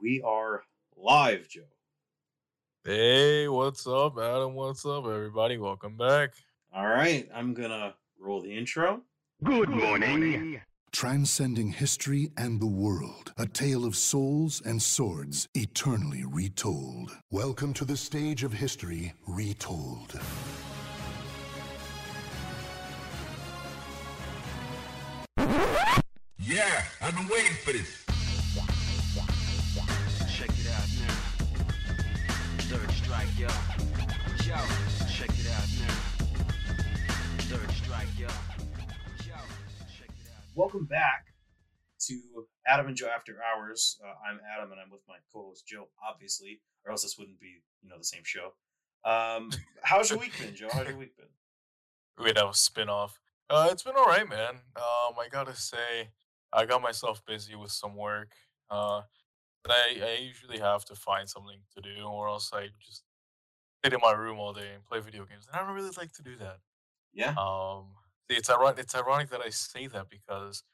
we 0.00 0.22
are 0.22 0.62
live, 0.96 1.48
Joe. 1.48 1.62
Hey, 2.84 3.48
what's 3.48 3.86
up, 3.86 4.18
Adam? 4.18 4.54
What's 4.54 4.84
up, 4.84 5.06
everybody? 5.06 5.58
Welcome 5.58 5.96
back. 5.96 6.34
All 6.74 6.86
right, 6.86 7.28
I'm 7.34 7.54
gonna 7.54 7.94
roll 8.20 8.40
the 8.42 8.56
intro. 8.56 9.02
Good 9.42 9.68
morning. 9.68 10.60
Transcending 10.92 11.72
history 11.72 12.30
and 12.36 12.60
the 12.60 12.66
world. 12.66 13.32
A 13.36 13.46
tale 13.46 13.84
of 13.84 13.96
souls 13.96 14.62
and 14.64 14.80
swords 14.80 15.48
eternally 15.54 16.24
retold. 16.24 17.10
Welcome 17.30 17.74
to 17.74 17.84
the 17.84 17.96
stage 17.96 18.44
of 18.44 18.52
history 18.52 19.12
retold. 19.26 20.18
Yeah, 26.38 26.84
I've 27.02 27.16
been 27.16 27.28
waiting 27.28 27.56
for 27.64 27.72
this. 27.72 28.05
Yo. 33.38 33.48
Yo, 34.46 34.56
check 35.12 35.28
it 35.28 35.46
out 35.52 35.68
now. 35.78 35.94
Third 37.40 37.70
strike, 37.72 38.08
yo. 38.18 38.28
Yo, 39.26 39.34
check 39.98 40.08
it 40.08 40.30
out. 40.34 40.42
Welcome 40.54 40.86
back 40.86 41.26
to 42.06 42.18
Adam 42.66 42.86
and 42.86 42.96
Joe 42.96 43.10
After 43.14 43.36
Hours. 43.42 43.98
Uh, 44.02 44.14
I'm 44.26 44.40
Adam, 44.56 44.72
and 44.72 44.80
I'm 44.80 44.90
with 44.90 45.02
my 45.06 45.16
co-host 45.34 45.66
Joe, 45.66 45.88
obviously, 46.08 46.62
or 46.86 46.92
else 46.92 47.02
this 47.02 47.18
wouldn't 47.18 47.38
be, 47.38 47.60
you 47.82 47.90
know, 47.90 47.98
the 47.98 48.04
same 48.04 48.22
show. 48.24 48.54
Um, 49.04 49.50
how's 49.82 50.08
your 50.08 50.18
week 50.18 50.32
been, 50.40 50.54
Joe? 50.54 50.68
How's 50.72 50.88
your 50.88 50.96
week 50.96 51.14
been? 51.18 51.26
Wait, 52.24 52.36
that 52.36 52.46
was 52.46 52.58
spin 52.58 52.88
off. 52.88 53.20
Uh, 53.50 53.68
it's 53.70 53.82
been 53.82 53.96
all 53.98 54.06
right, 54.06 54.26
man. 54.26 54.60
Um, 54.76 55.14
I 55.20 55.28
gotta 55.30 55.54
say, 55.54 56.08
I 56.54 56.64
got 56.64 56.80
myself 56.80 57.22
busy 57.26 57.54
with 57.54 57.70
some 57.70 57.96
work. 57.96 58.32
Uh, 58.70 59.02
but 59.66 59.74
I, 59.74 60.06
I 60.06 60.18
usually 60.22 60.58
have 60.58 60.84
to 60.86 60.94
find 60.94 61.28
something 61.28 61.58
to 61.74 61.82
do, 61.82 62.04
or 62.04 62.28
else 62.28 62.50
I 62.54 62.68
just 62.80 63.02
sit 63.86 63.92
in 63.94 64.00
my 64.02 64.12
room 64.12 64.38
all 64.38 64.52
day 64.52 64.68
and 64.74 64.84
play 64.84 64.98
video 65.00 65.24
games. 65.24 65.46
And 65.46 65.56
I 65.60 65.64
don't 65.64 65.74
really 65.74 65.90
like 65.96 66.12
to 66.14 66.22
do 66.22 66.36
that. 66.36 66.58
Yeah. 67.14 67.34
Um, 67.38 67.84
it's 68.28 68.50
ironic. 68.50 68.80
It's 68.80 68.94
ironic 68.96 69.30
that 69.30 69.40
I 69.40 69.50
say 69.50 69.86
that 69.86 70.06
because 70.10 70.64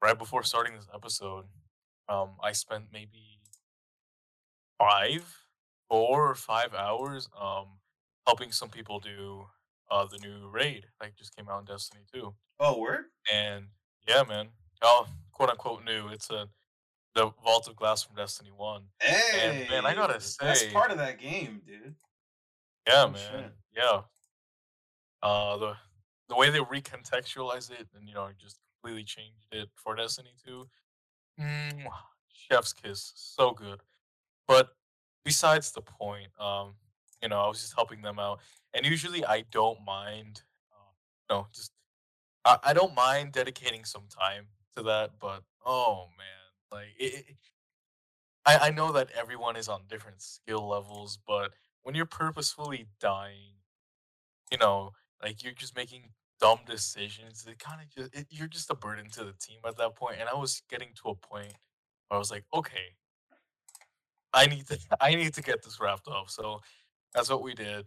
right 0.00 0.16
before 0.16 0.44
starting 0.44 0.74
this 0.76 0.86
episode, 0.94 1.46
um, 2.08 2.30
I 2.42 2.52
spent 2.52 2.84
maybe 2.92 3.40
five, 4.78 5.24
four 5.88 6.30
or 6.30 6.34
five 6.36 6.74
hours, 6.74 7.28
um, 7.40 7.66
helping 8.26 8.52
some 8.52 8.68
people 8.68 9.00
do 9.00 9.46
uh 9.90 10.06
the 10.06 10.16
new 10.26 10.48
raid 10.48 10.86
like 10.98 11.14
just 11.14 11.36
came 11.36 11.46
out 11.48 11.58
in 11.60 11.64
Destiny 11.66 12.04
2. 12.14 12.32
Oh, 12.60 12.78
word. 12.78 13.06
And 13.32 13.66
yeah, 14.08 14.22
man, 14.26 14.48
oh, 14.80 15.06
quote 15.32 15.50
unquote 15.50 15.84
new. 15.84 16.08
It's 16.08 16.30
a 16.30 16.48
the 17.14 17.30
Vault 17.44 17.68
of 17.68 17.76
Glass 17.76 18.02
from 18.02 18.16
Destiny 18.16 18.50
1. 18.56 18.82
Hey, 19.00 19.66
man, 19.70 19.84
I 19.86 19.94
gotta 19.94 20.14
that's 20.14 20.60
say- 20.60 20.70
part 20.72 20.90
of 20.90 20.98
that 20.98 21.18
game, 21.18 21.60
dude. 21.66 21.94
Yeah, 22.86 23.06
man. 23.06 23.14
shit. 23.16 23.52
Yeah. 23.76 24.00
Uh 25.22 25.56
the 25.56 25.74
the 26.28 26.36
way 26.36 26.50
they 26.50 26.58
recontextualized 26.60 27.70
it 27.70 27.88
and 27.94 28.08
you 28.08 28.14
know 28.14 28.28
just 28.38 28.58
completely 28.82 29.04
changed 29.04 29.46
it 29.52 29.68
for 29.74 29.94
Destiny 29.94 30.30
2. 30.44 30.66
Mm, 31.40 31.86
chef's 32.32 32.72
kiss. 32.72 33.12
So 33.14 33.52
good. 33.52 33.80
But 34.46 34.76
besides 35.24 35.72
the 35.72 35.80
point, 35.82 36.28
um, 36.38 36.74
you 37.22 37.28
know, 37.28 37.40
I 37.40 37.48
was 37.48 37.60
just 37.60 37.74
helping 37.74 38.02
them 38.02 38.18
out. 38.18 38.40
And 38.74 38.84
usually 38.84 39.24
I 39.24 39.44
don't 39.50 39.82
mind 39.84 40.42
uh, 40.72 40.90
you 41.30 41.36
know, 41.36 41.46
just 41.52 41.72
I, 42.44 42.58
I 42.62 42.72
don't 42.74 42.94
mind 42.94 43.32
dedicating 43.32 43.84
some 43.84 44.04
time 44.08 44.48
to 44.76 44.82
that, 44.84 45.12
but 45.18 45.42
oh 45.64 46.08
man, 46.18 46.78
like 46.80 46.88
it, 46.98 47.14
it- 47.28 47.36
I, 48.46 48.68
I 48.68 48.70
know 48.70 48.92
that 48.92 49.08
everyone 49.12 49.56
is 49.56 49.68
on 49.68 49.84
different 49.88 50.20
skill 50.20 50.68
levels, 50.68 51.18
but 51.26 51.52
when 51.84 51.94
you're 51.94 52.06
purposefully 52.06 52.88
dying, 53.00 53.52
you 54.50 54.58
know, 54.58 54.90
like 55.22 55.42
you're 55.44 55.52
just 55.54 55.76
making 55.76 56.10
dumb 56.40 56.58
decisions, 56.66 57.46
it 57.46 57.58
kind 57.58 57.80
of 57.80 57.88
just 57.88 58.14
it, 58.14 58.26
you're 58.30 58.48
just 58.48 58.70
a 58.70 58.74
burden 58.74 59.08
to 59.10 59.24
the 59.24 59.32
team 59.34 59.58
at 59.66 59.76
that 59.76 59.94
point. 59.94 60.16
And 60.18 60.28
I 60.28 60.34
was 60.34 60.62
getting 60.68 60.88
to 61.02 61.10
a 61.10 61.14
point 61.14 61.54
where 62.08 62.16
I 62.16 62.18
was 62.18 62.30
like, 62.30 62.44
okay, 62.52 62.96
I 64.32 64.46
need 64.46 64.66
to 64.68 64.78
I 65.00 65.14
need 65.14 65.34
to 65.34 65.42
get 65.42 65.62
this 65.62 65.78
wrapped 65.80 66.08
up. 66.08 66.28
So 66.30 66.60
that's 67.14 67.30
what 67.30 67.42
we 67.42 67.54
did. 67.54 67.86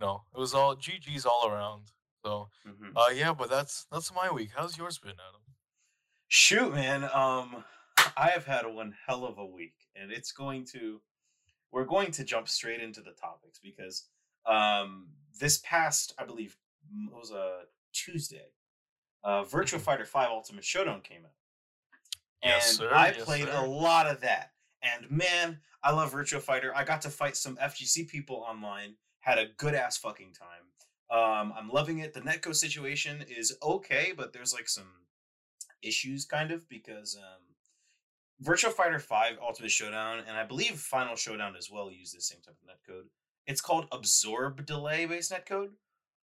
No, 0.00 0.22
it 0.34 0.38
was 0.38 0.54
all 0.54 0.76
GG's 0.76 1.26
all 1.26 1.48
around. 1.48 1.90
So 2.24 2.48
Mhm. 2.66 2.92
uh 2.96 3.10
yeah, 3.14 3.32
but 3.32 3.50
that's 3.50 3.86
that's 3.90 4.14
my 4.14 4.30
week. 4.30 4.50
How's 4.54 4.78
yours 4.78 4.98
been, 4.98 5.12
Adam? 5.12 5.40
Shoot, 6.28 6.72
man. 6.74 7.04
Um, 7.12 7.64
I 8.16 8.28
have 8.28 8.46
had 8.46 8.66
one 8.66 8.94
hell 9.06 9.24
of 9.26 9.36
a 9.38 9.44
week, 9.44 9.74
and 9.94 10.10
it's 10.10 10.32
going 10.32 10.64
to. 10.72 11.00
We're 11.72 11.84
going 11.84 12.10
to 12.12 12.24
jump 12.24 12.48
straight 12.48 12.80
into 12.80 13.00
the 13.00 13.12
topics 13.12 13.58
because 13.58 14.08
um, 14.46 15.08
this 15.40 15.58
past, 15.58 16.14
I 16.18 16.24
believe, 16.24 16.56
it 17.06 17.14
was 17.14 17.30
a 17.30 17.62
Tuesday. 17.92 18.48
Uh, 19.24 19.42
Virtua 19.44 19.78
Mhm. 19.78 19.82
Fighter 19.82 20.04
Five 20.04 20.30
Ultimate 20.30 20.64
Showdown 20.64 21.00
came 21.00 21.24
out, 21.24 21.32
and 22.42 22.52
Yes, 22.52 22.76
sir. 22.76 22.92
I 22.92 23.12
Yes, 23.12 23.24
played 23.24 23.46
sir. 23.48 23.54
a 23.56 23.62
lot 23.62 24.06
of 24.06 24.20
that. 24.20 24.52
And 24.82 25.08
man, 25.10 25.60
I 25.82 25.92
love 25.92 26.12
Virtua 26.12 26.42
Fighter. 26.42 26.74
I 26.74 26.84
got 26.84 27.00
to 27.02 27.10
fight 27.10 27.36
some 27.36 27.56
FGC 27.56 28.04
people 28.08 28.36
online. 28.36 28.96
Had 29.20 29.38
a 29.38 29.46
good 29.46 29.74
ass 29.74 29.96
fucking 29.96 30.32
time. 30.34 30.72
Um, 31.08 31.52
I'm 31.56 31.68
loving 31.68 31.98
it. 32.00 32.12
The 32.12 32.20
netcode 32.20 32.56
situation 32.56 33.22
is 33.28 33.56
okay, 33.62 34.12
but 34.16 34.32
there's 34.32 34.52
like 34.52 34.68
some 34.68 35.06
issues 35.82 36.24
kind 36.24 36.50
of 36.50 36.68
because 36.68 37.16
um 37.16 37.51
Virtua 38.42 38.72
Fighter 38.72 38.98
5 38.98 39.38
Ultimate 39.40 39.70
Showdown 39.70 40.20
and 40.26 40.36
I 40.36 40.44
believe 40.44 40.78
Final 40.78 41.16
Showdown 41.16 41.54
as 41.56 41.70
well 41.70 41.90
use 41.90 42.12
the 42.12 42.20
same 42.20 42.40
type 42.40 42.56
of 42.62 42.68
netcode. 42.68 43.04
It's 43.46 43.60
called 43.60 43.86
absorb 43.92 44.64
delay 44.66 45.06
based 45.06 45.32
netcode. 45.32 45.70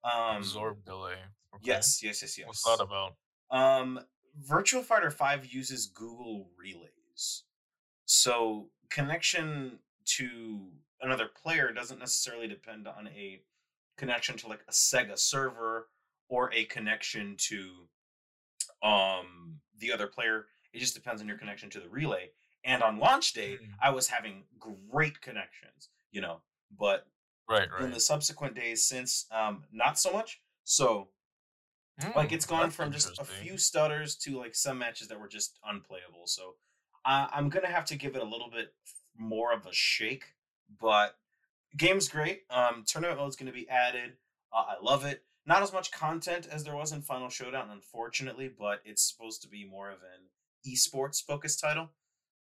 Um 0.04 0.38
Absorb 0.38 0.84
delay. 0.84 1.14
Okay. 1.54 1.62
Yes, 1.64 2.02
yes, 2.02 2.22
yes, 2.22 2.38
yes. 2.38 2.46
What's 2.46 2.64
that 2.64 2.82
about? 2.82 3.14
Um, 3.50 4.00
Virtua 4.48 4.82
Fighter 4.82 5.10
5 5.10 5.46
uses 5.46 5.86
Google 5.86 6.50
Relays. 6.58 7.44
So 8.04 8.68
connection 8.90 9.78
to 10.16 10.68
another 11.00 11.28
player 11.42 11.72
doesn't 11.72 11.98
necessarily 11.98 12.46
depend 12.46 12.86
on 12.86 13.08
a 13.08 13.40
connection 13.96 14.36
to 14.38 14.48
like 14.48 14.60
a 14.68 14.72
Sega 14.72 15.18
server 15.18 15.88
or 16.28 16.52
a 16.52 16.64
connection 16.64 17.36
to 17.38 17.88
um 18.82 19.60
the 19.78 19.92
other 19.92 20.06
player. 20.06 20.46
It 20.76 20.80
just 20.80 20.94
depends 20.94 21.22
on 21.22 21.28
your 21.28 21.38
connection 21.38 21.70
to 21.70 21.80
the 21.80 21.88
relay. 21.88 22.30
And 22.64 22.82
on 22.82 22.98
launch 22.98 23.32
day, 23.32 23.54
Mm. 23.56 23.74
I 23.80 23.90
was 23.90 24.08
having 24.08 24.44
great 24.58 25.20
connections, 25.22 25.88
you 26.10 26.20
know, 26.20 26.42
but 26.70 27.06
Right, 27.48 27.68
in 27.80 27.92
the 27.92 28.00
subsequent 28.00 28.54
days 28.54 28.84
since 28.84 29.26
um 29.30 29.64
not 29.72 29.98
so 29.98 30.12
much. 30.12 30.40
So 30.64 31.08
like 32.14 32.28
Mm, 32.28 32.32
it's 32.32 32.44
gone 32.46 32.70
from 32.70 32.92
just 32.92 33.18
a 33.18 33.24
few 33.24 33.56
stutters 33.56 34.16
to 34.16 34.36
like 34.38 34.54
some 34.54 34.78
matches 34.78 35.08
that 35.08 35.18
were 35.18 35.28
just 35.28 35.58
unplayable. 35.64 36.26
So 36.26 36.56
uh, 37.06 37.28
I'm 37.32 37.48
gonna 37.48 37.68
have 37.68 37.86
to 37.86 37.96
give 37.96 38.16
it 38.16 38.22
a 38.22 38.26
little 38.26 38.50
bit 38.50 38.74
more 39.16 39.52
of 39.52 39.64
a 39.64 39.72
shake. 39.72 40.34
But 40.80 41.16
game's 41.76 42.08
great. 42.08 42.44
Um, 42.50 42.84
tournament 42.86 43.18
mode's 43.18 43.36
gonna 43.36 43.52
be 43.52 43.68
added. 43.70 44.18
Uh, 44.52 44.64
I 44.70 44.74
love 44.82 45.04
it. 45.06 45.24
Not 45.46 45.62
as 45.62 45.72
much 45.72 45.92
content 45.92 46.48
as 46.50 46.64
there 46.64 46.74
was 46.74 46.90
in 46.90 47.00
Final 47.02 47.28
Showdown, 47.28 47.70
unfortunately, 47.70 48.48
but 48.48 48.82
it's 48.84 49.02
supposed 49.02 49.40
to 49.42 49.48
be 49.48 49.64
more 49.64 49.88
of 49.90 49.98
an 50.02 50.28
esports 50.66 51.22
focused 51.22 51.60
title. 51.60 51.90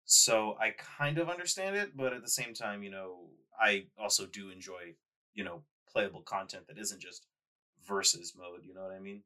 So 0.05 0.57
I 0.61 0.71
kind 0.99 1.19
of 1.19 1.29
understand 1.29 1.77
it, 1.77 1.97
but 1.97 2.13
at 2.13 2.23
the 2.23 2.31
same 2.31 2.55
time, 2.55 2.83
you 2.83 2.91
know, 2.91 3.31
I 3.61 3.87
also 3.99 4.27
do 4.27 4.51
enjoy, 4.51 4.95
you 5.35 5.45
know, 5.45 5.63
playable 5.91 6.23
content 6.23 6.67
that 6.69 6.79
isn't 6.79 7.01
just 7.01 7.27
versus 7.87 8.35
mode. 8.39 8.61
You 8.65 8.75
know 8.75 8.83
what 8.83 8.93
I 8.93 9.01
mean? 9.01 9.23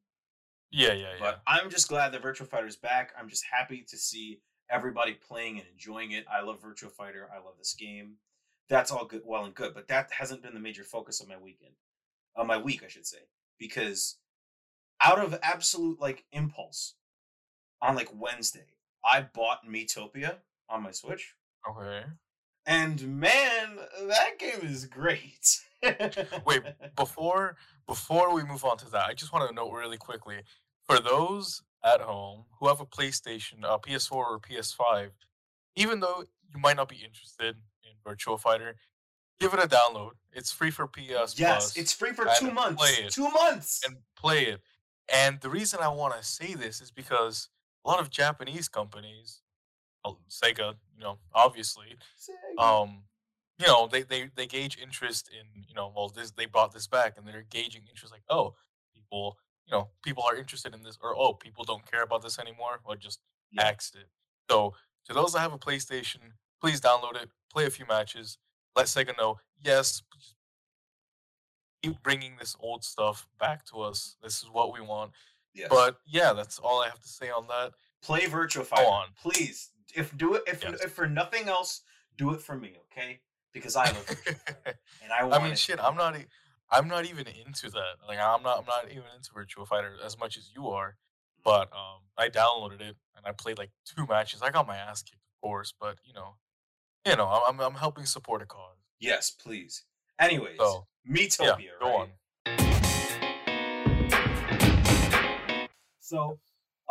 Yeah, 0.71 0.93
yeah, 0.93 1.12
yeah. 1.12 1.19
But 1.19 1.43
I'm 1.47 1.69
just 1.69 1.89
glad 1.89 2.12
that 2.12 2.23
Virtua 2.23 2.47
Fighter's 2.47 2.77
back. 2.77 3.12
I'm 3.19 3.28
just 3.28 3.45
happy 3.51 3.84
to 3.89 3.97
see 3.97 4.41
everybody 4.71 5.15
playing 5.15 5.59
and 5.59 5.67
enjoying 5.72 6.12
it. 6.12 6.25
I 6.33 6.43
love 6.43 6.62
Virtua 6.62 6.92
Fighter. 6.92 7.28
I 7.34 7.39
love 7.45 7.54
this 7.59 7.75
game. 7.75 8.15
That's 8.69 8.92
all 8.92 9.04
good, 9.04 9.22
well 9.25 9.45
and 9.45 9.54
good, 9.54 9.75
but 9.75 9.89
that 9.89 10.13
hasn't 10.13 10.42
been 10.42 10.54
the 10.54 10.60
major 10.60 10.84
focus 10.84 11.21
of 11.21 11.28
my 11.28 11.37
weekend, 11.37 11.75
of 12.37 12.47
my 12.47 12.57
week, 12.57 12.84
I 12.84 12.89
should 12.89 13.07
say, 13.07 13.19
because 13.59 14.19
out 15.03 15.19
of 15.19 15.37
absolute 15.42 16.01
like 16.01 16.25
impulse, 16.31 16.95
on 17.83 17.97
like 17.97 18.10
Wednesday, 18.15 18.66
I 19.05 19.23
bought 19.23 19.67
Miitopia 19.67 20.37
on 20.69 20.83
my 20.83 20.91
Switch, 20.91 21.35
Okay. 21.69 22.05
and 22.67 23.19
man, 23.21 23.79
that 24.09 24.39
game 24.39 24.61
is 24.63 24.87
great. 24.87 25.61
Wait, 26.45 26.63
before 26.97 27.57
before 27.87 28.35
we 28.35 28.43
move 28.45 28.65
on 28.65 28.77
to 28.79 28.91
that, 28.91 29.07
I 29.09 29.15
just 29.15 29.33
want 29.33 29.49
to 29.49 29.55
note 29.55 29.73
really 29.73 29.97
quickly 29.97 30.37
for 30.85 31.01
those 31.01 31.63
at 31.85 32.01
home 32.01 32.45
who 32.59 32.69
have 32.69 32.81
a 32.81 32.87
PlayStation, 32.87 33.65
a 33.65 33.79
PS4 33.79 34.13
or 34.13 34.39
PS5, 34.41 35.11
even 35.77 36.01
though 36.01 36.25
you 36.53 36.61
might 36.61 36.77
not 36.77 36.89
be 36.89 36.97
interested 36.97 37.57
in 37.83 37.93
Virtua 38.13 38.39
Fighter, 38.39 38.77
give 39.41 39.55
it 39.55 39.61
a 39.61 39.67
download. 39.67 40.11
It's 40.33 40.53
free 40.53 40.71
for 40.71 40.87
PS 40.87 41.39
yes, 41.39 41.73
Plus. 41.73 41.77
it's 41.77 41.93
free 41.93 42.13
for 42.13 42.27
two 42.39 42.51
months. 42.51 42.81
play 42.81 43.05
it. 43.07 43.13
Two 43.13 43.31
months. 43.31 43.81
and 43.87 43.97
play 44.17 44.45
it. 44.45 44.61
And 45.13 45.41
the 45.41 45.49
reason 45.51 45.81
I 45.83 45.89
want 45.89 46.15
to 46.17 46.23
say 46.23 46.55
this 46.55 46.81
is 46.81 46.91
because 46.91 47.49
a 47.84 47.88
lot 47.88 48.00
of 48.00 48.10
Japanese 48.10 48.68
companies 48.68 49.42
uh, 50.04 50.12
Sega, 50.28 50.74
you 50.97 51.03
know, 51.03 51.18
obviously, 51.34 51.97
um, 52.59 53.04
you 53.59 53.66
know, 53.66 53.88
they, 53.88 54.03
they 54.03 54.30
they 54.34 54.47
gauge 54.47 54.78
interest 54.82 55.30
in, 55.32 55.65
you 55.68 55.74
know, 55.74 55.92
well, 55.94 56.09
this 56.09 56.30
they 56.32 56.47
brought 56.47 56.72
this 56.72 56.86
back, 56.86 57.16
and 57.18 57.27
they're 57.27 57.44
gauging 57.50 57.82
interest 57.88 58.12
like, 58.12 58.22
oh, 58.30 58.54
people, 58.94 59.38
you 59.66 59.72
know, 59.72 59.91
people 60.03 60.22
are 60.24 60.36
interested 60.36 60.74
in 60.74 60.82
this, 60.82 60.98
or 61.03 61.15
oh, 61.16 61.34
people 61.34 61.65
don't 61.65 61.91
care 61.91 62.03
about 62.03 62.22
this 62.22 62.38
anymore, 62.38 62.80
or 62.84 62.97
just 62.97 63.21
Yeah. 63.53 63.65
axed 63.66 63.97
it. 63.97 64.09
So 64.50 64.74
to 65.06 65.15
those 65.15 65.32
that 65.34 65.41
have 65.41 65.53
a 65.53 65.59
PlayStation, 65.59 66.32
please 66.60 66.80
download 66.80 67.16
it, 67.22 67.30
play 67.53 67.66
a 67.66 67.71
few 67.71 67.86
matches, 67.86 68.38
let 68.77 68.86
Sega 68.86 69.16
know, 69.18 69.41
yes, 69.62 70.03
keep 71.82 72.03
bringing 72.03 72.36
this 72.36 72.56
old 72.60 72.84
stuff 72.84 73.28
back 73.38 73.65
to 73.66 73.80
us. 73.82 74.16
This 74.22 74.42
is 74.42 74.50
what 74.50 74.72
we 74.72 74.80
want. 74.80 75.12
Yes. 75.55 75.69
But 75.71 75.97
yeah, 76.07 76.33
that's 76.33 76.59
all 76.59 76.81
I 76.83 76.87
have 76.89 77.01
to 77.01 77.09
say 77.09 77.31
on 77.31 77.47
that. 77.49 77.73
play 78.03 78.21
Virtua 78.23 78.65
Fighter, 78.65 78.87
on. 78.87 79.09
please. 79.21 79.71
If 79.95 80.17
do 80.17 80.35
it, 80.35 80.43
if, 80.47 80.63
Yes. 80.63 80.81
if 80.85 80.93
for 80.93 81.09
nothing 81.09 81.49
else, 81.49 81.83
do 82.17 82.33
it 82.33 82.41
for 82.41 82.57
me, 82.57 82.77
okay? 82.93 83.21
Because 83.53 83.75
I 83.75 83.87
love 83.87 84.07
and 85.03 85.13
I 85.13 85.25
want. 85.25 85.35
I 85.41 85.43
mean, 85.43 85.53
it. 85.53 85.59
shit, 85.59 85.81
I'm 85.81 85.97
not. 85.97 86.17
e- 86.17 86.27
I'm 86.71 86.87
not 86.87 87.05
even 87.05 87.27
into 87.27 87.69
that. 87.71 87.97
Like, 88.07 88.19
I'm 88.21 88.43
not. 88.45 88.59
I'm 88.61 88.67
not 88.67 88.85
even 88.91 89.03
into 89.17 89.31
Virtua 89.33 89.67
Fighter 89.67 89.95
as 90.05 90.17
much 90.19 90.37
as 90.37 90.51
you 90.55 90.69
are. 90.69 90.97
But 91.43 91.73
um, 91.73 92.03
I 92.19 92.29
downloaded 92.29 92.81
it 92.83 92.97
and 93.17 93.25
I 93.27 93.33
played 93.33 93.59
like 93.59 93.71
two 93.85 94.07
matches. 94.09 94.43
I 94.43 94.51
got 94.51 94.67
my 94.69 94.77
ass 94.77 95.03
kicked, 95.03 95.23
of 95.23 95.41
course. 95.49 95.73
But 95.81 95.97
you 96.05 96.13
know, 96.13 96.35
you 97.07 97.17
know, 97.17 97.27
I'm 97.27 97.55
I'm, 97.59 97.61
I'm 97.73 97.75
helping 97.75 98.05
support 98.07 98.43
a 98.43 98.47
cause. 98.47 98.77
Yes, 99.01 99.31
please. 99.31 99.85
Anyways, 100.19 100.59
So, 100.59 100.87
Miitopia, 101.11 101.59
yeah, 101.59 101.71
go 101.81 101.87
right? 101.87 101.95
on. 102.03 102.09
So, 106.10 106.41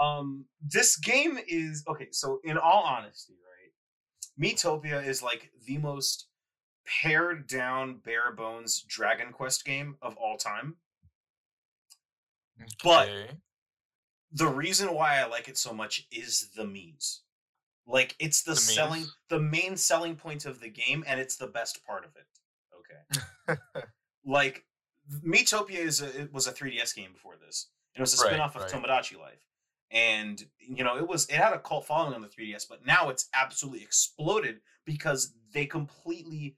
um, 0.02 0.46
this 0.62 0.96
game 0.96 1.38
is 1.46 1.84
okay. 1.90 2.08
So, 2.12 2.40
in 2.46 2.58
all 2.58 2.84
honesty, 2.84 3.34
right, 3.34 3.74
Miitopia 4.42 5.06
is 5.06 5.22
like 5.22 5.52
the 5.66 5.78
most 5.78 6.28
pared 7.02 7.46
down, 7.48 7.98
bare 7.98 8.32
bones 8.32 8.82
Dragon 8.88 9.34
Quest 9.34 9.66
game 9.66 9.98
of 10.02 10.16
all 10.16 10.38
time. 10.38 10.78
But- 12.84 13.10
The 14.32 14.48
reason 14.48 14.94
why 14.94 15.20
I 15.20 15.26
like 15.26 15.48
it 15.50 15.58
so 15.58 15.74
much 15.74 16.06
is 16.12 16.52
the 16.56 16.64
memes. 16.64 17.24
Like, 17.88 18.16
it's 18.20 18.44
the, 18.44 18.52
The 18.52 18.58
selling, 18.58 19.06
the 19.30 19.40
main 19.40 19.76
selling 19.76 20.16
point 20.16 20.46
of 20.46 20.60
the 20.60 20.70
game, 20.70 21.04
and 21.08 21.20
it's 21.20 21.36
the 21.36 21.48
best 21.48 21.84
part 21.84 22.06
of 22.06 22.12
it. 22.16 23.58
Okay. 23.58 23.60
like 24.26 24.66
Miitopia 25.26 25.80
is 25.80 26.02
a, 26.02 26.22
it 26.22 26.32
was 26.32 26.46
a 26.46 26.54
3DS 26.54 26.94
game 26.96 27.12
before 27.12 27.36
this. 27.44 27.70
It 27.96 28.02
was 28.02 28.14
a 28.20 28.24
Right, 28.24 28.30
spin-off 28.32 28.56
of 28.56 28.64
right. 28.64 28.72
Tomodachi 28.72 29.20
Life. 29.20 29.46
And 29.92 30.44
you 30.60 30.84
know, 30.84 30.98
it 30.98 31.08
was 31.08 31.26
it 31.30 31.36
had 31.36 31.54
a 31.54 31.60
cult 31.60 31.86
following 31.86 32.14
on 32.14 32.22
the 32.22 32.28
3DS, 32.28 32.66
but 32.70 32.86
now 32.86 33.10
it's 33.10 33.28
absolutely 33.34 33.82
exploded 33.82 34.60
because 34.86 35.34
they 35.52 35.66
completely 35.66 36.58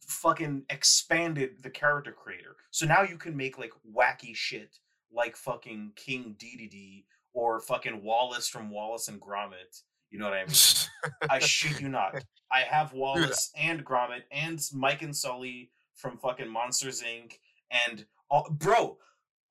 fucking 0.00 0.64
expanded 0.70 1.62
the 1.62 1.70
character 1.70 2.12
creator. 2.12 2.56
So 2.70 2.86
now 2.86 3.02
you 3.02 3.16
can 3.16 3.36
make 3.36 3.58
like 3.58 3.72
wacky 3.94 4.34
shit 4.34 4.78
like 5.12 5.36
fucking 5.36 5.92
King 5.96 6.36
Dedede 6.38 7.04
or 7.32 7.60
fucking 7.60 8.02
Wallace 8.02 8.48
from 8.48 8.70
Wallace 8.70 9.08
and 9.08 9.20
Gromit. 9.20 9.82
You 10.10 10.18
know 10.18 10.26
what 10.26 10.34
I 10.34 10.44
mean? 10.44 11.10
I 11.30 11.38
shit 11.38 11.80
you 11.80 11.88
not. 11.88 12.24
I 12.50 12.60
have 12.60 12.92
uh 12.92 12.96
Wallace 12.96 13.52
and 13.56 13.84
Gromit 13.84 14.22
and 14.30 14.60
Mike 14.72 15.02
and 15.02 15.14
Sully 15.14 15.70
from 15.94 16.18
fucking 16.18 16.48
Monsters 16.48 17.02
Inc. 17.02 17.34
And 17.70 18.04
all, 18.30 18.48
bro, 18.50 18.98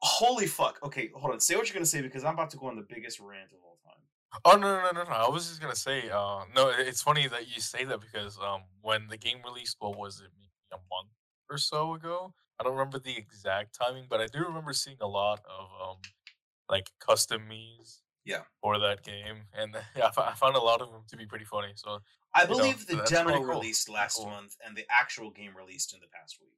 holy 0.05 0.47
fuck. 0.47 0.79
Okay, 0.83 1.09
hold 1.15 1.33
on. 1.33 1.39
Say 1.39 1.55
what 1.55 1.67
you're 1.67 1.73
gonna 1.73 1.85
say 1.85 2.01
because 2.01 2.23
I'm 2.23 2.33
about 2.35 2.49
to 2.51 2.57
go 2.57 2.67
on 2.67 2.75
the 2.75 2.85
biggest 2.87 3.19
rant 3.19 3.51
of 3.51 3.59
all 3.63 3.77
time. 3.83 4.01
Oh 4.43 4.57
no 4.57 4.81
no 4.81 4.91
no 4.91 5.03
no! 5.09 5.15
I 5.15 5.29
was 5.29 5.47
just 5.47 5.61
gonna 5.61 5.75
say, 5.75 6.09
uh, 6.09 6.43
no. 6.55 6.69
It's 6.77 7.01
funny 7.01 7.27
that 7.27 7.47
you 7.53 7.61
say 7.61 7.83
that 7.85 7.99
because 8.01 8.37
um, 8.39 8.61
when 8.81 9.07
the 9.07 9.17
game 9.17 9.37
released, 9.43 9.77
what 9.79 9.97
was 9.97 10.19
it, 10.21 10.29
maybe 10.37 10.51
a 10.73 10.77
month 10.93 11.11
or 11.49 11.57
so 11.57 11.93
ago? 11.95 12.33
I 12.59 12.63
don't 12.63 12.73
remember 12.73 12.99
the 12.99 13.17
exact 13.17 13.77
timing, 13.79 14.05
but 14.09 14.21
I 14.21 14.27
do 14.27 14.39
remember 14.39 14.73
seeing 14.73 14.97
a 15.01 15.07
lot 15.07 15.39
of 15.45 15.67
um, 15.89 15.97
like 16.69 16.89
custom 16.99 17.41
Mii's. 17.49 18.01
Yeah. 18.27 18.41
For 18.63 18.79
that 18.79 19.03
game, 19.03 19.43
and 19.53 19.75
yeah, 19.95 20.09
I 20.17 20.33
found 20.33 20.55
a 20.55 20.59
lot 20.59 20.81
of 20.81 20.91
them 20.91 21.03
to 21.09 21.15
be 21.15 21.27
pretty 21.27 21.45
funny. 21.45 21.73
So 21.75 21.99
I 22.33 22.41
You 22.41 22.47
know, 22.49 22.55
believe 22.57 22.87
the 22.87 23.05
demo 23.07 23.33
cool. 23.33 23.43
released 23.45 23.87
last 23.87 24.17
cool. 24.17 24.25
month 24.25 24.55
and 24.65 24.75
the 24.75 24.83
actual 24.89 25.29
game 25.29 25.55
released 25.55 25.93
in 25.93 25.99
the 25.99 26.07
past 26.07 26.39
week. 26.41 26.57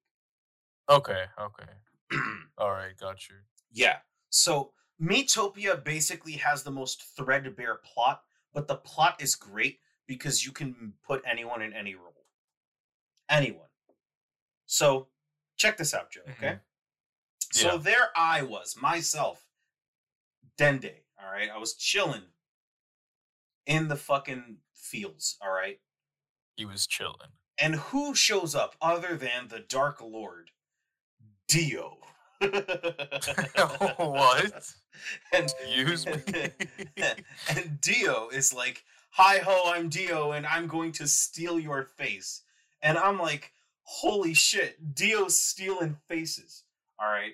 okay, 0.90 1.26
okay, 1.38 1.72
all 2.58 2.72
right, 2.72 2.96
got 2.98 3.28
you. 3.30 3.36
yeah. 3.72 3.98
So 4.30 4.74
Miitopia 5.02 5.84
basically 5.84 6.34
has 6.34 6.64
the 6.64 6.72
most 6.72 7.04
threadbare 7.16 7.76
plot, 7.84 8.22
but 8.54 8.68
the 8.68 8.76
plot 8.76 9.16
is 9.22 9.36
great 9.36 9.80
because 10.08 10.46
you 10.46 10.52
can 10.52 10.94
put 11.06 11.22
anyone 11.30 11.62
in 11.62 11.74
any 11.74 11.96
role. 11.96 12.26
Anyone. 13.30 13.68
So 14.66 15.10
check 15.58 15.78
this 15.78 15.94
out, 15.94 16.12
Joe, 16.12 16.22
okay? 16.30 16.48
Mhm. 16.48 16.62
So 17.54 17.72
Yeah. 17.74 17.78
there 17.78 18.18
I 18.18 18.42
was, 18.42 18.76
myself, 18.76 19.48
Dende, 20.58 21.04
all 21.22 21.30
right? 21.32 21.50
I 21.50 21.58
was 21.58 21.76
chilling 21.76 22.34
in 23.66 23.88
the 23.90 23.96
fucking 23.98 24.62
fields, 24.74 25.38
all 25.42 25.52
right? 25.52 25.82
He 26.56 26.66
was 26.66 26.88
chilling. 26.88 27.34
And 27.58 27.76
who 27.76 28.16
shows 28.16 28.56
up 28.56 28.76
other 28.82 29.16
than 29.18 29.48
the 29.50 29.60
Dark 29.60 30.00
Lord, 30.02 30.52
Dio? 31.48 31.98
what? 33.98 34.74
And 35.34 35.54
Use 35.70 36.06
me. 36.06 36.14
and 37.50 37.82
Dio 37.82 38.30
is 38.30 38.54
like, 38.54 38.84
"Hi 39.12 39.40
ho, 39.40 39.72
I'm 39.74 39.90
Dio, 39.90 40.34
and 40.34 40.46
I'm 40.46 40.68
going 40.68 40.92
to 40.94 41.08
steal 41.08 41.60
your 41.60 41.84
face." 41.84 42.42
And 42.82 42.98
I'm 42.98 43.20
like, 43.20 43.54
"Holy 43.84 44.34
shit, 44.34 44.94
Dio's 44.96 45.40
stealing 45.40 45.96
faces!" 46.08 46.64
All 47.00 47.08
right, 47.08 47.34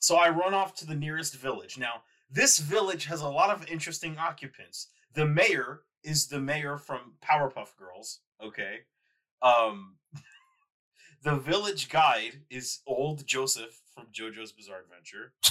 so 0.00 0.16
I 0.16 0.30
run 0.30 0.54
off 0.54 0.74
to 0.76 0.86
the 0.86 0.94
nearest 0.94 1.36
village. 1.36 1.78
Now, 1.78 2.02
this 2.30 2.58
village 2.58 3.04
has 3.06 3.20
a 3.20 3.28
lot 3.28 3.50
of 3.50 3.68
interesting 3.68 4.16
occupants. 4.18 4.88
The 5.14 5.26
mayor 5.26 5.82
is 6.02 6.26
the 6.26 6.40
mayor 6.40 6.78
from 6.78 7.12
Powerpuff 7.22 7.76
Girls. 7.76 8.20
Okay, 8.42 8.80
um, 9.42 9.96
the 11.22 11.36
village 11.36 11.88
guide 11.88 12.40
is 12.50 12.80
old 12.86 13.26
Joseph 13.26 13.80
from 13.94 14.06
JoJo's 14.12 14.52
Bizarre 14.52 14.80
Adventure. 14.80 15.32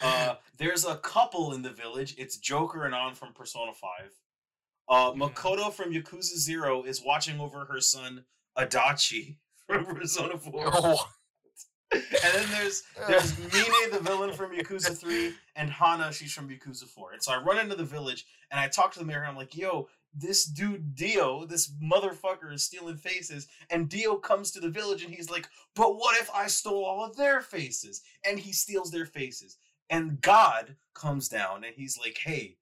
Uh, 0.00 0.34
there's 0.58 0.84
a 0.84 0.96
couple 0.96 1.52
in 1.52 1.62
the 1.62 1.70
village. 1.70 2.16
It's 2.18 2.36
Joker 2.36 2.84
and 2.84 2.92
Ann 2.94 3.14
from 3.14 3.32
Persona 3.32 3.72
5. 3.72 3.90
Uh, 4.88 5.12
Mhm. 5.12 5.18
Makoto 5.32 5.72
from 5.72 5.92
Yakuza 5.92 6.36
Zero 6.36 6.82
is 6.82 7.00
watching 7.04 7.38
over 7.38 7.66
her 7.66 7.80
son 7.80 8.24
Adachi 8.58 9.36
from 9.68 9.84
Persona 9.86 10.36
4. 10.36 10.52
Oh, 10.74 11.08
and 11.92 12.02
then 12.34 12.50
there's 12.50 12.82
there's 13.08 13.38
Mine, 13.38 13.90
the 13.92 14.00
villain 14.00 14.32
from 14.32 14.52
Yakuza 14.52 14.96
3, 14.96 15.32
and 15.56 15.70
Hana, 15.70 16.12
she's 16.12 16.32
from 16.32 16.48
Yakuza 16.48 16.84
4. 16.84 17.12
And 17.12 17.22
so 17.22 17.32
I 17.32 17.40
run 17.42 17.58
into 17.58 17.76
the 17.76 17.84
village 17.84 18.26
and 18.50 18.58
I 18.58 18.66
talk 18.68 18.92
to 18.92 18.98
the 18.98 19.04
mayor 19.04 19.18
and 19.20 19.28
I'm 19.28 19.36
like, 19.36 19.56
yo, 19.56 19.88
this 20.14 20.44
dude 20.44 20.94
Dio, 20.94 21.44
this 21.44 21.72
motherfucker 21.82 22.52
is 22.52 22.64
stealing 22.64 22.96
faces. 22.96 23.48
And 23.70 23.88
Dio 23.88 24.16
comes 24.16 24.50
to 24.52 24.60
the 24.60 24.70
village 24.70 25.04
and 25.04 25.14
he's 25.14 25.30
like, 25.30 25.48
but 25.74 25.96
what 25.96 26.20
if 26.20 26.30
I 26.34 26.46
stole 26.46 26.84
all 26.84 27.04
of 27.04 27.16
their 27.16 27.40
faces? 27.40 28.02
And 28.24 28.38
he 28.38 28.52
steals 28.52 28.90
their 28.90 29.06
faces. 29.06 29.58
And 29.88 30.20
God 30.20 30.76
comes 30.94 31.28
down 31.28 31.64
and 31.64 31.74
he's 31.74 31.98
like, 31.98 32.18
hey, 32.18 32.56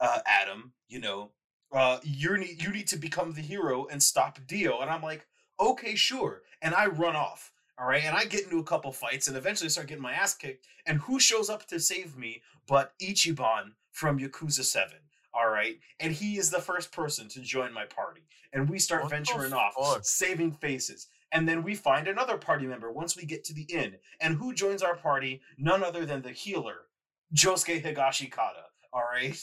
uh, 0.00 0.18
Adam, 0.26 0.72
you 0.88 1.00
know, 1.00 1.30
uh, 1.72 1.98
you 2.02 2.36
need 2.36 2.62
you 2.62 2.72
need 2.72 2.88
to 2.88 2.96
become 2.96 3.32
the 3.32 3.40
hero 3.40 3.86
and 3.90 4.02
stop 4.02 4.38
Dio. 4.46 4.80
And 4.80 4.90
I'm 4.90 5.02
like, 5.02 5.26
okay, 5.60 5.94
sure. 5.94 6.42
And 6.62 6.74
I 6.74 6.86
run 6.86 7.16
off. 7.16 7.52
All 7.78 7.86
right, 7.86 8.04
and 8.04 8.14
I 8.14 8.26
get 8.26 8.44
into 8.44 8.58
a 8.58 8.64
couple 8.64 8.92
fights 8.92 9.26
and 9.26 9.38
eventually 9.38 9.70
start 9.70 9.86
getting 9.86 10.02
my 10.02 10.12
ass 10.12 10.34
kicked. 10.34 10.66
And 10.84 10.98
who 10.98 11.18
shows 11.18 11.48
up 11.48 11.66
to 11.68 11.80
save 11.80 12.14
me 12.14 12.42
but 12.68 12.92
Ichiban 13.00 13.72
from 13.90 14.18
Yakuza 14.18 14.64
7? 14.64 14.98
All 15.32 15.48
right, 15.48 15.78
and 16.00 16.12
he 16.12 16.38
is 16.38 16.50
the 16.50 16.60
first 16.60 16.92
person 16.92 17.28
to 17.28 17.40
join 17.40 17.72
my 17.72 17.84
party. 17.84 18.22
And 18.52 18.68
we 18.68 18.78
start 18.80 19.02
What 19.04 19.10
venturing 19.10 19.52
off, 19.52 19.74
fuck? 19.74 20.00
saving 20.04 20.52
faces. 20.52 21.06
And 21.32 21.48
then 21.48 21.62
we 21.62 21.76
find 21.76 22.08
another 22.08 22.36
party 22.36 22.66
member 22.66 22.90
once 22.90 23.16
we 23.16 23.24
get 23.24 23.44
to 23.44 23.54
the 23.54 23.62
inn. 23.72 23.94
And 24.20 24.34
who 24.34 24.52
joins 24.52 24.82
our 24.82 24.96
party? 24.96 25.40
None 25.56 25.84
other 25.84 26.04
than 26.04 26.22
the 26.22 26.30
healer, 26.32 26.86
Josuke 27.32 27.80
Higashikata. 27.84 28.64
All 28.92 29.04
right, 29.12 29.38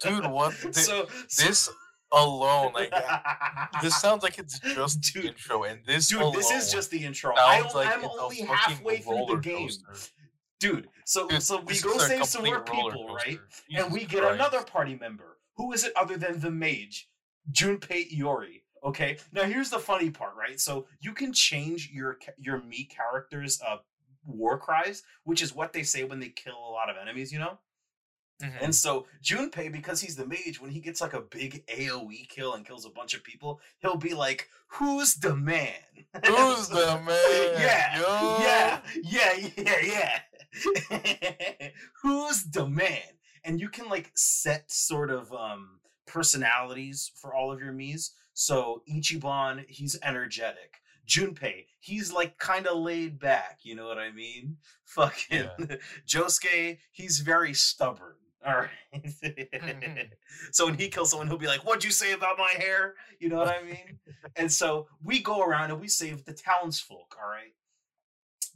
Dude, 0.00 0.26
what? 0.26 0.52
So, 0.74 1.06
so- 1.28 1.44
this 1.44 1.68
alone, 2.12 2.72
like 2.74 2.92
this 3.82 3.96
sounds 4.00 4.22
like 4.22 4.38
it's 4.38 4.60
just 4.60 5.00
Dude, 5.00 5.24
the 5.24 5.28
intro, 5.30 5.64
and 5.64 5.80
this 5.84 6.08
dude. 6.08 6.32
This 6.34 6.50
is 6.52 6.70
just 6.70 6.90
the 6.92 7.04
intro. 7.04 7.34
I, 7.34 7.62
sounds 7.62 7.74
like 7.74 7.88
I'm 7.88 8.04
only 8.04 8.42
halfway 8.42 8.98
through 8.98 9.26
the 9.28 9.36
game, 9.36 9.68
coaster. 9.68 10.12
Dude. 10.62 10.88
So, 11.04 11.28
so 11.40 11.60
we 11.60 11.78
go 11.80 11.98
save 11.98 12.24
some 12.24 12.44
more 12.44 12.60
people, 12.60 13.14
right? 13.14 13.38
coaster. 13.38 13.84
and 13.84 13.92
we 13.92 14.00
get 14.04 14.20
Christ. 14.22 14.34
another 14.34 14.62
party 14.62 14.96
member. 14.96 15.38
Who 15.56 15.72
is 15.72 15.84
it 15.84 15.92
other 15.96 16.16
than 16.16 16.38
the 16.38 16.50
mage, 16.50 17.08
Junpei 17.50 18.16
Iori? 18.16 18.62
Okay. 18.84 19.18
Now 19.32 19.42
here's 19.42 19.70
the 19.70 19.78
funny 19.78 20.10
part, 20.10 20.36
right? 20.36 20.60
So 20.60 20.86
you 21.00 21.12
can 21.12 21.32
change 21.32 21.90
your 21.92 22.18
your 22.38 22.60
Mii 22.60 22.88
character's 22.88 23.60
uh 23.60 23.78
war 24.24 24.56
cries, 24.56 25.02
which 25.24 25.42
is 25.42 25.54
what 25.54 25.72
they 25.72 25.82
say 25.82 26.04
when 26.04 26.20
they 26.20 26.28
kill 26.28 26.54
a 26.56 26.70
lot 26.70 26.88
of 26.88 26.96
enemies. 26.96 27.32
You 27.32 27.40
know. 27.40 27.58
Mhm. 28.42 28.62
And 28.62 28.74
so 28.74 29.06
Junpei, 29.22 29.70
because 29.70 30.00
he's 30.00 30.16
the 30.16 30.26
mage, 30.26 30.60
when 30.60 30.70
he 30.70 30.80
gets 30.80 31.00
like 31.00 31.12
a 31.12 31.20
big 31.20 31.64
AoE 31.68 32.28
kill 32.28 32.54
and 32.54 32.66
kills 32.66 32.84
a 32.84 32.90
bunch 32.90 33.14
of 33.14 33.22
people, 33.22 33.60
he'll 33.80 33.96
be 33.96 34.14
like, 34.14 34.48
"Who's 34.68 35.14
the 35.14 35.36
man? 35.36 35.72
Who's 36.26 36.68
the 36.68 37.00
man? 37.06 37.54
yeah, 37.60 38.00
Yo. 38.00 38.38
yeah, 38.42 38.80
yeah, 39.02 39.50
yeah, 39.56 40.20
yeah. 40.60 41.68
Who's 42.02 42.44
the 42.44 42.68
man? 42.68 43.18
And 43.44 43.60
you 43.60 43.68
can 43.68 43.88
like 43.88 44.10
set 44.14 44.70
sort 44.70 45.10
of 45.10 45.32
um 45.32 45.80
personalities 46.06 47.10
for 47.16 47.34
all 47.34 47.52
of 47.52 47.60
your 47.60 47.72
Mii's. 47.72 48.12
So 48.34 48.82
Ichiban, 48.90 49.64
he's 49.68 49.98
energetic. 50.02 50.78
Junpei, 51.06 51.66
he's 51.80 52.12
like 52.12 52.38
kind 52.38 52.66
of 52.66 52.78
laid 52.78 53.18
back. 53.18 53.58
You 53.62 53.74
know 53.74 53.86
what 53.86 53.98
I 53.98 54.10
mean? 54.12 54.56
Fucking 54.84 55.48
Josuke, 56.06 56.78
he's 56.92 57.20
very 57.20 57.54
stubborn. 57.54 58.16
All 58.44 58.54
right. 58.56 58.70
Mhm. 58.94 60.10
so 60.52 60.66
when 60.66 60.74
he 60.78 60.88
kills 60.88 61.10
someone, 61.10 61.28
he'll 61.28 61.38
be 61.38 61.46
like, 61.46 61.64
"What'd 61.64 61.84
you 61.84 61.90
say 61.90 62.12
about 62.12 62.38
my 62.38 62.52
hair?" 62.56 62.94
You 63.20 63.28
know 63.28 63.36
what 63.36 63.48
I 63.48 63.62
mean? 63.62 63.98
and 64.36 64.52
so 64.52 64.88
we 65.02 65.20
go 65.20 65.42
around 65.42 65.70
and 65.70 65.80
we 65.80 65.88
save 65.88 66.24
the 66.24 66.32
townsfolk. 66.34 67.16
All 67.22 67.28
right 67.28 67.54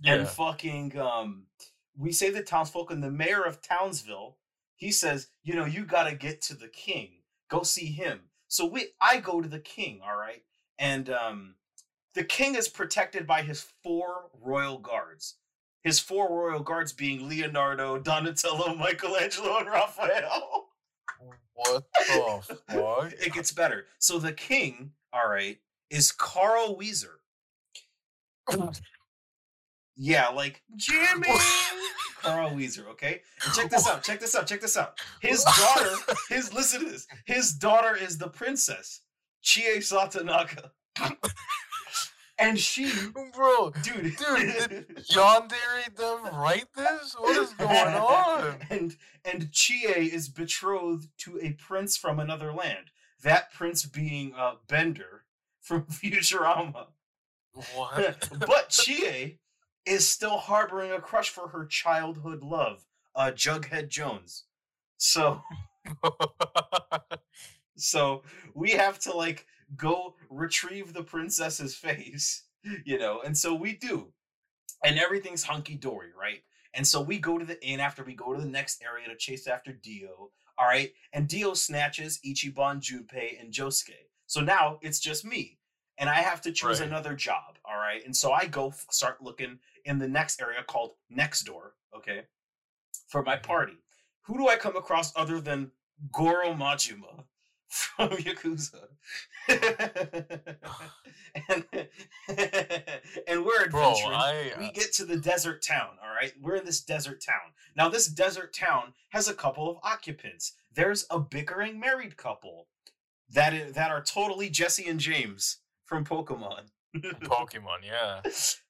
Yeah. 0.00 0.14
and 0.14 0.28
fucking 0.28 0.98
um 0.98 1.46
we 1.96 2.12
save 2.12 2.34
the 2.34 2.42
townsfolk 2.42 2.90
and 2.90 3.02
the 3.02 3.10
mayor 3.10 3.42
of 3.44 3.62
townsville 3.62 4.36
he 4.76 4.90
says 4.90 5.28
you 5.42 5.54
know 5.54 5.64
you 5.64 5.84
got 5.86 6.04
to 6.08 6.14
get 6.14 6.42
to 6.42 6.54
the 6.54 6.68
king 6.68 7.22
go 7.48 7.62
see 7.62 7.86
him 7.86 8.20
so 8.48 8.66
we 8.66 8.88
i 9.00 9.18
go 9.18 9.40
to 9.40 9.48
the 9.48 9.58
king 9.60 10.00
all 10.04 10.16
right 10.16 10.42
and 10.78 11.08
um 11.08 11.54
the 12.14 12.24
king 12.24 12.54
is 12.54 12.68
protected 12.68 13.26
by 13.26 13.42
his 13.42 13.62
four 13.82 14.30
royal 14.42 14.78
guards 14.78 15.36
his 15.86 15.98
four 16.00 16.28
royal 16.30 16.62
guards 16.62 16.92
being 16.92 17.28
leonardo 17.28 17.98
donatello 17.98 18.74
michelangelo 18.74 19.58
and 19.58 19.68
raphael 19.68 20.68
What 21.54 21.84
the 22.08 22.58
fuck? 22.68 23.12
it 23.20 23.32
gets 23.32 23.52
better 23.52 23.86
so 23.98 24.18
the 24.18 24.32
king 24.32 24.92
all 25.12 25.28
right 25.28 25.58
is 25.90 26.12
carl 26.12 26.76
wheezer 26.76 27.20
Yeah, 29.96 30.28
like 30.28 30.62
Jimmy 30.76 31.28
Carl 32.22 32.54
Wheezer, 32.54 32.86
okay? 32.90 33.22
And 33.44 33.54
check 33.54 33.70
this 33.70 33.88
out, 33.88 34.02
check 34.02 34.20
this 34.20 34.34
out, 34.34 34.46
check 34.46 34.60
this 34.60 34.76
out. 34.76 34.98
His 35.20 35.42
daughter, 35.58 35.90
his 36.28 36.52
listen 36.52 36.84
to 36.84 36.90
this. 36.90 37.06
His 37.24 37.52
daughter 37.52 37.96
is 37.96 38.18
the 38.18 38.28
princess, 38.28 39.00
Chie 39.42 39.78
Satonaka. 39.78 40.70
And 42.38 42.58
she, 42.58 42.90
Bro, 43.34 43.72
dude, 43.82 44.16
Dude, 44.16 45.04
John 45.08 45.48
Yandere 45.48 45.96
them 45.96 46.34
write 46.34 46.66
this? 46.76 47.16
What 47.18 47.36
is 47.36 47.52
going 47.54 47.94
on? 47.94 48.56
And 48.70 48.96
and 49.24 49.50
Chie 49.52 49.88
is 49.88 50.28
betrothed 50.28 51.08
to 51.18 51.38
a 51.40 51.52
prince 51.52 51.96
from 51.96 52.20
another 52.20 52.52
land. 52.52 52.90
That 53.22 53.52
prince 53.52 53.84
being 53.86 54.34
uh 54.34 54.54
Bender 54.68 55.24
from 55.60 55.82
Futurama. 55.90 56.86
What? 57.74 58.28
but 58.46 58.68
Chie 58.68 59.38
is 59.86 60.06
still 60.08 60.36
harboring 60.36 60.92
a 60.92 61.00
crush 61.00 61.30
for 61.30 61.48
her 61.48 61.64
childhood 61.64 62.42
love, 62.42 62.84
uh, 63.14 63.30
Jughead 63.34 63.88
Jones. 63.88 64.44
So, 64.98 65.40
so 67.76 68.22
we 68.54 68.72
have 68.72 68.98
to 69.00 69.16
like 69.16 69.46
go 69.74 70.14
retrieve 70.30 70.92
the 70.92 71.02
princess's 71.02 71.74
face, 71.74 72.44
you 72.84 72.98
know, 72.98 73.20
and 73.24 73.36
so 73.36 73.54
we 73.54 73.74
do, 73.74 74.12
and 74.84 74.98
everything's 74.98 75.44
hunky 75.44 75.74
dory, 75.74 76.10
right? 76.18 76.42
And 76.74 76.86
so 76.86 77.00
we 77.00 77.18
go 77.18 77.38
to 77.38 77.44
the 77.44 77.64
inn 77.66 77.80
after 77.80 78.04
we 78.04 78.14
go 78.14 78.34
to 78.34 78.40
the 78.40 78.48
next 78.48 78.82
area 78.82 79.08
to 79.08 79.16
chase 79.16 79.46
after 79.46 79.72
Dio. 79.72 80.30
All 80.58 80.66
right, 80.66 80.92
and 81.12 81.28
Dio 81.28 81.54
snatches 81.54 82.18
Ichiban, 82.24 82.80
Junpei, 82.80 83.40
and 83.40 83.52
Josuke. 83.52 83.94
So 84.26 84.40
now 84.40 84.78
it's 84.82 85.00
just 85.00 85.24
me, 85.24 85.58
and 85.98 86.08
I 86.08 86.16
have 86.16 86.40
to 86.42 86.52
choose 86.52 86.80
Right. 86.80 86.88
another 86.88 87.14
job. 87.14 87.58
All 87.64 87.76
right, 87.76 88.04
and 88.04 88.16
so 88.16 88.32
I 88.32 88.46
go 88.46 88.68
f- 88.68 88.86
start 88.90 89.22
looking 89.22 89.58
in 89.84 89.98
the 89.98 90.08
next 90.08 90.40
area 90.40 90.62
called 90.62 90.94
Neksdor. 91.12 91.72
Okay, 91.94 92.22
for 93.08 93.22
my 93.22 93.34
mm-hmm. 93.36 93.44
party. 93.44 93.78
Who 94.22 94.38
do 94.38 94.48
I 94.48 94.56
come 94.56 94.76
across 94.76 95.12
other 95.16 95.40
than 95.40 95.70
Goro 96.10 96.52
Majima 96.52 97.24
from 97.76 98.08
Yakuza? 98.10 98.88
and, 101.48 101.64
and 103.28 103.44
we're 103.44 103.68
Bro, 103.68 103.90
adventuring 103.90 104.14
I 104.14 104.52
we 104.58 104.70
get 104.72 104.92
to 104.94 105.04
the 105.04 105.16
desert 105.16 105.62
town 105.62 105.90
all 106.02 106.14
right? 106.14 106.32
We're 106.40 106.56
in 106.56 106.64
this 106.64 106.80
desert 106.80 107.22
town. 107.24 107.52
Now 107.76 107.88
this 107.88 108.06
desert 108.06 108.54
town 108.54 108.94
has 109.10 109.28
a 109.28 109.34
couple 109.34 109.70
of 109.70 109.78
occupants. 109.82 110.52
There's 110.74 111.06
a 111.10 111.18
bickering 111.18 111.78
married 111.78 112.16
couple 112.16 112.68
that 113.30 113.54
is, 113.54 113.72
that 113.74 113.90
are 113.90 114.02
totally 114.02 114.48
jesse 114.48 114.88
and 114.88 115.00
james 115.00 115.58
from 115.84 116.04
pokemon. 116.04 116.70
Pokemon, 116.96 117.84
yeah. 117.84 118.22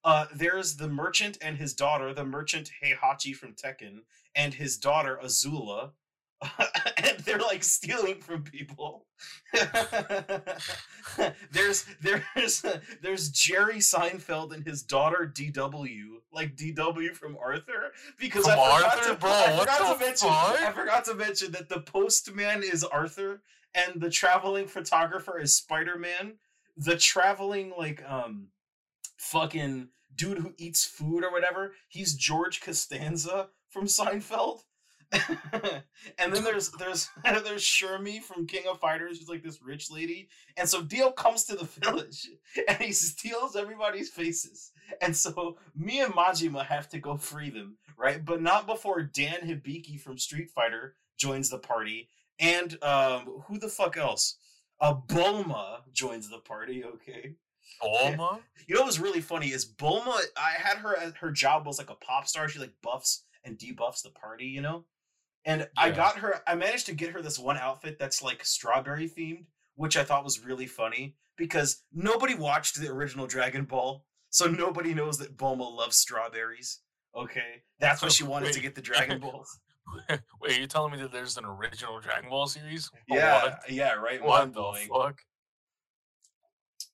uh, 0.02 0.26
there's 0.34 0.76
the 0.76 0.88
merchant 0.88 1.38
and 1.40 1.58
his 1.58 1.75
daughter 1.75 2.12
the 2.12 2.25
merchant 2.25 2.70
heihachi 2.82 3.32
from 3.32 3.54
tekken 3.54 4.00
and 4.34 4.54
his 4.54 4.76
daughter 4.76 5.18
azula 5.22 5.92
and 6.43 7.19
they're 7.25 7.38
like 7.38 7.64
stealing 7.64 8.21
from 8.21 8.43
people 8.43 9.07
there's 11.50 11.85
there's 12.02 12.64
there's 13.02 13.31
Jerry 13.31 13.76
Seinfeld 13.76 14.52
and 14.55 14.64
his 14.64 14.83
daughter 14.83 15.33
DW, 15.35 16.05
like 16.33 16.57
DW 16.57 17.12
from 17.12 17.37
Arthur, 17.40 17.93
because 18.19 18.45
From 18.45 18.59
I 18.59 18.76
forgot 18.76 18.99
Arthur? 18.99 19.14
to, 19.14 19.21
Bro, 19.21 19.31
I 19.31 19.59
forgot 19.59 19.99
to 19.99 20.05
mention 20.05 20.28
I 20.28 20.73
forgot 20.75 21.05
to 21.07 21.14
mention 21.14 21.52
that 21.52 21.69
the 21.69 21.81
postman 21.81 22.62
is 22.62 22.85
Arthur 22.85 23.43
and 23.75 24.00
the 24.00 24.11
traveling 24.11 24.66
photographer 24.66 25.38
is 25.38 25.55
Spider 25.57 25.99
Man. 25.99 26.35
The 26.76 26.97
traveling 26.97 27.73
like 27.78 28.02
um 28.07 28.49
fucking 29.16 29.88
dude 30.14 30.38
who 30.38 30.55
eats 30.59 30.85
food 30.85 31.25
or 31.25 31.33
whatever, 31.33 31.73
he's 31.88 32.14
George 32.14 32.61
Costanza 32.61 33.49
from 33.71 33.87
Seinfeld. 33.87 34.61
and 36.18 36.34
then 36.34 36.42
there's 36.44 36.70
there's 36.72 37.08
there's 37.25 37.62
Shermie 37.62 38.20
from 38.20 38.46
King 38.46 38.64
of 38.68 38.80
Fighters, 38.80 39.18
who's 39.18 39.28
like 39.28 39.42
this 39.42 39.62
rich 39.62 39.90
lady. 39.90 40.28
And 40.56 40.68
so 40.68 40.82
Dio 40.82 41.10
comes 41.10 41.44
to 41.44 41.56
the 41.56 41.64
village 41.80 42.28
and 42.68 42.78
he 42.78 42.92
steals 42.92 43.56
everybody's 43.56 44.10
faces. 44.10 44.72
And 45.00 45.16
so 45.16 45.58
me 45.76 46.00
and 46.00 46.12
Majima 46.12 46.64
have 46.66 46.88
to 46.90 46.98
go 46.98 47.16
free 47.16 47.50
them, 47.50 47.76
right? 47.96 48.25
But 48.25 48.42
not 48.42 48.66
before 48.66 49.02
Dan 49.02 49.40
Hibiki 49.44 50.00
from 50.00 50.18
Street 50.18 50.50
Fighter 50.50 50.94
joins 51.16 51.50
the 51.50 51.58
party. 51.58 52.08
And 52.38 52.82
um 52.82 53.42
who 53.46 53.58
the 53.58 53.68
fuck 53.68 53.96
else? 53.96 54.36
Uh 54.80 54.94
Bulma 54.94 55.80
joins 55.92 56.28
the 56.28 56.38
party, 56.38 56.84
okay? 56.84 57.34
Bulma? 57.82 58.40
You 58.66 58.75
know 58.75 58.80
what 58.82 58.86
was 58.86 59.00
really 59.00 59.20
funny 59.20 59.48
is 59.48 59.64
Bulma. 59.64 60.20
I 60.36 60.54
had 60.56 60.78
her 60.78 61.12
her 61.20 61.30
job 61.30 61.66
was 61.66 61.78
like 61.78 61.90
a 61.90 61.94
pop 61.94 62.26
star. 62.26 62.48
She 62.48 62.58
like 62.58 62.75
buffs 62.82 63.22
and 63.44 63.58
debuffs 63.58 64.02
the 64.02 64.10
party, 64.10 64.46
you 64.46 64.60
know. 64.60 64.84
And 65.46 65.68
I 65.76 65.92
got 65.92 66.18
her. 66.18 66.42
I 66.46 66.56
managed 66.56 66.86
to 66.86 66.94
get 66.94 67.10
her 67.12 67.22
this 67.22 67.38
one 67.38 67.56
outfit 67.56 67.98
that's 68.00 68.20
like 68.20 68.44
strawberry 68.44 69.08
themed, 69.08 69.44
which 69.76 69.96
I 69.96 70.02
thought 70.02 70.24
was 70.24 70.44
really 70.44 70.66
funny 70.66 71.14
because 71.36 71.84
nobody 71.94 72.34
watched 72.34 72.80
the 72.80 72.88
original 72.88 73.28
Dragon 73.28 73.64
Ball, 73.64 74.04
so 74.30 74.46
nobody 74.46 74.92
knows 74.92 75.18
that 75.18 75.36
Bulma 75.36 75.72
loves 75.74 75.96
strawberries. 75.96 76.80
Okay, 77.14 77.62
that's 77.78 78.02
why 78.02 78.08
she 78.08 78.24
wanted 78.24 78.52
to 78.54 78.60
get 78.60 78.74
the 78.74 78.82
Dragon 78.82 79.20
Balls. 79.20 79.60
Wait, 80.40 80.58
you're 80.58 80.66
telling 80.66 80.92
me 80.92 80.98
that 81.00 81.12
there's 81.12 81.36
an 81.36 81.44
original 81.44 82.00
Dragon 82.00 82.28
Ball 82.28 82.48
series? 82.48 82.90
Yeah, 83.08 83.42
What? 83.44 83.60
yeah, 83.70 83.92
right. 83.92 84.22
What 84.22 84.52
the 84.52 84.72
fuck? 84.92 85.20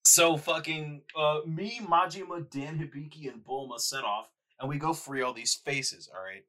So 0.04 0.36
fucking 0.36 1.02
uh 1.16 1.40
me, 1.46 1.80
Majima, 1.82 2.48
Dan 2.50 2.78
Hibiki, 2.78 3.32
and 3.32 3.42
Bulma 3.42 3.78
set 3.80 4.04
off, 4.04 4.28
and 4.60 4.68
we 4.68 4.76
go 4.76 4.92
free 4.92 5.22
all 5.22 5.32
these 5.32 5.54
faces, 5.54 6.10
alright? 6.14 6.44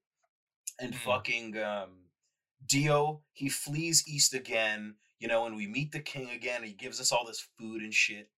And 0.80 0.94
Mhm. 0.94 0.98
fucking 0.98 1.58
um 1.58 2.10
Dio, 2.66 3.24
he 3.34 3.50
flees 3.50 4.08
east 4.08 4.34
again, 4.34 4.96
you 5.20 5.28
know, 5.28 5.46
and 5.46 5.56
we 5.56 5.68
meet 5.68 5.92
the 5.92 6.00
king 6.00 6.30
again, 6.30 6.64
he 6.64 6.74
gives 6.74 7.00
us 7.00 7.12
all 7.12 7.26
this 7.26 7.42
food 7.58 7.82
and 7.82 7.94
shit. 7.94 8.30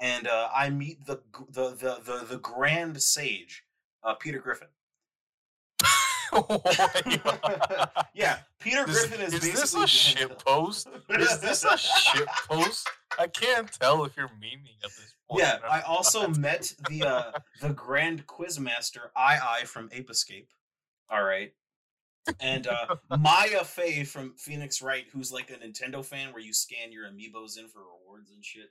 And 0.00 0.26
uh 0.26 0.50
I 0.54 0.70
meet 0.70 1.06
the 1.06 1.22
the 1.50 1.70
the 1.70 2.00
the, 2.04 2.24
the 2.24 2.38
grand 2.38 3.02
sage, 3.02 3.64
uh 4.02 4.14
Peter 4.14 4.38
Griffin. 4.40 4.68
Yeah, 8.14 8.38
Peter 8.60 8.84
Is, 8.88 9.06
Griffin 9.06 9.20
is, 9.20 9.34
is 9.34 9.52
this 9.52 9.74
a 9.74 9.86
shit 9.86 10.38
post? 10.38 10.88
Is 11.08 11.40
this 11.40 11.64
a 11.64 11.76
shit 11.78 12.26
post? 12.48 12.88
I 13.18 13.26
can't 13.28 13.70
tell 13.72 14.04
if 14.04 14.16
you're 14.16 14.28
memeing 14.28 14.76
at 14.84 14.90
this 14.96 15.14
point. 15.28 15.42
Yeah, 15.42 15.58
I 15.68 15.80
also 15.82 16.28
met 16.28 16.74
the 16.88 17.04
uh 17.04 17.32
the 17.60 17.70
Grand 17.72 18.26
Quizmaster 18.26 19.10
I 19.16 19.38
I 19.60 19.64
from 19.64 19.88
Ape 19.92 20.10
Escape. 20.10 20.48
All 21.10 21.22
right. 21.22 21.52
And 22.40 22.66
uh 22.66 22.96
Maya 23.18 23.64
Fey 23.64 24.04
from 24.04 24.34
Phoenix 24.36 24.80
Wright, 24.82 25.06
who's 25.12 25.32
like 25.32 25.50
a 25.50 25.54
Nintendo 25.54 26.04
fan 26.04 26.32
where 26.32 26.42
you 26.42 26.52
scan 26.52 26.92
your 26.92 27.06
amiibos 27.06 27.58
in 27.58 27.68
for 27.68 27.80
rewards 27.80 28.30
and 28.30 28.44
shit. 28.44 28.70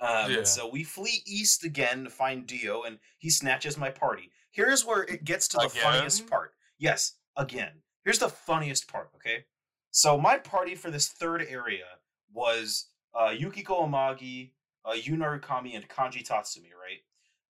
Um, 0.00 0.30
Yeah. 0.32 0.42
so 0.44 0.68
we 0.68 0.82
flee 0.84 1.22
east 1.26 1.64
again 1.64 2.04
to 2.04 2.10
find 2.10 2.46
Dio, 2.46 2.82
and 2.84 2.98
he 3.18 3.28
snatches 3.30 3.76
my 3.76 3.90
party. 3.90 4.30
Here's 4.50 4.84
where 4.84 5.02
it 5.02 5.24
gets 5.24 5.46
to 5.48 5.58
the 5.58 5.68
funniest 5.68 6.26
part. 6.28 6.54
Yes, 6.78 7.14
again. 7.36 7.82
here's 8.04 8.18
the 8.18 8.30
funniest 8.30 8.88
part, 8.88 9.10
okay? 9.16 9.44
So 9.90 10.16
my 10.18 10.38
party 10.38 10.74
for 10.74 10.90
this 10.90 11.08
third 11.08 11.42
area 11.48 11.84
was 12.32 12.86
uh, 13.14 13.34
Yukiko 13.36 13.86
Amagi, 13.86 14.52
uh, 14.86 14.92
Yu 14.92 15.16
Narukami, 15.16 15.74
and 15.76 15.86
Kanji 15.88 16.26
Tatsumi, 16.26 16.72
right? 16.72 17.00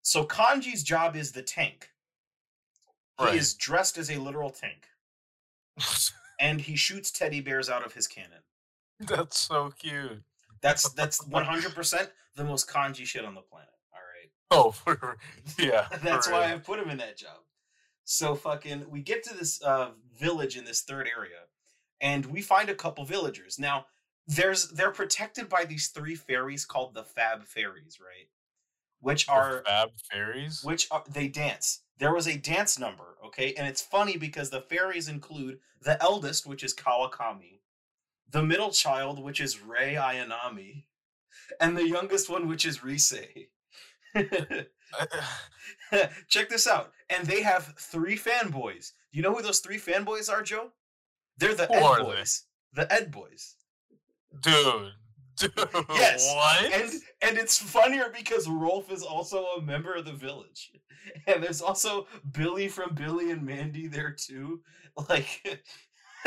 So 0.02 0.24
Kanji's 0.24 0.82
job 0.82 1.14
is 1.14 1.30
the 1.32 1.42
tank. 1.42 1.90
He 3.18 3.24
Right. 3.26 3.36
is 3.36 3.54
dressed 3.54 3.96
as 3.98 4.10
a 4.10 4.16
literal 4.16 4.50
tank, 4.50 4.88
and 6.40 6.62
he 6.62 6.76
shoots 6.76 7.10
teddy 7.10 7.40
bears 7.40 7.68
out 7.68 7.84
of 7.84 7.94
his 7.94 8.06
cannon. 8.06 8.42
That's 9.00 9.38
so 9.38 9.72
cute. 9.78 10.22
That's 10.60 10.88
that's 10.90 11.24
100% 11.28 12.08
the 12.36 12.44
most 12.44 12.68
Kanji 12.68 13.04
shit 13.06 13.24
on 13.24 13.34
the 13.34 13.40
planet. 13.40 13.68
All 13.92 14.00
right. 14.00 14.30
Oh, 14.50 14.70
for, 14.72 15.16
yeah. 15.58 15.86
That's 16.02 16.26
for 16.26 16.34
why 16.34 16.46
real. 16.46 16.56
I 16.56 16.58
put 16.58 16.78
him 16.78 16.90
in 16.90 16.98
that 16.98 17.16
job. 17.16 17.38
So 18.04 18.34
fucking, 18.34 18.90
we 18.90 19.02
get 19.02 19.22
to 19.24 19.34
this 19.34 19.62
uh, 19.62 19.90
village 20.18 20.56
in 20.56 20.64
this 20.64 20.82
third 20.82 21.06
area, 21.06 21.38
and 22.00 22.26
we 22.26 22.42
find 22.42 22.68
a 22.68 22.74
couple 22.74 23.04
villagers. 23.04 23.58
Now, 23.58 23.86
there's 24.26 24.68
they're 24.70 24.90
protected 24.90 25.48
by 25.48 25.64
these 25.64 25.88
three 25.88 26.16
fairies 26.16 26.64
called 26.64 26.94
the 26.94 27.04
Fab 27.04 27.44
Fairies, 27.44 27.98
right? 28.00 28.28
Which 29.00 29.26
The 29.26 29.32
are 29.32 29.62
Fab 29.66 29.90
Fairies. 30.12 30.62
which 30.62 30.86
are 30.90 31.02
they 31.08 31.28
dance. 31.28 31.82
There 31.98 32.14
was 32.14 32.26
a 32.26 32.36
dance 32.36 32.78
number, 32.78 33.16
okay, 33.26 33.54
and 33.54 33.66
it's 33.66 33.82
funny 33.82 34.16
because 34.16 34.50
the 34.50 34.62
fairies 34.62 35.08
include 35.08 35.58
the 35.82 36.02
eldest, 36.02 36.46
which 36.46 36.62
is 36.62 36.74
Kawakami, 36.74 37.60
the 38.30 38.42
middle 38.42 38.70
child, 38.70 39.22
which 39.22 39.40
is 39.40 39.60
Rei 39.60 39.94
Ayanami, 39.94 40.84
and 41.60 41.76
the 41.76 41.86
youngest 41.86 42.30
one, 42.30 42.48
which 42.48 42.64
is 42.64 42.78
Risei. 42.78 43.48
Check 46.28 46.48
this 46.48 46.66
out. 46.66 46.92
And 47.08 47.26
they 47.26 47.42
have 47.42 47.74
three 47.78 48.16
fanboys. 48.16 48.92
Do 49.12 49.18
you 49.18 49.22
know 49.22 49.34
who 49.34 49.42
those 49.42 49.60
three 49.60 49.78
fanboys 49.78 50.30
are, 50.30 50.42
Joe? 50.42 50.70
They're 51.38 51.54
the 51.54 51.72
Ed 51.72 52.02
boys. 52.02 52.44
The 52.74 52.92
Ed 52.92 53.10
boys. 53.10 53.56
Dude. 54.40 54.92
Dude. 55.40 55.52
Yes, 55.94 56.32
What? 56.34 56.72
And 56.72 56.92
and 57.22 57.38
it's 57.38 57.58
funnier 57.58 58.12
because 58.16 58.46
Rolf 58.48 58.92
is 58.92 59.02
also 59.02 59.44
a 59.58 59.62
member 59.62 59.94
of 59.94 60.04
the 60.04 60.12
village. 60.12 60.70
And 61.26 61.42
there's 61.42 61.62
also 61.62 62.06
Billy 62.32 62.68
from 62.68 62.94
Billy 62.94 63.30
and 63.30 63.42
Mandy 63.42 63.86
there 63.88 64.12
too. 64.12 64.60
Like 65.08 65.42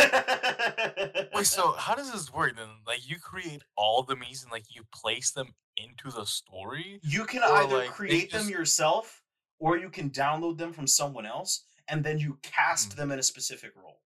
Wait, 1.36 1.46
so 1.46 1.74
how 1.74 1.96
does 1.96 2.12
this 2.12 2.32
work 2.34 2.56
then? 2.56 2.68
Like 2.88 3.08
you 3.08 3.20
create 3.20 3.62
all 3.78 4.04
the 4.04 4.16
memes 4.16 4.44
and 4.44 4.52
like 4.52 4.66
you 4.70 4.84
place 4.94 5.32
them 5.32 5.54
into 5.78 6.10
the 6.16 6.26
story? 6.26 7.00
you 7.04 7.26
can 7.26 7.42
either 7.44 7.78
like, 7.78 7.90
create 7.92 8.32
them 8.32 8.42
just- 8.42 8.52
yourself 8.52 9.22
or 9.60 9.78
you 9.78 9.90
can 9.90 10.10
download 10.10 10.58
them 10.58 10.74
from 10.74 10.88
someone 10.88 11.26
else 11.26 11.66
and 11.88 12.04
then 12.04 12.18
you 12.18 12.38
cast 12.42 12.92
Mm. 12.92 12.96
them 12.96 13.12
in 13.12 13.20
a 13.20 13.24
specific 13.24 13.72
role. 13.76 14.02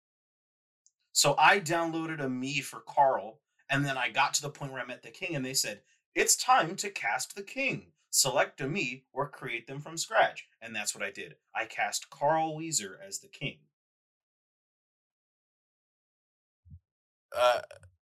So 1.11 1.35
I 1.37 1.59
downloaded 1.59 2.19
a 2.21 2.27
Mii 2.27 2.63
for 2.63 2.81
Carl 2.87 3.39
and 3.69 3.85
then 3.85 3.97
I 3.97 4.09
got 4.09 4.33
to 4.35 4.41
the 4.41 4.49
point 4.49 4.71
where 4.71 4.81
I 4.81 4.85
met 4.85 5.03
the 5.03 5.09
king 5.11 5.35
and 5.35 5.45
they 5.45 5.53
said, 5.53 5.81
"It's 6.13 6.35
time 6.35 6.75
to 6.77 6.89
cast 6.89 7.35
the 7.35 7.43
king. 7.43 7.91
Select 8.11 8.61
a 8.61 8.65
Mii 8.65 9.03
or 9.13 9.27
create 9.29 9.67
them 9.67 9.79
from 9.81 9.97
scratch." 9.97 10.47
And 10.61 10.75
that's 10.75 10.93
what 10.95 11.03
I 11.03 11.11
did. 11.11 11.35
I 11.55 11.65
cast 11.65 12.09
Carl 12.09 12.55
Wheezer 12.55 12.99
as 13.05 13.19
the 13.19 13.27
king. 13.27 13.57
Uh, 17.35 17.61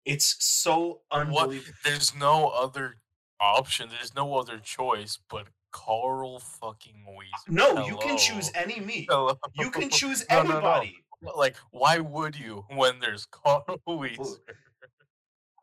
It's 0.04 0.36
so 0.40 1.02
what? 1.10 1.22
unbelievable. 1.22 1.74
There's 1.84 2.14
no 2.16 2.50
other 2.50 2.98
option. 3.40 3.90
There's 3.90 4.14
no 4.16 4.36
other 4.38 4.60
choice 4.60 5.18
but 5.30 5.48
Carl 5.72 6.40
fucking 6.40 7.06
Wheezer. 7.18 7.52
No, 7.52 7.86
you 7.86 7.98
can 7.98 8.18
choose 8.18 8.52
any 8.56 8.75
Mii. 8.75 9.08
Hello. 9.10 9.38
You 9.56 9.72
can 9.72 9.90
choose 9.90 10.24
No, 10.30 10.44
no, 10.44 10.50
no. 10.50 10.56
anybody. 10.58 10.98
Like, 11.36 11.56
why 11.72 12.00
would 12.00 12.36
you 12.38 12.66
when 12.70 13.00
there's 13.00 13.25
Carl 13.25 13.66
Wheezer? 13.88 14.42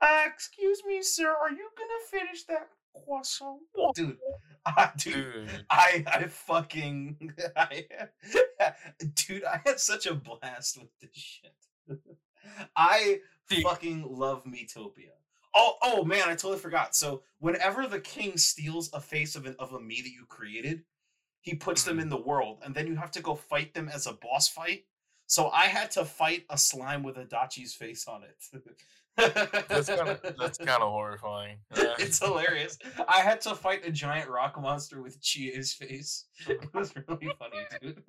Uh, 0.02 0.22
excuse 0.26 0.82
me, 0.86 1.00
sir. 1.02 1.28
Are 1.28 1.50
you 1.50 1.68
gonna 1.78 2.00
finish 2.24 2.44
that 2.46 2.68
croissant, 3.04 3.60
dude? 3.94 4.18
Uh, 4.64 4.86
dude, 4.96 5.14
Dude. 5.14 5.66
I 5.70 6.04
I 6.06 6.22
fucking 6.28 7.32
I, 7.56 7.84
dude, 9.14 9.42
I 9.42 9.60
had 9.66 9.80
such 9.80 10.06
a 10.06 10.14
blast 10.14 10.78
with 10.78 10.90
this 11.00 11.10
shit. 11.14 11.98
I 12.76 13.18
See- 13.50 13.62
fucking 13.62 14.06
love 14.08 14.44
Miitopia. 14.44 15.10
Oh, 15.54 15.74
oh 15.82 16.04
man, 16.04 16.22
I 16.28 16.36
totally 16.36 16.58
forgot. 16.60 16.94
So 16.94 17.24
whenever 17.40 17.88
the 17.88 17.98
king 17.98 18.36
steals 18.36 18.88
a 18.92 19.00
face 19.00 19.34
of 19.34 19.46
an 19.46 19.56
of 19.58 19.72
a 19.72 19.78
Mii 19.80 20.04
that 20.04 20.12
you 20.12 20.26
created, 20.28 20.84
he 21.40 21.54
puts 21.56 21.82
them 21.82 21.98
Mhm. 21.98 22.02
in 22.02 22.08
the 22.08 22.16
world, 22.22 22.60
and 22.64 22.72
then 22.72 22.86
you 22.86 22.94
have 22.94 23.10
to 23.12 23.20
go 23.20 23.34
fight 23.34 23.74
them 23.74 23.88
as 23.88 24.06
a 24.06 24.12
boss 24.12 24.46
fight. 24.48 24.84
So 25.26 25.48
I 25.50 25.62
had 25.66 25.90
to 25.92 26.04
fight 26.04 26.44
a 26.50 26.56
slime 26.58 27.02
with 27.02 27.16
Adachi's 27.16 27.74
face 27.74 28.06
on 28.06 28.22
it. 28.22 28.36
That's 29.16 29.88
kind 29.88 30.08
of 30.08 30.22
that's 30.38 30.58
kind 30.58 30.82
of 30.82 30.90
horrifying. 30.90 31.58
Uh, 31.74 31.84
it's 31.98 32.18
hilarious. 32.18 32.78
I 33.08 33.20
had 33.20 33.40
to 33.42 33.54
fight 33.54 33.86
a 33.86 33.90
giant 33.90 34.30
rock 34.30 34.60
monster 34.60 35.02
with 35.02 35.20
Chie's 35.20 35.72
face. 35.72 36.26
It 36.48 36.74
was 36.74 36.92
really 36.96 37.32
funny, 37.38 37.66
dude. 37.80 38.02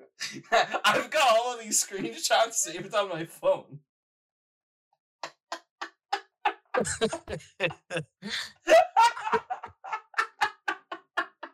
I've 0.83 1.09
got 1.11 1.37
all 1.37 1.53
of 1.53 1.61
these 1.61 1.85
screenshots 1.85 2.53
saved 2.53 2.93
on 2.95 3.09
my 3.09 3.25
phone. 3.25 3.79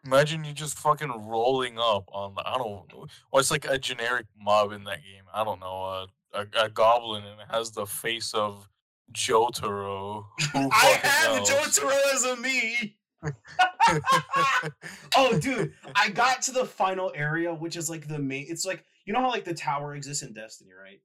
Imagine 0.06 0.44
you 0.44 0.54
just 0.54 0.78
fucking 0.78 1.12
rolling 1.28 1.78
up 1.78 2.10
on 2.14 2.36
the 2.36 2.48
I 2.48 2.58
don't 2.58 2.92
know. 2.92 3.08
Well, 3.32 3.40
it's 3.40 3.52
like 3.52 3.66
a 3.66 3.78
generic 3.78 4.26
mob 4.40 4.72
in 4.72 4.86
that 4.86 5.04
game. 5.04 5.24
I 5.34 5.44
don't 5.44 5.60
know. 5.60 5.84
Uh, 5.84 6.06
a, 6.34 6.66
a 6.66 6.70
goblin 6.70 7.24
and 7.24 7.42
it 7.42 7.48
has 7.50 7.72
the 7.72 7.86
face 7.86 8.34
of 8.34 8.68
Jotaro. 9.14 10.26
Who 10.54 10.70
I 10.72 11.00
have 11.04 11.38
knows? 11.38 11.50
Jotaro 11.50 12.14
as 12.14 12.24
a 12.26 12.36
Mii. 12.36 12.96
oh, 15.18 15.38
dude, 15.40 15.74
I 15.96 16.10
got 16.10 16.42
to 16.44 16.52
the 16.52 16.66
final 16.66 17.12
area, 17.16 17.54
which 17.54 17.76
is 17.76 17.90
like 17.90 18.08
the 18.08 18.20
main. 18.20 18.46
It's 18.50 18.66
like 18.66 18.86
you 19.06 19.14
know 19.14 19.20
how 19.20 19.30
like 19.30 19.44
the 19.46 19.54
tower 19.54 19.96
exists 19.96 20.24
in 20.24 20.34
Destiny, 20.34 20.72
right? 20.72 21.02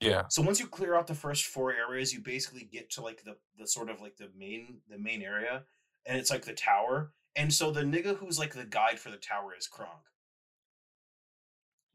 yeah. 0.00 0.24
So 0.28 0.42
once 0.42 0.58
you 0.58 0.66
clear 0.66 0.94
out 0.94 1.06
the 1.06 1.14
first 1.14 1.44
four 1.46 1.72
areas, 1.72 2.12
you 2.12 2.20
basically 2.20 2.64
get 2.64 2.90
to 2.92 3.02
like 3.02 3.22
the 3.22 3.36
the 3.58 3.66
sort 3.66 3.90
of 3.90 4.00
like 4.00 4.16
the 4.16 4.30
main 4.36 4.78
the 4.88 4.98
main 4.98 5.22
area, 5.22 5.64
and 6.06 6.18
it's 6.18 6.30
like 6.30 6.44
the 6.44 6.52
tower. 6.54 7.12
And 7.36 7.52
so 7.52 7.70
the 7.70 7.82
nigga 7.82 8.16
who's 8.16 8.38
like 8.38 8.54
the 8.54 8.64
guide 8.64 8.98
for 8.98 9.10
the 9.10 9.16
tower 9.16 9.54
is 9.56 9.68
Kronk. 9.68 9.92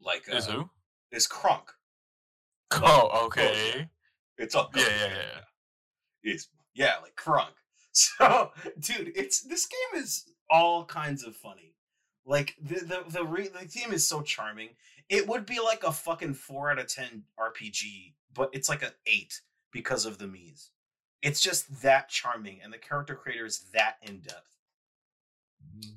Like 0.00 0.24
uh, 0.32 0.36
Is 0.36 0.46
who? 0.46 0.70
is 1.12 1.26
Kronk. 1.26 1.70
Oh, 2.72 3.26
okay. 3.26 3.88
It's 4.38 4.54
all 4.54 4.70
Yeah, 4.74 4.82
good. 4.84 4.92
yeah, 4.92 5.16
yeah. 5.16 5.40
It's 6.22 6.48
yeah, 6.74 6.94
like 7.02 7.16
Kronk. 7.16 7.54
So, 7.98 8.50
dude, 8.78 9.12
it's 9.16 9.40
this 9.40 9.64
game 9.64 10.02
is 10.02 10.30
all 10.50 10.84
kinds 10.84 11.24
of 11.24 11.34
funny. 11.34 11.74
Like 12.26 12.54
the 12.60 12.80
the 12.80 13.04
the, 13.08 13.24
re, 13.24 13.48
the 13.48 13.60
theme 13.60 13.90
is 13.90 14.06
so 14.06 14.20
charming. 14.20 14.70
It 15.08 15.26
would 15.26 15.46
be 15.46 15.60
like 15.60 15.82
a 15.82 15.90
fucking 15.92 16.34
four 16.34 16.70
out 16.70 16.78
of 16.78 16.88
ten 16.88 17.22
RPG, 17.40 18.12
but 18.34 18.50
it's 18.52 18.68
like 18.68 18.82
a 18.82 18.92
eight 19.06 19.40
because 19.72 20.04
of 20.04 20.18
the 20.18 20.26
Mii's. 20.26 20.72
It's 21.22 21.40
just 21.40 21.80
that 21.80 22.10
charming, 22.10 22.60
and 22.62 22.70
the 22.70 22.76
character 22.76 23.14
creator 23.14 23.46
is 23.46 23.60
that 23.72 23.94
in 24.02 24.18
depth. 24.20 24.58
Mm-hmm. 25.64 25.92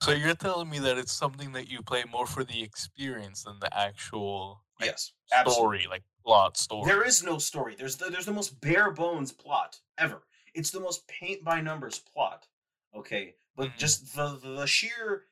So 0.00 0.12
you're 0.12 0.34
telling 0.34 0.70
me 0.70 0.78
that 0.80 0.96
it's 0.98 1.12
something 1.12 1.52
that 1.52 1.68
you 1.70 1.82
play 1.82 2.04
more 2.10 2.26
for 2.26 2.44
the 2.44 2.62
experience 2.62 3.44
than 3.44 3.58
the 3.60 3.76
actual 3.78 4.62
like, 4.80 4.88
Yes, 4.90 5.12
absolutely. 5.32 5.80
story, 5.80 5.86
like 5.90 6.02
plot 6.24 6.56
story. 6.56 6.86
There 6.86 7.04
is 7.06 7.22
no 7.22 7.38
story. 7.38 7.74
There's 7.76 7.96
the, 7.96 8.06
there's 8.10 8.26
the 8.26 8.32
most 8.32 8.60
bare 8.60 8.90
bones 8.90 9.32
plot 9.32 9.78
ever. 9.98 10.22
It's 10.54 10.70
the 10.70 10.80
most 10.80 11.06
paint 11.08 11.44
by 11.44 11.60
numbers 11.60 11.98
plot. 11.98 12.46
Okay, 12.94 13.34
but 13.56 13.70
Mhm. 13.70 13.78
just 13.78 14.14
the 14.14 14.38
the 14.42 14.66
sheer 14.66 15.24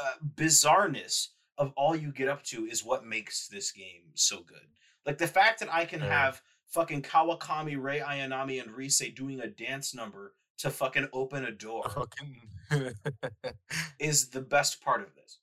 uh, 0.00 0.14
bizarreness 0.34 1.28
of 1.58 1.72
all 1.76 1.94
you 1.96 2.12
get 2.12 2.28
up 2.28 2.42
to 2.44 2.64
is 2.66 2.84
what 2.84 3.04
makes 3.04 3.48
this 3.48 3.70
game 3.72 4.10
so 4.14 4.40
good. 4.42 4.66
Like 5.04 5.18
the 5.18 5.26
fact 5.26 5.60
that 5.60 5.72
I 5.72 5.84
can 5.84 6.00
Yeah. 6.00 6.08
have 6.26 6.42
fucking 6.66 7.02
Kawakami, 7.02 7.76
Rei 7.80 8.00
Ayanami, 8.00 8.62
and 8.62 8.70
Risei 8.72 9.14
doing 9.14 9.40
a 9.40 9.46
dance 9.48 9.92
number 9.94 10.34
to 10.58 10.70
fucking 10.70 11.08
open 11.12 11.44
a 11.44 11.50
door 11.50 11.82
fucking 11.88 12.42
is 13.98 14.30
the 14.30 14.40
best 14.40 14.80
part 14.82 15.00
of 15.02 15.14
this. 15.14 15.38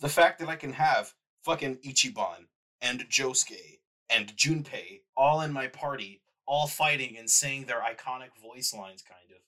The 0.00 0.08
fact 0.08 0.38
that 0.40 0.48
I 0.48 0.56
can 0.56 0.72
have 0.72 1.14
fucking 1.44 1.76
Ichiban 1.78 2.46
and 2.86 3.08
Josuke 3.08 3.80
and 4.08 4.34
Junpei 4.36 5.00
all 5.16 5.40
in 5.40 5.52
my 5.52 5.66
party, 5.66 6.22
all 6.46 6.66
fighting 6.66 7.16
and 7.18 7.28
saying 7.28 7.64
their 7.64 7.80
iconic 7.80 8.30
voice 8.40 8.72
lines, 8.72 9.02
kind 9.02 9.30
of. 9.30 9.42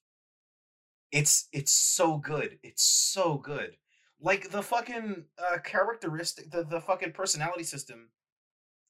It's 1.12 1.48
it's 1.52 1.72
so 1.72 2.18
good. 2.18 2.58
It's 2.62 2.84
so 2.84 3.38
good. 3.38 3.76
Like 4.20 4.50
the 4.50 4.62
fucking 4.62 5.24
uh, 5.38 5.58
characteristic, 5.58 6.50
the 6.50 6.64
the 6.64 6.80
fucking 6.80 7.12
personality 7.12 7.64
system, 7.64 8.10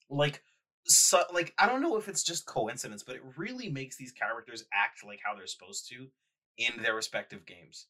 like 0.08 0.42
so, 0.84 1.22
like 1.32 1.52
I 1.58 1.66
don't 1.66 1.82
know 1.82 1.96
if 1.96 2.08
it's 2.08 2.22
just 2.22 2.46
coincidence, 2.46 3.02
but 3.02 3.16
it 3.16 3.22
really 3.36 3.68
makes 3.68 3.96
these 3.96 4.12
characters 4.12 4.64
act 4.72 5.04
like 5.04 5.20
how 5.22 5.36
they're 5.36 5.46
supposed 5.46 5.88
to 5.90 6.06
in 6.56 6.82
their 6.82 6.94
respective 6.94 7.46
games 7.46 7.86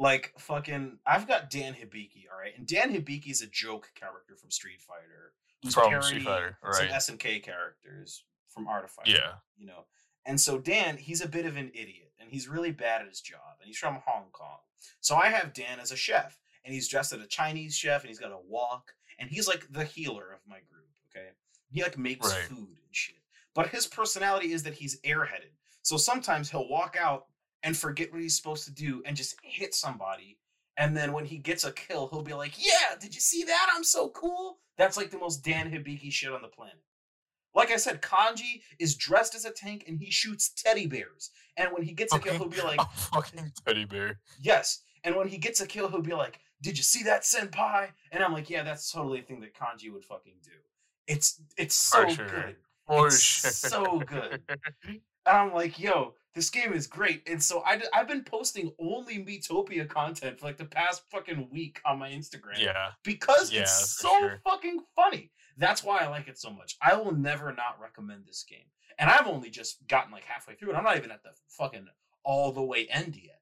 like 0.00 0.32
fucking 0.38 0.98
I've 1.06 1.28
got 1.28 1.50
Dan 1.50 1.74
Hibiki, 1.74 2.24
all 2.32 2.38
right? 2.40 2.52
And 2.56 2.66
Dan 2.66 2.92
Hibiki's 2.92 3.42
a 3.42 3.46
joke 3.46 3.90
character 3.94 4.34
from 4.34 4.50
Street 4.50 4.80
Fighter. 4.80 5.32
who's 5.62 5.74
From 5.74 6.02
Street 6.02 6.22
Fighter, 6.22 6.56
right? 6.64 6.74
some 6.74 6.86
right. 6.86 6.94
SNK 7.20 7.42
characters 7.44 8.24
from 8.48 8.66
Art 8.66 8.84
of 8.84 8.90
Fighter. 8.90 9.10
Yeah. 9.12 9.32
you 9.56 9.66
know. 9.66 9.84
And 10.26 10.40
so 10.40 10.58
Dan, 10.58 10.96
he's 10.96 11.20
a 11.20 11.28
bit 11.28 11.44
of 11.46 11.56
an 11.56 11.70
idiot, 11.74 12.12
and 12.18 12.30
he's 12.30 12.48
really 12.48 12.72
bad 12.72 13.02
at 13.02 13.08
his 13.08 13.20
job, 13.20 13.58
and 13.60 13.66
he's 13.68 13.78
from 13.78 14.00
Hong 14.06 14.30
Kong. 14.32 14.58
So 15.00 15.16
I 15.16 15.26
have 15.28 15.52
Dan 15.52 15.78
as 15.80 15.92
a 15.92 15.96
chef, 15.96 16.38
and 16.64 16.74
he's 16.74 16.88
dressed 16.88 17.12
as 17.12 17.20
a 17.20 17.26
Chinese 17.26 17.76
chef, 17.76 18.00
and 18.02 18.08
he's 18.08 18.18
got 18.18 18.32
a 18.32 18.38
wok, 18.48 18.92
and 19.18 19.28
he's 19.30 19.46
like 19.48 19.66
the 19.70 19.84
healer 19.84 20.32
of 20.32 20.40
my 20.48 20.58
group. 20.70 20.88
Okay, 21.14 21.28
he 21.70 21.82
like 21.82 21.98
makes 21.98 22.26
Right. 22.30 22.44
food 22.44 22.58
and 22.68 22.92
shit. 22.92 23.16
But 23.54 23.68
his 23.68 23.86
personality 23.86 24.52
is 24.52 24.62
that 24.62 24.74
he's 24.74 25.00
airheaded. 25.02 25.52
So 25.82 25.96
sometimes 25.96 26.50
he'll 26.50 26.68
walk 26.68 26.96
out 27.00 27.26
and 27.62 27.76
forget 27.76 28.12
what 28.12 28.20
he's 28.22 28.36
supposed 28.36 28.64
to 28.64 28.72
do 28.72 29.02
and 29.06 29.16
just 29.16 29.36
hit 29.42 29.74
somebody. 29.74 30.38
And 30.76 30.96
then 30.96 31.12
when 31.12 31.24
he 31.26 31.36
gets 31.38 31.64
a 31.64 31.72
kill, 31.72 32.08
he'll 32.08 32.22
be 32.22 32.32
like, 32.32 32.54
"Yeah, 32.56 32.96
did 32.98 33.14
you 33.14 33.20
see 33.20 33.44
that? 33.44 33.68
I'm 33.74 33.84
so 33.84 34.08
cool." 34.10 34.58
That's 34.78 34.96
like 34.96 35.10
the 35.10 35.18
most 35.18 35.44
Dan 35.44 35.70
Hibiki 35.70 36.10
shit 36.10 36.32
on 36.32 36.42
the 36.42 36.48
planet. 36.48 36.82
Like 37.54 37.70
I 37.70 37.76
said, 37.76 38.00
Kanji 38.00 38.62
is 38.78 38.94
dressed 38.94 39.34
as 39.34 39.44
a 39.44 39.50
tank 39.50 39.84
and 39.88 39.98
he 39.98 40.10
shoots 40.10 40.50
teddy 40.50 40.86
bears. 40.86 41.30
And 41.56 41.70
when 41.72 41.82
he 41.82 41.92
gets 41.92 42.14
a 42.14 42.18
kill, 42.18 42.34
he'll 42.34 42.48
be 42.48 42.62
like, 42.62 42.80
a 42.80 42.84
fucking 42.96 43.52
teddy 43.66 43.84
bear. 43.84 44.20
Yes. 44.40 44.82
And 45.02 45.16
when 45.16 45.28
he 45.28 45.36
gets 45.36 45.60
a 45.60 45.66
kill, 45.66 45.88
he'll 45.88 46.00
be 46.00 46.14
like, 46.14 46.40
"Did 46.62 46.78
you 46.78 46.84
see 46.84 47.02
that, 47.04 47.22
senpai?" 47.22 47.88
And 48.12 48.22
I'm 48.22 48.32
like, 48.32 48.48
"Yeah, 48.48 48.62
that's 48.62 48.90
totally 48.90 49.20
a 49.20 49.22
thing 49.22 49.40
that 49.40 49.54
Kanji 49.54 49.92
would 49.92 50.04
fucking 50.04 50.36
do." 50.42 50.50
It's 51.06 51.42
it's 51.58 51.74
so 51.74 52.08
sure. 52.08 52.26
good. 52.26 52.56
For 52.86 53.06
It's 53.08 53.22
sure. 53.22 53.50
so 53.50 53.98
good. 54.00 54.42
And 55.30 55.38
I'm 55.38 55.54
like, 55.54 55.78
"Yo, 55.78 56.14
this 56.34 56.50
game 56.50 56.72
is 56.72 56.86
great." 56.86 57.22
And 57.28 57.42
so 57.42 57.62
I 57.62 57.80
have 57.92 58.08
been 58.08 58.24
posting 58.24 58.72
only 58.80 59.18
Miitopia 59.24 59.88
content 59.88 60.40
for 60.40 60.46
like 60.46 60.56
the 60.58 60.64
past 60.64 61.02
fucking 61.10 61.48
week 61.52 61.80
on 61.84 61.98
my 61.98 62.10
Instagram 62.10 62.58
yeah. 62.58 62.90
because 63.04 63.52
Yeah, 63.52 63.62
it's 63.62 63.96
so 63.98 64.08
sure. 64.18 64.40
fucking 64.44 64.80
funny. 64.96 65.30
That's 65.56 65.84
why 65.84 65.98
I 65.98 66.08
like 66.08 66.26
it 66.28 66.38
so 66.38 66.50
much. 66.50 66.76
I 66.82 66.94
will 66.96 67.12
never 67.14 67.52
not 67.52 67.78
recommend 67.80 68.26
this 68.26 68.44
game. 68.48 68.66
And 68.98 69.10
I've 69.10 69.26
only 69.26 69.50
just 69.50 69.86
gotten 69.88 70.12
like 70.12 70.24
halfway 70.24 70.54
through 70.54 70.72
it. 70.72 70.76
I'm 70.76 70.84
not 70.84 70.96
even 70.96 71.10
at 71.10 71.22
the 71.22 71.30
fucking 71.48 71.86
all 72.24 72.52
the 72.52 72.62
way 72.62 72.86
end 72.90 73.16
yet. 73.16 73.40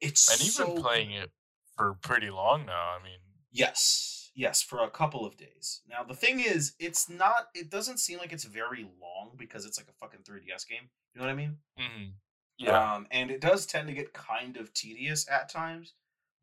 It's 0.00 0.30
And 0.30 0.40
you've 0.44 0.54
so 0.54 0.74
been 0.74 0.82
playing 0.82 1.08
good. 1.10 1.24
it 1.24 1.30
for 1.76 1.94
pretty 2.02 2.30
long 2.30 2.66
now. 2.66 2.96
I 2.98 3.02
mean, 3.02 3.18
Yes, 3.52 4.19
yes, 4.34 4.62
for 4.62 4.82
a 4.82 4.90
couple 4.90 5.26
of 5.26 5.36
days. 5.36 5.82
Now 5.88 6.04
the 6.04 6.14
thing 6.14 6.40
is, 6.40 6.74
it's 6.78 7.08
not. 7.08 7.48
It 7.54 7.70
doesn't 7.70 7.98
seem 7.98 8.18
like 8.18 8.32
it's 8.32 8.44
very 8.44 8.84
long 9.00 9.32
because 9.36 9.64
it's 9.66 9.78
like 9.78 9.88
a 9.88 9.92
fucking 9.92 10.22
3DS 10.22 10.64
game. 10.64 10.90
You 11.14 11.20
know 11.20 11.26
what 11.26 11.32
I 11.32 11.36
mean? 11.36 11.58
mhm. 11.76 12.20
yeah. 12.58 12.90
Um, 12.94 13.06
and 13.10 13.30
it 13.30 13.40
does 13.40 13.66
tend 13.66 13.88
to 13.88 13.94
get 13.94 14.12
kind 14.12 14.56
of 14.56 14.72
tedious 14.74 15.28
at 15.30 15.48
times. 15.48 15.94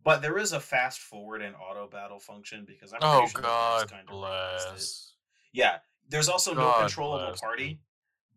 But 0.04 0.22
there 0.22 0.38
is 0.38 0.54
a 0.54 0.60
fast 0.60 1.00
forward 1.00 1.42
and 1.42 1.56
auto 1.56 1.88
battle 1.88 2.20
function 2.20 2.66
because 2.66 2.94
I'm 2.94 3.06
pretty 3.06 3.26
oh 3.26 3.28
sure 3.28 3.44
God 3.44 3.88
kinda 3.88 4.12
bless. 4.12 5.14
Yeah, 5.54 5.80
there's 6.08 6.30
also 6.30 6.54
no 6.54 6.72
God 6.72 6.78
controllable 6.80 7.32
bless 7.32 7.42
party, 7.42 7.82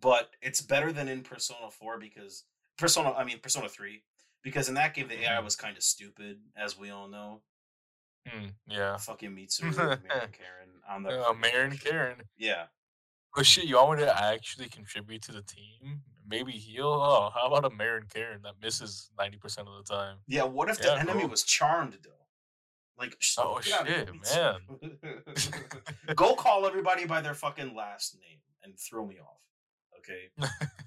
but 0.00 0.30
it's 0.42 0.60
better 0.60 0.92
than 0.92 1.08
in 1.08 1.22
Persona 1.22 1.70
4 1.70 1.98
because 1.98 2.44
Persona, 2.78 3.12
I 3.12 3.24
mean 3.24 3.40
Persona 3.40 3.68
3, 3.68 4.04
because 4.42 4.68
in 4.68 4.74
that 4.74 4.94
game 4.94 5.08
the 5.08 5.22
AI 5.24 5.40
Mhm. 5.40 5.44
was 5.44 5.56
kind 5.56 5.76
of 5.76 5.82
stupid, 5.82 6.40
as 6.56 6.78
we 6.78 6.90
all 6.90 7.08
know. 7.08 7.42
Mm, 8.28 8.52
yeah. 8.68 8.96
Fucking 8.96 9.30
Mitsuru 9.34 9.66
and 9.92 10.02
Marin 10.04 10.30
Karin 10.32 10.70
on 10.88 11.02
the 11.02 11.28
Uh, 11.28 11.32
Marin 11.34 11.76
Karin. 11.78 12.22
Yeah, 12.36 12.66
But 13.34 13.46
shit, 13.46 13.64
you 13.64 13.76
want 13.76 14.00
me 14.00 14.04
to 14.06 14.22
actually 14.22 14.68
contribute 14.68 15.22
to 15.22 15.32
the 15.32 15.42
team? 15.42 16.02
Maybe 16.26 16.52
heal? 16.52 16.86
Oh, 16.88 17.30
how 17.34 17.46
about 17.46 17.64
a 17.64 17.74
Mayor 17.74 17.96
and 17.96 18.08
Karen 18.08 18.42
that 18.42 18.54
misses 18.62 19.10
90% 19.18 19.66
of 19.68 19.86
the 19.86 19.94
time? 19.94 20.18
yeah. 20.26 20.42
What 20.44 20.68
if 20.70 20.78
the 20.78 20.92
enemy 20.98 21.20
cool. 21.22 21.30
was 21.30 21.42
charmed 21.44 21.96
though? 22.04 22.10
Like, 22.98 23.16
Oh, 23.38 23.60
get 23.64 23.72
out 23.80 23.80
of 23.80 23.86
here, 23.88 24.06
shit, 24.06 24.14
Mitsuru. 25.34 26.16
Go 26.16 26.34
call 26.44 26.66
everybody 26.66 27.06
by 27.06 27.20
their 27.22 27.34
fucking 27.34 27.74
last 27.74 28.14
name 28.20 28.40
and 28.62 28.74
throw 28.78 29.06
me 29.06 29.16
off. 29.18 29.40
Okay. 29.98 30.30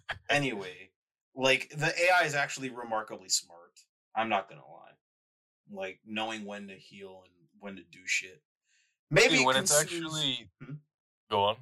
anyway, 0.29 0.91
like 1.35 1.69
the 1.75 1.87
AI 1.87 2.25
is 2.25 2.35
actually 2.35 2.69
remarkably 2.69 3.29
smart. 3.29 3.79
I'm 4.15 4.29
not 4.29 4.47
gonna 4.47 4.61
lie. 4.61 4.82
Like 5.73 5.99
knowing 6.05 6.45
when 6.45 6.67
to 6.67 6.75
heal 6.75 7.23
and 7.25 7.33
when 7.59 7.75
to 7.75 7.83
do 7.83 7.99
shit. 8.05 8.41
Maybe 9.09 9.29
Dude, 9.29 9.41
it 9.41 9.45
when 9.45 9.55
it's 9.57 9.79
actually. 9.79 10.49
Hmm? 10.63 10.73
Go 11.29 11.43
on. 11.43 11.55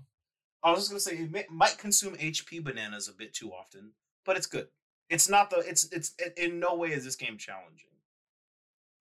I 0.64 0.72
was 0.72 0.80
just 0.80 0.92
gonna 0.92 1.00
say 1.00 1.24
it 1.24 1.32
may, 1.32 1.46
might 1.50 1.78
consume 1.78 2.16
HP 2.16 2.64
bananas 2.64 3.08
a 3.08 3.14
bit 3.14 3.34
too 3.34 3.52
often, 3.52 3.94
but 4.26 4.38
it's 4.38 4.48
good. 4.48 4.68
It's 5.10 5.30
not 5.30 5.50
the. 5.50 5.58
It's 5.58 5.92
it's 5.92 6.14
it, 6.20 6.34
in 6.38 6.60
no 6.60 6.76
way 6.76 6.90
is 6.90 7.04
this 7.04 7.16
game 7.16 7.38
challenging. 7.38 7.90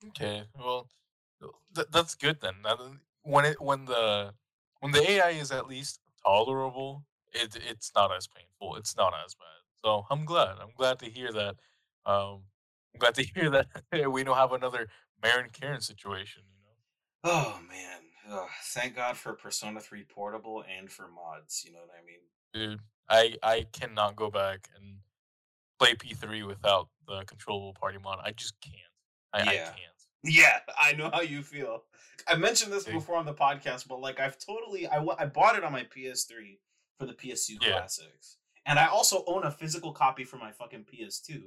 Okay, 0.08 0.44
well, 0.58 0.88
th- 1.74 1.88
that's 1.92 2.14
good 2.14 2.40
then. 2.40 2.54
Then, 2.64 3.00
When 3.22 3.44
it 3.44 3.60
when 3.60 3.84
the 3.84 4.32
when 4.80 4.92
the 4.92 5.08
AI 5.10 5.30
is 5.30 5.52
at 5.52 5.68
least 5.68 6.00
tolerable, 6.24 7.04
it 7.32 7.56
it's 7.68 7.92
not 7.94 8.14
as 8.16 8.26
painful. 8.26 8.76
It's 8.76 8.96
not 8.96 9.12
as 9.24 9.34
bad. 9.34 9.46
So 9.84 10.06
I'm 10.10 10.24
glad. 10.24 10.56
I'm 10.60 10.72
glad 10.76 10.98
to 11.00 11.06
hear 11.10 11.32
that. 11.32 11.56
Um, 12.06 12.44
I'm 12.94 12.98
glad 12.98 13.14
to 13.16 13.22
hear 13.22 13.50
that 13.50 13.68
we 14.10 14.24
don't 14.24 14.36
have 14.36 14.52
another 14.52 14.88
Marin 15.22 15.50
Karin 15.52 15.80
situation. 15.80 16.42
You 16.52 16.60
know. 16.64 17.30
Oh 17.32 17.60
man, 17.68 18.00
Ugh, 18.30 18.48
thank 18.72 18.96
God 18.96 19.16
for 19.16 19.32
Persona 19.34 19.80
3 19.80 20.04
Portable 20.04 20.64
and 20.78 20.90
for 20.90 21.08
mods. 21.08 21.62
You 21.64 21.72
know 21.72 21.80
what 21.80 21.90
I 22.00 22.04
mean? 22.06 22.20
dude. 22.52 22.80
I 23.08 23.36
I 23.42 23.66
cannot 23.72 24.16
go 24.16 24.30
back 24.30 24.68
and 24.76 24.98
play 25.78 25.94
P3 25.94 26.46
without 26.46 26.88
the 27.06 27.24
controllable 27.24 27.74
party 27.74 27.98
mod. 27.98 28.18
I 28.24 28.32
just 28.32 28.54
can't. 28.60 28.76
I, 29.32 29.40
I 29.40 29.54
Yeah. 29.54 29.64
can't. 29.64 29.76
Yeah, 30.22 30.58
I 30.78 30.92
know 30.92 31.08
how 31.10 31.22
you 31.22 31.42
feel. 31.42 31.84
I 32.28 32.34
mentioned 32.34 32.70
this 32.70 32.84
before 32.84 33.16
on 33.16 33.24
the 33.24 33.32
podcast, 33.32 33.88
but 33.88 34.02
like 34.02 34.20
I've 34.20 34.36
totally 34.38 34.86
I 34.86 35.02
I 35.18 35.24
bought 35.24 35.56
it 35.56 35.64
on 35.64 35.72
my 35.72 35.84
PS3 35.84 36.58
for 36.98 37.06
the 37.06 37.14
PS2 37.14 37.56
Yeah. 37.62 37.72
classics, 37.72 38.36
and 38.66 38.78
I 38.78 38.86
also 38.88 39.24
own 39.26 39.44
a 39.44 39.50
physical 39.50 39.92
copy 39.92 40.24
for 40.24 40.36
my 40.36 40.52
fucking 40.52 40.84
PS2. 40.84 41.40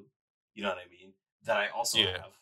You 0.56 0.64
know 0.64 0.70
what 0.70 0.80
I 0.80 0.90
mean? 0.90 1.14
That 1.44 1.58
I 1.58 1.68
also 1.70 2.00
Yeah. 2.00 2.22
have, 2.22 2.40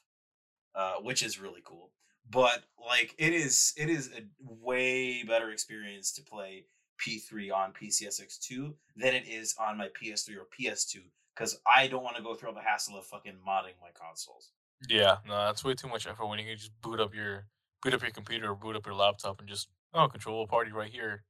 uh, 0.75 0.93
which 1.01 1.23
is 1.23 1.39
really 1.39 1.61
cool. 1.63 1.91
But 2.29 2.63
like 2.77 3.15
it 3.17 3.33
is, 3.33 3.73
it 3.77 3.89
is 3.89 4.11
a 4.13 4.23
way 4.39 5.23
better 5.23 5.51
experience 5.51 6.11
to 6.13 6.21
play 6.23 6.67
P3 6.99 7.51
on 7.51 7.73
PCSX2 7.73 8.75
than 8.95 9.15
it 9.15 9.27
is 9.27 9.55
on 9.59 9.77
my 9.77 9.89
PS3 9.89 10.35
or 10.37 10.45
PS2 10.45 11.01
because 11.33 11.59
I 11.65 11.87
don't 11.87 12.03
want 12.03 12.15
to 12.17 12.23
go 12.23 12.35
through 12.35 12.49
all 12.49 12.55
the 12.55 12.61
hassle 12.61 12.97
of 12.97 13.05
fucking 13.05 13.39
modding 13.45 13.79
my 13.81 13.89
consoles. 13.93 14.51
Yeah, 14.87 15.17
no, 15.25 15.33
that's 15.45 15.63
way 15.63 15.73
too 15.73 15.87
much 15.87 16.07
effort 16.07 16.27
when 16.27 16.39
you 16.39 16.45
can 16.45 16.57
just 16.57 16.79
boot 16.81 16.99
up 16.99 17.13
your 17.13 17.47
boot 17.81 17.93
up 17.93 18.01
your 18.01 18.11
computer 18.11 18.51
or 18.51 18.55
boot 18.55 18.75
up 18.75 18.85
your 18.85 18.95
laptop 18.95 19.39
and 19.39 19.49
just 19.49 19.67
oh 19.93 20.07
control 20.07 20.45
party 20.47 20.71
right 20.71 20.91
here. 20.91 21.23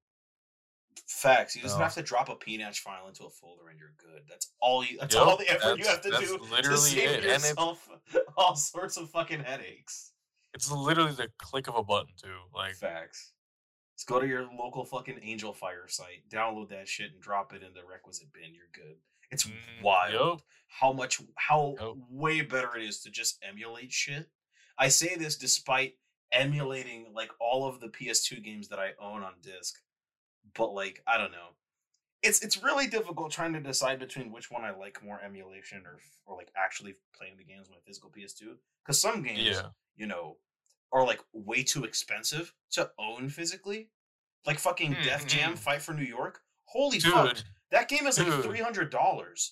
Facts. 1.07 1.55
You 1.55 1.61
just 1.61 1.77
No. 1.77 1.83
have 1.83 1.93
to 1.95 2.01
drop 2.01 2.29
a 2.29 2.35
pnach 2.35 2.77
file 2.79 3.07
into 3.07 3.25
a 3.25 3.29
folder 3.29 3.69
and 3.69 3.79
you're 3.79 3.93
good. 3.97 4.23
That's 4.27 4.53
all 4.59 4.83
you. 4.83 4.97
That's 4.99 5.13
Yup, 5.15 5.27
all 5.27 5.37
the 5.37 5.49
effort 5.49 5.77
you 5.77 5.85
have 5.87 6.01
to 6.01 6.09
do 6.09 6.37
to 6.37 6.77
save 6.77 7.09
it, 7.09 7.23
yourself 7.23 7.87
all 8.37 8.55
sorts 8.55 8.97
of 8.97 9.09
fucking 9.09 9.41
headaches. 9.43 10.13
It's 10.53 10.69
literally 10.71 11.13
the 11.13 11.29
click 11.37 11.67
of 11.67 11.75
a 11.75 11.83
button 11.83 12.13
too. 12.21 12.37
Like 12.53 12.75
Facts. 12.75 13.33
Just 13.97 14.07
go 14.07 14.19
to 14.19 14.27
your 14.27 14.47
local 14.57 14.83
fucking 14.83 15.19
Angel 15.21 15.53
Fire 15.53 15.87
site, 15.87 16.27
download 16.29 16.69
that 16.69 16.87
shit, 16.87 17.11
and 17.11 17.21
drop 17.21 17.53
it 17.53 17.61
in 17.61 17.73
the 17.73 17.83
requisite 17.85 18.33
bin. 18.33 18.53
You're 18.55 18.65
good. 18.73 18.97
It's 19.29 19.45
Mm, 19.45 19.81
wild 19.83 20.13
yup. 20.13 20.41
how 20.67 20.91
much 20.91 21.21
how 21.35 21.75
Yup. 21.79 21.95
way 22.09 22.41
better 22.41 22.75
it 22.75 22.83
is 22.83 23.01
to 23.03 23.09
just 23.11 23.37
emulate 23.43 23.91
shit. 23.91 24.29
I 24.77 24.87
say 24.89 25.15
this 25.15 25.37
despite 25.37 25.97
emulating 26.31 27.13
like 27.13 27.31
all 27.39 27.65
of 27.67 27.79
the 27.79 27.89
PS2 27.89 28.41
games 28.43 28.67
that 28.69 28.79
I 28.79 28.93
own 28.99 29.21
on 29.23 29.33
disc. 29.41 29.79
But 30.55 30.73
like, 30.73 31.01
I 31.07 31.17
don't 31.17 31.31
know. 31.31 31.49
It's 32.23 32.41
it's 32.41 32.61
really 32.61 32.87
difficult 32.87 33.31
trying 33.31 33.53
to 33.53 33.59
decide 33.59 33.99
between 33.99 34.31
which 34.31 34.51
one 34.51 34.63
I 34.63 34.71
like 34.71 35.03
more 35.03 35.19
emulation 35.23 35.83
or 35.85 35.99
or 36.25 36.37
like 36.37 36.51
actually 36.55 36.95
playing 37.17 37.37
the 37.37 37.43
games 37.43 37.67
on 37.67 37.73
my 37.73 37.79
physical 37.85 38.11
PS2 38.11 38.57
cuz 38.85 39.01
some 39.01 39.23
games, 39.23 39.41
yeah, 39.41 39.69
you 39.95 40.05
know, 40.05 40.37
are 40.91 41.05
like 41.05 41.19
way 41.33 41.63
too 41.63 41.83
expensive 41.83 42.53
to 42.71 42.91
own 42.99 43.29
physically. 43.29 43.89
Like 44.45 44.59
fucking 44.59 44.93
Mm, 44.95 45.03
Def 45.03 45.27
Jam 45.27 45.53
mm. 45.53 45.57
Fight 45.57 45.81
for 45.81 45.93
New 45.93 46.03
York. 46.03 46.41
Holy 46.65 46.99
fuck. 46.99 47.37
That 47.71 47.87
game 47.87 48.05
is 48.07 48.19
like 48.19 48.27
$300. 48.27 49.51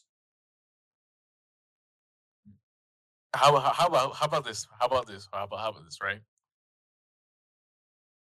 How 3.33 3.55
about 3.55 3.75
how 3.75 3.87
about 3.87 4.15
how 4.15 4.25
about 4.25 4.43
this? 4.43 4.67
How 4.79 4.87
about 4.87 5.05
this? 5.05 5.27
How 5.31 5.43
about 5.43 5.59
how 5.59 5.69
about 5.69 5.85
this? 5.85 5.99
Right? 6.01 6.19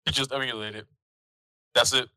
You 0.06 0.12
just 0.12 0.32
emulate 0.32 0.76
it. 0.76 0.86
That's 1.74 1.92
it. 1.92 2.08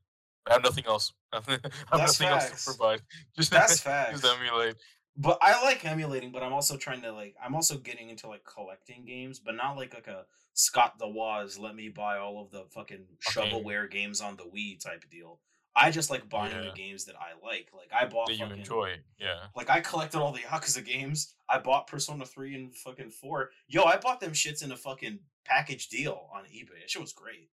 I 0.48 0.54
have 0.54 0.64
nothing 0.64 0.86
else. 0.88 1.14
I 1.34 1.38
have 1.38 1.46
That's 1.62 2.20
nothing 2.20 2.28
facts. 2.28 2.52
else 2.52 2.66
to 2.66 2.72
provide. 2.78 3.02
Just 3.36 3.52
That's 3.52 3.80
facts. 3.82 4.22
Just 4.22 4.36
emulate. 4.40 4.76
But 5.18 5.38
I 5.42 5.64
like 5.64 5.86
emulating, 5.86 6.32
but 6.32 6.44
I'm 6.44 6.52
also 6.54 6.76
trying 6.78 7.02
to 7.04 7.12
like 7.14 7.36
I'm 7.44 7.56
also 7.56 7.78
getting 7.78 8.10
into 8.10 8.28
like 8.28 8.44
collecting 8.44 9.06
games, 9.06 9.40
but 9.40 9.56
not 9.56 9.78
like 9.78 9.94
like 9.94 10.08
a 10.08 10.26
Scott 10.54 11.00
the 11.00 11.08
Woz 11.08 11.58
let 11.58 11.76
me 11.76 11.90
buy 11.90 12.18
all 12.18 12.42
of 12.42 12.52
the 12.52 12.66
fucking 12.74 13.06
Okay. 13.30 13.50
shovelware 13.52 13.90
games 13.90 14.20
on 14.22 14.36
the 14.36 14.44
Wii 14.44 14.80
type 14.84 15.04
deal. 15.10 15.40
I 15.78 15.92
just 15.92 16.10
like 16.10 16.30
buying 16.30 16.56
Yeah. 16.56 16.70
the 16.70 16.72
games 16.76 17.06
that 17.06 17.16
I 17.16 17.32
like. 17.46 17.70
Like 17.74 17.92
I 17.94 18.06
bought 18.06 18.28
That 18.28 18.34
you 18.36 18.46
fucking, 18.46 18.60
enjoy. 18.60 18.96
Yeah. 19.18 19.40
Like 19.56 19.70
I 19.70 19.80
collected 19.82 20.20
all 20.20 20.32
the 20.32 20.40
Yakuza 20.42 20.86
games. 20.86 21.34
I 21.50 21.60
bought 21.60 21.88
Persona 21.88 22.26
3 22.26 22.56
and 22.56 22.76
fucking 22.76 23.12
4. 23.12 23.50
Yo, 23.68 23.84
I 23.84 23.98
bought 23.98 24.20
them 24.22 24.32
shits 24.32 24.64
in 24.64 24.72
a 24.72 24.78
fucking 24.78 25.20
package 25.46 25.90
deal 25.90 26.28
on 26.34 26.44
eBay. 26.46 26.80
That 26.80 26.90
shit 26.90 27.02
was 27.02 27.14
great. 27.14 27.50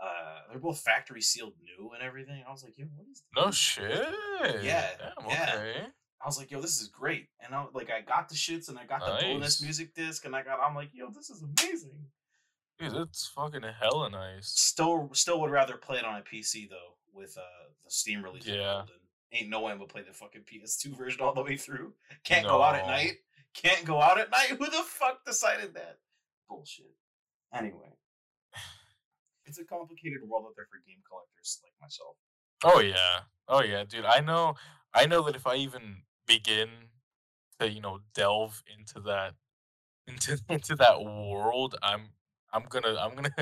Uh, 0.00 0.40
they're 0.50 0.58
both 0.58 0.80
factory 0.80 1.22
sealed 1.22 1.54
new 1.62 1.90
and 1.92 2.02
everything. 2.02 2.42
I 2.46 2.50
was 2.52 2.64
like, 2.64 2.76
yo, 2.76 2.86
what 2.96 3.06
is 3.10 3.22
this? 3.22 3.44
No 3.44 3.50
shit. 3.50 4.06
Yeah, 4.62 4.88
Damn, 4.98 5.28
yeah. 5.30 5.52
okay. 5.54 5.86
I 6.20 6.26
was 6.26 6.38
like, 6.38 6.50
yo, 6.50 6.60
this 6.60 6.80
is 6.80 6.88
great. 6.88 7.28
And 7.44 7.54
I 7.54 7.66
like 7.74 7.90
I 7.90 8.00
got 8.00 8.28
the 8.28 8.34
shits 8.34 8.68
and 8.68 8.78
I 8.78 8.84
got 8.86 9.00
the 9.04 9.24
bonus 9.24 9.62
music 9.62 9.94
disc 9.94 10.24
and 10.24 10.34
I 10.34 10.42
got 10.42 10.58
I'm 10.60 10.74
like, 10.74 10.90
yo, 10.92 11.10
this 11.10 11.30
is 11.30 11.42
amazing. 11.42 11.92
Dude, 12.78 12.94
that's 12.94 13.26
fucking 13.28 13.62
hella 13.80 14.10
nice. 14.10 14.48
Still 14.48 15.10
still 15.12 15.40
would 15.40 15.50
rather 15.50 15.76
play 15.76 15.98
it 15.98 16.04
on 16.04 16.16
a 16.16 16.22
PC 16.22 16.68
though, 16.68 16.96
with 17.12 17.36
uh 17.36 17.68
the 17.84 17.90
Steam 17.90 18.22
release. 18.22 18.46
Yeah. 18.46 18.82
ain't 19.32 19.48
no 19.50 19.60
one 19.60 19.78
would 19.78 19.88
play 19.88 20.02
the 20.02 20.12
fucking 20.14 20.42
PS2 20.42 20.96
version 20.96 21.20
all 21.20 21.34
the 21.34 21.42
way 21.42 21.56
through. 21.56 21.92
Can't 22.24 22.46
go 22.46 22.62
out 22.62 22.74
at 22.74 22.86
night. 22.86 23.18
Can't 23.54 23.84
go 23.84 24.00
out 24.00 24.18
at 24.18 24.30
night. 24.30 24.48
Who 24.58 24.64
the 24.64 24.82
fuck 24.84 25.24
decided 25.24 25.74
that? 25.74 25.98
Bullshit. 26.48 26.86
Anyway. 27.52 27.92
It's 29.46 29.58
a 29.58 29.64
complicated 29.64 30.20
world 30.26 30.46
out 30.48 30.54
there 30.56 30.66
for 30.70 30.78
game 30.86 31.02
collectors 31.08 31.60
like 31.62 31.72
myself. 31.80 32.16
Oh 32.64 32.80
yeah. 32.80 33.20
Oh 33.48 33.62
yeah, 33.62 33.84
dude. 33.84 34.04
I 34.04 34.20
know 34.20 34.54
I 34.94 35.06
know 35.06 35.22
that 35.22 35.36
if 35.36 35.46
I 35.46 35.56
even 35.56 36.02
begin 36.26 36.68
to, 37.60 37.68
you 37.70 37.80
know, 37.80 38.00
delve 38.14 38.62
into 38.78 39.00
that 39.00 39.34
into 40.06 40.38
into 40.48 40.74
that 40.76 41.02
world, 41.02 41.76
I'm 41.82 42.08
I'm 42.52 42.64
gonna 42.68 42.96
I'm 42.98 43.14
gonna 43.14 43.34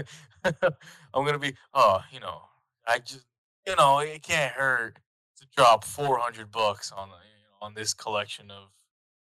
I'm 1.14 1.24
gonna 1.24 1.38
be 1.38 1.54
oh, 1.74 2.00
you 2.10 2.20
know, 2.20 2.42
I 2.86 2.98
just 2.98 3.26
you 3.66 3.76
know, 3.76 4.00
it 4.00 4.22
can't 4.22 4.52
hurt 4.54 4.98
to 5.38 5.46
drop 5.56 5.84
400 5.84 6.50
bucks 6.50 6.90
on 6.90 7.10
the- 7.10 7.14
you 7.14 7.44
know, 7.44 7.66
on 7.66 7.74
this 7.74 7.94
collection 7.94 8.50
of 8.50 8.70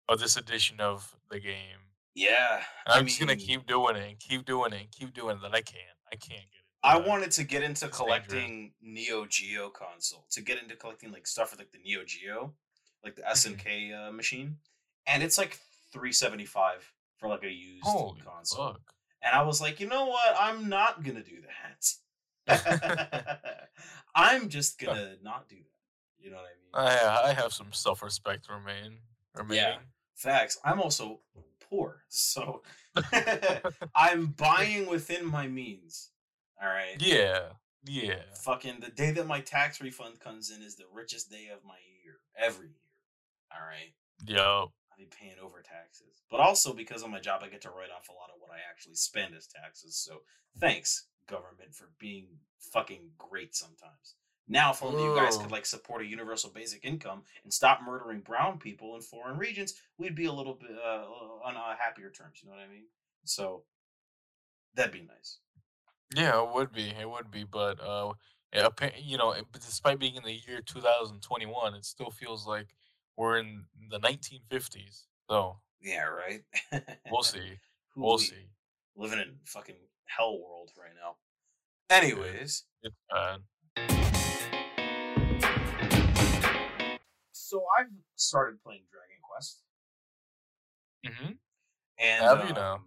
of 0.10 0.20
this 0.20 0.38
edition 0.38 0.80
of 0.80 1.16
the 1.30 1.40
game. 1.40 1.92
Yeah. 2.16 2.62
And 2.86 2.96
I 2.96 2.98
I'm 3.00 3.06
just 3.08 3.20
gonna 3.20 3.36
keep 3.36 3.68
doing 3.68 3.96
it 3.96 4.08
and 4.10 4.20
keep 4.20 4.46
doing 4.46 4.74
it 4.74 4.82
and 4.82 4.92
keep 4.92 5.14
doing 5.14 5.38
it 5.38 5.42
that 5.44 5.54
I 5.54 5.62
can't. 5.62 5.98
I 6.12 6.16
can't 6.16 6.42
get 6.52 6.60
it. 6.60 6.62
I 6.84 6.98
wanted 6.98 7.32
to 7.32 7.43
get 7.43 7.63
into 7.63 7.88
collecting 7.88 8.74
Neo 8.82 9.26
Geo 9.26 9.69
console 9.69 10.26
to 10.32 10.41
get 10.41 10.62
into 10.62 10.76
collecting 10.76 11.12
like 11.12 11.26
stuff 11.28 11.52
for 11.52 11.58
like 11.58 11.72
the 11.72 11.78
Neo 11.80 12.04
Geo, 12.06 12.54
like 13.04 13.15
the 13.15 13.22
Mm-hmm. 13.22 13.67
SNK 13.67 14.10
uh, 14.10 14.12
machine, 14.12 14.58
and 15.08 15.24
it's 15.24 15.38
like 15.38 15.60
three 15.91 16.12
seventy 16.12 16.46
five 16.46 16.91
for 17.17 17.30
like 17.30 17.43
a 17.43 17.50
used 17.52 17.86
Holy 17.86 18.19
console. 18.22 18.74
fuck. 18.74 18.82
And 19.22 19.34
I 19.34 19.43
was 19.43 19.62
like, 19.62 19.80
you 19.80 19.88
know 19.88 20.08
what? 20.08 20.36
I'm 20.38 20.67
not 20.67 21.04
gonna 21.04 21.24
do 21.24 21.41
that. 21.41 21.93
I'm 24.15 24.50
just 24.50 24.80
gonna 24.80 25.15
not 25.24 25.48
do 25.48 25.56
that. 25.56 26.24
You 26.24 26.32
know 26.32 26.38
what 26.38 26.46
I 26.46 26.88
mean? 26.89 27.00
I 27.00 27.30
I 27.30 27.34
have 27.34 27.54
some 27.54 27.72
self 27.72 28.02
respect 28.04 28.50
remain 28.50 28.98
remaining. 29.36 29.63
Yeah, 29.63 29.78
facts. 30.15 30.58
I'm 30.63 30.82
also 30.82 31.22
poor, 31.69 32.04
so 32.10 32.62
I'm 33.96 34.28
buying 34.28 34.88
within 34.88 35.26
my 35.26 35.48
means. 35.48 36.10
All 36.62 36.70
right. 36.70 36.96
Yeah. 37.00 37.39
Yeah. 37.86 38.22
Fucking 38.44 38.80
the 38.80 38.89
day 38.89 39.12
that 39.12 39.28
my 39.28 39.42
tax 39.42 39.82
refund 39.82 40.20
comes 40.20 40.52
in 40.52 40.62
is 40.62 40.76
the 40.76 40.86
richest 40.94 41.30
day 41.30 41.50
of 41.54 41.63
my 41.66 41.76
year 42.04 42.16
every 42.38 42.68
year. 42.68 42.78
All 43.52 43.66
right. 43.68 43.94
Yo. 44.26 44.72
I 44.92 44.96
be 44.98 45.08
paying 45.20 45.39
over 45.44 45.62
taxes, 45.62 46.22
but 46.30 46.39
also 46.39 46.74
because 46.74 47.04
of 47.04 47.10
my 47.10 47.20
job, 47.20 47.42
I 47.44 47.50
get 47.50 47.62
to 47.63 47.70
write 47.70 47.89
off 47.96 48.10
a 48.10 48.13
lot 48.13 48.30
of 48.34 48.39
what 48.39 48.52
I 48.52 48.60
actually 48.70 48.96
spend 48.96 49.36
as 49.36 49.48
taxes. 49.48 49.98
So 49.98 50.22
thanks, 50.60 51.08
government, 51.28 51.74
for 51.74 51.89
being 52.00 52.28
fucking 52.60 53.10
great 53.18 53.56
sometimes. 53.56 54.16
Now, 54.48 54.72
if 54.72 54.84
only 54.84 55.04
you 55.04 55.16
guys 55.16 55.38
could 55.38 55.52
like 55.52 55.66
support 55.66 56.02
a 56.02 56.06
universal 56.06 56.52
basic 56.52 56.84
income 56.84 57.24
and 57.44 57.54
stop 57.54 57.82
murdering 57.86 58.20
brown 58.20 58.60
people 58.60 58.96
in 58.96 59.02
foreign 59.02 59.38
regions, 59.38 59.74
we'd 59.98 60.16
be 60.16 60.26
a 60.26 60.34
little 60.34 60.56
bit 60.56 60.78
uh, 60.78 61.06
on 61.46 61.56
uh, 61.56 61.76
happier 61.80 62.10
terms. 62.10 62.39
You 62.42 62.50
know 62.50 62.56
what 62.56 62.63
I 62.63 62.70
mean? 62.70 62.86
So 63.24 63.63
that'd 64.76 64.92
be 64.92 65.00
nice. 65.00 65.39
Yeah, 66.15 66.43
it 66.43 66.54
would 66.54 66.71
be. 66.71 66.89
It 66.89 67.10
would 67.10 67.32
be, 67.32 67.43
but 67.43 67.80
uh 67.82 68.13
yeah, 68.54 68.65
appa- 68.67 68.91
you 69.02 69.17
know, 69.17 69.32
it- 69.32 69.52
despite 69.54 69.97
being 69.99 70.15
in 70.15 70.23
the 70.23 70.34
year 70.47 70.62
2021, 70.62 71.73
it 71.73 71.86
still 71.86 72.12
feels 72.12 72.45
like 72.45 72.67
we're 73.17 73.38
in 73.38 73.65
the 73.89 73.99
1950s. 73.99 75.08
So, 75.30 75.60
Yeah, 75.82 76.04
right. 76.04 76.43
we'll 77.10 77.23
see. 77.23 77.60
Who 77.95 78.02
We'll 78.04 78.17
we- 78.17 78.23
see. 78.23 78.49
living 78.95 79.19
in 79.19 79.39
fucking 79.45 79.76
hell 80.06 80.39
world 80.39 80.71
right 80.78 80.93
now. 80.95 81.15
Anyways, 81.89 82.63
It's 82.84 82.95
bad. 83.10 83.41
so 87.32 87.65
I've 87.80 87.88
started 88.15 88.62
playing 88.63 88.84
Dragon 88.91 89.17
Quest, 89.21 89.62
Mhm. 91.06 91.38
and 91.99 92.23
Have 92.26 92.47
you 92.47 92.54
now? 92.54 92.84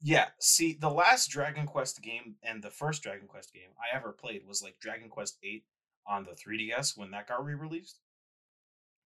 Yeah, 0.00 0.26
see, 0.38 0.74
the 0.80 0.90
last 0.90 1.28
Dragon 1.28 1.66
Quest 1.66 2.00
game 2.02 2.36
and 2.42 2.62
the 2.62 2.70
first 2.70 3.02
Dragon 3.02 3.26
Quest 3.26 3.52
game 3.52 3.70
I 3.78 3.96
ever 3.96 4.12
played 4.12 4.46
was 4.46 4.62
like 4.62 4.78
Dragon 4.80 5.08
Quest 5.08 5.38
Eight 5.42 5.64
on 6.06 6.24
the 6.24 6.30
3DS 6.30 6.96
when 6.96 7.10
that 7.10 7.26
got 7.26 7.44
re-released. 7.44 8.00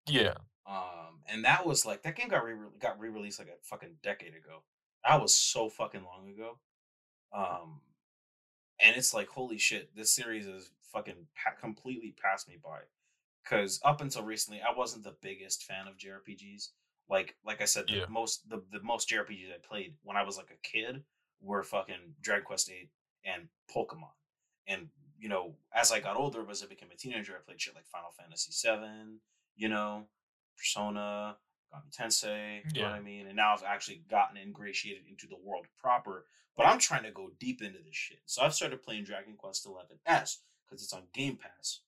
Yeah. 0.07 0.35
Um, 0.67 1.21
and 1.27 1.43
that 1.45 1.65
was 1.65 1.85
like 1.85 2.03
that 2.03 2.15
game 2.15 2.29
got 2.29 2.45
re 2.45 2.55
got 2.79 2.99
re 2.99 3.09
released 3.09 3.39
like 3.39 3.49
a 3.49 3.63
fucking 3.63 3.97
decade 4.01 4.35
ago. 4.35 4.63
That 5.05 5.21
was 5.21 5.35
so 5.35 5.67
fucking 5.69 6.03
long 6.03 6.29
ago. 6.29 6.59
Um, 7.33 7.81
and 8.79 8.95
it's 8.95 9.13
like 9.13 9.27
holy 9.27 9.57
shit, 9.57 9.95
this 9.95 10.11
series 10.11 10.45
is 10.47 10.71
fucking 10.93 11.27
pa- 11.35 11.59
completely 11.59 12.15
passed 12.21 12.47
me 12.47 12.57
by. 12.63 12.79
Because 13.43 13.81
up 13.83 13.99
until 13.99 14.23
recently, 14.23 14.61
I 14.61 14.77
wasn't 14.77 15.03
the 15.03 15.15
biggest 15.21 15.63
fan 15.63 15.87
of 15.87 15.97
JRPGs. 15.97 16.69
Like 17.09 17.35
like 17.45 17.61
I 17.61 17.65
said, 17.65 17.85
the 17.87 17.97
Yeah. 17.97 18.05
most 18.09 18.49
the, 18.49 18.63
the 18.71 18.81
most 18.81 19.09
JRPGs 19.09 19.53
I 19.53 19.57
played 19.67 19.95
when 20.03 20.17
I 20.17 20.23
was 20.23 20.37
like 20.37 20.51
a 20.51 20.67
kid 20.67 21.03
were 21.41 21.63
fucking 21.63 22.15
Dragon 22.21 22.45
Quest 22.45 22.69
Eight 22.71 22.89
and 23.25 23.47
Pokemon. 23.73 24.13
And 24.67 24.89
you 25.19 25.29
know, 25.29 25.55
as 25.73 25.91
I 25.91 25.99
got 25.99 26.17
older, 26.17 26.43
as 26.49 26.63
I 26.63 26.67
became 26.67 26.89
a 26.91 26.97
teenager, 26.97 27.33
I 27.33 27.43
played 27.45 27.61
shit 27.61 27.75
like 27.75 27.87
Final 27.87 28.11
Fantasy 28.11 28.51
Seven, 28.51 29.19
you 29.55 29.69
know, 29.69 30.07
Persona, 30.57 31.37
Gami 31.73 31.95
Tensei, 31.95 32.61
you 32.73 32.81
know 32.81 32.87
what 32.89 32.95
I 32.95 33.01
mean? 33.01 33.27
And 33.27 33.35
now 33.35 33.53
I've 33.53 33.63
actually 33.63 34.03
gotten 34.09 34.37
ingratiated 34.37 35.03
into 35.09 35.27
the 35.27 35.37
world 35.41 35.65
proper, 35.79 36.25
but 36.55 36.65
I'm 36.65 36.79
trying 36.79 37.03
to 37.03 37.11
go 37.11 37.31
deep 37.39 37.61
into 37.61 37.79
this 37.79 37.95
shit. 37.95 38.19
So 38.25 38.41
I've 38.41 38.53
started 38.53 38.81
playing 38.83 39.03
Dragon 39.05 39.35
Quest 39.37 39.65
Eleven 39.65 39.97
S 40.05 40.39
because 40.65 40.83
it's 40.83 40.93
on 40.93 41.03
Game 41.13 41.37
Pass. 41.37 41.81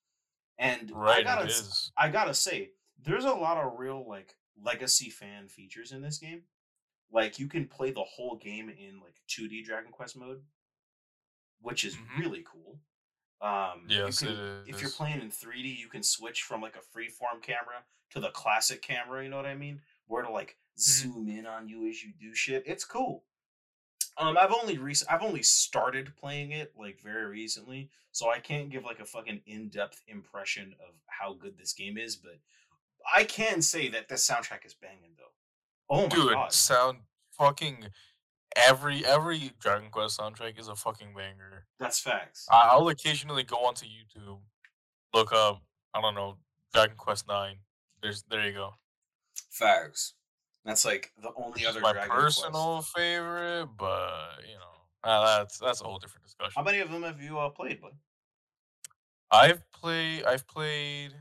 And 0.58 0.92
I 0.92 0.96
Right, 0.96 1.24
gotta 1.24 1.48
it. 1.48 1.92
I 1.98 2.10
gotta 2.10 2.34
say, 2.34 2.72
there's 3.04 3.26
a 3.26 3.34
lot 3.34 3.58
of 3.58 3.78
real 3.78 4.06
like 4.08 4.36
legacy 4.62 5.10
fan 5.10 5.48
features 5.48 5.92
in 5.92 6.02
this 6.02 6.18
game. 6.18 6.44
Like 7.12 7.40
you 7.40 7.48
can 7.48 7.68
play 7.68 7.92
the 7.92 8.04
whole 8.04 8.36
game 8.38 8.70
in 8.70 9.00
like 9.00 9.22
2D 9.28 9.64
Dragon 9.66 9.92
Quest 9.92 10.18
mode, 10.18 10.44
which 11.62 11.84
is 11.84 11.96
Mhm. 11.96 12.20
really 12.20 12.44
cool. 12.44 12.80
Um, 13.42 13.86
you 13.90 13.98
Yes, 13.98 14.20
can- 14.20 14.30
it 14.30 14.68
if 14.70 14.82
you're 14.82 14.90
playing 14.92 15.22
in 15.22 15.30
3D, 15.30 15.70
you 15.70 15.88
can 15.90 16.04
switch 16.04 16.44
from 16.44 16.62
like 16.62 16.76
a 16.76 16.80
freeform 16.82 17.42
camera 17.42 17.86
to 18.12 18.20
the 18.20 18.32
classic 18.32 18.82
camera. 18.82 19.24
You 19.24 19.30
know 19.30 19.38
what 19.38 19.46
I 19.46 19.56
mean? 19.56 19.82
Where 20.08 20.24
to 20.24 20.30
like 20.30 20.58
Mm-hmm. 20.78 20.82
zoom 20.82 21.30
in 21.30 21.46
on 21.46 21.70
you 21.70 21.88
as 21.88 22.04
you 22.04 22.12
do 22.14 22.34
shit. 22.36 22.64
It's 22.66 22.84
cool. 22.84 23.24
Um, 24.18 24.38
I've 24.38 24.52
only 24.52 24.78
rec- 24.78 25.10
I've 25.10 25.22
only 25.22 25.44
started 25.44 26.16
playing 26.18 26.52
it 26.52 26.76
like 26.76 27.00
very 27.02 27.26
recently, 27.28 27.90
so 28.12 28.30
I 28.30 28.40
can't 28.40 28.70
give 28.70 28.84
like 28.84 29.00
a 29.00 29.06
fucking 29.06 29.44
in 29.46 29.70
depth 29.70 30.04
impression 30.08 30.74
of 30.80 30.96
how 31.08 31.34
good 31.34 31.58
this 31.58 31.74
game 31.74 31.98
is. 31.98 32.16
But 32.16 32.40
I 33.14 33.24
can 33.24 33.62
say 33.62 33.88
that 33.90 34.08
the 34.08 34.16
soundtrack 34.16 34.66
is 34.66 34.74
banging 34.74 35.16
though. 35.18 35.24
Oh 35.90 36.04
my 36.04 36.08
Dude, 36.08 36.34
god! 36.34 36.54
sound 36.54 37.00
fucking 37.32 37.88
every 38.56 39.06
every 39.06 39.52
Dragon 39.60 39.90
Quest 39.92 40.20
soundtrack 40.20 40.60
is 40.60 40.68
a 40.68 40.76
fucking 40.76 41.14
banger. 41.16 41.66
That's 41.80 42.00
facts. 42.00 42.48
I- 42.52 42.70
I'll 42.72 42.88
occasionally 42.90 43.44
go 43.44 43.58
onto 43.58 43.86
YouTube, 43.86 44.40
look 45.14 45.32
up, 45.34 45.62
I 45.94 46.02
don't 46.02 46.16
know, 46.16 46.38
Dragon 46.74 46.96
Quest 46.98 47.28
Nine. 47.28 47.58
There's 48.02 48.24
there 48.24 48.46
you 48.46 48.54
go. 48.54 48.72
Facts. 49.52 50.14
That's 50.64 50.84
like 50.86 51.12
the 51.22 51.32
only 51.36 51.66
other 51.66 51.80
my 51.82 51.92
Dragon 51.94 52.10
Quest. 52.10 52.42
personal 52.42 52.82
favorite, 52.82 53.68
but 53.78 54.40
you 54.48 54.56
know, 54.56 55.10
uh, 55.10 55.40
that's 55.40 55.60
that's 55.60 55.82
a 55.82 55.84
whole 55.84 56.00
different 56.00 56.26
discussion. 56.26 56.54
How 56.56 56.64
many 56.64 56.80
of 56.80 56.92
them 56.92 57.04
have 57.04 57.22
you 57.22 57.38
uh, 57.38 57.50
played? 57.50 57.82
Bud? 57.82 57.92
I've 59.32 59.62
played 59.72 60.24
I've 60.24 60.48
played 60.48 61.14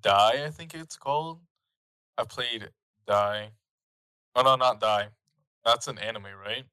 Dai, 0.00 0.44
I 0.46 0.50
think 0.50 0.74
it's 0.74 0.96
called. 0.96 1.40
I've 2.18 2.28
played 2.28 2.70
Dai. 3.06 3.50
Oh 4.34 4.42
no, 4.42 4.56
not 4.56 4.80
Dai. 4.80 5.08
That's 5.64 5.88
an 5.88 5.98
anime, 5.98 6.26
right? 6.44 6.64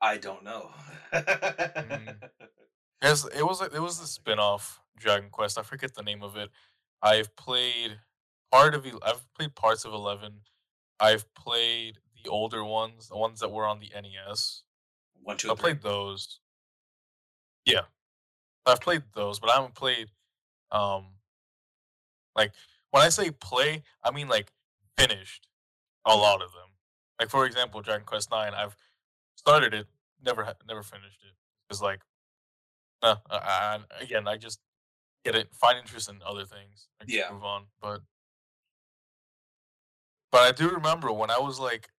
I 0.00 0.16
don't 0.18 0.42
know. 0.44 0.70
Yes, 3.02 3.26
it 3.34 3.42
was 3.42 3.60
a- 3.60 3.74
it 3.74 3.80
was 3.80 3.98
the 3.98 4.06
spin-off 4.06 4.80
Dragon 4.96 5.28
Quest. 5.28 5.58
I 5.58 5.62
forget 5.62 5.92
the 5.92 6.04
name 6.04 6.22
of 6.22 6.36
it. 6.36 6.50
I've 7.02 7.34
played 7.34 7.98
part 8.52 8.76
of 8.76 8.86
I've 9.02 9.34
played 9.34 9.56
parts 9.56 9.84
of 9.84 9.92
11. 9.92 10.40
I've 11.00 11.32
played 11.34 11.98
the 12.22 12.30
older 12.30 12.62
ones, 12.62 13.08
the 13.08 13.16
ones 13.16 13.40
that 13.40 13.50
were 13.50 13.66
on 13.66 13.80
the 13.80 13.90
NES. 13.92 14.62
One, 15.20 15.36
two, 15.36 15.50
I 15.50 15.56
played 15.56 15.82
those. 15.82 16.38
Yeah. 17.66 17.82
I've 18.66 18.80
played 18.80 19.02
those, 19.16 19.40
but 19.40 19.50
I 19.50 19.54
haven't 19.54 19.74
played 19.74 20.06
um 20.70 21.06
like 22.36 22.52
when 22.90 23.02
I 23.02 23.08
say 23.08 23.30
play, 23.30 23.82
I 24.02 24.10
mean 24.10 24.28
like 24.28 24.52
finished 24.98 25.48
a 26.04 26.14
lot 26.16 26.42
of 26.42 26.52
them. 26.52 26.70
Like 27.20 27.30
for 27.30 27.46
example, 27.46 27.80
Dragon 27.82 28.04
Quest 28.06 28.30
9, 28.30 28.52
I've 28.54 28.76
started 29.36 29.74
it, 29.74 29.86
never 30.24 30.54
never 30.66 30.82
finished 30.82 31.20
it. 31.22 31.34
Cuz 31.70 31.80
like 31.82 32.00
No, 33.02 33.16
I, 33.30 33.36
I, 33.98 34.02
again, 34.02 34.28
I 34.28 34.36
just 34.36 34.60
get 35.24 35.34
it, 35.34 35.54
find 35.54 35.78
interest 35.78 36.08
in 36.08 36.20
other 36.24 36.44
things. 36.44 36.88
I 37.00 37.04
Yeah. 37.08 37.30
move 37.32 37.44
on. 37.44 37.66
But, 37.80 38.02
but 40.30 40.40
I 40.42 40.52
do 40.52 40.68
remember 40.70 41.12
when 41.12 41.30
I 41.30 41.38
was 41.38 41.58
like, 41.58 41.90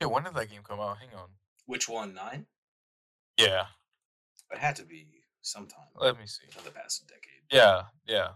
yeah, 0.00 0.08
when 0.08 0.24
did 0.24 0.34
that 0.34 0.50
game 0.50 0.62
come 0.62 0.80
out? 0.80 0.98
Hang 0.98 1.14
on. 1.14 1.30
Which 1.66 1.88
one? 1.88 2.14
Nine? 2.14 2.46
Yeah, 3.36 3.66
It 4.50 4.58
had 4.58 4.74
to 4.76 4.84
be 4.84 5.22
sometime 5.42 5.86
let 5.94 6.18
me 6.18 6.26
see. 6.26 6.46
in 6.56 6.64
the 6.64 6.70
past 6.72 7.06
decade. 7.06 7.42
Yeah, 7.52 7.84
yeah, 8.06 8.30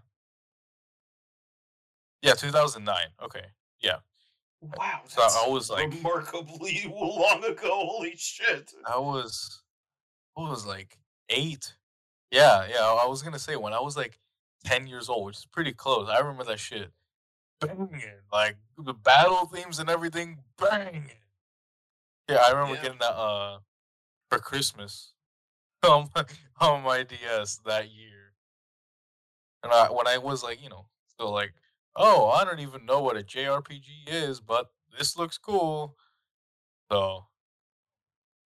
yeah. 2.22 2.32
Two 2.34 2.50
thousand 2.50 2.84
nine. 2.84 3.08
Okay, 3.22 3.44
yeah. 3.80 3.96
Wow, 4.60 5.00
So 5.08 5.22
I 5.22 5.48
was 5.48 5.68
like, 5.70 5.90
remarkably 5.92 6.86
long 6.96 7.42
ago. 7.44 7.70
Holy 7.86 8.14
shit! 8.16 8.72
I 8.86 8.96
was, 8.98 9.62
I 10.38 10.42
was 10.48 10.64
like 10.64 10.98
eight. 11.28 11.74
Yeah, 12.30 12.66
yeah. 12.70 12.78
I 13.02 13.06
was 13.06 13.22
gonna 13.22 13.38
say 13.40 13.56
when 13.56 13.72
I 13.72 13.80
was 13.80 13.96
like 13.96 14.18
ten 14.64 14.86
years 14.86 15.08
old, 15.08 15.26
which 15.26 15.38
is 15.38 15.46
pretty 15.46 15.72
close. 15.72 16.08
I 16.08 16.18
remember 16.18 16.44
that 16.44 16.60
shit 16.60 16.90
banging, 17.60 18.02
like 18.32 18.56
the 18.78 18.94
battle 18.94 19.46
themes 19.46 19.78
and 19.80 19.90
everything 19.90 20.38
banging. 20.58 21.10
Yeah, 22.28 22.36
I 22.46 22.50
remember 22.52 22.76
Yeah. 22.76 22.82
getting 22.82 22.98
that 22.98 23.14
uh 23.16 23.58
for 24.30 24.38
Christmas 24.38 25.12
on 25.82 26.08
my, 26.14 26.24
on 26.60 26.82
my 26.84 27.02
DS 27.02 27.60
that 27.66 27.90
year. 27.90 28.32
And 29.64 29.72
I, 29.72 29.90
when 29.90 30.06
I 30.06 30.18
was 30.18 30.42
like, 30.42 30.62
you 30.62 30.68
know, 30.70 30.86
still 31.08 31.30
like, 31.32 31.52
oh, 31.96 32.28
I 32.30 32.44
don't 32.44 32.60
even 32.60 32.86
know 32.86 33.00
what 33.00 33.16
a 33.16 33.22
JRPG 33.22 34.08
is, 34.08 34.40
but 34.40 34.72
this 34.98 35.16
looks 35.16 35.38
cool. 35.38 35.96
So, 36.90 37.26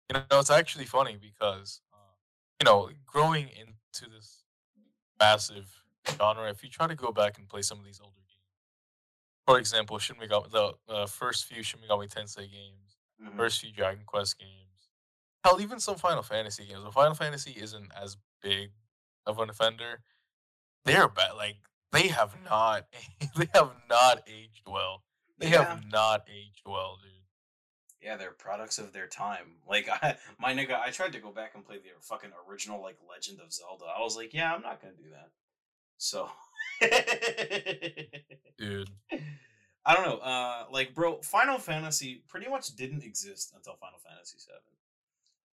you 0.10 0.20
know, 0.30 0.40
it's 0.40 0.50
actually 0.52 0.86
funny 0.86 1.18
because, 1.20 1.82
uh, 1.94 1.98
you 2.62 2.66
know, 2.66 2.90
growing 3.06 3.48
into 3.50 4.12
this 4.14 4.44
massive 5.20 5.84
genre, 6.18 6.50
if 6.50 6.64
you 6.64 6.70
try 6.70 6.88
to 6.88 6.96
go 6.96 7.12
back 7.12 7.38
and 7.38 7.48
play 7.50 7.62
some 7.62 7.80
of 7.80 7.86
these 7.86 8.00
older 8.02 8.14
games, 8.16 8.30
for 9.48 9.60
example, 9.60 9.98
Shin 10.00 10.18
Megami, 10.18 10.52
the 10.52 10.74
uh, 10.90 11.06
first 11.08 11.46
few 11.46 11.64
Shin 11.64 11.82
Megami 11.82 12.10
Tensei 12.14 12.50
games, 12.52 12.98
Mhm. 13.22 13.38
first 13.38 13.62
few 13.62 13.72
Dragon 13.72 14.04
Quest 14.06 14.40
games, 14.40 14.90
hell, 15.44 15.62
even 15.62 15.80
some 15.80 15.98
Final 15.98 16.24
Fantasy 16.24 16.66
games. 16.66 16.84
But 16.84 16.94
Final 16.94 17.16
Fantasy 17.16 17.52
isn't 17.52 17.92
as 17.94 18.18
big 18.42 18.74
of 19.26 19.40
an 19.40 19.50
offender. 19.50 20.04
They're 20.86 21.08
bad. 21.10 21.34
Like 21.34 21.58
they 21.94 22.08
have 22.10 22.36
not, 22.44 22.86
they 23.38 23.48
have 23.54 23.72
not 23.90 24.24
aged 24.28 24.68
well. 24.68 25.04
They 25.38 25.50
Yeah. 25.52 25.64
have 25.64 25.86
not 25.92 26.28
aged 26.30 26.64
well, 26.66 26.98
dude. 27.02 27.12
Yeah, 28.02 28.18
they're 28.18 28.32
products 28.32 28.80
of 28.80 28.92
their 28.92 29.08
time. 29.08 29.56
Like 29.68 29.88
I, 29.90 30.18
my 30.40 30.54
nigga, 30.54 30.78
I 30.78 30.90
tried 30.90 31.14
to 31.14 31.20
go 31.20 31.32
back 31.32 31.54
and 31.56 31.66
play 31.66 31.78
the 31.78 31.90
fucking 32.02 32.32
original 32.50 32.82
like 32.82 32.98
Legend 33.10 33.40
of 33.40 33.54
Zelda. 33.54 33.86
I 33.86 34.02
was 34.02 34.18
like, 34.18 34.34
yeah, 34.34 34.54
I'm 34.54 34.62
not 34.62 34.82
gonna 34.82 34.94
do 34.94 35.10
that. 35.12 35.30
So, 35.98 36.30
Dude, 38.58 38.90
I 39.86 39.94
don't 39.96 40.06
know. 40.06 40.18
Uh, 40.18 40.66
like, 40.72 40.94
bro, 40.94 41.22
Final 41.22 41.58
Fantasy 41.58 42.24
pretty 42.28 42.50
much 42.50 42.76
didn't 42.76 43.04
exist 43.04 43.54
until 43.56 43.76
Final 43.76 44.00
Fantasy 44.00 44.38
Seven. 44.38 44.60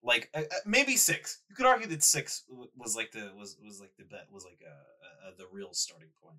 Like, 0.03 0.29
uh, 0.33 0.39
uh, 0.39 0.55
maybe 0.65 0.95
six. 0.95 1.39
You 1.49 1.55
could 1.55 1.65
argue 1.65 1.87
that 1.87 2.03
six 2.03 2.43
was 2.75 2.95
like 2.95 3.11
the 3.11 3.31
was 3.37 3.57
was 3.63 3.79
like 3.79 3.91
the 3.97 4.03
bet 4.03 4.27
was 4.31 4.45
like 4.45 4.61
uh, 4.65 5.27
uh, 5.27 5.31
the 5.37 5.45
real 5.51 5.73
starting 5.73 6.09
point 6.23 6.37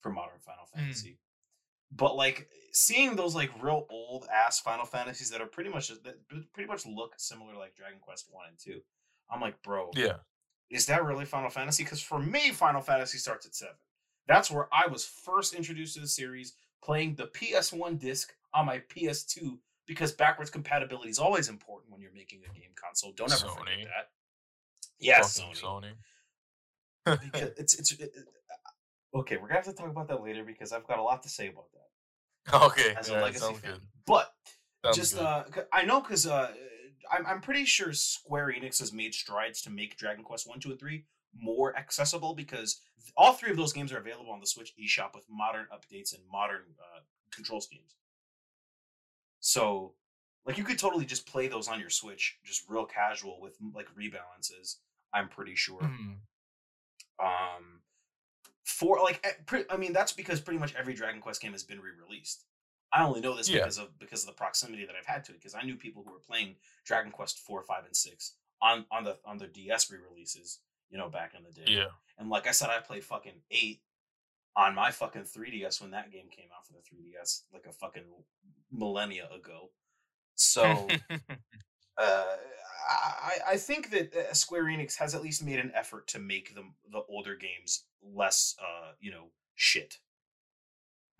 for 0.00 0.10
modern 0.10 0.38
Final 0.40 0.66
Fantasy. 0.74 1.18
But 1.92 2.14
like 2.14 2.48
seeing 2.72 3.16
those 3.16 3.34
like 3.34 3.50
real 3.62 3.86
old 3.90 4.26
ass 4.32 4.60
Final 4.60 4.84
Fantasies 4.84 5.30
that 5.30 5.40
are 5.40 5.46
pretty 5.46 5.70
much 5.70 5.88
that 5.88 6.16
pretty 6.52 6.68
much 6.68 6.86
look 6.86 7.14
similar 7.16 7.54
like 7.54 7.74
Dragon 7.74 7.98
Quest 8.00 8.28
One 8.30 8.44
and 8.48 8.58
Two, 8.58 8.80
I'm 9.30 9.40
like, 9.40 9.60
bro, 9.62 9.90
yeah, 9.94 10.18
is 10.68 10.86
that 10.86 11.04
really 11.04 11.24
Final 11.24 11.50
Fantasy? 11.50 11.84
Because 11.84 12.02
for 12.02 12.18
me, 12.18 12.50
Final 12.50 12.80
Fantasy 12.80 13.18
starts 13.18 13.46
at 13.46 13.54
seven. 13.54 13.74
That's 14.28 14.50
where 14.50 14.68
I 14.72 14.86
was 14.86 15.04
first 15.04 15.54
introduced 15.54 15.94
to 15.94 16.00
the 16.00 16.06
series, 16.06 16.54
playing 16.82 17.16
the 17.16 17.26
PS1 17.26 17.98
disc 17.98 18.32
on 18.54 18.66
my 18.66 18.78
PS2 18.94 19.58
because 19.90 20.12
backwards 20.12 20.50
compatibility 20.50 21.10
is 21.10 21.18
always 21.18 21.48
important 21.48 21.90
when 21.90 22.00
you're 22.00 22.12
making 22.12 22.38
a 22.48 22.54
game 22.56 22.70
console. 22.76 23.10
Don't 23.12 23.32
ever 23.32 23.48
forget 23.48 23.74
that. 23.86 24.10
Yes, 25.00 25.40
fucking 25.40 25.54
Sony. 25.56 25.92
Sony. 27.04 27.20
Because 27.24 27.50
it's 27.58 27.74
it's 27.76 27.90
it, 27.94 28.00
it- 28.02 28.24
okay. 29.12 29.36
We're 29.36 29.48
gonna 29.48 29.54
have 29.54 29.64
to 29.64 29.72
talk 29.72 29.90
about 29.90 30.06
that 30.06 30.22
later 30.22 30.44
because 30.44 30.72
I've 30.72 30.86
got 30.86 31.00
a 31.00 31.02
lot 31.02 31.24
to 31.24 31.28
say 31.28 31.48
about 31.48 31.64
that 31.72 32.62
okay, 32.66 32.94
as 32.96 33.08
a 33.08 33.14
legacy 33.14 33.40
sounds 33.40 33.58
fan. 33.58 33.72
good. 33.72 33.80
But 34.06 34.32
Sounds 34.84 34.96
just 34.96 35.14
good. 35.16 35.24
uh, 35.24 35.44
I 35.72 35.84
know 35.84 36.00
because 36.00 36.28
uh, 36.28 36.52
I'm 37.10 37.26
I'm 37.26 37.40
pretty 37.40 37.64
sure 37.64 37.92
Square 37.92 38.54
Enix 38.56 38.78
has 38.78 38.92
made 38.92 39.12
strides 39.12 39.60
to 39.62 39.70
make 39.70 39.96
Dragon 39.96 40.22
Quest 40.22 40.48
One, 40.48 40.60
Two, 40.60 40.70
and 40.70 40.78
Three 40.78 41.04
more 41.36 41.76
accessible 41.76 42.34
because 42.36 42.80
all 43.16 43.32
three 43.32 43.50
of 43.50 43.56
those 43.56 43.72
games 43.72 43.92
are 43.92 43.98
available 43.98 44.30
on 44.30 44.38
the 44.38 44.46
Switch 44.46 44.72
eShop 44.80 45.16
with 45.16 45.24
modern 45.28 45.66
updates 45.74 46.14
and 46.14 46.22
modern 46.30 46.62
uh, 46.78 47.00
control 47.32 47.60
schemes. 47.60 47.96
So, 49.40 49.94
like, 50.46 50.56
you 50.58 50.64
could 50.64 50.78
totally 50.78 51.04
just 51.06 51.26
play 51.26 51.48
those 51.48 51.68
on 51.68 51.80
your 51.80 51.90
Switch, 51.90 52.38
just 52.44 52.68
real 52.68 52.84
casual 52.86 53.40
with 53.40 53.56
like 53.74 53.88
rebalances. 53.94 54.76
I'm 55.12 55.28
pretty 55.28 55.54
sure 55.56 55.80
Mhm. 55.82 56.18
um 57.18 57.82
for 58.64 58.98
like 59.02 59.20
eh, 59.24 59.62
i 59.68 59.76
mean 59.76 59.92
that's 59.92 60.12
because 60.12 60.40
pretty 60.40 60.58
much 60.58 60.74
every 60.74 60.94
dragon 60.94 61.20
quest 61.20 61.40
game 61.42 61.52
has 61.52 61.64
been 61.64 61.80
re-released 61.80 62.44
i 62.92 63.02
only 63.02 63.20
know 63.20 63.36
this 63.36 63.48
Yeah. 63.48 63.58
because 63.58 63.78
of 63.78 63.98
because 63.98 64.22
of 64.22 64.28
the 64.28 64.32
proximity 64.34 64.86
that 64.86 64.94
i've 64.96 65.04
had 65.06 65.24
to 65.24 65.32
it 65.32 65.38
because 65.38 65.54
i 65.54 65.62
knew 65.62 65.76
people 65.76 66.02
who 66.04 66.12
were 66.12 66.20
playing 66.20 66.56
dragon 66.84 67.10
quest 67.12 67.40
4 67.40 67.62
5 67.62 67.84
and 67.84 67.96
6 67.96 68.36
on 68.62 68.86
on 68.90 69.04
the 69.04 69.18
on 69.24 69.36
the 69.38 69.48
ds 69.48 69.90
re-releases 69.90 70.60
you 70.88 70.96
know 70.96 71.10
back 71.10 71.34
in 71.34 71.42
the 71.42 71.50
day 71.50 71.64
Yeah. 71.72 71.88
and 72.18 72.30
like 72.30 72.46
i 72.46 72.52
said 72.52 72.70
i 72.70 72.78
played 72.78 73.04
fucking 73.04 73.42
8 73.50 73.82
on 74.60 74.74
my 74.74 74.90
fucking 74.90 75.22
3ds 75.22 75.80
when 75.80 75.90
that 75.90 76.12
game 76.12 76.28
came 76.30 76.48
out 76.56 76.66
for 76.66 76.72
the 76.72 76.78
3ds 76.78 77.42
like 77.52 77.64
a 77.68 77.72
fucking 77.72 78.04
millennia 78.70 79.28
ago 79.34 79.70
so 80.34 80.62
uh, 81.98 82.24
I, 82.90 83.52
I 83.52 83.56
think 83.56 83.90
that 83.90 84.14
uh, 84.14 84.32
Square 84.32 84.64
Enix 84.64 84.96
has 84.96 85.14
at 85.14 85.22
least 85.22 85.44
made 85.44 85.58
an 85.58 85.72
effort 85.74 86.06
to 86.08 86.18
make 86.18 86.54
the 86.54 86.62
the 86.90 87.02
older 87.08 87.36
games 87.36 87.84
less, 88.02 88.56
uh, 88.60 88.92
you 89.00 89.10
know, 89.10 89.26
shit. 89.54 89.98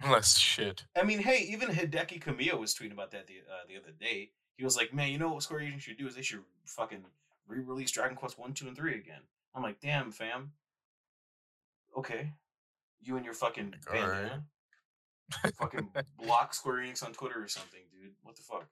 Less 0.08 0.38
shit. 0.38 0.84
I 0.96 1.02
mean, 1.02 1.18
hey, 1.18 1.46
even 1.50 1.68
Hideki 1.68 2.22
Kamiya 2.22 2.58
was 2.58 2.74
tweeting 2.74 2.92
about 2.92 3.10
that 3.10 3.26
the 3.26 3.40
uh, 3.48 3.66
the 3.68 3.76
other 3.76 3.92
day. 3.98 4.30
He 4.56 4.64
was 4.64 4.76
like, 4.76 4.94
"Man, 4.94 5.10
you 5.10 5.18
know 5.18 5.32
what 5.32 5.42
Square 5.42 5.60
Enix 5.60 5.80
should 5.80 5.98
do 5.98 6.06
is 6.06 6.14
they 6.14 6.22
should 6.22 6.42
fucking 6.64 7.04
re-release 7.46 7.90
Dragon 7.90 8.16
Quest 8.16 8.38
one, 8.38 8.54
two, 8.54 8.68
and 8.68 8.76
three 8.76 8.94
again." 8.94 9.22
I'm 9.54 9.62
like, 9.62 9.80
"Damn, 9.80 10.10
fam. 10.10 10.52
Okay, 11.96 12.32
you 13.02 13.16
and 13.16 13.24
your 13.24 13.34
fucking 13.34 13.72
Like, 13.72 13.92
bandana, 13.92 14.44
fucking 15.58 15.90
block 16.18 16.54
Square 16.54 16.84
Enix 16.84 17.04
on 17.04 17.12
Twitter 17.12 17.42
or 17.42 17.48
something, 17.48 17.80
dude. 17.92 18.12
What 18.22 18.36
the 18.36 18.42
fuck?" 18.42 18.66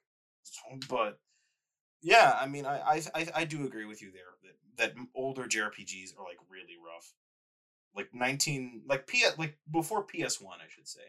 But 0.89 1.19
yeah, 2.03 2.37
I 2.41 2.47
mean, 2.47 2.67
I 2.67 3.03
I 3.15 3.27
I, 3.35 3.45
do 3.45 3.65
agree 3.65 3.85
with 3.85 4.03
you 4.03 4.11
there 4.13 4.23
that 4.77 4.95
that 4.95 5.05
older 5.15 5.45
JRPGs 5.45 6.17
are 6.19 6.25
like 6.25 6.39
really 6.49 6.77
rough. 6.85 7.13
Like 7.95 8.11
nineteen, 8.13 8.83
like 8.87 9.07
P, 9.07 9.25
like 9.37 9.59
before 9.73 10.05
PS 10.05 10.41
One, 10.41 10.59
I 10.61 10.69
should 10.69 10.89
say. 10.89 11.01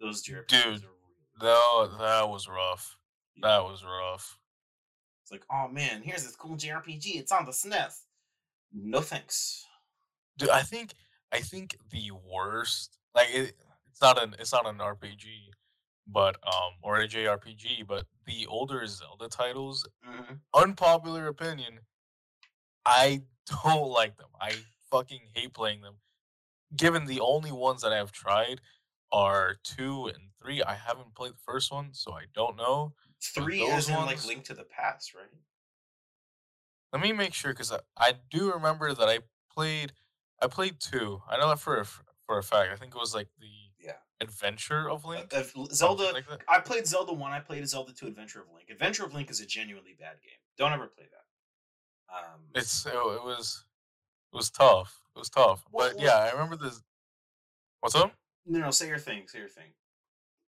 Those 0.00 0.22
JRPGs 0.24 0.48
Dude, 0.48 0.64
are 0.66 0.70
really 0.70 1.24
rough. 1.40 1.42
No, 1.42 1.98
that 1.98 2.28
was 2.28 2.48
rough. 2.48 2.96
That 3.40 3.64
was 3.64 3.84
rough. 3.84 4.38
It's 5.22 5.32
like, 5.32 5.44
oh 5.50 5.68
man, 5.68 6.02
here's 6.02 6.24
this 6.24 6.36
cool 6.36 6.56
JRPG. 6.56 7.16
It's 7.16 7.32
on 7.32 7.46
the 7.46 7.52
SNES. 7.52 8.00
No 8.72 9.00
thanks. 9.00 9.64
Dude, 10.36 10.50
I 10.50 10.62
think 10.62 10.94
I 11.34 11.40
think 11.40 11.76
the 11.90 12.12
worst 12.12 12.96
like 13.12 13.28
it, 13.34 13.56
it's 13.90 14.00
not 14.00 14.22
an 14.22 14.36
it's 14.38 14.52
not 14.52 14.68
an 14.68 14.78
RPG, 14.78 15.50
but 16.06 16.36
um 16.46 16.74
or 16.80 16.98
a 17.00 17.08
JRPG, 17.08 17.84
but 17.88 18.06
the 18.24 18.46
older 18.46 18.86
Zelda 18.86 19.28
titles, 19.28 19.84
Mhm. 20.06 20.38
unpopular 20.54 21.26
opinion, 21.26 21.80
I 22.86 23.22
don't 23.64 23.88
like 23.90 24.16
them. 24.16 24.28
I 24.40 24.52
fucking 24.92 25.30
hate 25.34 25.54
playing 25.54 25.80
them. 25.80 25.96
Given 26.76 27.06
the 27.06 27.18
only 27.18 27.50
ones 27.50 27.82
that 27.82 27.92
I've 27.92 28.12
tried 28.12 28.60
are 29.10 29.56
two 29.64 30.06
and 30.06 30.30
three, 30.40 30.62
I 30.62 30.74
haven't 30.74 31.16
played 31.16 31.32
the 31.32 31.44
first 31.44 31.72
one, 31.72 31.94
so 31.94 32.12
I 32.12 32.26
don't 32.32 32.56
know. 32.56 32.94
Three 33.20 33.68
as 33.72 33.88
in 33.88 33.96
like 33.96 34.24
Link 34.24 34.44
to 34.44 34.54
the 34.54 34.64
Past, 34.64 35.14
right? 35.14 35.34
Let 36.92 37.02
me 37.02 37.10
make 37.12 37.34
sure 37.34 37.52
because 37.52 37.72
I, 37.72 37.80
I 37.96 38.12
do 38.30 38.52
remember 38.52 38.94
that 38.94 39.08
I 39.08 39.18
played 39.50 39.94
I 40.42 40.46
played 40.46 40.80
two. 40.80 41.22
I 41.28 41.38
know 41.38 41.48
that 41.48 41.60
for 41.60 41.78
a, 41.80 41.84
for 41.84 42.38
a 42.38 42.42
fact. 42.42 42.70
I 42.72 42.76
think 42.76 42.94
it 42.94 42.98
was 42.98 43.14
like 43.14 43.28
the 43.38 43.46
Yeah. 43.78 43.96
Adventure 44.20 44.90
of 44.90 45.04
Uh, 45.04 45.08
Link. 45.08 45.34
uh, 45.34 45.42
Zelda. 45.72 46.12
like. 46.12 46.24
I 46.48 46.60
played 46.60 46.86
Zelda 46.86 47.12
one. 47.12 47.32
I 47.32 47.40
played 47.40 47.66
Zelda 47.68 47.92
two. 47.92 48.06
Adventure 48.06 48.40
of 48.40 48.50
Link. 48.54 48.68
Adventure 48.70 49.04
of 49.04 49.12
Link 49.14 49.30
is 49.30 49.40
a 49.40 49.46
genuinely 49.46 49.94
bad 49.98 50.20
game. 50.22 50.38
Don't 50.56 50.72
ever 50.72 50.86
play 50.88 51.04
that. 51.10 52.14
Um, 52.16 52.40
It's 52.54 52.86
it, 52.86 52.92
it 52.94 53.24
was 53.24 53.64
it 54.32 54.36
was 54.36 54.50
tough. 54.50 55.00
It 55.14 55.18
was 55.18 55.30
tough. 55.30 55.64
Well, 55.70 55.92
but 55.92 56.00
yeah, 56.02 56.16
I 56.16 56.30
remember 56.32 56.56
this. 56.56 56.80
What's 57.80 57.94
up? 57.94 58.14
no, 58.46 58.58
no. 58.60 58.70
Say 58.70 58.88
your 58.88 58.98
thing. 58.98 59.26
Say 59.28 59.38
your 59.38 59.48
thing. 59.48 59.72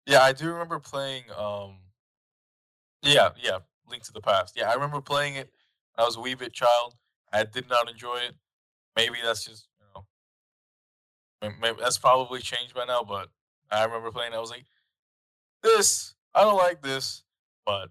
Yeah, 0.06 0.22
I 0.22 0.34
do 0.34 0.52
remember 0.52 0.80
playing. 0.80 1.24
Um, 1.38 1.80
yeah, 3.02 3.30
yeah, 3.42 3.60
Link 3.88 4.04
to 4.04 4.12
the 4.14 4.22
Past. 4.22 4.56
Yeah, 4.58 4.70
I 4.70 4.74
remember 4.74 5.02
playing 5.02 5.36
it. 5.36 5.50
when 5.96 6.04
I 6.04 6.08
was 6.08 6.16
a 6.18 6.22
wee 6.22 6.36
bit 6.36 6.54
child. 6.54 6.96
I 7.34 7.44
did 7.44 7.70
not 7.70 7.90
enjoy 7.90 8.18
it. 8.18 8.36
Maybe 8.96 9.18
that's 9.24 9.44
just 9.46 9.68
you 9.80 10.04
know, 11.44 11.56
maybe 11.62 11.78
that's 11.80 11.98
probably 11.98 12.40
changed 12.40 12.74
by 12.74 12.86
now. 12.86 13.04
But 13.04 13.30
I 13.72 13.84
remember 13.84 14.12
playing. 14.12 14.34
I 14.34 14.40
was 14.40 14.52
like, 14.52 14.66
this 15.62 16.16
I 16.34 16.42
don't 16.42 16.58
like 16.58 16.82
this, 16.82 17.24
but 17.66 17.90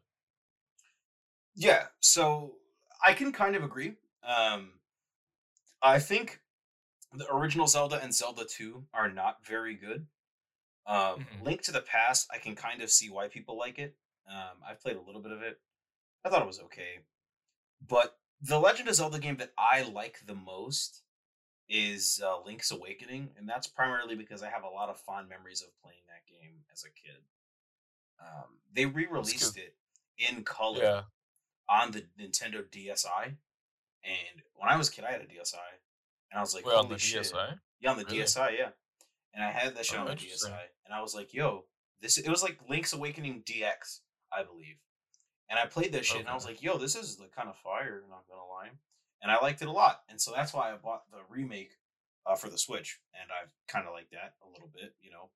Yeah, 1.54 1.86
so 2.00 2.56
I 3.04 3.14
can 3.14 3.32
kind 3.32 3.56
of 3.56 3.62
agree. 3.62 3.96
Um, 4.22 4.72
I 5.82 5.98
think 5.98 6.40
the 7.12 7.32
original 7.32 7.66
Zelda 7.66 8.00
and 8.02 8.12
Zelda 8.14 8.44
2 8.44 8.86
are 8.92 9.08
not 9.10 9.44
very 9.46 9.74
good. 9.74 10.06
Um, 10.86 11.24
Mhm. 11.24 11.42
Link 11.42 11.62
to 11.62 11.72
the 11.72 11.80
Past, 11.82 12.28
I 12.32 12.38
can 12.38 12.56
kind 12.56 12.82
of 12.82 12.90
see 12.90 13.08
why 13.10 13.28
people 13.28 13.56
like 13.56 13.78
it. 13.78 13.96
Um, 14.26 14.62
I've 14.66 14.80
played 14.80 14.96
a 14.96 15.00
little 15.00 15.20
bit 15.20 15.32
of 15.32 15.42
it. 15.42 15.60
I 16.24 16.30
thought 16.30 16.42
it 16.42 16.46
was 16.46 16.60
okay. 16.60 17.04
But 17.80 18.18
the 18.46 18.58
Legend 18.58 18.88
of 18.88 18.94
Zelda 18.94 19.18
game 19.18 19.36
that 19.38 19.52
I 19.58 19.82
like 19.82 20.18
the 20.26 20.34
most 20.34 21.02
is 21.68 22.20
uh, 22.24 22.42
Link's 22.44 22.70
Awakening, 22.70 23.30
and 23.38 23.48
that's 23.48 23.66
primarily 23.66 24.16
because 24.16 24.42
I 24.42 24.50
have 24.50 24.64
a 24.64 24.68
lot 24.68 24.90
of 24.90 25.00
fond 25.00 25.28
memories 25.28 25.62
of 25.62 25.68
playing 25.82 26.02
that 26.08 26.30
game 26.30 26.56
as 26.72 26.84
a 26.84 26.90
kid. 26.90 27.22
Um, 28.20 28.58
they 28.74 28.84
re-released 28.86 29.56
it 29.56 29.74
in 30.18 30.44
color 30.44 30.82
yeah, 30.82 31.00
on 31.68 31.92
the 31.92 32.04
Nintendo 32.20 32.62
DSi. 32.70 33.24
And 33.26 34.42
when 34.54 34.68
I 34.68 34.76
was 34.76 34.88
a 34.88 34.92
kid, 34.92 35.04
I 35.04 35.12
had 35.12 35.22
a 35.22 35.24
DSi, 35.24 35.54
and 36.30 36.38
I 36.38 36.40
was 36.40 36.54
like, 36.54 36.66
well, 36.66 36.78
on 36.80 36.84
"Holy 36.84 36.96
the 36.96 37.00
shit!" 37.00 37.22
DSi. 37.22 37.58
Yeah, 37.80 37.90
on 37.90 37.98
the 37.98 38.04
Really? 38.04 38.18
DSi, 38.18 38.58
yeah. 38.58 38.68
And 39.32 39.42
I 39.42 39.50
had 39.50 39.74
that 39.74 39.86
shit 39.86 39.98
Oh, 39.98 40.02
on 40.02 40.06
the. 40.08 40.16
DSi, 40.16 40.52
and 40.84 40.94
I 40.94 41.00
was 41.00 41.14
like, 41.14 41.32
"Yo, 41.32 41.64
this." 42.00 42.18
It 42.18 42.28
was 42.28 42.42
like 42.42 42.58
Link's 42.68 42.92
Awakening 42.92 43.42
DX, 43.46 44.00
I 44.30 44.42
believe. 44.42 44.76
And 45.54 45.62
I 45.62 45.66
played 45.66 45.92
that 45.92 46.04
shit, 46.04 46.18
and 46.18 46.28
I 46.28 46.34
was 46.34 46.44
like, 46.44 46.64
"Yo, 46.64 46.78
this 46.78 46.96
is 46.96 47.16
the 47.16 47.28
kind 47.28 47.48
of 47.48 47.56
fire." 47.58 48.02
Not 48.10 48.26
gonna 48.28 48.44
lie, 48.44 48.70
and 49.22 49.30
I 49.30 49.40
liked 49.40 49.62
it 49.62 49.68
a 49.68 49.72
lot, 49.72 50.00
and 50.08 50.20
so 50.20 50.32
that's 50.34 50.52
why 50.52 50.72
I 50.72 50.76
bought 50.76 51.08
the 51.12 51.18
remake 51.28 51.78
uh, 52.26 52.34
for 52.34 52.48
the 52.48 52.58
Switch, 52.58 52.98
and 53.12 53.30
I've 53.30 53.52
kind 53.68 53.86
of 53.86 53.92
like 53.92 54.10
that 54.10 54.34
a 54.44 54.50
little 54.50 54.68
bit, 54.74 54.96
you 55.00 55.12
know. 55.12 55.30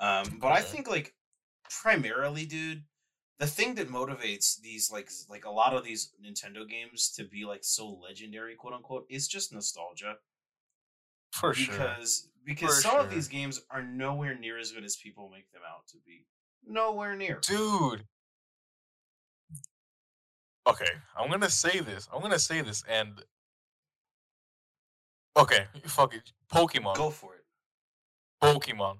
Um, 0.00 0.38
but 0.40 0.50
I 0.50 0.62
think 0.62 0.88
like 0.88 1.14
primarily, 1.70 2.44
dude, 2.44 2.82
the 3.38 3.46
thing 3.46 3.76
that 3.76 3.88
motivates 3.88 4.60
these 4.60 4.90
like 4.90 5.10
like 5.28 5.44
a 5.44 5.50
lot 5.50 5.74
of 5.74 5.84
these 5.84 6.12
Nintendo 6.20 6.68
games 6.68 7.12
to 7.12 7.22
be 7.22 7.44
like 7.44 7.62
so 7.62 7.88
legendary, 7.88 8.56
quote 8.56 8.74
unquote, 8.74 9.06
is 9.08 9.28
just 9.28 9.52
nostalgia 9.52 10.16
For 11.32 11.54
sure. 11.54 11.72
because 11.72 12.30
because 12.44 12.82
some 12.82 12.98
of 12.98 13.10
these 13.10 13.28
games 13.28 13.62
are 13.70 13.82
nowhere 13.82 14.36
near 14.36 14.58
as 14.58 14.72
good 14.72 14.84
as 14.84 14.96
people 14.96 15.30
make 15.32 15.52
them 15.52 15.62
out 15.68 15.86
to 15.92 15.98
be. 16.04 16.26
Nowhere 16.66 17.14
near. 17.14 17.38
dude. 17.46 18.04
Okay, 20.66 20.90
I'm 21.16 21.30
gonna 21.30 21.50
say 21.50 21.80
this. 21.80 22.08
I'm 22.12 22.20
gonna 22.20 22.38
say 22.38 22.60
this, 22.60 22.82
and 22.88 23.22
okay, 25.36 25.66
fuck 25.84 26.14
it. 26.14 26.32
Pokemon. 26.52 26.96
Go 26.96 27.10
for 27.10 27.34
it. 27.34 27.44
Pokemon. 28.42 28.98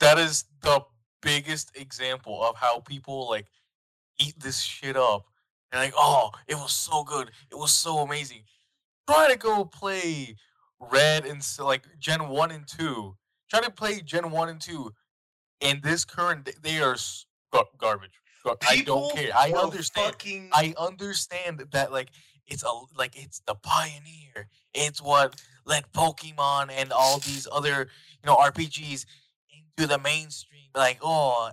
That 0.00 0.18
is 0.18 0.44
the 0.62 0.82
biggest 1.22 1.76
example 1.76 2.42
of 2.44 2.56
how 2.56 2.80
people 2.80 3.28
like 3.28 3.46
eat 4.18 4.38
this 4.38 4.60
shit 4.60 4.96
up. 4.96 5.24
And 5.72 5.80
like, 5.80 5.94
oh, 5.96 6.30
it 6.46 6.54
was 6.54 6.72
so 6.72 7.02
good. 7.02 7.30
It 7.50 7.56
was 7.56 7.72
so 7.72 7.98
amazing. 7.98 8.42
Try 9.08 9.28
to 9.30 9.36
go 9.36 9.64
play 9.64 10.36
Red 10.78 11.26
and 11.26 11.44
like 11.58 11.86
Gen 11.98 12.28
1 12.28 12.50
and 12.50 12.66
2. 12.66 13.16
Try 13.50 13.60
to 13.60 13.70
play 13.70 14.00
Gen 14.00 14.30
1 14.30 14.48
and 14.48 14.60
2. 14.60 14.92
In 15.60 15.80
this 15.82 16.04
current, 16.04 16.48
they 16.62 16.80
are 16.80 16.96
gar- 17.52 17.64
garbage. 17.78 18.20
I 18.68 18.82
don't 18.82 19.14
care. 19.14 19.30
I 19.36 19.52
understand. 19.52 20.06
Fucking, 20.06 20.50
I 20.52 20.74
understand 20.78 21.64
that 21.72 21.92
like 21.92 22.08
it's 22.46 22.62
a 22.62 22.70
like 22.96 23.22
it's 23.22 23.40
the 23.46 23.54
pioneer. 23.54 24.48
It's 24.74 25.02
what 25.02 25.40
led 25.64 25.84
Pokemon 25.92 26.70
and 26.70 26.92
all 26.92 27.18
these 27.18 27.48
other 27.50 27.88
you 28.22 28.26
know 28.26 28.36
RPGs 28.36 29.06
into 29.50 29.88
the 29.88 29.98
mainstream. 29.98 30.70
Like 30.74 30.98
oh, 31.02 31.50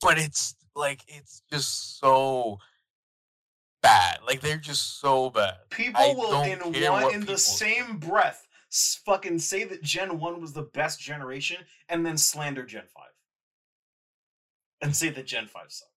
but 0.00 0.18
it's 0.18 0.54
like 0.74 1.02
it's 1.08 1.42
just 1.50 1.98
so 1.98 2.58
bad. 3.82 4.18
Like 4.26 4.40
they're 4.40 4.56
just 4.56 5.00
so 5.00 5.30
bad. 5.30 5.54
people 5.70 6.00
I 6.00 6.14
will 6.14 6.42
in 6.42 6.92
one 6.92 7.14
in 7.14 7.24
the 7.24 7.38
same 7.38 7.98
breath 7.98 8.46
fucking 9.04 9.38
say 9.38 9.64
that 9.64 9.82
Gen 9.82 10.18
One 10.18 10.40
was 10.40 10.52
the 10.52 10.62
best 10.62 11.00
generation 11.00 11.58
and 11.88 12.04
then 12.04 12.18
slander 12.18 12.64
Gen 12.64 12.84
Five 12.94 13.04
and 14.82 14.94
say 14.94 15.08
that 15.10 15.26
Gen 15.26 15.46
Five 15.46 15.70
sucks. 15.70 15.95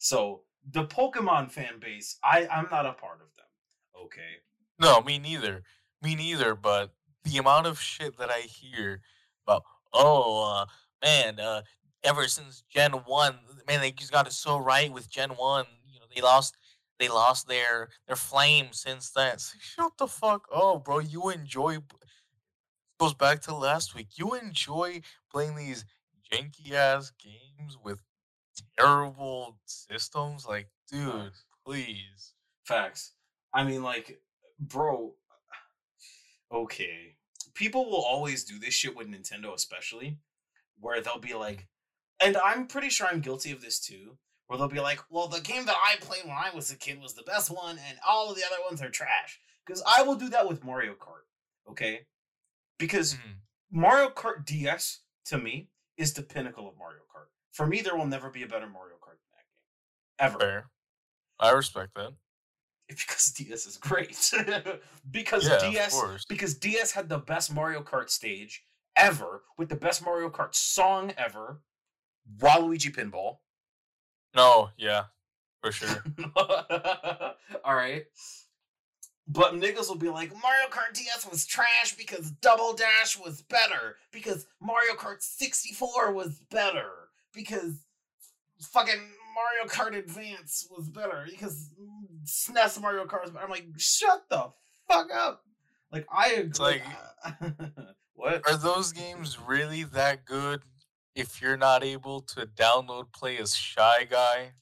So 0.00 0.40
the 0.72 0.84
Pokemon 0.86 1.50
fan 1.52 1.78
base, 1.78 2.16
I 2.24 2.48
I'm 2.50 2.68
not 2.70 2.86
a 2.86 2.94
part 2.94 3.20
of 3.20 3.28
them. 3.36 4.04
Okay. 4.04 4.40
No, 4.78 5.02
me 5.02 5.18
neither. 5.18 5.62
Me 6.02 6.16
neither. 6.16 6.54
But 6.54 6.94
the 7.24 7.36
amount 7.36 7.66
of 7.66 7.78
shit 7.78 8.16
that 8.18 8.30
I 8.30 8.40
hear 8.40 9.02
about, 9.46 9.62
oh 9.92 10.62
uh, 10.62 10.66
man, 11.04 11.38
uh, 11.38 11.62
ever 12.02 12.26
since 12.28 12.64
Gen 12.70 12.92
One, 12.92 13.36
man, 13.68 13.80
they 13.80 13.92
just 13.92 14.10
got 14.10 14.26
it 14.26 14.32
so 14.32 14.58
right 14.58 14.90
with 14.90 15.10
Gen 15.10 15.30
One. 15.30 15.66
You 15.86 16.00
know, 16.00 16.06
they 16.14 16.22
lost, 16.22 16.56
they 16.98 17.08
lost 17.08 17.46
their 17.46 17.90
their 18.06 18.16
flame 18.16 18.68
since 18.72 19.10
then. 19.10 19.36
Shut 19.60 19.92
the 19.98 20.06
fuck 20.06 20.48
up, 20.52 20.86
bro. 20.86 20.98
You 20.98 21.28
enjoy. 21.28 21.78
Goes 22.98 23.14
back 23.14 23.40
to 23.42 23.54
last 23.54 23.94
week. 23.94 24.08
You 24.16 24.34
enjoy 24.34 25.02
playing 25.30 25.56
these 25.56 25.84
janky 26.32 26.72
ass 26.72 27.12
games 27.22 27.76
with 27.82 27.98
terrible 28.78 29.58
systems. 29.66 30.46
Like, 30.46 30.68
dude, 30.90 31.32
please. 31.64 32.34
Facts. 32.64 33.12
I 33.52 33.64
mean, 33.64 33.82
like, 33.82 34.20
bro. 34.58 35.14
Okay, 36.52 37.16
people 37.54 37.88
will 37.88 38.04
always 38.04 38.44
do 38.44 38.58
this 38.58 38.74
shit 38.74 38.96
with 38.96 39.06
Nintendo, 39.08 39.54
especially, 39.54 40.18
where 40.80 41.00
they'll 41.00 41.18
be 41.20 41.34
like, 41.34 41.68
and 42.20 42.36
I'm 42.36 42.66
pretty 42.66 42.90
sure 42.90 43.06
I'm 43.06 43.20
guilty 43.20 43.52
of 43.52 43.60
this 43.62 43.78
too. 43.78 44.18
Where 44.46 44.58
they'll 44.58 44.66
be 44.66 44.80
like, 44.80 45.00
"Well, 45.10 45.28
the 45.28 45.40
game 45.40 45.64
that 45.66 45.76
I 45.80 45.96
played 46.00 46.24
when 46.24 46.36
I 46.36 46.50
was 46.52 46.72
a 46.72 46.76
kid 46.76 47.00
was 47.00 47.14
the 47.14 47.22
best 47.22 47.50
one, 47.50 47.78
and 47.78 48.00
all 48.04 48.30
of 48.30 48.36
the 48.36 48.44
other 48.44 48.60
ones 48.68 48.82
are 48.82 48.90
trash." 48.90 49.40
Because 49.64 49.80
I 49.86 50.02
will 50.02 50.16
do 50.16 50.28
that 50.30 50.48
with 50.48 50.64
Mario 50.64 50.94
Kart. 50.96 51.22
Okay, 51.68 52.08
because 52.76 53.14
Mhm. 53.14 53.42
Mario 53.70 54.10
Kart 54.10 54.44
DS 54.44 55.02
to 55.26 55.38
me 55.38 55.70
is 55.96 56.14
the 56.14 56.24
pinnacle 56.24 56.68
of 56.68 56.76
Mario 56.76 57.04
Kart. 57.04 57.28
For 57.52 57.66
me, 57.66 57.80
there 57.80 57.96
will 57.96 58.06
never 58.06 58.30
be 58.30 58.42
a 58.42 58.46
better 58.46 58.68
Mario 58.68 58.96
Kart 58.96 59.18
than 59.18 59.30
that 59.34 59.46
game, 59.48 60.32
ever. 60.32 60.38
Fair. 60.38 60.70
I 61.40 61.50
respect 61.52 61.94
that. 61.94 62.12
because 62.88 63.32
DS 63.32 63.66
is 63.66 63.76
great. 63.76 64.32
because 65.10 65.48
Yeah, 65.48 65.70
DS 65.70 66.26
because 66.28 66.54
DS 66.54 66.92
had 66.92 67.08
the 67.08 67.18
best 67.18 67.52
Mario 67.52 67.82
Kart 67.82 68.10
stage 68.10 68.64
ever 68.96 69.42
with 69.56 69.68
the 69.68 69.76
best 69.76 70.04
Mario 70.04 70.28
Kart 70.28 70.54
song 70.54 71.12
ever. 71.16 71.60
Waluigi 72.38 72.94
Pinball. 72.94 73.38
No, 74.34 74.70
yeah, 74.76 75.04
for 75.62 75.72
sure. 75.72 76.04
All 77.64 77.74
right. 77.74 78.04
But 79.26 79.54
niggas 79.54 79.88
will 79.88 79.96
be 79.96 80.08
like, 80.08 80.32
Mario 80.32 80.68
Kart 80.70 80.92
DS 80.92 81.28
was 81.30 81.46
trash 81.46 81.94
because 81.96 82.32
Double 82.32 82.72
Dash 82.72 83.16
was 83.16 83.42
better. 83.42 83.96
Because 84.12 84.46
Mario 84.60 84.94
Kart 84.94 85.22
64 85.22 86.12
was 86.12 86.40
better. 86.50 86.99
Because 87.32 87.74
fucking 88.60 89.00
Mario 89.34 89.68
Kart 89.72 89.96
Advance 89.96 90.66
was 90.70 90.88
better. 90.88 91.26
Because 91.28 91.70
SNES 92.24 92.80
Mario 92.80 93.04
Kart 93.06 93.22
was 93.22 93.30
better. 93.30 93.44
I'm 93.44 93.50
like, 93.50 93.66
shut 93.76 94.24
the 94.28 94.50
fuck 94.88 95.08
up. 95.14 95.42
Like, 95.92 96.06
I 96.12 96.30
agree. 96.32 96.52
like- 96.58 96.82
what? 98.14 98.42
Are 98.48 98.56
those 98.56 98.92
games 98.92 99.38
really 99.40 99.84
that 99.84 100.24
good 100.24 100.62
if 101.14 101.40
you're 101.42 101.56
not 101.56 101.82
able 101.82 102.20
to 102.22 102.46
download 102.46 103.12
play 103.12 103.38
as 103.38 103.54
Shy 103.54 104.06
Guy? 104.08 104.52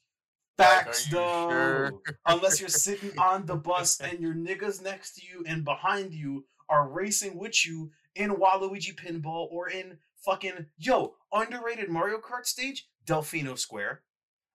Like, 0.59 0.69
Facts, 0.69 1.07
you 1.07 1.17
though. 1.19 1.49
sure? 1.51 1.93
Unless 2.27 2.61
you're 2.61 2.69
sitting 2.69 3.13
on 3.19 3.47
the 3.47 3.55
bus 3.57 4.01
and 4.01 4.19
your 4.21 4.35
niggas 4.35 4.83
next 4.83 5.15
to 5.15 5.23
you 5.27 5.45
and 5.47 5.65
behind 5.65 6.13
you 6.13 6.45
are 6.69 6.89
racing 6.89 7.39
with 7.39 7.65
you 7.65 7.91
in 8.17 8.35
Waluigi 8.35 8.95
Pinball 8.95 9.47
or 9.53 9.71
in 9.71 9.99
fucking 10.29 10.67
yo 10.77 11.15
underrated 11.33 11.89
Mario 11.89 12.19
Kart 12.19 12.47
stage, 12.47 12.89
Delfino 13.07 13.59
Square. 13.59 14.03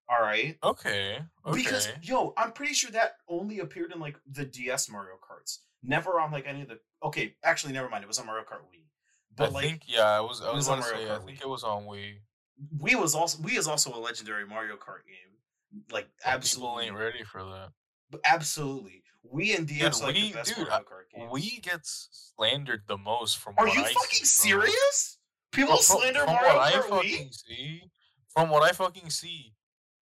All 0.10 0.22
right, 0.22 0.58
Okay, 0.64 1.18
okay. 1.46 1.58
because 1.64 1.88
yo, 2.02 2.34
I'm 2.38 2.52
pretty 2.52 2.74
sure 2.74 2.92
that 2.92 3.14
only 3.30 3.60
appeared 3.60 3.92
in 3.94 4.00
like 4.00 4.18
the 4.30 4.46
DS 4.46 4.90
Mario 4.90 5.16
Karts, 5.16 5.60
never 5.82 6.20
on 6.20 6.32
like 6.32 6.46
any 6.46 6.62
of 6.62 6.68
the. 6.68 6.80
Okay, 7.02 7.36
actually, 7.44 7.72
never 7.74 7.90
mind. 7.90 8.04
It 8.04 8.08
was 8.08 8.20
on 8.20 8.26
Mario 8.26 8.44
Kart 8.44 8.60
Wii, 8.72 8.84
but 9.36 9.50
I 9.50 9.54
like 9.54 9.66
think 9.66 9.82
yeah, 9.88 10.02
I 10.04 10.20
was 10.20 10.42
I 10.42 10.50
it 10.50 10.56
was 10.56 10.68
was 10.68 10.70
on 10.70 10.80
Mario 10.80 10.98
say 10.98 11.06
I 11.06 11.08
Kart 11.18 11.26
think 11.26 11.40
Wii. 11.40 11.42
it 11.42 11.50
was 11.50 11.64
on 11.64 11.84
Wii. 11.86 12.14
Wii 12.78 13.02
was 13.02 13.16
also 13.16 13.38
Wii 13.42 13.58
is 13.58 13.68
also 13.68 13.94
a 13.94 13.98
legendary 14.00 14.46
Mario 14.46 14.76
Kart 14.76 15.06
game. 15.08 15.84
Like 15.90 16.10
but 16.24 16.30
absolutely, 16.34 16.86
ain't 16.88 16.98
ready 16.98 17.24
for 17.24 17.42
that. 17.44 17.70
But 18.12 18.22
absolutely, 18.26 19.04
we 19.24 19.56
and 19.56 19.66
DS 19.66 20.02
are 20.02 20.08
like 20.08 20.16
the 20.16 20.22
Wii- 20.22 20.34
best 20.34 20.56
dude, 20.56 20.68
Mario 20.68 20.84
Kart 20.84 21.16
games. 21.18 21.32
Wii 21.32 21.64
gets 21.64 22.34
slandered 22.36 22.82
the 22.88 22.98
most 22.98 23.38
from 23.38 23.56
Are 23.58 23.66
what 23.66 23.74
you 23.76 23.82
I 23.84 23.94
fucking 23.94 24.26
see, 24.26 24.50
serious? 24.50 25.18
People 25.54 25.78
From- 25.78 26.00
slander 26.00 26.20
from 26.20 26.34
Mario 26.34 26.56
what 26.56 26.76
I 26.76 26.82
fucking 26.82 27.28
Wii. 27.30 27.34
see, 27.34 27.84
from 28.34 28.50
what 28.50 28.64
I 28.64 28.74
fucking 28.74 29.10
see, 29.10 29.54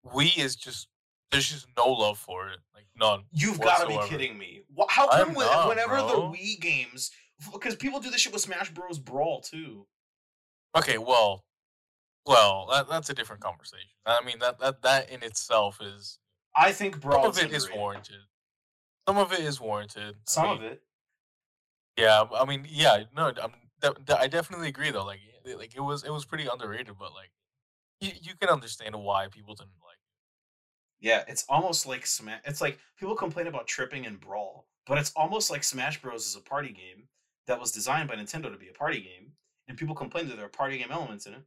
Wii 0.04 0.38
is 0.38 0.56
just 0.56 0.88
There's 1.30 1.48
just 1.48 1.66
no 1.76 1.86
love 1.86 2.18
for 2.18 2.48
it, 2.48 2.58
like 2.74 2.86
none. 2.96 3.24
You've 3.32 3.60
got 3.60 3.82
to 3.82 3.86
be 3.88 3.98
kidding 4.08 4.36
me. 4.38 4.62
How 4.88 5.08
come 5.08 5.32
not, 5.34 5.68
whenever 5.68 5.96
the. 5.96 6.14
Wii 6.14 6.60
games, 6.60 7.10
because 7.52 7.76
people 7.76 8.00
do 8.00 8.10
this 8.10 8.20
shit 8.20 8.32
with 8.32 8.42
Smash 8.42 8.70
Bros. 8.70 8.98
Brawl 8.98 9.40
too. 9.40 9.86
Okay, 10.76 10.96
well, 10.98 11.44
well, 12.26 12.68
that, 12.70 12.88
that's 12.88 13.10
a 13.10 13.14
different 13.14 13.42
conversation. 13.42 13.90
I 14.06 14.24
mean, 14.24 14.38
that 14.40 14.58
that 14.60 14.82
that 14.82 15.10
in 15.10 15.22
itself 15.22 15.78
is 15.82 16.18
I 16.56 16.72
think 16.72 17.00
Brawl. 17.00 17.32
some 17.32 17.44
of 17.44 17.50
it 17.50 17.54
is 17.54 17.70
warranted. 17.74 18.16
Some 19.08 19.18
of 19.18 19.32
it 19.32 19.40
is 19.40 19.60
warranted. 19.60 20.14
I 20.14 20.18
Some 20.26 20.44
mean, 20.48 20.56
of 20.58 20.62
it. 20.64 20.82
Yeah, 21.98 22.24
I 22.34 22.44
mean, 22.46 22.66
yeah, 22.70 23.04
no, 23.14 23.32
I'm, 23.42 23.52
I 24.16 24.28
definitely 24.28 24.68
agree 24.68 24.90
though. 24.90 25.04
Like, 25.04 25.20
it- 25.44 25.58
like 25.58 25.74
it 25.76 25.80
was, 25.80 26.04
it 26.04 26.10
was 26.12 26.24
pretty 26.24 26.46
underrated, 26.46 26.94
but 26.98 27.12
like, 27.14 27.30
you, 28.00 28.10
you 28.20 28.32
can 28.40 28.48
understand 28.50 28.94
why 28.96 29.28
people 29.28 29.54
didn't 29.54 29.70
like. 29.84 29.98
Yeah, 31.00 31.24
it's 31.26 31.44
almost 31.48 31.86
like 31.86 32.06
Smash. 32.06 32.40
It's 32.44 32.60
like 32.60 32.78
people 32.96 33.14
complain 33.16 33.46
about 33.48 33.66
tripping 33.66 34.06
and 34.06 34.20
Brawl, 34.20 34.66
but 34.86 34.98
it's 34.98 35.12
almost 35.16 35.50
like 35.50 35.64
Smash 35.64 36.00
Bros. 36.00 36.26
is 36.26 36.36
a 36.36 36.40
party 36.40 36.68
game 36.68 37.08
that 37.46 37.58
was 37.60 37.72
designed 37.72 38.08
by 38.08 38.14
Nintendo 38.14 38.50
to 38.52 38.56
be 38.58 38.68
a 38.68 38.72
party 38.72 39.00
game, 39.00 39.32
and 39.68 39.76
people 39.76 39.94
complain 39.96 40.28
that 40.28 40.36
there 40.36 40.46
are 40.46 40.50
party 40.50 40.78
game 40.78 40.92
elements 40.92 41.26
in 41.26 41.34
it. 41.34 41.42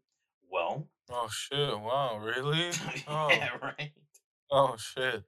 Well. 0.52 0.88
Oh 1.10 1.28
shit! 1.32 1.80
Wow, 1.80 2.18
really? 2.18 2.70
Oh, 3.08 3.28
yeah, 3.30 3.50
right. 3.62 3.91
oh 4.52 4.76
shit! 4.78 5.24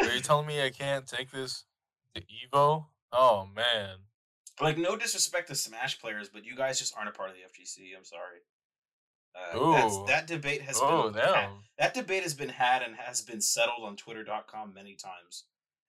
Are 0.00 0.12
you 0.14 0.20
telling 0.20 0.46
me 0.46 0.62
I 0.62 0.70
can't 0.70 1.06
take 1.06 1.30
this 1.30 1.64
to 2.14 2.20
Evo? 2.22 2.86
Oh 3.12 3.48
man. 3.54 3.96
Like, 4.60 4.78
no 4.78 4.96
disrespect 4.96 5.48
to 5.48 5.54
Smash 5.54 6.00
players, 6.00 6.28
but 6.32 6.44
you 6.44 6.56
guys 6.56 6.78
just 6.78 6.94
aren't 6.96 7.08
a 7.08 7.12
part 7.12 7.30
of 7.30 7.36
the 7.36 7.42
FGC. 7.42 7.96
I'm 7.96 8.04
sorry. 8.04 8.40
Uh, 9.36 10.06
that 10.06 10.28
debate 10.28 10.62
has 10.62 10.78
Oh 10.80 11.10
been 11.10 11.20
ha- 11.24 11.50
that 11.76 11.92
debate 11.92 12.22
has 12.22 12.34
been 12.34 12.50
had 12.50 12.82
and 12.82 12.94
has 12.94 13.20
been 13.20 13.40
settled 13.40 13.82
on 13.84 13.96
Twitter.com 13.96 14.72
many 14.72 14.94
times. 14.94 15.44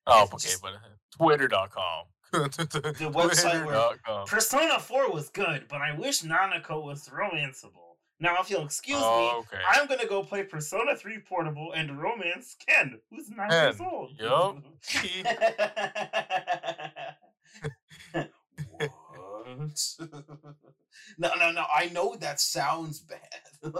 Oh, 0.07 0.23
okay, 0.23 0.37
just- 0.39 0.63
but 0.63 0.73
Twitter.com. 1.15 2.05
the 2.31 3.11
website 3.13 3.63
where- 3.65 4.25
Persona 4.25 4.79
4 4.79 5.11
was 5.11 5.29
good, 5.29 5.67
but 5.69 5.79
I 5.81 5.95
wish 5.95 6.23
Nanako 6.23 6.83
was 6.83 7.07
romanceable. 7.09 7.97
Now, 8.19 8.37
if 8.39 8.49
you'll 8.49 8.65
excuse 8.65 8.97
me, 8.97 9.03
Oh, 9.05 9.43
okay. 9.45 9.61
I'm 9.69 9.85
gonna 9.87 10.07
go 10.07 10.23
play 10.23 10.41
Persona 10.43 10.95
3 10.95 11.19
Portable 11.19 11.71
and 11.73 12.01
romance 12.01 12.55
Ken, 12.65 12.99
who's 13.11 13.29
nine 13.29 13.51
years 13.51 13.79
old. 13.79 14.11
yup. 14.19 14.57
no, 21.17 21.31
no, 21.37 21.51
no. 21.51 21.65
I 21.73 21.87
know 21.87 22.15
that 22.15 22.39
sounds 22.39 22.99
bad. 22.99 23.73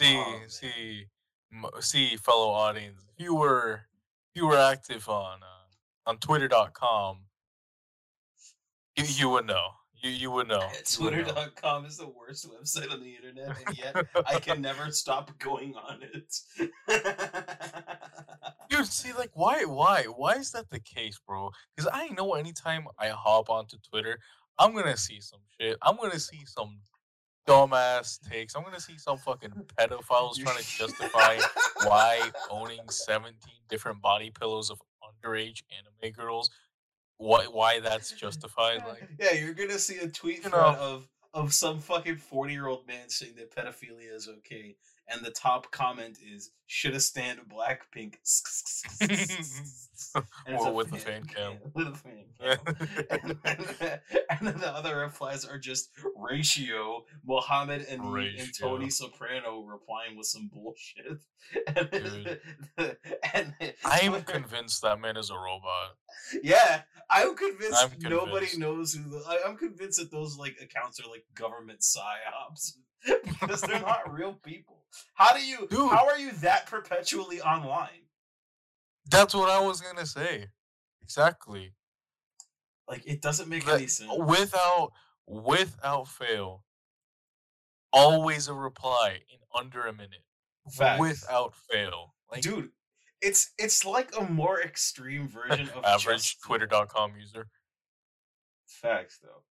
see, 0.00 0.16
Oh, 0.16 0.42
see, 0.48 1.06
m- 1.52 1.70
see, 1.80 2.16
fellow 2.16 2.50
audience, 2.50 3.02
if 3.16 3.24
you 3.24 3.34
were, 3.34 3.86
if 4.34 4.40
you 4.40 4.46
were 4.46 4.58
active 4.58 5.08
on 5.08 5.40
uh, 5.42 6.10
on 6.10 6.18
Twitter.com, 6.18 7.18
you 8.96 9.04
you 9.06 9.28
would 9.30 9.46
know. 9.46 9.68
You 10.02 10.10
you 10.10 10.30
would 10.30 10.48
know. 10.48 10.68
You 10.98 11.04
would 11.04 11.14
know. 11.14 11.22
Twitter.com 11.24 11.86
is 11.86 11.96
the 11.96 12.08
worst 12.08 12.46
website 12.48 12.92
on 12.92 13.00
the 13.00 13.14
internet, 13.14 13.56
and 13.66 13.78
yet 13.78 13.96
I 14.26 14.38
can 14.38 14.60
never 14.60 14.90
stop 14.90 15.38
going 15.38 15.74
on 15.76 16.02
it. 16.02 16.34
Dude, 18.74 18.86
see, 18.86 19.12
like, 19.12 19.30
why, 19.34 19.64
why, 19.64 20.04
why 20.04 20.34
is 20.34 20.50
that 20.52 20.70
the 20.70 20.80
case, 20.80 21.20
bro? 21.26 21.50
Because 21.76 21.90
I 21.92 22.08
know 22.08 22.34
anytime 22.34 22.86
I 22.98 23.08
hop 23.08 23.48
onto 23.50 23.76
Twitter, 23.88 24.18
I'm 24.58 24.74
gonna 24.74 24.96
see 24.96 25.20
some 25.20 25.40
shit. 25.60 25.76
I'm 25.82 25.96
gonna 25.96 26.18
see 26.18 26.44
some 26.44 26.80
dumbass 27.46 28.18
takes. 28.28 28.54
I'm 28.54 28.64
gonna 28.64 28.80
see 28.80 28.98
some 28.98 29.18
fucking 29.18 29.52
pedophiles 29.78 30.36
trying 30.38 30.58
to 30.58 30.64
justify 30.64 31.38
why 31.84 32.30
owning 32.50 32.80
17 32.88 33.34
different 33.68 34.00
body 34.00 34.30
pillows 34.30 34.70
of 34.70 34.80
underage 35.02 35.62
anime 35.76 36.12
girls, 36.12 36.50
why, 37.18 37.44
why 37.44 37.80
that's 37.80 38.12
justified. 38.12 38.82
Like, 38.88 39.08
yeah, 39.20 39.34
you're 39.34 39.54
gonna 39.54 39.78
see 39.78 39.98
a 39.98 40.08
tweet 40.08 40.44
You 40.44 40.50
know. 40.50 40.76
of 40.78 41.08
of 41.32 41.52
some 41.52 41.80
fucking 41.80 42.16
forty 42.16 42.52
year 42.52 42.68
old 42.68 42.86
man 42.86 43.08
saying 43.08 43.34
that 43.36 43.54
pedophilia 43.54 44.14
is 44.14 44.28
okay, 44.38 44.76
and 45.08 45.24
the 45.24 45.30
top 45.30 45.70
comment 45.70 46.18
is 46.24 46.50
"should 46.66 46.92
have 46.94 47.02
stand 47.02 47.40
Blackpink." 47.48 48.14
And 50.46 50.54
it's 50.54 50.62
Well, 50.62 50.66
a 50.66 50.72
with 50.72 50.90
the 50.90 50.98
fan 50.98 51.24
cam. 51.24 51.56
With 51.72 51.88
a 51.88 51.94
fan 51.94 52.24
cam. 52.38 52.58
and, 54.30 54.48
then, 54.48 54.58
the 54.58 54.68
other 54.72 54.98
replies 54.98 55.44
are 55.44 55.58
just 55.58 55.90
ratio 56.16 57.04
Mohammed 57.26 57.86
and, 57.88 58.02
and 58.02 58.48
Tony 58.58 58.90
Soprano 58.90 59.62
replying 59.62 60.16
with 60.16 60.26
some 60.26 60.50
bullshit. 60.52 61.18
And, 61.66 61.90
Dude. 61.90 62.40
and 63.32 63.54
I'm 63.84 64.10
Twitter- 64.12 64.32
convinced 64.32 64.82
that 64.82 65.00
man 65.00 65.16
is 65.16 65.30
a 65.30 65.34
robot. 65.34 65.96
yeah, 66.42 66.82
I'm 67.10 67.34
convinced, 67.36 67.82
I'm 67.82 68.10
nobody 68.10 68.56
knows 68.58 68.94
who. 68.94 69.08
The, 69.08 69.22
I, 69.26 69.38
I'm 69.48 69.56
convinced 69.56 69.98
that 69.98 70.10
those 70.10 70.36
like 70.36 70.56
accounts 70.60 71.00
are 71.00 71.08
like 71.10 71.24
government 71.34 71.80
psyops 71.80 72.74
because 73.40 73.60
they're 73.62 73.80
not 73.80 74.12
real 74.12 74.34
people. 74.34 74.83
How 75.14 75.34
do 75.34 75.44
you? 75.44 75.66
Dude. 75.68 75.90
How 75.90 76.06
are 76.08 76.18
you 76.18 76.32
that 76.42 76.66
perpetually 76.66 77.40
online? 77.40 78.02
That's 79.10 79.34
what 79.34 79.50
I 79.50 79.60
was 79.60 79.80
gonna 79.80 80.06
say. 80.06 80.48
Exactly. 81.02 81.74
Like 82.88 83.06
it 83.06 83.20
doesn't 83.22 83.48
make 83.48 83.64
That- 83.66 83.76
any 83.76 83.86
sense. 83.86 84.10
without 84.16 84.92
without 85.26 86.08
fail 86.08 86.64
always 87.92 88.48
a 88.48 88.54
reply 88.54 89.20
in 89.32 89.38
under 89.54 89.86
a 89.86 89.92
minute 89.92 90.24
Facts. 90.70 91.00
without 91.00 91.54
fail 91.54 92.14
like 92.30 92.42
dude 92.42 92.70
it's 93.22 93.52
it's 93.56 93.84
like 93.84 94.10
a 94.18 94.24
more 94.24 94.60
extreme 94.60 95.28
version 95.28 95.70
of 95.70 95.84
average 95.84 96.38
twitter.com 96.40 97.14
user 97.16 97.48
facts 98.66 99.18
though 99.22 99.44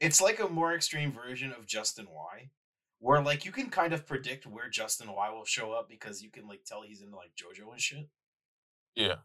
it's 0.00 0.20
like 0.20 0.40
a 0.40 0.48
more 0.48 0.74
extreme 0.74 1.12
version 1.12 1.52
of 1.52 1.64
justin 1.66 2.08
y 2.10 2.50
where 2.98 3.22
like 3.22 3.44
you 3.44 3.52
can 3.52 3.68
kind 3.68 3.92
of 3.92 4.06
predict 4.06 4.46
where 4.46 4.68
justin 4.68 5.12
y 5.12 5.30
will 5.30 5.44
show 5.44 5.72
up 5.72 5.88
because 5.88 6.22
you 6.22 6.30
can 6.30 6.46
like 6.46 6.64
tell 6.64 6.82
he's 6.82 7.02
into 7.02 7.16
like 7.16 7.30
jojo 7.36 7.70
and 7.72 7.80
shit. 7.80 8.08
Yeah. 8.94 9.16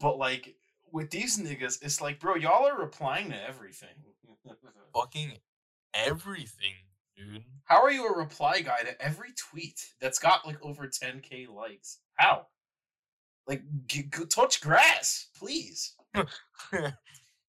But 0.00 0.18
like 0.18 0.56
with 0.92 1.10
these 1.10 1.38
niggas 1.38 1.82
it's 1.82 2.00
like 2.00 2.20
bro 2.20 2.34
y'all 2.36 2.66
are 2.66 2.78
replying 2.78 3.30
to 3.30 3.48
everything. 3.48 3.88
Fucking 4.94 5.32
everything 5.94 6.74
dude. 7.16 7.44
How 7.64 7.82
are 7.82 7.90
you 7.90 8.06
a 8.06 8.16
reply 8.16 8.60
guy 8.60 8.80
to 8.82 9.00
every 9.00 9.30
tweet 9.36 9.80
that's 10.00 10.18
got 10.18 10.46
like 10.46 10.58
over 10.62 10.86
10k 10.86 11.48
likes? 11.48 11.98
How? 12.14 12.46
Like 13.46 13.62
g- 13.86 14.08
g- 14.14 14.26
touch 14.26 14.60
grass 14.60 15.28
please. 15.38 15.94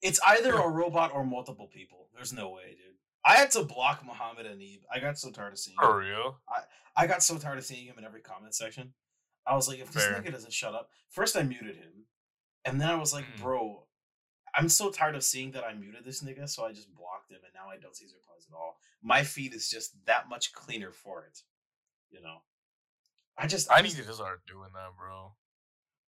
It's 0.05 0.19
either 0.27 0.53
a 0.53 0.69
robot 0.69 1.11
or 1.15 1.25
multiple 1.25 1.67
people. 1.67 2.09
There's 2.13 2.31
no 2.31 2.51
way, 2.51 2.77
dude. 2.77 2.94
I 3.25 3.35
had 3.37 3.51
to 3.51 3.63
block 3.63 4.05
Muhammad 4.05 4.45
Anib. 4.45 4.81
I 4.93 4.99
got 4.99 5.17
so 5.17 5.31
tired 5.31 5.53
of 5.53 5.59
seeing 5.59 5.77
for 5.79 6.01
him. 6.01 6.07
real 6.09 6.39
I 6.49 6.61
I 7.03 7.07
got 7.07 7.23
so 7.23 7.37
tired 7.37 7.57
of 7.57 7.65
seeing 7.65 7.85
him 7.85 7.97
in 7.97 8.05
every 8.05 8.21
comment 8.21 8.53
section. 8.55 8.93
I 9.47 9.55
was 9.55 9.67
like, 9.67 9.79
if 9.79 9.91
this 9.91 10.05
nigga 10.05 10.31
doesn't 10.31 10.53
shut 10.53 10.73
up. 10.73 10.89
First 11.09 11.35
I 11.35 11.43
muted 11.43 11.75
him. 11.75 12.05
And 12.63 12.79
then 12.81 12.89
I 12.89 12.95
was 12.95 13.13
like, 13.13 13.25
Mm. 13.35 13.41
bro, 13.41 13.87
I'm 14.55 14.69
so 14.69 14.89
tired 14.89 15.15
of 15.15 15.23
seeing 15.23 15.51
that 15.51 15.63
I 15.63 15.73
muted 15.73 16.03
this 16.05 16.23
nigga, 16.23 16.47
so 16.49 16.65
I 16.65 16.71
just 16.71 16.93
blocked 16.95 17.29
him 17.31 17.39
and 17.43 17.53
now 17.53 17.69
I 17.69 17.77
don't 17.77 17.95
see 17.95 18.05
his 18.05 18.13
replies 18.13 18.47
at 18.49 18.55
all. 18.55 18.77
My 19.03 19.23
feed 19.23 19.53
is 19.53 19.69
just 19.69 19.93
that 20.05 20.29
much 20.29 20.53
cleaner 20.53 20.91
for 20.91 21.25
it. 21.25 21.41
You 22.09 22.21
know? 22.21 22.37
I 23.37 23.47
just 23.47 23.69
i 23.71 23.81
just- 23.81 23.97
need 23.97 24.05
to 24.05 24.13
start 24.13 24.45
doing 24.47 24.69
that 24.73 24.95
bro 24.97 25.33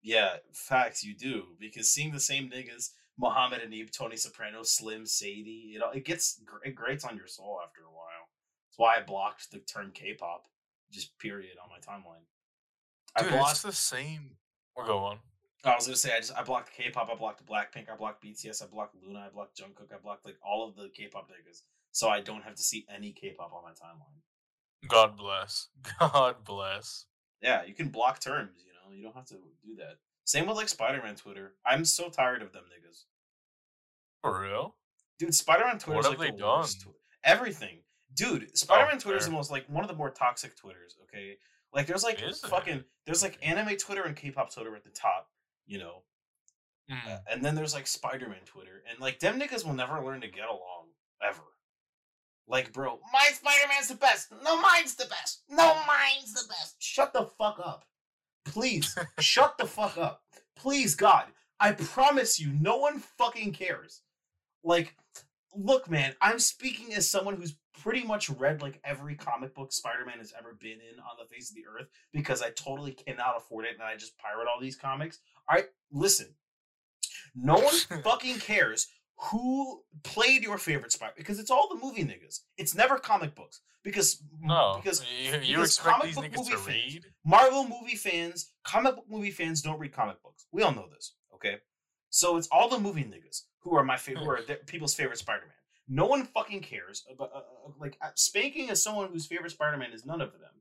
Yeah, 0.01 0.37
facts 0.53 1.03
you 1.03 1.13
do 1.15 1.55
because 1.59 1.89
seeing 1.89 2.11
the 2.13 2.19
same 2.21 2.49
niggas, 2.49 2.91
Muhammad 3.19 3.61
Anib, 3.61 3.91
Tony 3.91 4.15
Soprano, 4.15 4.63
Slim, 4.63 5.05
Sadie, 5.05 5.69
you 5.71 5.79
know, 5.79 5.89
it 5.91 6.05
gets 6.05 6.39
it 6.63 6.75
grates 6.75 7.03
on 7.03 7.17
your 7.17 7.27
soul 7.27 7.59
after 7.63 7.81
a 7.81 7.91
while. 7.91 8.29
That's 8.69 8.77
why 8.77 8.97
I 8.97 9.01
blocked 9.01 9.51
the 9.51 9.59
term 9.59 9.91
K-pop, 9.93 10.45
just 10.91 11.17
period, 11.17 11.57
on 11.61 11.69
my 11.69 11.79
timeline. 11.79 12.25
I 13.15 13.23
dude 13.23 13.31
blocked. 13.31 13.51
it's 13.51 13.61
the 13.63 13.71
same 13.71 14.31
oh, 14.77 14.81
we're 14.81 14.87
going 14.87 15.19
I 15.63 15.75
was 15.75 15.85
gonna 15.85 15.97
say 15.97 16.15
I 16.15 16.19
just 16.19 16.37
I 16.37 16.43
blocked 16.43 16.71
K-pop, 16.73 17.09
I 17.11 17.15
blocked 17.15 17.45
Blackpink, 17.45 17.89
I 17.91 17.95
blocked 17.95 18.23
BTS, 18.23 18.63
I 18.63 18.67
blocked 18.67 18.95
Luna, 19.03 19.25
I 19.27 19.29
blocked 19.33 19.59
Jungkook, 19.59 19.93
I 19.93 19.97
blocked 20.01 20.25
like 20.25 20.37
all 20.45 20.67
of 20.67 20.75
the 20.75 20.89
K-pop 20.95 21.29
niggas, 21.29 21.63
so 21.91 22.07
I 22.09 22.21
don't 22.21 22.43
have 22.43 22.55
to 22.55 22.63
see 22.63 22.85
any 22.93 23.11
K-pop 23.11 23.51
on 23.53 23.63
my 23.63 23.71
timeline. 23.71 24.87
god 24.87 25.17
bless 25.17 25.69
god 25.99 26.35
bless 26.45 27.05
Yeah, 27.41 27.65
you 27.65 27.73
can 27.73 27.89
block 27.89 28.19
terms, 28.19 28.63
know, 28.89 28.95
you 28.95 29.03
don't 29.03 29.15
have 29.15 29.25
to 29.27 29.35
do 29.63 29.75
that. 29.77 29.97
Same 30.25 30.45
with 30.47 30.57
like 30.57 30.69
Spider-Man 30.69 31.15
Twitter. 31.15 31.53
I'm 31.65 31.85
so 31.85 32.09
tired 32.09 32.41
of 32.41 32.51
them 32.51 32.63
niggas. 32.65 33.03
for 34.21 34.41
real 34.41 34.75
Dude, 35.19 35.33
Spider-Man 35.33 35.79
Twitter 35.79 35.99
is 35.99 36.05
What 36.07 36.19
like 36.19 36.27
have 36.29 36.37
the 36.37 36.43
they 36.43 36.47
worst 36.49 36.83
done? 36.83 36.93
Everything, 37.23 37.79
dude. 38.13 38.55
Spider-Man 38.57 38.99
Twitter 38.99 39.17
is 39.17 39.25
the 39.25 39.31
most 39.31 39.49
like 39.51 39.65
one 39.67 39.83
of 39.83 39.89
the 39.89 39.95
more 39.95 40.09
toxic 40.11 40.55
Twitters. 40.55 40.95
Okay, 41.03 41.37
like 41.73 41.87
there's 41.87 42.03
like 42.03 42.21
Is 42.21 42.43
it? 42.43 42.47
fucking 42.47 42.83
there's 43.05 43.23
like 43.23 43.37
anime 43.41 43.75
Twitter 43.77 44.03
and 44.03 44.15
K-pop 44.15 44.53
Twitter 44.53 44.75
at 44.75 44.83
the 44.83 44.89
top, 44.91 45.27
you 45.65 45.79
know, 45.79 46.03
Mm. 46.89 47.05
uh, 47.05 47.17
and 47.29 47.43
then 47.43 47.53
there's 47.55 47.73
like 47.73 47.85
Spider-Man 47.87 48.45
Twitter, 48.45 48.81
and 48.89 48.99
like 49.01 49.19
them 49.19 49.37
niggas 49.39 49.65
will 49.65 49.73
never 49.73 50.01
learn 50.03 50.21
to 50.21 50.27
get 50.29 50.45
along 50.47 50.87
ever. 51.21 51.41
Like, 52.47 52.71
bro, 52.71 52.99
my 53.11 53.27
Spider-Man's 53.33 53.89
the 53.89 53.95
best. 53.95 54.31
No, 54.41 54.61
mine's 54.61 54.95
the 54.95 55.05
best. 55.07 55.41
No, 55.49 55.75
mine's 55.85 56.31
the 56.33 56.47
best. 56.47 56.75
Shut 56.79 57.11
the 57.11 57.25
fuck 57.37 57.59
up, 57.61 57.83
Please 58.47 58.95
shut 59.19 59.57
the 59.57 59.65
fuck 59.65 59.97
up. 59.97 60.21
Please, 60.55 60.95
God. 60.95 61.25
I 61.59 61.71
promise 61.71 62.39
you, 62.39 62.53
no 62.59 62.77
one 62.77 62.99
fucking 62.99 63.53
cares. 63.53 64.01
Like, 64.63 64.95
look, 65.55 65.89
man, 65.89 66.13
I'm 66.21 66.39
speaking 66.39 66.93
as 66.93 67.09
someone 67.09 67.35
who's 67.35 67.57
pretty 67.81 68.03
much 68.03 68.29
read 68.29 68.61
like 68.61 68.79
every 68.83 69.15
comic 69.15 69.53
book 69.55 69.71
Spider-Man 69.71 70.17
has 70.19 70.33
ever 70.37 70.55
been 70.59 70.79
in 70.79 70.99
on 70.99 71.17
the 71.19 71.33
face 71.33 71.49
of 71.49 71.55
the 71.55 71.65
earth 71.65 71.87
because 72.11 72.41
I 72.41 72.49
totally 72.51 72.91
cannot 72.91 73.37
afford 73.37 73.65
it 73.65 73.73
and 73.73 73.83
I 73.83 73.95
just 73.95 74.17
pirate 74.17 74.47
all 74.47 74.61
these 74.61 74.75
comics. 74.75 75.19
All 75.49 75.55
right, 75.55 75.67
listen. 75.91 76.27
No 77.35 77.55
one 77.55 77.75
fucking 78.03 78.39
cares 78.39 78.87
who 79.19 79.81
played 80.03 80.43
your 80.43 80.57
favorite 80.57 80.91
Spider 80.91 81.13
because 81.17 81.39
it's 81.39 81.49
all 81.51 81.67
the 81.69 81.83
movie 81.83 82.03
niggas. 82.03 82.41
It's 82.57 82.75
never 82.75 82.97
comic 82.97 83.35
books 83.35 83.61
because 83.83 84.21
No, 84.41 84.79
because 84.81 85.03
you, 85.19 85.31
you 85.41 85.55
because 85.55 85.77
expect 85.77 85.89
comic 85.89 86.05
these 86.07 86.15
book 86.15 86.25
niggas 86.25 86.37
movie 86.37 86.51
to 86.51 86.57
fans- 86.57 86.93
read? 86.93 87.05
Marvel 87.25 87.63
movie 87.67 87.95
fans, 87.95 88.51
comic 88.63 88.95
book 88.95 89.05
movie 89.09 89.31
fans 89.31 89.61
don't 89.61 89.79
read 89.79 89.91
comic 89.93 90.21
books. 90.21 90.45
We 90.51 90.61
all 90.61 90.73
know 90.73 90.87
this, 90.93 91.15
okay? 91.33 91.57
So 92.09 92.37
it's 92.37 92.47
all 92.51 92.69
the 92.69 92.79
movie 92.79 93.03
niggas 93.03 93.43
who 93.59 93.75
are 93.75 93.83
my 93.83 93.97
favorite, 93.97 94.23
who 94.23 94.29
are 94.29 94.41
their, 94.41 94.57
people's 94.57 94.93
favorite 94.93 95.17
Spider-Man. 95.17 95.51
No 95.89 96.05
one 96.05 96.25
fucking 96.25 96.61
cares 96.61 97.03
about 97.11 97.31
uh, 97.33 97.37
uh, 97.37 97.71
like 97.79 97.97
uh, 98.01 98.09
spanking 98.15 98.69
as 98.69 98.83
someone 98.83 99.09
whose 99.11 99.25
favorite 99.25 99.51
Spider-Man 99.51 99.93
is 99.93 100.05
none 100.05 100.21
of 100.21 100.31
them. 100.33 100.51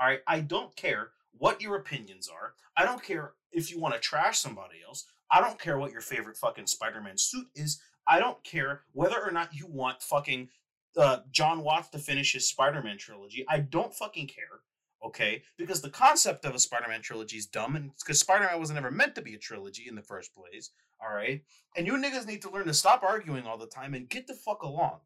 All 0.00 0.06
right, 0.06 0.20
I 0.26 0.40
don't 0.40 0.74
care 0.76 1.10
what 1.38 1.62
your 1.62 1.76
opinions 1.76 2.28
are. 2.28 2.54
I 2.76 2.84
don't 2.84 3.02
care 3.02 3.32
if 3.52 3.70
you 3.70 3.78
want 3.80 3.94
to 3.94 4.00
trash 4.00 4.38
somebody 4.38 4.76
else. 4.86 5.04
I 5.30 5.40
don't 5.40 5.58
care 5.58 5.78
what 5.78 5.92
your 5.92 6.00
favorite 6.02 6.36
fucking 6.36 6.66
Spider-Man 6.66 7.16
suit 7.16 7.46
is. 7.54 7.80
I 8.06 8.18
don't 8.18 8.42
care 8.44 8.82
whether 8.92 9.20
or 9.20 9.30
not 9.30 9.54
you 9.54 9.66
want 9.66 10.02
fucking 10.02 10.48
uh, 10.96 11.18
Jon 11.30 11.62
Watts 11.62 11.88
to 11.90 11.98
finish 11.98 12.32
his 12.32 12.48
Spider-Man 12.48 12.98
trilogy. 12.98 13.44
I 13.48 13.60
don't 13.60 13.94
fucking 13.94 14.28
care 14.28 14.60
okay? 15.04 15.42
Because 15.58 15.80
the 15.80 15.90
concept 15.90 16.44
of 16.44 16.54
a 16.54 16.58
Spider-Man 16.58 17.02
trilogy 17.02 17.36
is 17.36 17.46
dumb, 17.46 17.76
and 17.76 17.90
because 17.98 18.20
Spider-Man 18.20 18.58
wasn't 18.58 18.78
ever 18.78 18.90
meant 18.90 19.14
to 19.16 19.22
be 19.22 19.34
a 19.34 19.38
trilogy 19.38 19.86
in 19.88 19.94
the 19.94 20.02
first 20.02 20.34
place, 20.34 20.70
all 21.00 21.14
right? 21.14 21.42
And 21.76 21.86
you 21.86 21.94
niggas 21.94 22.26
need 22.26 22.42
to 22.42 22.50
learn 22.50 22.66
to 22.66 22.74
stop 22.74 23.02
arguing 23.02 23.46
all 23.46 23.58
the 23.58 23.66
time 23.66 23.94
and 23.94 24.08
get 24.08 24.26
the 24.26 24.34
fuck 24.34 24.62
along. 24.62 25.00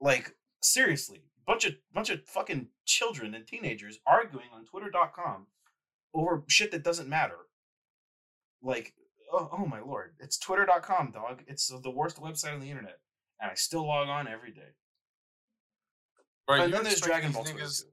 Like 0.00 0.36
seriously, 0.62 1.22
bunch 1.46 1.64
of 1.64 1.74
bunch 1.92 2.10
of 2.10 2.24
fucking 2.26 2.68
children 2.84 3.34
and 3.34 3.46
teenagers 3.46 3.98
arguing 4.06 4.48
on 4.54 4.64
Twitter.com 4.66 5.46
over 6.14 6.44
shit 6.48 6.70
that 6.72 6.84
doesn't 6.84 7.08
matter. 7.08 7.38
Like, 8.62 8.94
oh, 9.32 9.48
oh 9.52 9.66
my 9.66 9.80
lord, 9.80 10.14
it's 10.20 10.38
Twitter.com, 10.38 11.12
dog. 11.12 11.42
It's 11.46 11.68
the 11.68 11.90
worst 11.90 12.20
website 12.20 12.54
on 12.54 12.60
the 12.60 12.70
internet, 12.70 12.98
and 13.40 13.50
I 13.50 13.54
still 13.54 13.86
log 13.86 14.08
on 14.08 14.28
every 14.28 14.52
day. 14.52 14.74
Right, 16.48 16.60
and 16.62 16.72
then 16.72 16.84
there's 16.84 16.98
expect 16.98 17.12
Dragon 17.12 17.32
Ball 17.32 17.44
niggas- 17.44 17.84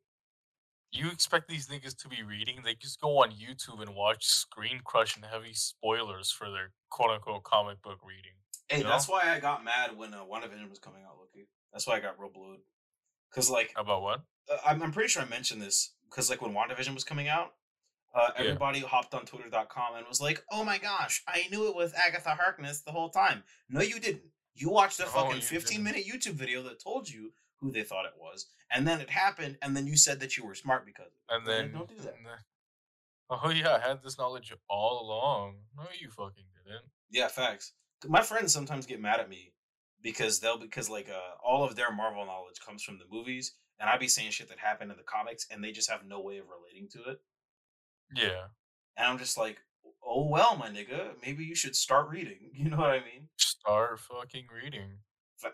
You 0.91 1.09
expect 1.09 1.47
these 1.47 1.67
niggas 1.67 1.97
to 2.03 2.07
be 2.07 2.21
reading? 2.21 2.61
They 2.63 2.75
just 2.75 3.01
go 3.01 3.23
on 3.23 3.31
YouTube 3.31 3.81
and 3.81 3.95
watch 3.95 4.27
ScreenCrush 4.27 5.15
and 5.15 5.25
heavy 5.25 5.53
spoilers 5.53 6.29
for 6.29 6.51
their 6.51 6.71
quote 6.91 7.09
unquote 7.09 7.43
comic 7.43 7.81
book 7.81 7.97
reading. 8.05 8.34
Hey, 8.69 8.77
you 8.77 8.84
that's 8.84 9.07
know? 9.09 9.15
why 9.15 9.34
I 9.34 9.39
got 9.39 9.63
mad 9.63 9.97
when 9.97 10.13
uh, 10.13 10.19
WandaVision 10.23 10.69
was 10.69 10.79
coming 10.79 11.01
out, 11.03 11.17
Loki. 11.17 11.47
That's 11.71 11.88
why 11.88 11.95
I 11.95 11.99
got 11.99 12.19
real 12.19 12.29
blue. 12.31 12.57
Cause 13.34 13.49
like 13.49 13.73
About 13.75 14.03
what? 14.03 14.21
uh, 14.51 14.57
I'm, 14.63 14.84
I'm 14.84 14.91
pretty 14.91 15.09
sure 15.09 15.23
I 15.23 15.25
mentioned 15.25 15.61
this 15.61 15.95
because 16.09 16.29
like 16.29 16.41
when 16.43 16.53
WandaVision 16.53 16.93
was 16.93 17.03
coming 17.03 17.27
out, 17.27 17.53
uh, 18.14 18.32
Yeah. 18.36 18.41
everybody 18.41 18.80
hopped 18.80 19.14
on 19.14 19.26
Twitter.com 19.26 19.95
and 19.95 20.07
was 20.07 20.22
like, 20.22 20.43
"Oh 20.51 20.64
my 20.64 20.78
gosh, 20.78 21.24
I 21.28 21.47
knew 21.51 21.68
it 21.68 21.76
was 21.76 21.93
Agatha 21.93 22.30
Harkness 22.32 22.82
the 22.82 22.91
whole 22.91 23.09
time." 23.09 23.43
No, 23.70 23.82
you 23.82 23.99
didn't. 23.99 24.24
You 24.55 24.70
watched 24.70 24.99
a 24.99 25.03
No, 25.03 25.09
fucking 25.09 25.36
you 25.38 25.41
15 25.41 25.78
didn't. 25.78 25.84
minute 25.84 26.05
YouTube 26.05 26.34
video 26.36 26.61
that 26.64 26.80
told 26.84 27.09
you 27.09 27.34
who 27.57 27.72
they 27.72 27.84
thought 27.84 28.05
it 28.05 28.14
was, 28.18 28.47
and 28.70 28.88
then 28.88 28.99
it 29.01 29.09
happened, 29.09 29.57
and 29.61 29.76
then 29.76 29.88
you 29.88 29.97
said 29.97 30.20
that 30.20 30.38
you 30.38 30.45
were 30.45 30.53
smart 30.55 30.86
because 30.86 31.07
of 31.07 31.14
it. 31.14 31.36
And 31.36 31.47
then 31.47 31.72
don't 31.72 31.88
do 31.89 31.95
that. 32.03 32.16
Oh 33.30 33.49
yeah, 33.49 33.76
I 33.76 33.80
had 33.80 34.03
this 34.03 34.18
knowledge 34.18 34.53
all 34.70 35.01
along. 35.01 35.55
No, 35.76 35.84
you 35.99 36.09
fucking 36.11 36.43
didn't. 36.66 36.84
Yeah, 37.09 37.28
facts. 37.30 37.74
My 38.05 38.22
friends 38.22 38.53
sometimes 38.53 38.86
get 38.86 38.99
mad 39.01 39.20
at 39.22 39.30
me 39.30 39.53
because 40.01 40.39
they'll 40.39 40.59
because 40.59 40.89
like 40.89 41.09
uh, 41.09 41.36
all 41.43 41.64
of 41.64 41.76
their 41.76 41.91
Marvel 41.91 42.26
knowledge 42.26 42.59
comes 42.64 42.84
from 42.84 42.99
the 42.99 43.05
movies, 43.09 43.55
and 43.80 43.89
I'd 43.89 43.99
be 43.99 44.07
saying 44.09 44.32
shit 44.32 44.49
that 44.49 44.59
happened 44.59 44.91
in 44.91 44.97
the 44.97 45.03
comics, 45.03 45.47
and 45.49 45.64
they 45.64 45.72
just 45.72 45.89
have 45.89 46.05
no 46.05 46.20
way 46.20 46.38
of 46.38 46.45
relating 46.49 46.89
to 46.89 47.11
it. 47.11 47.22
Yeah. 48.16 48.47
And 48.97 49.07
I'm 49.07 49.18
just 49.18 49.38
like, 49.38 49.57
oh 50.05 50.28
well, 50.28 50.55
my 50.57 50.70
nigga, 50.70 51.11
maybe 51.26 51.43
you 51.43 51.55
should 51.55 51.76
start 51.76 52.09
reading. 52.09 52.38
You 52.53 52.70
know 52.70 52.78
what 52.78 52.91
I 52.91 52.99
mean? 52.99 53.28
Start 53.38 53.99
fucking 53.99 54.45
reading. 54.53 54.99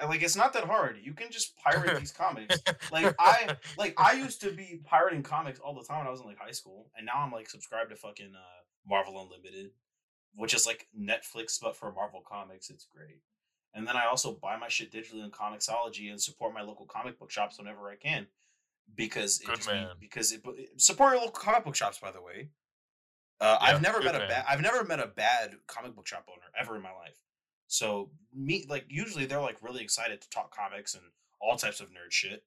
Like 0.05 0.21
it's 0.21 0.35
not 0.35 0.53
that 0.53 0.65
hard. 0.65 0.97
You 1.01 1.13
can 1.13 1.31
just 1.31 1.57
pirate 1.57 1.97
these 1.99 2.11
comics. 2.11 2.59
Like 2.91 3.15
I 3.17 3.55
like 3.77 3.95
I 3.97 4.13
used 4.13 4.41
to 4.41 4.51
be 4.51 4.81
pirating 4.85 5.23
comics 5.23 5.59
all 5.59 5.73
the 5.73 5.83
time 5.83 5.99
when 5.99 6.07
I 6.07 6.11
was 6.11 6.19
in 6.19 6.27
like 6.27 6.37
high 6.37 6.51
school, 6.51 6.91
and 6.95 7.05
now 7.05 7.19
I'm 7.19 7.31
like 7.31 7.49
subscribed 7.49 7.89
to 7.89 7.95
fucking 7.95 8.33
uh, 8.35 8.61
Marvel 8.87 9.19
Unlimited, 9.19 9.71
which 10.35 10.53
is 10.53 10.67
like 10.67 10.87
Netflix 10.95 11.59
but 11.59 11.75
for 11.75 11.91
Marvel 11.91 12.21
comics. 12.29 12.69
It's 12.69 12.85
great. 12.85 13.21
And 13.73 13.87
then 13.87 13.95
I 13.95 14.05
also 14.05 14.33
buy 14.33 14.57
my 14.57 14.67
shit 14.67 14.91
digitally 14.91 15.23
in 15.23 15.31
Comixology 15.31 16.09
and 16.09 16.21
support 16.21 16.53
my 16.53 16.61
local 16.61 16.85
comic 16.85 17.19
book 17.19 17.31
shops 17.31 17.57
whenever 17.57 17.89
I 17.89 17.95
can, 17.95 18.27
because 18.95 19.39
it 19.41 19.47
Good 19.47 19.55
just 19.57 19.67
man. 19.69 19.87
because 19.99 20.31
it, 20.31 20.41
support 20.77 21.13
your 21.13 21.21
local 21.21 21.39
comic 21.39 21.63
book 21.65 21.75
shops. 21.75 21.99
By 21.99 22.11
the 22.11 22.21
way, 22.21 22.49
uh, 23.41 23.57
Yeah, 23.61 23.67
I've 23.67 23.81
never 23.81 24.01
met 24.01 24.15
a 24.15 24.19
bad 24.19 24.45
I've 24.47 24.61
never 24.61 24.83
met 24.83 24.99
a 24.99 25.07
bad 25.07 25.55
comic 25.67 25.95
book 25.95 26.07
shop 26.07 26.25
owner 26.29 26.45
ever 26.59 26.75
in 26.75 26.81
my 26.81 26.91
life. 26.93 27.17
So 27.67 28.09
me 28.33 28.65
like 28.67 28.85
usually 28.89 29.25
they're 29.25 29.41
like 29.41 29.57
really 29.61 29.83
excited 29.83 30.21
to 30.21 30.29
talk 30.29 30.55
comics 30.55 30.95
and 30.95 31.03
all 31.39 31.55
types 31.55 31.79
of 31.79 31.87
nerd 31.89 32.11
shit. 32.11 32.43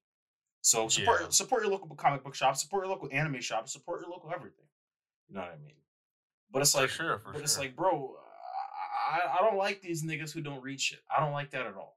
So 0.62 0.88
support 0.88 1.20
Yeah. 1.22 1.28
support 1.30 1.62
your 1.62 1.72
local 1.72 1.94
comic 1.96 2.22
book 2.24 2.34
shop, 2.34 2.56
support 2.56 2.84
your 2.84 2.92
local 2.92 3.08
anime 3.12 3.40
shop, 3.40 3.68
support 3.68 4.00
your 4.00 4.10
local 4.10 4.30
everything. 4.34 4.66
You 5.28 5.36
know 5.36 5.42
what 5.42 5.50
I 5.52 5.56
mean? 5.64 5.76
But 6.50 6.62
it's 6.62 6.72
For 6.72 6.82
like 6.82 6.90
sure, 6.90 7.18
for 7.18 7.32
but 7.32 7.40
it's 7.42 7.58
like, 7.58 7.74
bro, 7.74 8.16
I, 9.10 9.38
I 9.38 9.42
don't 9.42 9.56
like 9.56 9.80
these 9.80 10.04
niggas 10.04 10.32
who 10.32 10.40
don't 10.42 10.62
read 10.62 10.80
shit. 10.80 11.00
I 11.14 11.20
don't 11.20 11.32
like 11.32 11.50
that 11.52 11.66
at 11.66 11.74
all. 11.74 11.96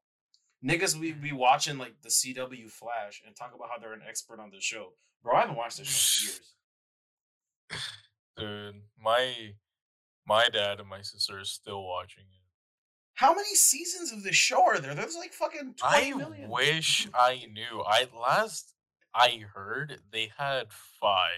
Niggas 0.64 0.96
we 0.96 1.12
be 1.12 1.32
watching 1.32 1.78
like 1.78 2.02
the 2.02 2.10
CW 2.10 2.70
Flash 2.70 3.22
and 3.26 3.36
talk 3.36 3.54
about 3.56 3.70
how 3.70 3.78
they're 3.80 3.94
an 3.94 4.02
expert 4.08 4.40
on 4.40 4.50
the 4.52 4.60
show. 4.60 4.94
Bro, 5.24 5.36
I 5.36 5.42
haven't 5.42 5.56
watched 5.56 5.78
this 5.78 5.88
show 5.88 6.32
in 7.70 7.78
years. 7.78 7.86
Dude, 8.74 8.82
my 9.02 9.54
my 10.28 10.50
dad 10.50 10.80
and 10.80 10.90
my 10.90 11.02
sister 11.02 11.40
are 11.40 11.46
still 11.46 11.86
watching 11.86 12.24
it. 12.24 12.42
How 13.14 13.34
many 13.34 13.56
seasons 13.56 14.12
of 14.12 14.24
this 14.24 14.36
show 14.36 14.66
are 14.66 14.80
there? 14.80 14.94
There's 14.94 15.16
like 15.16 15.34
fucking 15.34 15.76
I 15.82 16.14
million. 16.14 16.50
wish 16.50 17.08
I 17.14 17.46
knew. 17.52 17.82
I 17.86 18.08
last 18.20 18.74
I 19.14 19.42
heard 19.54 20.00
they 20.12 20.32
had 20.38 20.68
five. 21.00 21.30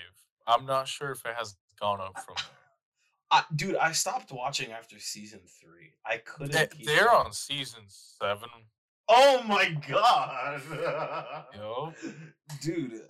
I'm 0.47 0.65
not 0.65 0.88
sure 0.88 1.11
if 1.11 1.24
it 1.26 1.36
has 1.38 1.55
gone 1.80 2.01
up 2.01 2.20
from 2.26 2.36
there. 2.36 2.45
I, 3.32 3.43
dude, 3.55 3.76
I 3.76 3.91
stopped 3.91 4.32
watching 4.32 4.72
after 4.72 4.97
season 4.99 5.41
three. 5.61 5.91
I 6.05 6.18
couldn't. 6.18 6.53
They, 6.53 6.68
keep 6.68 6.86
they're 6.86 7.11
up. 7.11 7.26
on 7.26 7.34
season 7.34 7.82
seven. 7.88 8.47
Oh 9.10 9.43
my 9.43 9.70
god, 9.88 10.62
Yo. 11.55 11.93
dude, 12.62 13.01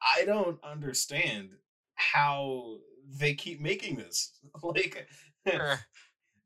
I 0.00 0.24
don't 0.24 0.62
understand 0.62 1.50
how 1.94 2.78
they 3.18 3.34
keep 3.34 3.60
making 3.60 3.96
this. 3.96 4.32
Like, 4.62 5.08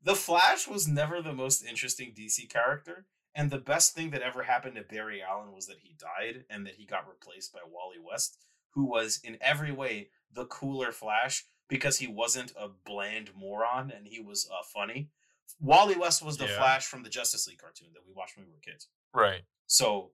the 0.03 0.15
Flash 0.15 0.67
was 0.67 0.87
never 0.87 1.21
the 1.21 1.33
most 1.33 1.63
interesting 1.63 2.13
DC 2.17 2.49
character, 2.49 3.05
and 3.35 3.49
the 3.49 3.59
best 3.59 3.93
thing 3.93 4.09
that 4.09 4.21
ever 4.21 4.43
happened 4.43 4.75
to 4.75 4.81
Barry 4.81 5.21
Allen 5.21 5.53
was 5.53 5.67
that 5.67 5.79
he 5.81 5.95
died 5.97 6.45
and 6.49 6.65
that 6.65 6.75
he 6.75 6.85
got 6.85 7.07
replaced 7.07 7.53
by 7.53 7.59
Wally 7.65 7.97
West, 8.03 8.37
who 8.71 8.85
was 8.85 9.19
in 9.23 9.37
every 9.41 9.71
way 9.71 10.09
the 10.33 10.45
cooler 10.45 10.91
Flash 10.91 11.45
because 11.67 11.99
he 11.99 12.07
wasn't 12.07 12.51
a 12.59 12.67
bland 12.67 13.29
moron 13.35 13.91
and 13.95 14.07
he 14.07 14.19
was 14.19 14.49
uh, 14.51 14.63
funny. 14.73 15.11
Wally 15.59 15.95
West 15.95 16.23
was 16.23 16.37
the 16.37 16.45
Yeah. 16.45 16.57
Flash 16.57 16.85
from 16.85 17.03
the 17.03 17.09
Justice 17.09 17.47
League 17.47 17.59
cartoon 17.59 17.89
that 17.93 18.05
we 18.05 18.13
watched 18.13 18.37
when 18.37 18.45
we 18.45 18.51
were 18.51 18.59
kids. 18.59 18.87
right. 19.13 19.41
So, 19.67 20.11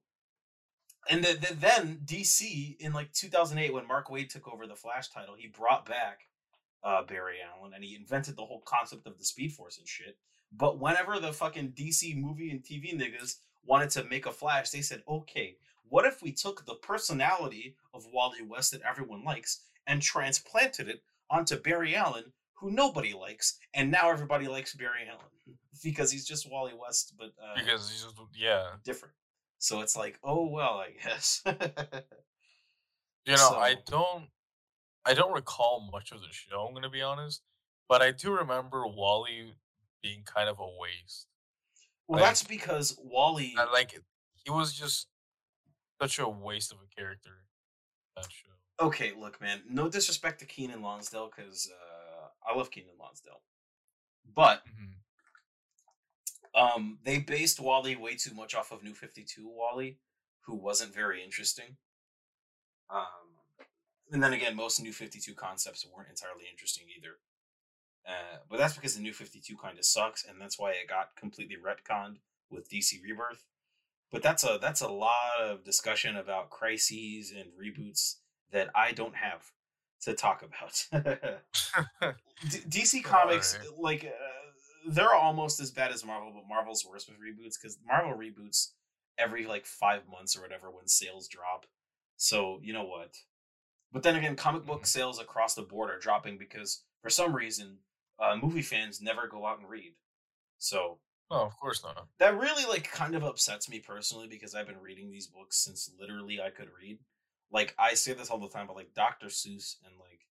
and 1.10 1.24
the, 1.24 1.34
the, 1.34 1.54
then 1.54 2.02
DC 2.04 2.76
in 2.80 2.92
like 2.92 3.14
2008 3.14 3.74
when 3.74 3.88
Mark 3.88 4.08
Waid 4.10 4.30
took 4.30 4.48
over 4.48 4.68
the 4.68 4.76
Flash 4.76 5.10
title, 5.10 5.36
he 5.38 5.48
brought 5.48 5.86
back 5.86 6.28
uh, 6.84 7.04
Barry 7.04 7.38
Allen 7.42 7.74
and 7.74 7.84
he 7.84 7.96
invented 7.96 8.36
the 8.36 8.46
whole 8.46 8.62
concept 8.66 9.08
of 9.08 9.18
the 9.18 9.26
Speed 9.26 9.54
Force 9.54 9.78
and 9.78 9.88
shit. 9.88 10.18
But 10.52 10.80
whenever 10.80 11.20
the 11.20 11.34
fucking 11.34 11.72
DC 11.72 12.16
movie 12.18 12.52
and 12.52 12.64
TV 12.64 12.94
niggas 12.94 13.36
wanted 13.66 13.90
to 13.92 14.04
make 14.04 14.26
a 14.26 14.32
Flash, 14.32 14.70
they 14.70 14.82
said, 14.82 15.04
okay, 15.08 15.58
what 15.90 16.06
if 16.06 16.22
we 16.22 16.32
took 16.32 16.66
the 16.66 16.76
personality 16.76 17.76
of 17.94 18.06
Wally 18.12 18.42
West 18.42 18.72
that 18.72 18.82
everyone 18.82 19.24
likes 19.24 19.62
and 19.88 20.02
transplanted 20.02 20.90
it 20.90 21.02
onto 21.30 21.56
Barry 21.58 21.96
Allen, 21.96 22.34
who 22.56 22.72
nobody 22.72 23.14
likes, 23.14 23.58
and 23.74 23.92
now 23.92 24.10
everybody 24.10 24.48
likes 24.48 24.74
Barry 24.76 25.08
Allen 25.10 25.26
because 25.84 26.12
he's 26.12 26.26
just 26.26 26.50
Wally 26.50 26.74
West, 26.80 27.14
but 27.18 27.28
uh, 27.42 27.56
Because 27.56 27.90
he's 27.90 28.04
just 28.04 28.16
yeah. 28.36 28.68
different. 28.84 29.14
So 29.60 29.82
it's 29.82 29.96
like, 29.96 30.20
oh 30.24 30.48
well, 30.50 30.84
I 30.86 30.92
guess. 31.04 31.42
You 33.28 33.36
know, 33.38 33.56
I 33.58 33.76
don't 33.88 34.26
I 35.04 35.14
don't 35.16 35.34
recall 35.34 35.90
much 35.92 36.12
of 36.12 36.22
the 36.22 36.28
show, 36.32 36.62
I'm 36.68 36.74
gonna 36.76 36.90
be 36.92 37.02
honest. 37.02 37.42
But 37.90 38.02
I 38.02 38.12
do 38.12 38.32
remember 38.32 38.86
Wally 38.88 39.56
being 40.04 40.22
kind 40.26 40.48
of 40.50 40.60
a 40.60 40.68
waste. 40.80 41.28
well, 42.08 42.20
Like- 42.20 42.30
that's 42.30 42.44
because 42.44 42.98
Wally. 43.04 43.56
I, 43.58 43.66
like 43.72 44.00
he 44.44 44.52
was 44.52 44.74
just 44.74 45.08
such 46.02 46.20
a 46.20 46.28
waste 46.30 46.72
of 46.72 46.78
a 46.80 46.96
character. 46.96 47.46
that 48.16 48.28
show. 48.32 48.86
Okay, 48.86 49.14
look, 49.18 49.40
man. 49.42 49.62
No 49.70 49.90
disrespect 49.90 50.40
to 50.42 50.46
Keiynan 50.46 50.82
Lonsdale, 50.82 51.32
because 51.36 51.68
uh, 51.72 51.85
I 52.48 52.56
love 52.56 52.70
Keiynan 52.72 52.98
Lonsdale, 53.00 53.42
but 54.24 54.64
Mhm. 54.68 55.02
um, 56.54 57.00
they 57.04 57.20
based 57.20 57.60
Wally 57.60 57.96
way 57.96 58.16
too 58.16 58.34
much 58.34 58.54
off 58.56 58.72
of 58.72 58.84
New 58.84 58.94
Fifty 58.94 59.24
Two 59.24 59.48
Wally, 59.48 60.00
who 60.42 60.56
wasn't 60.56 60.94
very 60.94 61.24
interesting. 61.24 61.78
Um, 62.90 63.40
and 64.12 64.22
then 64.24 64.34
again, 64.34 64.56
most 64.56 64.80
New 64.80 64.94
Fifty 64.94 65.20
Two 65.20 65.34
concepts 65.36 65.86
weren't 65.86 66.10
entirely 66.10 66.46
interesting 66.50 66.88
either. 66.96 67.20
Uh, 68.06 68.38
but 68.48 68.58
that's 68.58 68.76
because 68.76 68.96
the 68.96 69.02
New 69.02 69.14
Fifty 69.14 69.42
Two 69.42 69.58
kind 69.58 69.78
of 69.80 69.86
sucks, 69.86 70.24
and 70.24 70.40
that's 70.40 70.60
why 70.60 70.72
it 70.72 70.88
got 70.88 71.16
completely 71.16 71.58
retconned 71.58 72.20
with 72.50 72.70
DC 72.70 73.02
Rebirth. 73.02 73.46
But 74.12 74.22
that's 74.22 74.44
a 74.44 74.60
that's 74.62 74.82
a 74.82 74.88
lot 74.88 75.40
of 75.42 75.64
discussion 75.64 76.16
about 76.16 76.52
crises 76.52 77.32
and 77.32 77.52
reboots 77.54 78.18
that 78.52 78.70
I 78.76 78.92
don't 78.92 79.16
have 79.16 79.52
to 80.06 80.14
talk 80.14 80.44
about. 80.44 80.88
D- 82.50 82.60
DC 82.70 83.04
Comics, 83.04 83.56
Alright. 83.56 83.80
like, 83.80 84.06
uh, 84.06 84.92
they're 84.92 85.14
almost 85.14 85.60
as 85.60 85.72
bad 85.72 85.92
as 85.92 86.06
Marvel, 86.06 86.32
but 86.34 86.48
Marvel's 86.48 86.86
worse 86.86 87.08
with 87.08 87.18
reboots 87.18 87.56
because 87.62 87.78
Marvel 87.86 88.14
reboots 88.14 88.70
every 89.18 89.46
like 89.46 89.66
five 89.66 90.02
months 90.10 90.38
or 90.38 90.42
whatever 90.42 90.70
when 90.72 90.88
sales 90.88 91.28
drop. 91.28 91.66
So 92.18 92.60
you 92.64 92.74
know 92.74 92.84
what? 92.86 93.16
But 93.92 94.04
then 94.04 94.16
again, 94.16 94.36
comic 94.36 94.66
book 94.66 94.84
Mhm. 94.84 94.88
sales 94.88 95.20
across 95.20 95.56
the 95.56 95.62
board 95.64 95.90
are 95.90 96.00
dropping 96.00 96.38
because 96.38 96.84
for 97.02 97.10
some 97.10 97.34
reason, 97.36 97.80
uh, 98.20 98.36
movie 98.42 98.62
fans 98.62 99.02
never 99.02 99.28
go 99.28 99.46
out 99.46 99.60
and 99.60 99.70
read. 99.70 99.94
So 100.58 101.00
no, 101.32 101.38
of 101.38 101.58
course 101.60 101.84
not. 101.84 102.08
that 102.20 102.38
really 102.38 102.66
like 102.66 102.90
kind 102.92 103.16
of 103.16 103.24
upsets 103.24 103.70
me 103.70 103.80
personally 103.80 104.28
because 104.28 104.54
I've 104.54 104.68
been 104.68 104.82
reading 104.82 105.10
these 105.12 105.28
books 105.28 105.58
since 105.58 105.90
literally 106.00 106.40
I 106.42 106.50
could 106.52 106.70
read. 106.80 107.00
Like 107.56 107.74
I 107.80 107.94
say 107.94 108.12
this 108.12 108.30
all 108.30 108.38
the 108.38 108.50
time, 108.50 108.68
but 108.68 108.76
like 108.76 108.94
Dr. 108.94 109.28
Seuss 109.28 109.78
and 109.86 109.96
like 109.98 110.28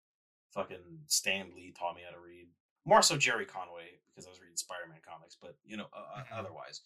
fucking 0.53 0.99
Stan 1.07 1.47
Lee 1.55 1.73
taught 1.77 1.95
me 1.95 2.03
how 2.07 2.15
to 2.15 2.21
read. 2.21 2.45
More 2.85 3.01
so 3.01 3.17
Gerry 3.17 3.45
Conway 3.47 3.97
because 4.07 4.27
I 4.27 4.29
was 4.29 4.39
reading 4.39 4.55
Spider-Man 4.55 4.99
comics, 5.03 5.35
but 5.41 5.55
you 5.65 5.75
know, 5.75 5.87
uh, 5.91 6.23
Mhm. 6.23 6.37
otherwise, 6.37 6.81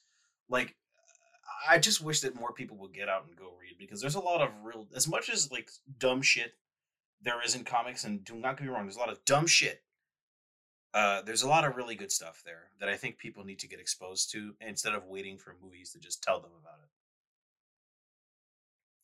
like 0.48 0.78
I 1.68 1.78
just 1.78 2.00
wish 2.00 2.22
that 2.22 2.36
more 2.36 2.54
people 2.54 2.78
would 2.78 2.94
get 2.94 3.10
out 3.10 3.26
and 3.26 3.36
go 3.36 3.52
read 3.60 3.78
because 3.78 4.00
there's 4.00 4.16
a 4.16 4.22
lot 4.22 4.40
of 4.40 4.64
real 4.64 4.88
as 4.96 5.10
much 5.10 5.30
as 5.30 5.52
like 5.52 5.70
dumb 5.98 6.22
shit 6.22 6.58
there 7.20 7.42
is 7.44 7.54
in 7.54 7.66
comics 7.66 8.06
and 8.06 8.24
do 8.24 8.36
not 8.36 8.56
get 8.56 8.64
me 8.64 8.70
wrong, 8.70 8.86
there's 8.86 8.96
a 8.96 9.00
lot 9.00 9.10
of 9.10 9.26
dumb 9.26 9.46
shit. 9.46 9.84
Uh, 10.94 11.22
there's 11.22 11.42
a 11.44 11.50
lot 11.50 11.66
of 11.66 11.76
really 11.76 11.96
good 11.96 12.14
stuff 12.14 12.42
there 12.46 12.72
that 12.80 12.88
I 12.88 12.96
think 12.96 13.18
people 13.18 13.44
need 13.44 13.60
to 13.60 13.68
get 13.68 13.82
exposed 13.82 14.32
to 14.32 14.56
instead 14.62 14.96
of 14.96 15.04
waiting 15.04 15.38
for 15.38 15.54
movies 15.62 15.92
to 15.92 16.00
just 16.00 16.24
tell 16.24 16.40
them 16.40 16.54
about 16.58 16.80
it. 16.82 16.90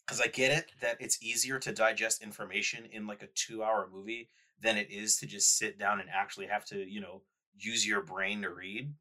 Because 0.06 0.22
I 0.22 0.28
get 0.28 0.51
it 0.51 0.72
that 0.82 0.97
it's 0.99 1.22
easier 1.22 1.58
to 1.60 1.72
digest 1.72 2.22
information 2.22 2.86
in 2.91 3.08
like 3.08 3.24
a 3.24 3.28
two 3.34 3.64
hour 3.64 3.89
movie 3.91 4.30
than 4.62 4.78
it 4.78 4.91
is 4.91 5.18
to 5.18 5.26
just 5.26 5.58
sit 5.58 5.80
down 5.80 5.99
and 5.99 6.10
actually 6.10 6.45
have 6.47 6.64
to, 6.66 6.78
you 6.78 7.01
know, 7.01 7.22
use 7.58 7.88
your 7.88 8.01
brain 8.01 8.41
to 8.43 8.49
read. 8.49 8.93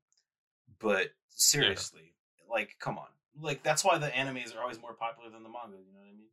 But 0.81 1.11
seriously, 1.29 2.15
like, 2.51 2.77
come 2.81 2.99
on. 2.99 3.07
Like, 3.41 3.63
that's 3.63 3.85
why 3.85 3.99
the 3.99 4.09
animes 4.09 4.57
are 4.57 4.63
always 4.63 4.81
more 4.81 4.95
popular 4.95 5.31
than 5.31 5.43
the 5.43 5.49
manga, 5.49 5.77
you 5.77 5.93
know 5.93 6.01
what 6.01 6.09
I 6.09 6.17
mean? 6.17 6.29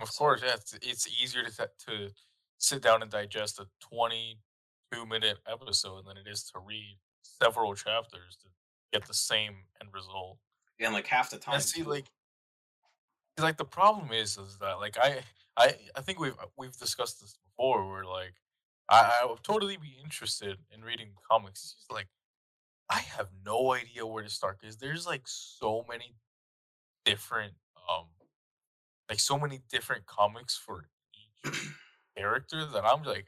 Of 0.00 0.16
course, 0.16 0.42
yeah. 0.44 0.54
It's, 0.54 0.74
it's 0.82 1.22
easier 1.22 1.44
to 1.44 1.70
to 1.86 2.10
sit 2.58 2.82
down 2.82 3.02
and 3.02 3.10
digest 3.10 3.60
a 3.60 3.66
twenty-two 3.80 5.06
minute 5.06 5.38
episode 5.46 6.06
than 6.06 6.16
it 6.16 6.28
is 6.28 6.44
to 6.52 6.58
read 6.58 6.98
several 7.22 7.74
chapters 7.74 8.36
to 8.42 8.48
get 8.92 9.06
the 9.06 9.14
same 9.14 9.54
end 9.80 9.90
result. 9.92 10.38
And 10.80 10.92
like 10.92 11.06
half 11.06 11.30
the 11.30 11.38
time. 11.38 11.54
And 11.54 11.62
see, 11.62 11.82
too. 11.82 11.90
like, 11.90 12.06
like 13.42 13.56
the 13.56 13.64
problem 13.64 14.12
is, 14.12 14.36
is 14.38 14.58
that 14.60 14.78
like 14.78 14.96
I, 14.98 15.20
I, 15.56 15.74
I 15.96 16.00
think 16.00 16.20
we've 16.20 16.36
we've 16.56 16.76
discussed 16.76 17.20
this 17.20 17.36
before. 17.44 17.88
Where 17.88 18.04
like, 18.04 18.34
I, 18.88 19.20
I 19.22 19.26
would 19.26 19.42
totally 19.42 19.76
be 19.76 19.96
interested 20.02 20.58
in 20.70 20.82
reading 20.82 21.10
comics. 21.30 21.76
It's 21.78 21.90
like, 21.90 22.08
I 22.88 23.00
have 23.00 23.28
no 23.44 23.72
idea 23.72 24.06
where 24.06 24.22
to 24.22 24.30
start 24.30 24.60
because 24.60 24.76
there's 24.76 25.06
like 25.06 25.22
so 25.24 25.84
many 25.88 26.16
different, 27.04 27.54
um, 27.90 28.06
like 29.08 29.20
so 29.20 29.38
many 29.38 29.60
different 29.70 30.06
comics 30.06 30.56
for 30.56 30.88
each 31.44 31.52
character 32.16 32.64
that 32.66 32.84
I'm 32.84 33.02
like, 33.02 33.26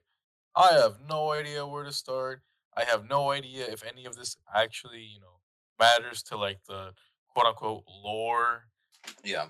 I 0.54 0.72
have 0.72 0.96
no 1.08 1.32
idea 1.32 1.66
where 1.66 1.84
to 1.84 1.92
start. 1.92 2.42
I 2.76 2.84
have 2.84 3.08
no 3.08 3.30
idea 3.30 3.66
if 3.66 3.82
any 3.84 4.04
of 4.04 4.16
this 4.16 4.36
actually, 4.54 5.00
you 5.02 5.20
know, 5.20 5.40
matters 5.78 6.22
to 6.24 6.36
like 6.36 6.60
the 6.68 6.92
quote 7.28 7.46
unquote 7.46 7.84
lore. 8.04 8.68
yeah. 9.24 9.46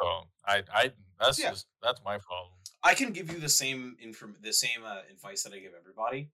So 0.00 0.24
I, 0.44 0.62
I, 0.72 0.92
that's 1.18 1.38
Yeah. 1.38 1.50
just 1.50 1.66
that's 1.82 2.02
my 2.04 2.18
problem. 2.18 2.52
I 2.82 2.94
can 2.94 3.12
give 3.12 3.30
you 3.32 3.38
the 3.38 3.48
same 3.48 3.96
inform 4.00 4.36
the 4.40 4.52
same 4.52 4.84
uh, 4.84 5.02
advice 5.10 5.42
that 5.42 5.52
I 5.52 5.58
give 5.58 5.74
everybody. 5.74 6.30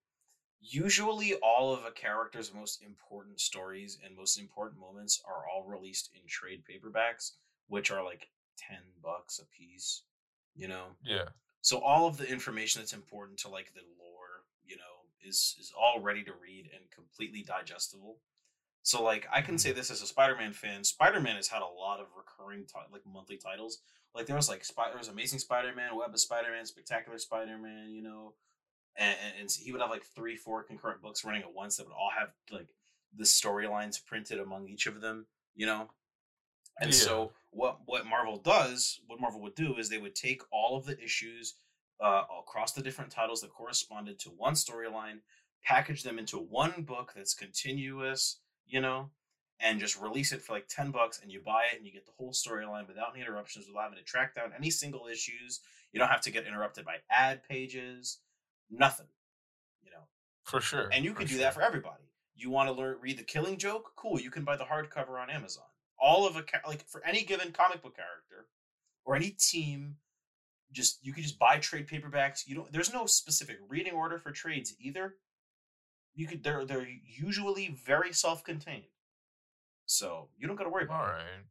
Usually, 0.60 1.34
all 1.36 1.74
of 1.74 1.84
a 1.84 1.92
character's 1.92 2.54
most 2.54 2.82
important 2.82 3.40
stories 3.40 3.98
and 4.04 4.16
most 4.16 4.38
important 4.38 4.80
moments 4.80 5.22
are 5.26 5.46
all 5.48 5.64
released 5.64 6.10
in 6.14 6.26
trade 6.28 6.64
paperbacks, 6.64 7.32
which 7.68 7.90
are 7.90 8.04
like 8.04 8.30
ten 8.56 8.82
bucks 9.02 9.38
a 9.40 9.46
piece. 9.46 10.04
You 10.54 10.68
know, 10.68 10.96
Yeah, 11.04 11.28
so 11.62 11.80
all 11.80 12.06
of 12.08 12.16
the 12.18 12.28
information 12.30 12.80
that's 12.82 12.92
important 12.94 13.38
to 13.40 13.48
like 13.48 13.74
the 13.74 13.82
lore, 13.98 14.44
you 14.64 14.76
know, 14.76 15.06
is 15.22 15.56
is 15.60 15.72
all 15.78 16.00
ready 16.00 16.24
to 16.24 16.34
read 16.34 16.70
and 16.74 16.90
completely 16.90 17.42
digestible. 17.42 18.20
So 18.82 19.02
like 19.02 19.26
I 19.32 19.42
can 19.42 19.58
say 19.58 19.72
this 19.72 19.90
as 19.90 20.02
a 20.02 20.06
Spider-Man 20.06 20.52
fan, 20.52 20.84
Spider-Man 20.84 21.36
has 21.36 21.48
had 21.48 21.62
a 21.62 21.66
lot 21.66 22.00
of 22.00 22.06
recurring 22.16 22.64
ti- 22.64 22.92
like 22.92 23.02
monthly 23.06 23.36
titles. 23.36 23.78
Like 24.14 24.26
there 24.26 24.36
was 24.36 24.48
like 24.48 24.64
Spy- 24.64 24.88
there 24.88 24.98
was 24.98 25.08
Amazing 25.08 25.38
Spider-Man, 25.38 25.96
Web 25.96 26.10
of 26.12 26.20
Spider-Man, 26.20 26.66
Spectacular 26.66 27.18
Spider-Man, 27.18 27.90
you 27.92 28.02
know, 28.02 28.34
and, 28.96 29.16
and, 29.24 29.40
and 29.40 29.50
he 29.50 29.72
would 29.72 29.80
have 29.80 29.90
like 29.90 30.04
three, 30.04 30.36
four 30.36 30.62
concurrent 30.62 31.00
books 31.00 31.24
running 31.24 31.42
at 31.42 31.54
once 31.54 31.76
that 31.76 31.86
would 31.86 31.94
all 31.94 32.10
have 32.18 32.30
like 32.50 32.68
the 33.16 33.24
storylines 33.24 34.04
printed 34.04 34.38
among 34.40 34.68
each 34.68 34.86
of 34.86 35.00
them, 35.00 35.26
you 35.54 35.66
know. 35.66 35.88
And 36.80 36.90
Yeah. 36.90 36.96
so 36.98 37.32
what 37.50 37.80
what 37.86 38.06
Marvel 38.06 38.38
does, 38.38 39.00
what 39.06 39.20
Marvel 39.20 39.40
would 39.42 39.54
do 39.54 39.76
is 39.76 39.88
they 39.88 39.98
would 39.98 40.14
take 40.14 40.42
all 40.50 40.76
of 40.76 40.86
the 40.86 41.00
issues 41.02 41.54
uh, 42.00 42.24
across 42.40 42.72
the 42.72 42.82
different 42.82 43.12
titles 43.12 43.42
that 43.42 43.52
corresponded 43.52 44.18
to 44.18 44.30
one 44.30 44.54
storyline, 44.54 45.18
package 45.62 46.02
them 46.02 46.18
into 46.18 46.36
one 46.38 46.82
book 46.82 47.12
that's 47.14 47.34
continuous, 47.34 48.40
you 48.72 48.80
know, 48.80 49.10
and 49.60 49.78
just 49.78 50.00
release 50.00 50.32
it 50.32 50.42
for 50.42 50.54
like 50.54 50.66
10 50.66 50.90
bucks 50.90 51.20
and 51.22 51.30
you 51.30 51.40
buy 51.44 51.66
it 51.72 51.76
and 51.76 51.86
you 51.86 51.92
get 51.92 52.06
the 52.06 52.12
whole 52.18 52.32
storyline 52.32 52.88
without 52.88 53.12
any 53.14 53.22
interruptions, 53.22 53.66
without 53.68 53.82
having 53.82 53.98
to 53.98 54.04
track 54.04 54.34
down 54.34 54.50
any 54.56 54.70
single 54.70 55.06
issues. 55.06 55.60
You 55.92 56.00
don't 56.00 56.08
have 56.08 56.22
to 56.22 56.32
get 56.32 56.46
interrupted 56.46 56.84
by 56.84 56.96
ad 57.10 57.42
pages, 57.46 58.18
nothing, 58.70 59.06
you 59.84 59.90
know. 59.90 60.04
for 60.42 60.60
sure. 60.60 60.88
And 60.90 61.04
you 61.04 61.12
can 61.12 61.26
do 61.26 61.34
sure. 61.34 61.42
that 61.42 61.54
for 61.54 61.62
everybody. 61.62 62.02
You 62.34 62.50
want 62.50 62.68
to 62.70 62.72
learn 62.72 62.96
read 63.00 63.18
the 63.18 63.24
Killing 63.24 63.58
Joke? 63.58 63.92
Cool, 63.94 64.18
you 64.18 64.30
can 64.30 64.42
buy 64.42 64.56
the 64.56 64.64
hardcover 64.64 65.20
on 65.20 65.28
Amazon. 65.28 65.64
All 66.00 66.26
of 66.26 66.34
a 66.34 66.44
like 66.66 66.88
for 66.88 67.04
any 67.06 67.22
given 67.22 67.52
comic 67.52 67.82
book 67.82 67.94
character 67.94 68.48
or 69.04 69.14
any 69.14 69.36
team, 69.38 69.96
just 70.72 70.98
you 71.04 71.12
can 71.12 71.22
just 71.22 71.38
buy 71.38 71.58
trade 71.58 71.86
paperbacks. 71.86 72.46
You 72.46 72.56
don't. 72.56 72.72
There's 72.72 72.92
no 72.92 73.04
specific 73.04 73.58
reading 73.68 73.92
order 73.92 74.18
for 74.18 74.32
trades 74.32 74.74
either. 74.80 75.16
You 76.14 76.26
could. 76.26 76.42
They're 76.42 76.64
they're 76.64 76.86
usually 77.06 77.68
very 77.68 78.12
self-contained, 78.12 78.84
so 79.86 80.28
you 80.36 80.46
don't 80.46 80.56
got 80.56 80.64
to 80.64 80.70
worry 80.70 80.84
about 80.84 81.00
All 81.00 81.10
it. 81.10 81.18
right. 81.18 81.44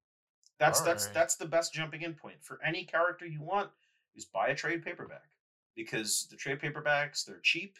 That's 0.60 0.82
that's 0.82 1.04
Alright. 1.06 1.14
that's 1.16 1.36
the 1.36 1.46
best 1.48 1.74
jumping 1.74 2.04
in 2.04 2.14
point 2.14 2.38
for 2.44 2.60
any 2.64 2.84
character 2.84 3.26
you 3.26 3.42
want. 3.42 3.70
Is 4.16 4.26
buy 4.26 4.50
a 4.50 4.56
trade 4.56 4.84
paperback 4.84 5.30
because 5.76 6.28
the 6.30 6.36
trade 6.36 6.60
paperbacks 6.60 7.26
they're 7.26 7.40
cheap 7.42 7.78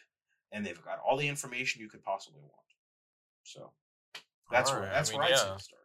and 0.50 0.64
they've 0.64 0.82
got 0.84 0.98
all 0.98 1.16
the 1.16 1.28
information 1.28 1.80
you 1.80 1.88
could 1.88 2.02
possibly 2.02 2.40
want. 2.40 2.52
So 3.44 3.70
that's 4.50 4.70
where 4.70 4.80
Alright, 4.80 4.92
I 4.92 4.94
that's 4.96 5.10
mean, 5.10 5.18
where 5.20 5.28
I'd 5.28 5.32
yeah. 5.32 5.56
start. 5.58 5.82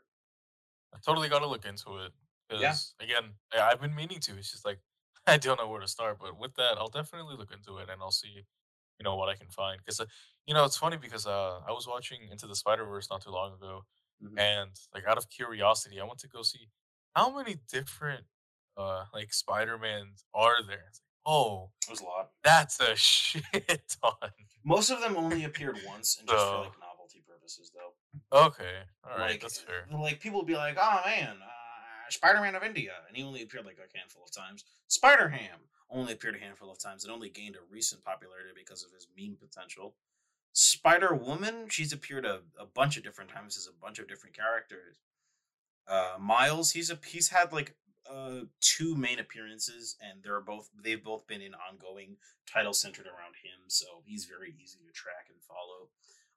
I 0.95 0.98
totally 1.06 1.30
got 1.30 1.39
to 1.39 1.48
look 1.48 1.66
into 1.66 1.98
it 1.98 2.14
because 2.50 2.62
Yeah. 3.00 3.06
again, 3.06 3.34
I've 3.54 3.82
been 3.82 3.93
meaning 3.93 4.20
to. 4.22 4.38
It's 4.38 4.52
just 4.52 4.66
like 4.66 4.80
I 5.28 5.38
don't 5.38 5.60
know 5.60 5.68
where 5.68 5.82
to 5.82 5.88
start. 5.88 6.18
But 6.20 6.39
with 6.39 6.56
that, 6.56 6.78
I'll 6.78 6.88
definitely 6.88 7.36
look 7.36 7.52
into 7.52 7.78
it 7.78 7.89
and 7.89 8.02
I'll 8.02 8.12
see, 8.12 8.45
you 9.00 9.04
know, 9.04 9.16
what 9.16 9.30
I 9.30 9.36
can 9.36 9.50
find. 9.50 9.80
Because 9.80 10.00
uh, 10.00 10.06
you 10.45 10.54
know, 10.54 10.64
it's 10.66 10.78
funny 10.78 10.98
because 10.98 11.26
uh, 11.28 11.60
I 11.68 11.72
was 11.72 11.88
watching 11.88 12.20
Into 12.32 12.48
the 12.48 12.56
Spider 12.56 12.86
Verse 12.86 13.10
not 13.10 13.22
too 13.22 13.32
long 13.32 13.54
ago, 13.54 13.86
Mhm. 14.24 14.39
and 14.39 14.72
like 14.93 15.06
out 15.08 15.18
of 15.18 15.30
curiosity, 15.30 16.00
I 16.02 16.04
went 16.06 16.20
to 16.20 16.28
go 16.28 16.41
see 16.41 16.70
how 17.16 17.36
many 17.36 17.58
different 17.72 18.26
uh 18.76 19.06
like 19.14 19.34
Spider 19.34 19.78
Mans 19.78 20.26
are 20.34 20.62
there. 20.66 20.78
Like, 20.91 21.02
oh, 21.26 21.72
It 21.88 21.91
was 21.91 22.02
a 22.02 22.06
lot. 22.06 22.32
that's 22.43 22.80
a 22.80 22.95
shit 23.12 23.43
ton. 24.02 24.12
Most 24.64 24.89
of 24.89 25.02
them 25.02 25.16
only 25.18 25.43
appeared 25.43 25.78
once 25.86 26.18
and 26.20 26.28
just 26.28 26.45
for 26.45 26.60
like 26.60 26.80
novelty 26.80 27.22
purposes, 27.28 27.72
though. 27.76 27.93
Okay, 28.48 28.80
all 29.04 29.18
right, 29.18 29.32
like, 29.32 29.41
that's 29.41 29.60
fair. 29.60 29.86
Like 29.91 30.20
people 30.20 30.39
would 30.39 30.48
be 30.48 30.56
like, 30.56 30.78
"Oh 30.82 31.02
man, 31.06 31.38
uh, 31.41 32.10
Spider-Man 32.10 32.56
of 32.56 32.64
India," 32.64 32.93
and 33.08 33.16
he 33.16 33.24
only 33.24 33.43
appeared 33.43 33.66
like 33.66 33.78
a 33.78 33.98
handful 33.98 34.24
of 34.24 34.32
times. 34.32 34.64
Spider-Ham 34.88 35.60
only 35.90 36.14
appeared 36.14 36.36
a 36.36 36.40
handful 36.40 36.72
of 36.72 36.80
times 36.80 37.04
and 37.04 37.14
only 37.14 37.30
gained 37.30 37.56
a 37.56 37.72
recent 37.72 38.04
popularity 38.04 38.50
because 38.56 38.84
of 38.84 38.92
his 38.92 39.08
meme 39.18 39.38
potential. 39.40 39.96
Spider-Woman, 40.54 41.70
she's 41.70 41.94
appeared 41.94 42.26
a, 42.26 42.40
a 42.60 42.66
bunch 42.66 42.98
of 42.98 43.04
different 43.04 43.30
times 43.30 43.58
as 43.58 43.68
a 43.68 43.82
bunch 43.82 44.00
of 44.00 44.08
different 44.08 44.36
characters. 44.36 44.98
Uh, 45.88 46.16
Miles, 46.20 46.72
he's 46.72 46.90
a 46.90 47.00
he's 47.06 47.30
had 47.30 47.54
like 47.54 47.76
uh, 48.10 48.42
two 48.60 48.96
main 48.96 49.20
appearances, 49.20 49.96
and 50.02 50.24
they're 50.24 50.42
both 50.42 50.70
they've 50.84 51.04
both 51.04 51.28
been 51.28 51.42
in 51.42 51.54
ongoing 51.54 52.18
titles 52.52 52.82
centered 52.82 53.06
around 53.06 53.36
him, 53.44 53.68
so 53.68 53.86
he's 54.06 54.26
very 54.26 54.54
easy 54.62 54.80
to 54.86 54.92
track 54.92 55.28
and 55.30 55.42
follow. 55.42 55.90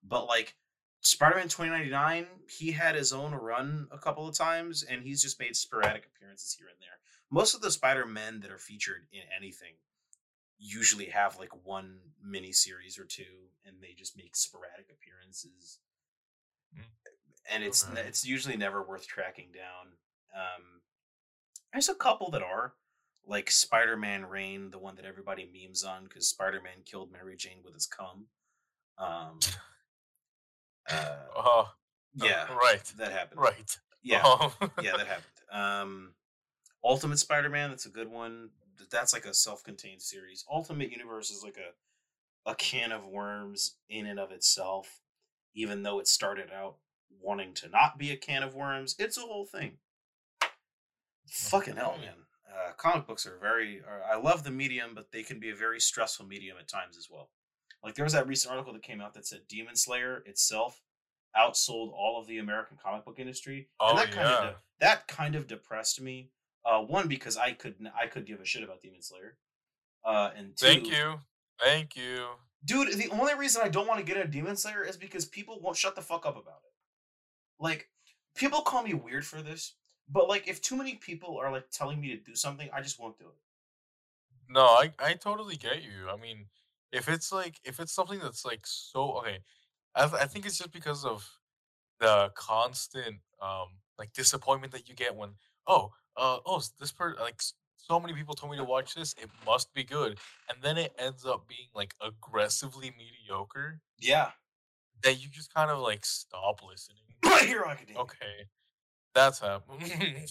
But 0.07 0.27
like 0.27 0.55
Spider-Man 1.01 1.49
2099, 1.49 2.27
he 2.49 2.73
had 2.73 2.95
his 2.95 3.13
own 3.13 3.35
run 3.35 3.89
a 3.91 3.99
couple 3.99 4.29
of 4.29 4.37
times, 4.37 4.83
and 4.83 5.03
he's 5.03 5.23
just 5.23 5.41
made 5.41 5.57
sporadic 5.57 6.07
appearances 6.07 6.55
here 6.59 6.69
and 6.69 6.77
there. 6.81 6.99
Most 7.31 7.55
of 7.55 7.61
the 7.61 7.71
Spider-Men 7.71 8.41
that 8.41 8.51
are 8.51 8.59
featured 8.59 9.07
in 9.13 9.21
anything 9.37 9.75
usually 10.59 11.07
have 11.07 11.39
like 11.39 11.65
one 11.65 11.99
mini 12.23 12.53
series 12.53 12.99
or 12.99 13.05
two, 13.05 13.49
and 13.65 13.77
they 13.81 13.95
just 13.97 14.17
make 14.17 14.37
sporadic 14.37 14.87
appearances. 14.91 15.79
Mm. 16.77 16.83
And 17.53 17.65
it's 17.65 17.87
it's 17.97 18.27
usually 18.27 18.57
never 18.57 18.83
worth 18.83 19.07
tracking 19.07 19.49
down. 19.55 19.93
Um, 20.35 20.81
there's 21.73 21.89
a 21.89 21.95
couple 21.95 22.31
that 22.33 22.43
are 22.43 22.75
like 23.27 23.51
Spider-Man 23.51 24.27
Reign, 24.27 24.71
the 24.71 24.79
one 24.79 24.97
that 24.97 25.05
everybody 25.05 25.49
memes 25.53 25.85
on 25.85 26.05
because 26.05 26.29
Spider-Man 26.29 26.83
killed 26.85 27.13
Mary 27.13 27.37
Jane 27.37 27.59
with 27.65 27.75
his 27.75 27.87
cum. 27.87 28.27
Um, 28.99 29.39
uh, 30.91 31.17
Oh, 31.37 31.69
yeah, 32.15 32.53
right, 32.55 32.83
that 32.99 33.13
happened. 33.13 33.41
right. 33.41 33.79
Yeah, 34.03 34.23
Um, 34.23 34.51
yeah, 34.83 34.97
that 34.97 35.07
happened. 35.07 35.25
Um, 35.53 36.15
Ultimate 36.85 37.19
Spider-Man, 37.19 37.71
that's 37.71 37.87
a 37.87 37.91
good 37.91 38.11
one. 38.11 38.51
That's 38.91 39.13
like 39.13 39.27
a 39.27 39.35
self-contained 39.35 40.03
series. 40.03 40.45
Ultimate 40.51 40.91
Universe 40.91 41.31
is 41.31 41.45
like 41.45 41.57
a 41.57 42.51
a 42.51 42.55
can 42.55 42.91
of 42.91 43.07
worms 43.07 43.77
in 43.89 44.07
and 44.07 44.19
of 44.19 44.33
itself. 44.33 45.01
Even 45.55 45.83
though 45.83 45.99
it 45.99 46.09
started 46.09 46.49
out 46.51 46.77
wanting 47.21 47.53
to 47.55 47.69
not 47.69 47.99
be 47.99 48.11
a 48.11 48.17
can 48.17 48.43
of 48.43 48.55
worms, 48.55 48.95
it's 48.99 49.19
a 49.19 49.23
whole 49.23 49.45
thing. 49.45 49.79
Fucking 51.29 51.77
hell, 51.77 51.97
man. 52.01 52.15
Uh, 52.49 52.73
comic 52.77 53.07
books 53.07 53.27
are 53.27 53.39
very. 53.39 53.81
Are, 53.87 54.03
I 54.03 54.19
love 54.19 54.43
the 54.43 54.51
medium, 54.51 54.93
but 54.95 55.13
they 55.13 55.23
can 55.23 55.39
be 55.39 55.51
a 55.51 55.55
very 55.55 55.81
stressful 55.81 56.27
medium 56.27 56.57
at 56.59 56.69
times 56.69 56.97
as 56.97 57.09
well. 57.11 57.31
Like 57.85 57.95
there 57.95 58.05
was 58.05 58.13
that 58.13 58.27
recent 58.27 58.53
article 58.53 58.73
that 58.73 58.83
came 58.83 59.01
out 59.01 59.15
that 59.15 59.27
said 59.27 59.43
Demon 59.49 59.77
Slayer 59.77 60.23
itself 60.27 60.83
outsold 61.37 61.93
all 61.93 62.19
of 62.21 62.27
the 62.27 62.39
American 62.39 62.77
comic 62.83 63.05
book 63.05 63.19
industry. 63.19 63.69
Oh, 63.79 63.91
and 63.91 63.99
that 63.99 64.11
kind 64.11 64.27
of 64.27 64.45
yeah. 64.45 64.51
de- 64.51 64.57
that 64.81 65.09
kind 65.09 65.35
of 65.35 65.47
depressed 65.47 66.01
me. 66.01 66.31
Uh, 66.65 66.81
one 66.81 67.09
because 67.09 67.37
I 67.37 67.53
could 67.53 67.75
I 67.99 68.07
could 68.07 68.27
give 68.27 68.41
a 68.41 68.45
shit 68.45 68.63
about 68.63 68.83
Demon 68.83 69.03
Slayer. 69.03 69.37
Uh, 70.05 70.31
and 70.37 70.57
two, 70.57 70.67
Thank 70.67 70.91
you, 70.91 71.21
thank 71.63 71.97
you. 71.97 72.27
dude. 72.65 72.93
The 72.95 73.09
only 73.11 73.35
reason 73.35 73.63
I 73.65 73.69
don't 73.69 73.87
want 73.87 73.99
to 74.01 74.07
get 74.07 74.23
a 74.23 74.29
Demon 74.29 74.57
Slayer 74.57 74.85
is 74.85 74.97
because 74.97 75.25
people 75.25 75.61
won't 75.61 75.77
shut 75.77 75.95
the 75.95 76.03
fuck 76.03 76.27
up 76.27 76.37
about 76.37 76.61
it. 76.65 76.73
Like 77.59 77.89
people 78.35 78.61
call 78.61 78.83
me 78.83 78.95
weird 78.95 79.27
for 79.27 79.43
this, 79.43 79.75
but 80.09 80.29
like 80.29 80.49
if 80.49 80.61
too 80.61 80.77
many 80.77 80.97
people 80.97 81.39
are 81.39 81.51
like 81.51 81.71
telling 81.71 82.01
me 82.01 82.09
to 82.09 82.17
do 82.17 82.35
something, 82.35 82.69
I 82.73 82.81
just 82.81 83.01
won't 83.01 83.19
do 83.19 83.27
it. 83.27 83.39
No, 84.49 84.63
I 84.63 84.93
I 84.99 85.15
totally 85.15 85.57
get 85.57 85.83
you. 85.83 86.09
I 86.13 86.17
mean, 86.17 86.47
if 86.93 87.09
it's 87.09 87.33
like 87.33 87.61
if 87.65 87.81
it's 87.81 87.93
something 87.93 88.19
that's 88.19 88.45
like 88.45 88.61
so 88.65 89.19
okay, 89.19 89.39
I 89.95 90.05
I 90.05 90.27
think 90.27 90.47
it's 90.47 90.59
just 90.59 90.73
because 90.73 91.05
of 91.05 91.29
the 92.01 92.31
constant 92.35 93.19
um 93.41 93.69
like 93.99 94.13
disappointment 94.13 94.73
that 94.73 94.89
you 94.89 94.95
get 94.95 95.15
when 95.15 95.31
oh 95.71 95.91
uh 96.17 96.39
oh 96.45 96.61
this 96.79 96.93
per 96.93 97.15
like 97.21 97.41
so 97.77 97.99
many 97.99 98.13
people 98.13 98.35
told 98.35 98.53
me 98.53 98.59
to 98.59 98.65
watch 98.65 98.95
this 98.95 99.15
it 99.21 99.31
must 99.47 99.73
be 99.73 99.83
good 99.83 100.19
and 100.49 100.59
then 100.63 100.77
it 100.77 100.93
ends 100.99 101.25
up 101.25 101.49
being 101.49 101.69
like 101.75 101.95
aggressively 102.05 102.93
mediocre 102.99 103.81
Yeah, 103.99 104.31
that 105.03 105.23
you 105.23 105.29
just 105.31 105.53
kind 105.55 105.71
of 105.71 105.79
like 105.79 106.05
stop 106.05 106.61
listening. 106.67 107.03
My 107.25 107.41
Hero 107.47 107.69
Academia. 107.69 108.03
Okay, 108.03 108.47
that's 109.15 109.39
happening. 109.41 110.27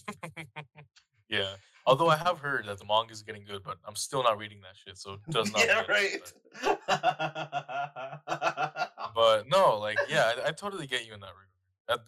yeah. 1.30 1.54
Although 1.86 2.10
I 2.10 2.18
have 2.18 2.40
heard 2.40 2.66
that 2.68 2.78
the 2.78 2.86
manga 2.86 3.14
is 3.14 3.24
getting 3.24 3.46
good, 3.46 3.64
but 3.64 3.78
I'm 3.88 3.96
still 3.96 4.22
not 4.22 4.38
reading 4.38 4.60
that 4.62 4.76
shit, 4.76 4.98
so 4.98 5.14
it 5.14 5.22
does 5.32 5.52
not. 5.52 5.66
yeah, 5.66 5.84
right. 5.90 6.22
But, 6.64 6.80
but 9.16 9.48
no, 9.50 9.80
like, 9.80 9.98
yeah, 10.08 10.34
I, 10.44 10.50
I 10.50 10.52
totally 10.52 10.86
get 10.86 11.08
you 11.08 11.14
in 11.14 11.22
that 11.22 11.32
regard. 11.32 11.48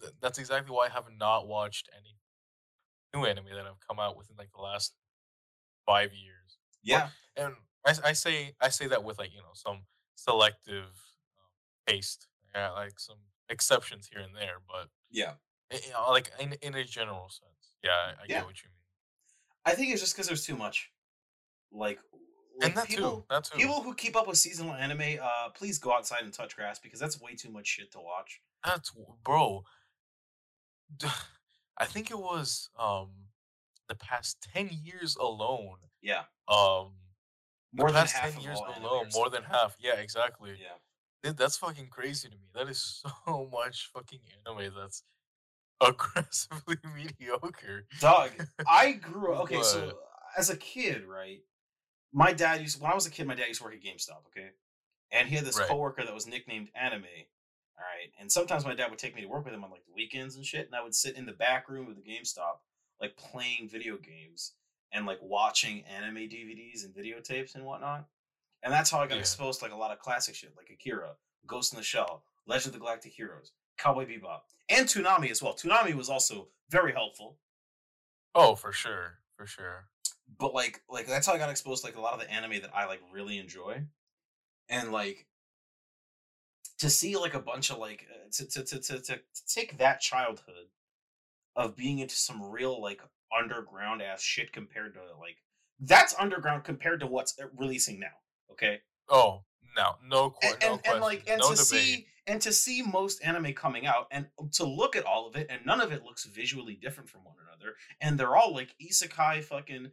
That, 0.00 0.12
that's 0.20 0.38
exactly 0.38 0.72
why 0.72 0.86
I 0.86 0.90
have 0.90 1.06
not 1.18 1.48
watched 1.48 1.88
any 1.96 2.14
new 3.14 3.24
anime 3.24 3.46
that 3.54 3.64
have 3.66 3.80
come 3.86 3.98
out 3.98 4.16
within 4.16 4.36
like 4.38 4.50
the 4.52 4.60
last 4.60 4.94
five 5.86 6.12
years. 6.12 6.58
yeah, 6.82 7.08
And 7.36 7.54
I, 7.86 8.10
I 8.10 8.12
say 8.12 8.54
I 8.60 8.68
say 8.68 8.86
that 8.88 9.04
with 9.04 9.18
like 9.18 9.32
you 9.32 9.38
know 9.40 9.54
some 9.54 9.82
selective 10.14 10.84
um, 10.84 11.50
taste, 11.86 12.28
yeah, 12.54 12.70
like 12.70 12.98
some 13.00 13.18
exceptions 13.48 14.08
here 14.12 14.22
and 14.22 14.34
there, 14.34 14.58
but 14.66 14.88
yeah. 15.10 15.32
you 15.72 15.92
know, 15.92 16.10
like 16.10 16.30
in 16.40 16.54
in 16.62 16.74
a 16.74 16.84
general 16.84 17.28
sense, 17.28 17.74
yeah, 17.82 17.90
I, 17.90 18.10
I 18.10 18.24
Yeah. 18.28 18.38
get 18.38 18.46
what 18.46 18.62
you 18.62 18.68
mean. 18.70 18.78
I 19.64 19.74
think 19.74 19.92
it's 19.92 20.00
just 20.00 20.14
because 20.14 20.26
there's 20.26 20.44
too 20.44 20.56
much. 20.56 20.90
Like, 21.70 21.98
like 22.60 22.68
and 22.68 22.76
that 22.76 22.88
people, 22.88 23.10
too, 23.12 23.24
that 23.30 23.44
too. 23.44 23.58
people 23.58 23.82
who 23.82 23.94
keep 23.94 24.16
up 24.16 24.26
with 24.26 24.36
seasonal 24.36 24.74
anime, 24.74 25.18
uh, 25.22 25.50
please 25.50 25.78
go 25.78 25.92
outside 25.92 26.22
and 26.22 26.32
touch 26.32 26.54
grass 26.56 26.78
because 26.78 27.00
that's 27.00 27.20
way 27.20 27.34
too 27.34 27.50
much 27.50 27.66
shit 27.66 27.90
to 27.92 28.00
watch. 28.00 28.40
That's 28.64 28.92
bro. 29.24 29.64
I 31.78 31.86
think 31.86 32.10
it 32.10 32.18
was 32.18 32.70
um 32.78 33.08
the 33.88 33.94
past 33.96 34.46
ten 34.52 34.70
years 34.84 35.16
alone. 35.16 35.76
Yeah, 36.00 36.22
Um, 36.48 36.92
more 37.72 37.90
than 37.90 37.94
past 38.02 38.14
half 38.16 38.32
ten 38.32 38.40
years 38.42 38.58
alone, 38.78 39.08
more 39.14 39.30
than 39.30 39.44
half. 39.44 39.76
Yeah, 39.80 39.94
exactly. 39.96 40.50
Yeah, 40.60 40.76
Th- 41.22 41.36
That's 41.36 41.56
fucking 41.56 41.88
crazy 41.88 42.28
to 42.28 42.36
me. 42.36 42.48
That 42.54 42.68
is 42.68 43.02
so 43.26 43.48
much 43.52 43.90
fucking 43.94 44.20
anime 44.46 44.72
that's 44.76 45.02
aggressively 45.80 46.76
mediocre. 46.96 47.86
dog. 48.00 48.30
I 48.68 48.92
grew 48.92 49.34
up. 49.34 49.42
Okay, 49.42 49.56
But- 49.56 49.64
so 49.64 49.98
as 50.36 50.50
a 50.50 50.56
kid, 50.56 51.04
right? 51.04 51.40
My 52.12 52.32
dad 52.32 52.60
used 52.60 52.80
when 52.80 52.90
I 52.90 52.94
was 52.94 53.06
a 53.06 53.10
kid. 53.10 53.26
My 53.26 53.34
dad 53.34 53.48
used 53.48 53.60
to 53.60 53.64
work 53.64 53.74
at 53.74 53.80
GameStop. 53.82 54.26
Okay, 54.28 54.50
and 55.10 55.28
he 55.28 55.36
had 55.36 55.44
this 55.46 55.58
Right. 55.58 55.68
coworker 55.68 56.04
that 56.04 56.12
was 56.14 56.26
nicknamed 56.26 56.68
Anime. 56.74 57.04
All 57.78 57.84
right, 57.84 58.12
and 58.20 58.30
sometimes 58.30 58.64
my 58.64 58.74
dad 58.74 58.90
would 58.90 58.98
take 58.98 59.14
me 59.14 59.22
to 59.22 59.26
work 59.28 59.44
with 59.44 59.54
him 59.54 59.64
on 59.64 59.70
like 59.70 59.84
the 59.86 59.92
weekends 59.94 60.36
and 60.36 60.44
shit, 60.44 60.66
and 60.66 60.74
I 60.74 60.82
would 60.82 60.94
sit 60.94 61.16
in 61.16 61.26
the 61.26 61.32
back 61.32 61.68
room 61.68 61.88
of 61.88 61.96
the 61.96 62.02
GameStop, 62.02 62.58
like 63.00 63.16
playing 63.16 63.68
video 63.68 63.96
games 63.96 64.52
and 64.92 65.06
like 65.06 65.18
watching 65.22 65.84
anime 65.86 66.28
DVDs 66.28 66.84
and 66.84 66.94
videotapes 66.94 67.54
and 67.54 67.64
whatnot. 67.64 68.06
And 68.62 68.72
that's 68.72 68.90
how 68.90 69.00
I 69.00 69.06
got 69.06 69.14
Yeah. 69.14 69.20
exposed 69.20 69.58
to 69.60 69.64
like 69.64 69.72
a 69.74 69.76
lot 69.76 69.90
of 69.90 69.98
classic 69.98 70.34
shit, 70.34 70.54
like 70.56 70.70
Akira, 70.70 71.16
Ghost 71.46 71.72
in 71.72 71.78
the 71.78 71.82
Shell, 71.82 72.24
Legend 72.46 72.68
of 72.68 72.72
the 72.74 72.78
Galactic 72.78 73.12
Heroes, 73.12 73.52
Cowboy 73.78 74.06
Bebop, 74.06 74.42
and 74.68 74.86
Toonami 74.86 75.30
as 75.30 75.42
well. 75.42 75.54
Toonami 75.54 75.94
was 75.94 76.08
also 76.08 76.48
very 76.68 76.92
helpful 76.92 77.38
Oh, 78.34 78.54
for 78.54 78.72
sure, 78.72 79.18
for 79.36 79.46
sure. 79.46 79.88
but 80.38 80.54
like 80.54 80.82
like 80.88 81.06
that's 81.06 81.26
how 81.26 81.32
I 81.34 81.38
got 81.38 81.50
exposed 81.50 81.82
to 81.82 81.88
like 81.88 81.96
a 81.96 82.00
lot 82.00 82.14
of 82.14 82.20
the 82.20 82.30
anime 82.30 82.60
that 82.62 82.74
I 82.74 82.86
like 82.86 83.00
really 83.12 83.38
enjoy, 83.38 83.84
and 84.68 84.92
like 84.92 85.26
to 86.82 86.90
see 86.90 87.16
like 87.16 87.34
a 87.34 87.40
bunch 87.40 87.70
of 87.70 87.78
like 87.78 88.06
uh, 88.12 88.28
to 88.32 88.46
to 88.46 88.64
to 88.64 88.78
to, 88.78 88.98
to, 89.00 89.20
take 89.46 89.78
that 89.78 90.00
childhood 90.00 90.66
of 91.54 91.76
being 91.76 92.00
into 92.00 92.16
some 92.16 92.42
real 92.42 92.82
like 92.82 93.00
underground 93.36 94.02
ass 94.02 94.20
shit 94.20 94.52
compared 94.52 94.94
to 94.94 95.00
like 95.20 95.36
that's 95.78 96.14
underground 96.18 96.64
compared 96.64 96.98
to 97.00 97.06
what's 97.06 97.38
uh, 97.40 97.46
releasing 97.56 98.00
now. 98.00 98.06
Okay, 98.50 98.80
Oh, 99.08 99.44
no, 99.76 99.96
no, 100.04 100.34
and, 100.42 100.56
no 100.60 100.80
and 100.84 101.00
like 101.00 101.22
and 101.28 101.40
no 101.40 101.50
to 101.50 101.54
debate. 101.54 101.66
see 101.66 102.06
and 102.26 102.40
to 102.42 102.52
see 102.52 102.82
most 102.82 103.24
anime 103.24 103.52
coming 103.52 103.86
out 103.86 104.06
and 104.10 104.26
to 104.52 104.64
look 104.64 104.96
at 104.96 105.04
all 105.04 105.28
of 105.28 105.36
it 105.36 105.46
and 105.50 105.64
none 105.64 105.80
of 105.80 105.92
it 105.92 106.02
looks 106.04 106.24
visually 106.24 106.74
different 106.74 107.08
from 107.08 107.24
one 107.24 107.36
another 107.46 107.74
and 108.00 108.18
they're 108.18 108.36
all 108.36 108.52
like 108.52 108.74
isekai 108.82 109.42
fucking 109.42 109.90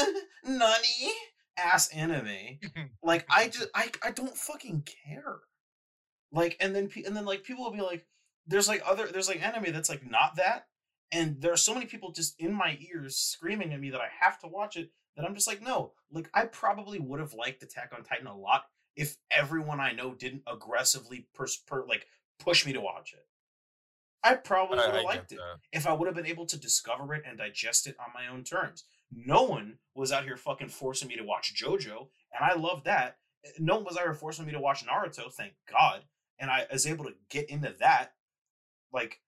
uh, 0.00 0.06
nani 0.44 1.12
ass 1.56 1.88
anime 1.88 2.58
like 3.02 3.26
i 3.30 3.48
just 3.48 3.68
I, 3.74 3.90
I 4.02 4.10
don't 4.12 4.36
fucking 4.36 4.86
care 5.06 5.36
like 6.32 6.56
and 6.60 6.74
then 6.74 6.90
and 7.06 7.16
then 7.16 7.24
like 7.24 7.42
people 7.44 7.64
will 7.64 7.72
be 7.72 7.80
like 7.80 8.06
there's 8.46 8.68
like 8.68 8.82
other 8.86 9.06
there's 9.06 9.28
like 9.28 9.42
anime 9.42 9.72
that's 9.72 9.88
like 9.88 10.08
not 10.08 10.36
that 10.36 10.66
and 11.12 11.40
there 11.40 11.52
are 11.52 11.56
so 11.56 11.72
many 11.74 11.86
people 11.86 12.12
just 12.12 12.38
in 12.38 12.52
my 12.52 12.78
ears 12.92 13.16
screaming 13.16 13.72
at 13.72 13.80
me 13.80 13.90
that 13.90 14.00
i 14.00 14.08
have 14.20 14.38
to 14.38 14.46
watch 14.46 14.76
it 14.76 14.90
that 15.16 15.24
i'm 15.24 15.34
just 15.34 15.46
like 15.48 15.62
no 15.62 15.92
like 16.12 16.28
i 16.34 16.44
probably 16.44 16.98
would 16.98 17.20
have 17.20 17.34
liked 17.34 17.62
attack 17.62 17.92
on 17.96 18.02
titan 18.02 18.26
a 18.26 18.36
lot 18.36 18.64
if 18.96 19.16
everyone 19.30 19.80
i 19.80 19.92
know 19.92 20.14
didn't 20.14 20.42
aggressively 20.46 21.26
pers- 21.34 21.56
per, 21.66 21.86
like 21.86 22.06
push 22.38 22.66
me 22.66 22.72
to 22.72 22.80
watch 22.80 23.12
it 23.14 23.26
i 24.22 24.34
probably 24.34 24.76
would 24.76 24.94
have 24.96 25.04
liked 25.04 25.32
it 25.32 25.38
that. 25.38 25.58
if 25.72 25.86
I 25.86 25.92
would 25.92 26.06
have 26.06 26.16
been 26.16 26.26
able 26.26 26.46
to 26.46 26.58
discover 26.58 27.14
it 27.14 27.22
and 27.26 27.38
digest 27.38 27.86
it 27.86 27.96
on 28.00 28.06
my 28.12 28.26
own 28.26 28.42
terms. 28.44 28.84
No 29.10 29.44
one 29.44 29.78
was 29.94 30.10
out 30.12 30.24
here 30.24 30.36
fucking 30.36 30.68
forcing 30.68 31.08
me 31.08 31.16
to 31.16 31.22
watch 31.22 31.54
JoJo, 31.54 32.08
and 32.34 32.44
I 32.44 32.54
love 32.54 32.84
that. 32.84 33.16
Eh, 33.44 33.50
No 33.60 33.76
one 33.76 33.84
was 33.84 33.96
ever 33.96 34.12
forcing 34.14 34.44
me 34.44 34.52
to 34.52 34.60
watch 34.60 34.84
Naruto, 34.84 35.32
thank 35.32 35.54
God. 35.70 36.02
And 36.38 36.50
I 36.50 36.66
was 36.72 36.86
able 36.86 37.04
to 37.06 37.14
get 37.30 37.50
into 37.50 37.74
that. 37.80 38.12
Like, 38.92 39.20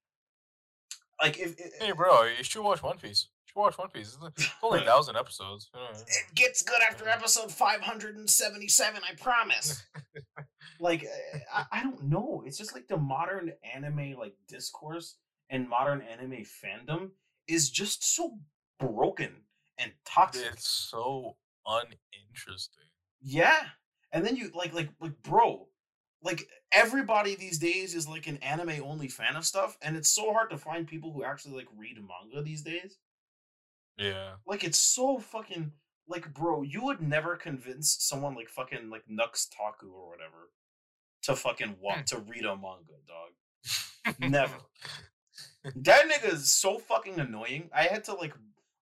like 1.20 1.38
if 1.38 1.58
it, 1.58 1.72
Hey, 1.80 1.92
bro, 1.92 2.24
you 2.24 2.44
should 2.44 2.62
watch 2.62 2.82
One 2.82 2.98
Piece. 2.98 3.28
You 3.44 3.48
should 3.48 3.60
watch 3.60 3.78
One 3.78 3.88
Piece. 3.88 4.16
It's 4.36 4.50
only 4.62 4.80
a 4.80 4.84
thousand 4.86 5.16
episodes. 5.16 5.70
it 5.74 6.34
gets 6.34 6.62
good 6.62 6.80
after 6.88 7.08
episode 7.08 7.50
577, 7.50 9.00
I 9.08 9.14
promise. 9.16 9.82
like 10.80 11.06
I, 11.52 11.64
I 11.72 11.82
don't 11.82 12.04
know 12.04 12.42
it's 12.46 12.56
just 12.56 12.74
like 12.74 12.88
the 12.88 12.96
modern 12.96 13.52
anime 13.74 14.14
like 14.18 14.34
discourse 14.48 15.16
and 15.50 15.68
modern 15.68 16.00
anime 16.00 16.44
fandom 16.44 17.10
is 17.48 17.70
just 17.70 18.14
so 18.14 18.38
broken 18.78 19.32
and 19.78 19.92
toxic. 20.04 20.46
It's 20.52 20.68
so 20.68 21.36
uninteresting. 21.66 22.84
Yeah. 23.20 23.60
And 24.12 24.24
then 24.24 24.36
you 24.36 24.50
like 24.54 24.72
like 24.72 24.88
like 25.00 25.20
bro, 25.22 25.66
like 26.22 26.48
everybody 26.72 27.34
these 27.34 27.58
days 27.58 27.94
is 27.94 28.08
like 28.08 28.26
an 28.26 28.38
anime 28.38 28.82
only 28.84 29.08
fan 29.08 29.36
of 29.36 29.46
stuff, 29.46 29.76
and 29.82 29.96
it's 29.96 30.10
so 30.10 30.32
hard 30.32 30.50
to 30.50 30.58
find 30.58 30.86
people 30.86 31.12
who 31.12 31.24
actually 31.24 31.54
like 31.54 31.68
read 31.76 31.96
manga 31.96 32.42
these 32.42 32.62
days. 32.62 32.98
Yeah. 33.96 34.32
Like 34.46 34.64
it's 34.64 34.78
so 34.78 35.18
fucking 35.18 35.72
like 36.08 36.32
bro, 36.34 36.62
you 36.62 36.82
would 36.84 37.00
never 37.00 37.36
convince 37.36 37.96
someone 38.00 38.34
like 38.34 38.48
fucking 38.48 38.90
like 38.90 39.04
Nux 39.08 39.48
Taku 39.56 39.90
or 39.92 40.08
whatever 40.08 40.50
to 41.22 41.36
fucking 41.36 41.76
want 41.80 42.10
hmm. 42.10 42.16
to 42.16 42.18
read 42.18 42.44
a 42.44 42.56
manga, 42.56 42.98
dog. 43.06 44.16
Never. 44.18 44.54
That 45.76 46.08
nigga 46.08 46.32
is 46.32 46.50
so 46.50 46.78
fucking 46.78 47.20
annoying. 47.20 47.68
I 47.74 47.82
had 47.82 48.04
to 48.04 48.14
like 48.14 48.32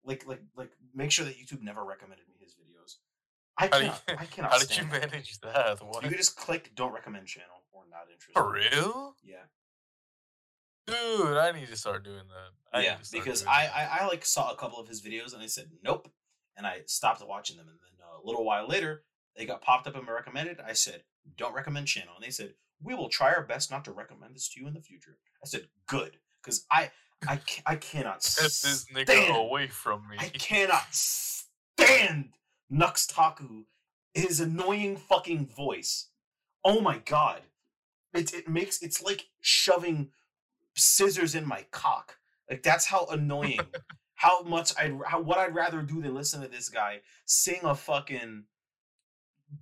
like 0.05 0.27
like 0.29 0.41
like 0.57 0.71
make 0.95 1.11
sure 1.11 1.25
that 1.25 1.37
YouTube 1.37 1.61
never 1.61 1.85
recommended 1.85 2.27
me 2.29 2.37
his. 2.41 2.55
I 3.59 3.67
How, 3.67 3.79
do 3.79 3.85
cannot 3.85 4.03
you, 4.09 4.15
I 4.19 4.25
cannot 4.31 4.53
how 4.53 4.59
did 4.59 4.77
you 4.77 4.85
that. 4.85 5.11
manage 5.11 5.41
that? 5.41 5.85
What? 5.85 6.03
You 6.03 6.09
could 6.09 6.19
just 6.19 6.37
click 6.37 6.71
don't 6.75 6.93
recommend 6.93 7.27
channel 7.27 7.65
or 7.73 7.83
not 7.91 8.03
interested. 8.13 8.33
For 8.33 8.53
real? 8.53 9.15
Yeah. 9.23 9.37
Dude, 10.87 11.37
I 11.37 11.53
need 11.53 11.69
to 11.69 11.77
start 11.77 12.05
doing 12.05 12.23
that. 12.29 12.79
I 12.79 12.83
yeah, 12.83 12.93
need 12.93 12.99
to 13.01 13.05
start 13.05 13.25
because 13.25 13.45
I, 13.45 13.65
that. 13.65 13.77
I 13.77 14.05
I 14.05 14.07
like 14.07 14.25
saw 14.25 14.51
a 14.51 14.57
couple 14.57 14.79
of 14.79 14.89
his 14.89 15.03
videos 15.03 15.35
and 15.35 15.43
I 15.43 15.47
said 15.47 15.71
nope, 15.83 16.11
and 16.57 16.67
I 16.67 16.81
stopped 16.87 17.23
watching 17.27 17.57
them. 17.57 17.67
And 17.69 17.79
then 17.81 18.07
uh, 18.07 18.23
a 18.23 18.27
little 18.27 18.45
while 18.45 18.67
later, 18.67 19.03
they 19.37 19.45
got 19.45 19.61
popped 19.61 19.87
up 19.87 19.97
in 19.97 20.07
my 20.07 20.13
recommended. 20.13 20.61
I 20.67 20.73
said 20.73 21.03
don't 21.37 21.55
recommend 21.55 21.89
channel, 21.89 22.15
and 22.17 22.25
they 22.25 22.31
said 22.31 22.55
we 22.83 22.95
will 22.95 23.09
try 23.09 23.33
our 23.33 23.43
best 23.43 23.71
not 23.71 23.85
to 23.85 23.93
recommend 23.93 24.35
this 24.35 24.49
to 24.51 24.61
you 24.61 24.67
in 24.67 24.75
the 24.75 24.81
future. 24.81 25.19
I 25.43 25.47
said 25.47 25.69
good 25.87 26.17
because 26.43 26.65
I 26.71 26.91
I 27.27 27.41
I 27.67 27.77
cannot 27.77 28.23
Get 28.23 28.45
this 28.45 28.87
nigga 28.95 29.35
away 29.35 29.67
from 29.69 30.09
me. 30.09 30.17
I 30.19 30.29
cannot 30.29 30.87
stand 30.93 32.31
Nux 32.71 33.07
Taku. 33.09 33.65
His 34.15 34.41
annoying 34.41 34.97
fucking 34.97 35.47
voice. 35.47 36.09
Oh 36.65 36.81
my 36.81 36.99
god. 36.99 37.43
It 38.15 38.33
it 38.35 38.49
makes 38.49 38.83
it's 38.83 39.03
like 39.03 39.29
shoving 39.41 40.11
scissors 40.75 41.35
in 41.35 41.47
my 41.47 41.67
cock. 41.71 42.17
Like 42.51 42.63
that's 42.63 42.87
how 42.87 43.07
annoying. 43.07 43.61
how 44.19 44.43
much 44.43 44.73
I 44.77 44.93
how 45.07 45.21
what 45.21 45.39
I'd 45.39 45.55
rather 45.55 45.81
do 45.81 46.03
than 46.03 46.15
listen 46.15 46.43
to 46.43 46.49
this 46.49 46.69
guy 46.69 47.03
sing 47.25 47.61
a 47.63 47.75
fucking 47.75 48.45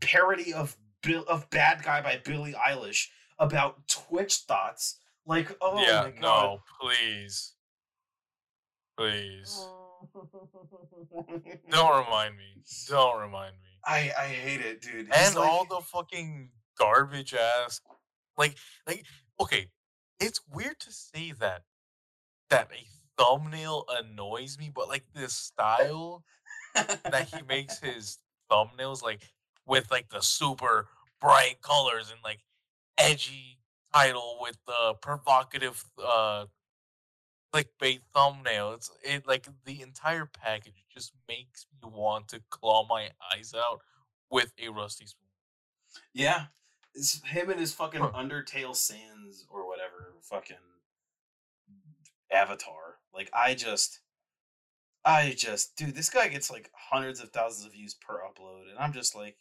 parody 0.01 0.55
of 0.55 0.77
Bill 1.03 1.25
of 1.29 1.51
Bad 1.51 1.83
Guy 1.83 2.01
by 2.01 2.21
Billie 2.25 2.55
Eilish 2.55 3.09
about 3.39 3.87
Twitch 3.87 4.37
thoughts. 4.49 4.99
Like 5.27 5.55
oh 5.61 5.81
yeah, 5.81 6.05
my 6.05 6.11
god. 6.11 6.21
no, 6.21 6.59
please. 6.81 7.53
Please. 8.97 9.67
Don't 11.71 12.05
remind 12.05 12.37
me. 12.37 12.63
Don't 12.89 13.21
remind 13.21 13.53
me. 13.55 13.69
I 13.85 14.11
I 14.19 14.27
hate 14.27 14.61
it, 14.61 14.81
dude. 14.83 15.07
He's 15.07 15.27
and 15.29 15.37
like- 15.37 15.49
all 15.49 15.65
the 15.65 15.81
fucking 15.81 16.51
garbage 16.79 17.35
ass 17.35 17.81
like 18.37 18.57
like 18.87 19.05
okay 19.41 19.67
it's 20.21 20.41
weird 20.53 20.79
to 20.79 20.93
say 20.93 21.33
that 21.33 21.63
that 22.51 22.69
a 22.73 22.85
thumbnail 23.17 23.85
annoys 23.99 24.59
me 24.59 24.71
but 24.75 24.89
like 24.89 25.05
this 25.15 25.33
style 25.33 26.23
that 26.75 27.29
he 27.35 27.41
makes 27.49 27.79
his 27.83 28.19
thumbnails 28.51 29.03
like 29.03 29.23
with 29.67 29.91
like 29.91 30.11
the 30.11 30.21
super 30.21 30.89
bright 31.21 31.61
colors 31.63 32.11
and 32.11 32.21
like 32.23 32.41
edgy 32.99 33.59
title 33.95 34.37
with 34.41 34.59
the 34.67 34.95
provocative 35.01 35.83
uh 36.05 36.45
clickbait 37.65 38.01
thumbnail 38.15 38.73
it's 38.73 38.91
it 39.03 39.27
like 39.27 39.49
the 39.65 39.81
entire 39.81 40.27
package 40.27 40.85
just 40.93 41.13
makes 41.29 41.67
me 41.83 41.89
want 41.93 42.29
to 42.29 42.41
claw 42.51 42.87
my 42.89 43.09
eyes 43.33 43.55
out 43.57 43.81
with 44.31 44.53
a 44.63 44.69
rusty 44.69 45.07
spoon 45.07 45.29
Yeah. 46.15 46.47
It's 46.95 47.23
him 47.27 47.51
and 47.51 47.61
his 47.61 47.75
fucking 47.75 48.01
Huh. 48.01 48.13
Undertale 48.15 48.75
Sans 48.75 49.45
or 49.51 49.69
whatever 49.69 50.15
fucking 50.23 50.57
avatar. 52.33 52.99
Like 53.15 53.31
I 53.35 53.55
just 53.55 54.01
I 55.05 55.35
just 55.37 55.77
dude, 55.77 55.95
this 55.95 56.11
guy 56.11 56.29
gets 56.29 56.51
like 56.51 56.71
hundreds 56.75 57.21
of 57.21 57.31
thousands 57.31 57.67
of 57.67 57.73
views 57.73 57.95
per 57.95 58.21
upload 58.21 58.69
and 58.71 58.79
I'm 58.79 58.93
just 58.93 59.15
like 59.15 59.37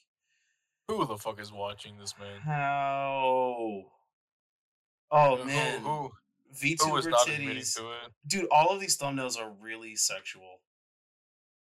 Who 0.88 1.06
the 1.06 1.18
fuck 1.18 1.40
is 1.40 1.52
watching 1.52 1.98
this 1.98 2.14
man? 2.20 2.42
how 2.42 3.84
Oh 5.12 5.44
man. 5.46 5.82
who, 5.82 5.88
who 5.88 6.12
VTuber 6.54 7.12
titties. 7.26 7.76
to 7.76 7.90
it? 7.90 8.12
Dude, 8.28 8.48
all 8.52 8.70
of 8.70 8.80
these 8.80 8.98
thumbnails 8.98 9.40
are 9.40 9.52
really 9.62 9.96
sexual. 9.96 10.62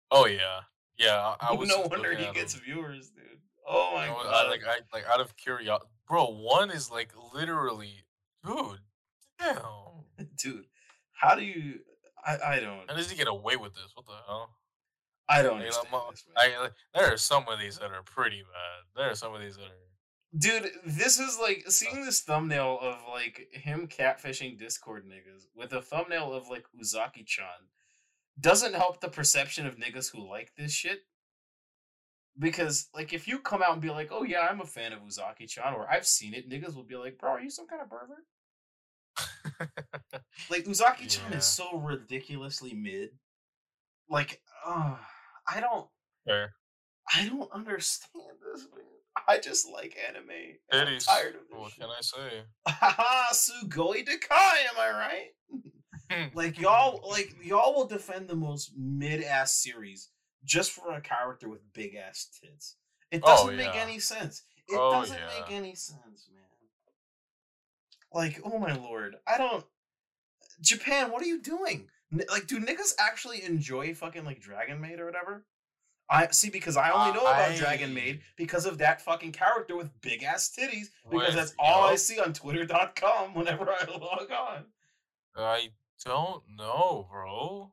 Oh 0.10 0.26
yeah, 0.26 0.62
yeah. 0.98 1.36
I, 1.40 1.50
I 1.50 1.54
was 1.56 1.70
no 1.70 1.82
wonder 1.90 2.16
he 2.16 2.32
gets 2.34 2.54
viewers, 2.56 3.10
dude. 3.10 3.26
Oh 3.68 3.92
my 3.96 4.08
I 4.08 4.10
was- 4.12 4.24
god. 4.26 4.46
I, 4.46 4.50
like 4.50 4.62
I 4.68 4.80
like 4.94 5.06
out 5.12 5.22
of 5.22 5.36
curiosity, 5.38 5.90
bro. 6.08 6.26
One 6.26 6.72
is 6.72 6.92
like 6.92 7.14
literally, 7.34 8.04
dude. 8.46 8.80
Damn. 9.40 10.28
dude, 10.38 10.66
how 11.14 11.36
do 11.36 11.44
you 11.44 11.80
I, 12.26 12.38
I 12.46 12.60
don't 12.60 12.90
How 12.90 12.96
does 12.96 13.10
he 13.10 13.18
get 13.18 13.28
away 13.28 13.56
with 13.56 13.74
this? 13.74 13.92
What 13.96 14.06
the 14.06 14.14
hell? 14.28 14.50
I 15.30 15.42
don't 15.42 15.54
Like, 15.60 15.68
understand 15.68 15.88
this. 16.12 16.26
I, 16.36 16.62
like, 16.62 16.74
there 16.94 17.14
are 17.14 17.18
some 17.18 17.46
of 17.48 17.58
these 17.58 17.78
that 17.80 17.90
are 17.92 18.04
pretty 18.04 18.42
bad. 18.42 18.84
There 19.02 19.10
are 19.12 19.16
some 19.16 19.34
of 19.34 19.40
these 19.42 19.56
that 19.56 19.64
are. 19.64 19.88
Dude, 20.38 20.72
this 20.86 21.20
is 21.20 21.38
like 21.40 21.66
seeing 21.68 22.06
this 22.06 22.22
thumbnail 22.22 22.80
of 22.82 23.00
like 23.10 23.48
him 23.52 23.88
catfishing 23.88 24.58
Discord 24.58 25.06
niggas 25.06 25.46
with 25.56 25.74
a 25.74 25.82
thumbnail 25.82 26.34
of 26.34 26.48
like 26.48 26.66
Uzaki 26.82 27.26
chan 27.26 27.46
doesn't 28.40 28.74
help 28.74 29.02
the 29.02 29.10
perception 29.10 29.68
of 29.68 29.76
niggas 29.78 30.10
who 30.12 30.26
like 30.30 30.54
this 30.56 30.72
shit. 30.72 31.02
Because 32.40 32.88
like 32.94 33.12
if 33.12 33.28
you 33.28 33.40
come 33.40 33.62
out 33.62 33.74
and 33.74 33.82
be 33.82 33.90
like, 33.90 34.10
oh 34.12 34.24
yeah, 34.24 34.48
I'm 34.50 34.62
a 34.62 34.66
fan 34.66 34.94
of 34.94 35.00
Uzaki 35.02 35.50
chan 35.50 35.74
or 35.74 35.86
I've 35.92 36.08
seen 36.08 36.34
it, 36.34 36.50
niggas 36.50 36.76
will 36.76 36.84
be 36.86 36.96
like, 36.96 37.18
bro, 37.20 37.32
are 37.32 37.42
you 37.42 37.50
some 37.50 37.68
kind 37.68 37.82
of 37.82 37.90
pervert? 37.90 38.24
Like 40.50 40.64
Uzaki 40.66 41.10
chan 41.10 41.30
Yeah. 41.32 41.38
is 41.40 41.46
so 41.46 41.78
ridiculously 41.78 42.74
mid. 42.74 43.10
Like, 44.10 44.42
uh, 44.66 44.96
I 45.46 45.60
don't 45.60 45.88
Fair. 46.26 46.54
I 47.14 47.28
don't 47.28 47.52
understand 47.52 48.38
this, 48.54 48.68
man. 48.74 48.86
I 49.28 49.40
just 49.40 49.68
like 49.72 49.98
anime. 50.08 50.30
and 50.72 50.90
I'm 50.90 51.00
tired 51.00 51.36
of 51.36 51.42
this 51.50 51.58
What 51.60 51.72
shit. 51.72 51.80
can 51.82 51.90
I 51.90 52.02
say? 52.02 52.44
Haha, 52.68 53.34
Sugoi 53.34 54.06
Dekai, 54.08 54.66
am 54.70 54.80
I 54.80 54.90
right? 54.92 55.28
Like 56.34 56.60
y'all, 56.60 57.08
like 57.10 57.34
y'all 57.42 57.74
will 57.74 57.88
defend 57.88 58.28
the 58.28 58.36
most 58.36 58.74
mid-ass 58.78 59.54
series 59.54 60.10
just 60.44 60.72
for 60.72 60.92
a 60.94 61.00
character 61.00 61.48
with 61.48 61.62
big 61.74 61.96
ass 61.96 62.28
tits. 62.44 62.76
It 63.12 63.22
Oh, 63.24 63.28
doesn't 63.46 63.56
make 63.56 63.74
yeah. 63.74 63.82
any 63.82 64.00
sense. 64.00 64.44
It 64.68 64.78
Oh, 64.78 64.92
doesn't 64.92 65.16
yeah. 65.18 65.40
make 65.40 65.52
any 65.52 65.74
sense, 65.76 66.28
man. 66.34 66.44
Like, 68.14 68.42
oh 68.44 68.60
my 68.60 68.76
lord, 68.76 69.16
I 69.26 69.38
don't. 69.38 69.66
Japan, 70.60 71.12
what 71.12 71.22
are 71.22 71.28
you 71.28 71.42
doing? 71.42 71.88
Like, 72.30 72.46
do 72.46 72.60
niggas 72.60 72.94
actually 73.00 73.44
enjoy 73.44 73.94
fucking 73.94 74.26
like 74.26 74.42
Dragon 74.42 74.82
Maid 74.82 75.00
or 75.00 75.06
whatever? 75.06 75.46
I 76.12 76.28
see 76.32 76.50
because 76.50 76.76
I 76.76 76.92
only 76.92 77.14
know 77.14 77.26
about 77.26 77.56
Dragon 77.56 77.94
Maid 77.94 78.20
because 78.36 78.66
of 78.66 78.78
that 78.80 79.02
fucking 79.02 79.32
character 79.32 79.78
with 79.78 79.90
big 80.02 80.24
ass 80.24 80.54
titties. 80.56 80.88
Because 81.10 81.34
that's 81.34 81.56
all 81.58 81.86
I 81.86 81.96
see 81.96 82.20
on 82.20 82.34
Twitter.com 82.34 83.34
whenever 83.34 83.70
I 83.70 83.86
log 84.00 84.30
on. 84.30 84.66
I 85.38 85.70
don't 86.06 86.44
know, 86.58 87.08
bro. 87.10 87.72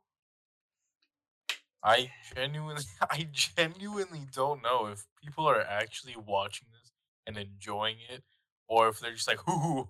I 1.83 2.13
genuinely, 2.35 2.85
I 3.11 3.29
genuinely 3.33 4.23
don't 4.33 4.63
know 4.63 4.87
if 4.87 5.05
people 5.23 5.47
are 5.49 5.61
actually 5.61 6.15
watching 6.17 6.69
this 6.73 6.93
and 7.27 7.37
enjoying 7.37 7.97
it, 8.09 8.23
or 8.69 8.89
if 8.89 9.01
they're 9.01 9.15
just 9.15 9.29
like, 9.29 9.47
"Ooh, 9.49 9.89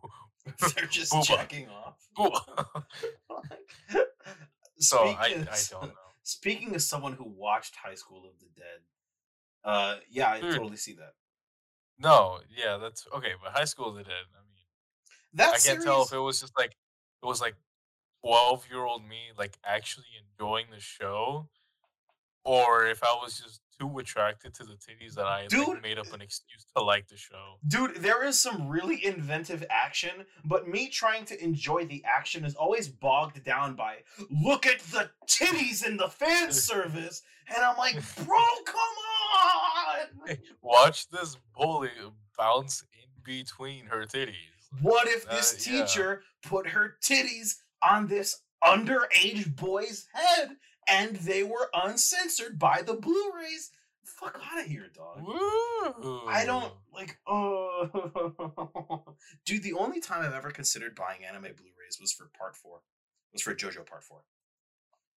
They're 0.75 0.87
just 0.87 1.13
Booba. 1.13 1.25
checking 1.27 1.69
off. 1.69 2.09
so 4.79 4.99
I, 4.99 5.45
I 5.51 5.59
don't 5.71 5.83
know. 5.89 6.08
Speaking 6.29 6.75
of 6.75 6.83
someone 6.83 7.15
who 7.15 7.25
watched 7.25 7.75
High 7.75 7.95
School 7.95 8.27
of 8.29 8.39
the 8.39 8.51
Dead, 8.55 8.81
uh, 9.65 9.97
yeah, 10.11 10.31
I 10.31 10.43
Dude. 10.43 10.57
totally 10.57 10.77
see 10.77 10.93
that. 10.93 11.15
No, 11.99 12.41
yeah, 12.55 12.77
that's 12.77 13.07
okay. 13.17 13.33
But 13.43 13.53
High 13.53 13.65
School 13.65 13.89
of 13.89 13.95
the 13.95 14.05
Dead. 14.05 14.27
I 14.37 14.45
mean, 14.47 14.67
That 15.33 15.55
I 15.55 15.59
can't 15.59 15.83
tell 15.83 16.03
if 16.03 16.13
it 16.13 16.19
was 16.19 16.39
just 16.39 16.53
like 16.55 16.77
it 17.23 17.27
was 17.27 17.41
like 17.41 17.55
twelve 18.23 18.67
year 18.71 18.85
old 18.85 19.09
me 19.09 19.33
like 19.39 19.57
actually 19.65 20.05
enjoying 20.21 20.67
the 20.71 20.81
show, 20.81 21.49
or 22.45 22.85
if 22.85 23.03
I 23.03 23.19
was 23.23 23.41
just 23.41 23.63
too 23.79 23.99
attracted 23.99 24.55
to 24.55 24.65
the 24.65 24.75
titties 24.75 25.15
that 25.15 25.27
I 25.27 25.47
Dude, 25.47 25.69
like, 25.69 25.83
made 25.83 25.99
up 25.99 26.13
an 26.13 26.21
excuse 26.21 26.67
to 26.77 26.83
like 26.83 27.09
the 27.09 27.17
show. 27.17 27.59
Dude, 27.67 27.97
there 27.97 28.25
is 28.25 28.39
some 28.39 28.69
really 28.69 29.05
inventive 29.05 29.65
action, 29.71 30.11
but 30.45 30.69
me 30.69 30.89
trying 30.89 31.25
to 31.27 31.43
enjoy 31.43 31.87
the 31.87 32.03
action 32.05 32.45
is 32.45 32.55
always 32.55 32.89
bogged 32.89 33.43
down 33.45 33.75
by 33.75 33.97
look 34.31 34.67
at 34.67 34.81
the 34.81 35.11
titties 35.27 35.87
in 35.87 35.97
the 35.97 36.09
fan 36.09 36.53
service, 36.71 37.23
and 37.55 37.65
I'm 37.65 37.77
like, 37.77 37.95
bro, 38.17 38.39
come 38.65 38.77
on! 40.29 40.37
Watch 40.63 41.09
this 41.11 41.37
bully 41.57 41.91
bounce 42.37 42.83
in 42.93 43.23
between 43.25 43.87
her 43.87 44.05
titties. 44.05 44.35
What 44.83 45.09
if 45.09 45.29
this 45.29 45.55
Uh, 45.67 45.71
yeah. 45.73 45.85
teacher 45.87 46.23
put 46.43 46.69
her 46.69 46.97
titties 47.03 47.55
on 47.83 48.07
this 48.07 48.43
underage 48.65 49.55
boy's 49.57 50.07
head 50.13 50.57
and 50.89 51.17
they 51.17 51.43
were 51.43 51.69
uncensored 51.75 52.59
by 52.59 52.83
the 52.83 52.95
Blu-rays. 52.95 53.71
Fuck 54.05 54.41
out 54.51 54.61
of 54.61 54.67
here, 54.67 54.87
dog. 54.95 55.23
Woo! 55.23 56.23
I 56.27 56.45
don't 56.47 56.73
like. 56.93 57.19
Oh, 57.27 59.17
dude. 59.47 59.63
The 59.63 59.75
only 59.75 60.01
time 60.01 60.23
I've 60.25 60.33
ever 60.33 60.51
considered 60.51 60.95
buying 60.95 61.25
anime 61.25 61.43
Blu-rays 61.43 61.99
was 62.01 62.13
for 62.13 62.31
Part 62.37 62.57
Four. 62.57 62.81
Was 63.33 63.43
for 63.43 63.55
JoJo 63.55 63.87
Part 63.87 64.03
Four, 64.05 64.23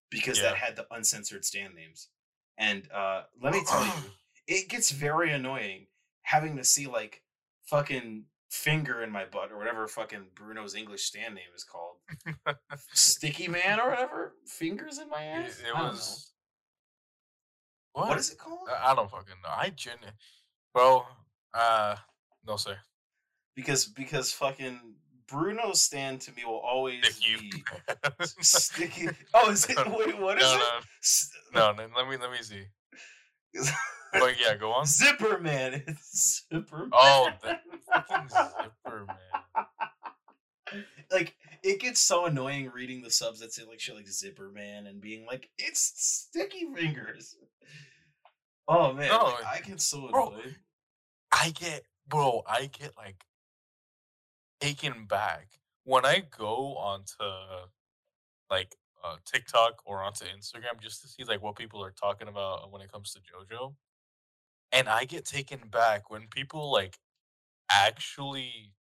because 0.10 0.38
Yeah. 0.38 0.44
that 0.50 0.58
had 0.58 0.76
the 0.76 0.86
uncensored 0.92 1.46
stand 1.46 1.74
names. 1.74 2.10
And 2.58 2.92
uh 2.92 3.24
let 3.42 3.54
me 3.54 3.64
tell 3.66 3.84
you, 3.86 3.92
it 4.48 4.68
gets 4.70 4.92
very 4.92 5.32
annoying 5.32 5.88
having 6.24 6.58
to 6.58 6.64
see 6.66 6.88
like 6.88 7.24
fucking 7.64 8.26
finger 8.52 9.02
in 9.02 9.10
my 9.10 9.24
butt 9.26 9.52
or 9.52 9.58
whatever 9.58 9.88
fucking 9.88 10.28
Bruno's 10.36 10.76
English 10.76 11.04
stand 11.06 11.34
name 11.36 11.46
is 11.56 11.64
called. 11.64 11.96
Sticky 12.94 13.48
Man 13.48 13.80
or 13.80 13.90
whatever. 13.90 14.36
Fingers 14.46 15.00
in 15.00 15.10
my 15.10 15.24
ass. 15.24 15.60
it 15.60 15.76
I 15.76 15.82
was. 15.82 16.32
What? 17.94 18.10
What 18.10 18.18
is 18.20 18.30
it 18.32 18.38
called? 18.38 18.68
I 18.70 18.94
don't 18.94 19.10
fucking 19.10 19.36
know. 19.44 19.50
I 19.50 19.70
gen, 19.70 19.98
bro. 20.74 21.06
Uh, 21.54 21.96
no 22.46 22.56
say. 22.58 22.74
because 23.56 23.86
because 23.86 24.32
fucking 24.32 24.80
Bruno's 25.28 25.82
stand 25.82 26.22
to 26.22 26.32
me 26.34 26.44
will 26.46 26.60
always 26.60 27.06
Sticky. 27.06 27.50
be 27.52 27.64
sticky. 28.42 29.10
Oh, 29.34 29.50
is 29.52 29.66
it? 29.70 29.78
Wait, 29.78 30.20
what 30.20 30.38
is 30.38 30.44
no, 30.44 30.54
it? 30.56 30.60
no, 30.60 30.80
S- 31.02 31.32
no, 31.54 31.72
no. 31.74 31.88
Let 31.96 32.08
me 32.10 32.18
let 32.18 32.32
me 32.32 32.38
see. 32.42 32.64
But 34.14 34.36
yeah, 34.40 34.56
go 34.56 34.72
on. 34.72 34.86
Zipper 34.86 35.40
Man. 35.40 35.84
It's 35.88 36.46
Zipper 36.54 36.90
Oh, 36.92 37.30
zipper 37.44 39.06
man. 39.08 39.66
like 41.12 41.36
it 41.64 41.80
gets 41.80 42.00
so 42.00 42.26
annoying 42.26 42.72
reading 42.74 43.02
the 43.02 43.12
subs 43.12 43.40
that 43.40 43.54
say 43.54 43.64
like 43.68 43.80
shit 43.80 43.96
like 43.96 44.08
Zipper 44.08 44.50
Man 44.50 44.88
and 44.88 45.00
being 45.02 45.26
like 45.26 45.50
it's 45.58 45.94
sticky 45.96 46.68
fingers. 46.76 47.36
Oh 48.68 48.94
man, 48.94 49.10
No, 49.10 49.26
like, 49.26 49.46
I 49.46 49.60
get 49.66 49.82
so 49.82 50.08
bro. 50.10 50.34
I 51.32 51.50
get, 51.52 51.84
bro. 52.08 52.44
I 52.48 52.66
get 52.68 52.96
like 52.98 53.24
taken 54.60 55.06
back 55.06 55.48
when 55.84 56.06
I 56.06 56.24
go 56.38 56.76
onto 56.78 57.16
like 58.50 58.76
uh, 59.04 59.16
TikTok 59.26 59.82
or 59.86 60.04
onto 60.04 60.26
Instagram 60.26 60.80
just 60.82 61.02
to 61.02 61.08
see 61.08 61.24
like 61.24 61.42
what 61.42 61.56
people 61.56 61.84
are 61.84 61.92
talking 61.92 62.28
about 62.28 62.72
when 62.72 62.82
it 62.82 62.92
comes 62.92 63.12
to 63.14 63.20
JoJo, 63.20 63.74
and 64.72 64.88
I 64.88 65.06
get 65.06 65.26
taken 65.26 65.60
back 65.70 66.10
when 66.10 66.28
people 66.30 66.72
like 66.72 66.98
actually 67.70 68.74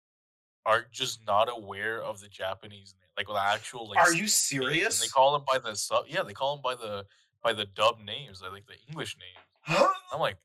are 0.67 0.87
just 0.93 1.27
not 1.27 1.49
aware 1.51 2.03
of 2.03 2.21
the 2.21 2.29
Japanese 2.29 2.95
name, 3.01 3.09
like 3.17 3.27
the 3.27 3.41
actual 3.41 3.89
like. 3.89 3.99
Are 3.99 4.13
you 4.13 4.29
serious? 4.29 5.01
They 5.01 5.09
call 5.09 5.33
them 5.33 5.43
by 5.51 5.59
the 5.59 5.75
sub. 5.75 6.05
Yeah, 6.09 6.23
they 6.23 6.35
call 6.35 6.57
them 6.57 6.63
by 6.63 6.75
the 6.75 7.07
by 7.43 7.53
the 7.53 7.67
dub 7.67 8.01
names, 8.05 8.43
like 8.43 8.67
the 8.67 8.75
English 8.89 9.17
names. 9.19 9.83
I'm 10.13 10.21
like, 10.21 10.37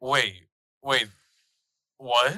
wait, 0.00 0.48
wait, 0.82 1.08
what? 1.98 2.36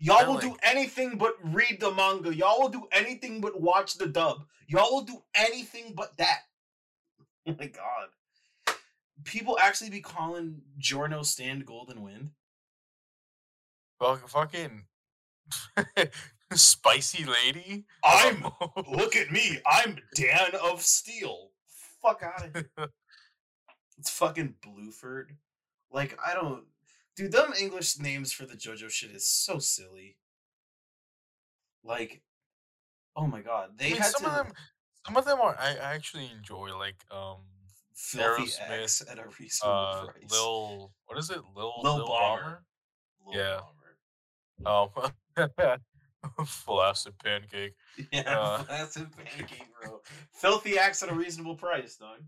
Y'all 0.00 0.32
will 0.32 0.40
do 0.40 0.56
anything 0.62 1.18
but 1.18 1.34
read 1.42 1.78
the 1.80 1.90
manga. 1.90 2.34
Y'all 2.34 2.60
will 2.60 2.68
do 2.68 2.86
anything 2.92 3.40
but 3.40 3.60
watch 3.60 3.98
the 3.98 4.06
dub. 4.06 4.44
Y'all 4.68 4.92
will 4.92 5.02
do 5.04 5.22
anything 5.34 5.94
but 5.96 6.16
that. 6.18 6.40
Oh 7.48 7.54
my 7.58 7.66
god. 7.66 8.08
People 9.24 9.58
actually 9.60 9.90
be 9.90 10.00
calling 10.00 10.62
Giorno 10.78 11.22
Stand 11.22 11.66
Golden 11.66 12.02
Wind. 12.02 12.30
Fuck- 13.98 14.28
Fucking 14.28 14.84
spicy 16.54 17.24
lady. 17.24 17.84
I'm 18.04 18.44
look 18.88 19.16
at 19.16 19.30
me. 19.30 19.60
I'm 19.66 19.98
Dan 20.14 20.54
of 20.62 20.82
Steel. 20.82 21.50
Fuck 22.02 22.22
out 22.22 22.46
of 22.46 22.52
here. 22.54 22.70
It's 24.00 24.10
fucking 24.10 24.54
Bluford. 24.64 25.30
Like 25.90 26.16
I 26.24 26.32
don't 26.32 26.62
dude, 27.16 27.32
them 27.32 27.52
English 27.60 27.98
names 27.98 28.32
for 28.32 28.46
the 28.46 28.54
JoJo 28.54 28.88
shit 28.88 29.10
is 29.10 29.28
so 29.28 29.58
silly. 29.58 30.16
Like 31.82 32.22
oh 33.16 33.26
my 33.26 33.40
god. 33.40 33.70
They 33.76 33.86
I 33.86 33.88
mean, 33.88 33.96
had 33.96 34.12
some 34.12 34.22
to 34.22 34.30
of 34.30 34.46
them, 34.46 34.54
some 35.04 35.16
of 35.16 35.24
them 35.24 35.40
are 35.40 35.56
I, 35.58 35.70
I 35.72 35.94
actually 35.94 36.30
enjoy, 36.32 36.78
like 36.78 37.04
um, 37.10 37.38
filthy 37.98 38.42
Aerosmith, 38.44 38.82
X 38.82 39.02
at 39.10 39.18
a 39.18 39.24
reasonable 39.38 39.74
uh, 39.76 40.04
price. 40.06 40.30
Lil, 40.30 40.92
what 41.06 41.18
is 41.18 41.30
it, 41.30 41.40
Lil, 41.56 41.72
Lil 41.82 42.06
Bomber. 42.06 42.62
Lil 43.26 43.36
Yeah. 43.36 43.60
Bomber. 44.64 44.90
Um, 45.38 46.38
flaccid 46.46 47.14
pancake. 47.22 47.74
Yeah, 48.12 48.22
Uh, 48.38 48.62
that's 48.68 48.96
a 48.96 49.06
pancake, 49.16 49.66
bro. 49.82 50.00
Filthy 50.32 50.78
Axe 50.78 51.02
at 51.02 51.10
a 51.10 51.14
reasonable 51.14 51.56
price, 51.56 51.96
dog. 51.96 52.18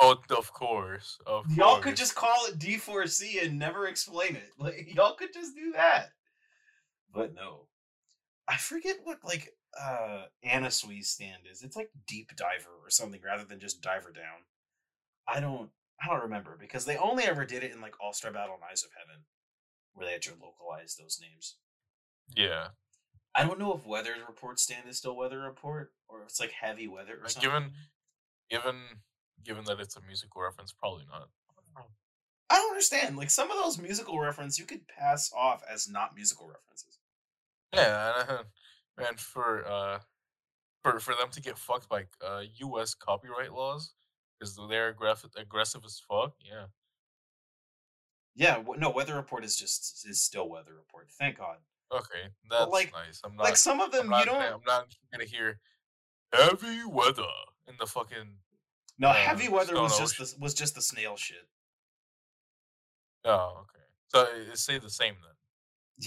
Oh, 0.00 0.16
of 0.36 0.52
course, 0.52 1.18
of 1.26 1.44
Y'all 1.56 1.74
course. 1.74 1.84
could 1.84 1.96
just 1.96 2.14
call 2.14 2.46
it 2.48 2.58
D4C 2.58 3.44
and 3.44 3.58
never 3.58 3.86
explain 3.86 4.36
it. 4.36 4.50
Like 4.58 4.94
y'all 4.94 5.14
could 5.14 5.32
just 5.34 5.54
do 5.54 5.72
that. 5.72 6.10
But 7.12 7.34
no. 7.34 7.66
I 8.48 8.56
forget 8.56 8.96
what 9.04 9.18
like 9.24 9.50
uh 9.80 10.22
Anna 10.42 10.70
Sui's 10.70 11.08
stand 11.08 11.42
is. 11.50 11.62
It's 11.62 11.76
like 11.76 11.90
deep 12.06 12.30
diver 12.36 12.70
or 12.82 12.88
something 12.90 13.20
rather 13.24 13.44
than 13.44 13.60
just 13.60 13.82
diver 13.82 14.10
down. 14.12 14.44
I 15.32 15.40
don't 15.40 15.70
I 16.02 16.08
don't 16.08 16.22
remember 16.22 16.56
because 16.58 16.84
they 16.86 16.96
only 16.96 17.24
ever 17.24 17.44
did 17.44 17.62
it 17.62 17.72
in 17.72 17.80
like 17.80 17.94
All 18.00 18.12
Star 18.12 18.32
Battle 18.32 18.54
and 18.54 18.64
Eyes 18.70 18.82
of 18.84 18.90
Heaven, 18.98 19.22
where 19.92 20.06
they 20.06 20.12
had 20.12 20.22
to 20.22 20.32
localize 20.40 20.96
those 20.96 21.18
names. 21.20 21.56
yeah. 22.36 22.68
I 23.32 23.44
don't 23.44 23.60
know 23.60 23.72
if 23.74 23.86
Weather 23.86 24.14
Report 24.26 24.58
stand 24.58 24.88
is 24.88 24.98
still 24.98 25.16
Weather 25.16 25.38
Report 25.38 25.92
or 26.08 26.22
if 26.22 26.30
it's 26.30 26.40
like 26.40 26.50
heavy 26.50 26.88
weather 26.88 27.14
or 27.14 27.22
Like, 27.22 27.30
something. 27.30 27.48
given, 27.48 27.70
given, 28.50 28.74
given 29.44 29.64
that 29.66 29.78
it's 29.78 29.94
a 29.94 30.00
musical 30.00 30.42
reference, 30.42 30.72
probably 30.72 31.04
not. 31.08 31.28
I 32.50 32.56
don't 32.56 32.70
understand. 32.70 33.16
Like 33.16 33.30
some 33.30 33.48
of 33.52 33.56
those 33.56 33.78
musical 33.78 34.18
references 34.18 34.58
you 34.58 34.64
could 34.64 34.88
pass 34.88 35.30
off 35.32 35.62
as 35.72 35.88
not 35.88 36.16
musical 36.16 36.48
references. 36.48 36.98
Yeah, 37.72 38.38
and, 38.98 39.20
for 39.20 39.64
uh, 39.64 40.00
for 40.82 40.98
for 40.98 41.14
them 41.14 41.30
to 41.30 41.40
get 41.40 41.56
fucked 41.56 41.88
by 41.88 42.06
uh 42.26 42.42
U.S. 42.56 42.94
copyright 42.94 43.52
laws 43.52 43.92
because 44.40 44.58
they're 44.68 44.88
aggressive 44.88 45.30
aggressive 45.36 45.82
as 45.84 46.00
fuck. 46.08 46.32
Yeah, 46.44 46.66
Yeah, 48.34 48.62
no, 48.78 48.90
Weather 48.90 49.14
Report 49.16 49.44
is 49.44 49.56
just 49.56 50.06
is 50.08 50.20
still 50.22 50.48
Weather 50.48 50.74
Report. 50.74 51.08
Thank 51.18 51.38
God. 51.38 51.58
okay, 51.92 52.30
that's 52.48 52.70
like- 52.70 52.92
nice. 52.92 53.20
I'm 53.24 53.36
not. 53.36 53.44
like 53.44 53.56
some 53.56 53.80
of 53.80 53.92
them, 53.92 54.08
not, 54.08 54.20
you 54.20 54.26
don't. 54.26 54.42
I'm 54.42 54.60
not 54.66 54.86
gonna 55.12 55.24
hear 55.24 55.58
heavy 56.32 56.84
weather 56.84 57.22
in 57.68 57.74
the 57.78 57.86
fucking. 57.86 58.38
No, 58.98 59.08
uh, 59.08 59.14
Heavy 59.14 59.48
Weather 59.48 59.80
was 59.80 59.98
just 59.98 60.18
the, 60.18 60.34
was 60.38 60.52
just 60.52 60.74
the 60.74 60.82
snail 60.82 61.16
shit. 61.16 61.48
Oh, 63.24 63.62
okay. 63.62 63.84
So 64.08 64.52
it 64.52 64.58
say 64.58 64.78
the 64.78 64.90
same 64.90 65.14
then. 65.22 65.32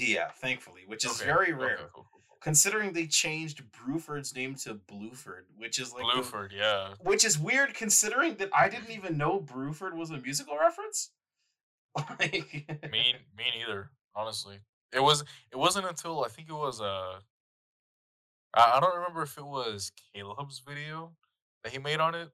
Yeah, 0.07 0.29
thankfully, 0.39 0.81
which 0.85 1.03
is 1.03 1.19
Okay, 1.19 1.25
very 1.25 1.53
rare, 1.53 1.77
cool, 1.91 2.05
cool. 2.11 2.12
Considering 2.43 2.91
they 2.91 3.07
changed 3.07 3.63
Bruford's 3.71 4.35
name 4.35 4.53
to 4.55 4.75
Bluford, 4.75 5.43
which 5.57 5.79
is 5.79 5.93
like 5.93 6.03
the- 6.13 6.21
Bluford, 6.21 6.51
yeah. 6.51 6.93
which 6.99 7.23
is 7.23 7.39
weird 7.39 7.73
considering 7.73 8.35
that 8.35 8.49
I 8.53 8.67
didn't 8.67 8.91
even 8.91 9.17
know 9.17 9.39
Bruford 9.39 9.93
was 9.93 10.11
a 10.11 10.17
musical 10.17 10.57
reference. 10.57 11.11
Like, 12.19 12.31
Me, 12.91 13.15
me 13.37 13.45
neither. 13.55 13.91
Honestly, 14.15 14.59
it 14.91 15.01
was. 15.01 15.23
It 15.51 15.57
wasn't 15.57 15.85
until 15.85 16.25
I 16.25 16.27
think 16.27 16.49
it 16.49 16.53
was 16.53 16.81
uh. 16.81 17.19
I, 18.53 18.73
I 18.75 18.79
don't 18.79 18.95
remember 18.95 19.21
if 19.21 19.37
it 19.37 19.45
was 19.45 19.91
Caleb's 20.13 20.59
video 20.59 21.11
that 21.63 21.71
he 21.71 21.77
made 21.77 21.99
on 21.99 22.15
it. 22.15 22.29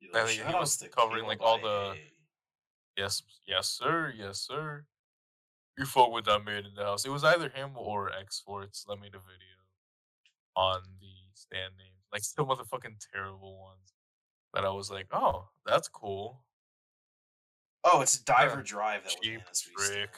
Yo, 0.00 0.24
think 0.24 0.46
he 0.48 0.54
was 0.54 0.76
covering, 0.96 1.24
Caleb 1.24 1.40
like, 1.40 1.40
all 1.40 1.58
the-. 1.60 1.96
Yes, 2.96 3.22
yes, 3.46 3.68
sir, 3.68 4.14
yes, 4.16 4.38
sir. 4.38 4.84
You 5.76 5.86
fuck 5.86 6.12
with 6.12 6.24
that 6.26 6.44
man 6.44 6.64
in 6.64 6.74
the 6.76 6.84
house. 6.84 7.04
It 7.04 7.10
was 7.10 7.24
either 7.24 7.48
him 7.48 7.70
or 7.76 8.10
X 8.12 8.40
Forts 8.44 8.84
that 8.88 8.96
made 9.00 9.14
a 9.14 9.18
video 9.18 9.58
on 10.56 10.82
the 11.00 11.06
stand 11.34 11.72
names, 11.76 12.06
like 12.12 12.22
some 12.22 12.50
of 12.50 12.58
the 12.58 12.64
fucking 12.64 12.96
terrible 13.12 13.60
ones. 13.60 13.92
That 14.52 14.64
I 14.64 14.70
was 14.70 14.88
like, 14.88 15.08
oh, 15.12 15.48
that's 15.66 15.88
cool. 15.88 16.44
Oh, 17.82 18.00
it's 18.02 18.18
Diver 18.18 18.62
Drive 18.62 19.02
that 19.02 19.16
was 19.18 19.20
Cheap 19.20 19.40
trick. 19.76 19.86
stand. 19.86 20.08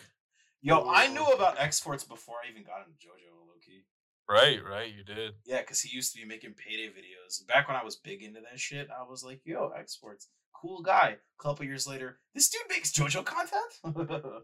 Yo, 0.60 0.86
I 0.90 1.08
knew 1.08 1.22
Ooh. 1.22 1.34
about 1.34 1.56
exports 1.58 2.04
before 2.04 2.36
I 2.44 2.50
even 2.50 2.62
got 2.62 2.80
into 2.80 2.92
JoJo 2.92 3.32
low 3.32 3.54
key. 3.64 3.84
Right, 4.28 4.58
right, 4.62 4.92
you 4.92 5.04
did. 5.04 5.34
Yeah, 5.46 5.60
because 5.60 5.80
he 5.80 5.94
used 5.94 6.12
to 6.14 6.20
be 6.20 6.26
making 6.26 6.54
payday 6.54 6.88
videos. 6.88 7.46
Back 7.46 7.68
when 7.68 7.76
I 7.76 7.84
was 7.84 7.96
big 7.96 8.22
into 8.22 8.40
that 8.40 8.58
shit, 8.58 8.88
I 8.90 9.08
was 9.08 9.24
like, 9.24 9.40
yo, 9.44 9.72
exports, 9.76 10.28
cool 10.52 10.82
guy. 10.82 11.16
A 11.38 11.42
couple 11.42 11.64
years 11.64 11.86
later, 11.86 12.18
this 12.34 12.48
dude 12.50 12.62
makes 12.68 12.92
JoJo 12.92 13.24
content? 13.24 13.72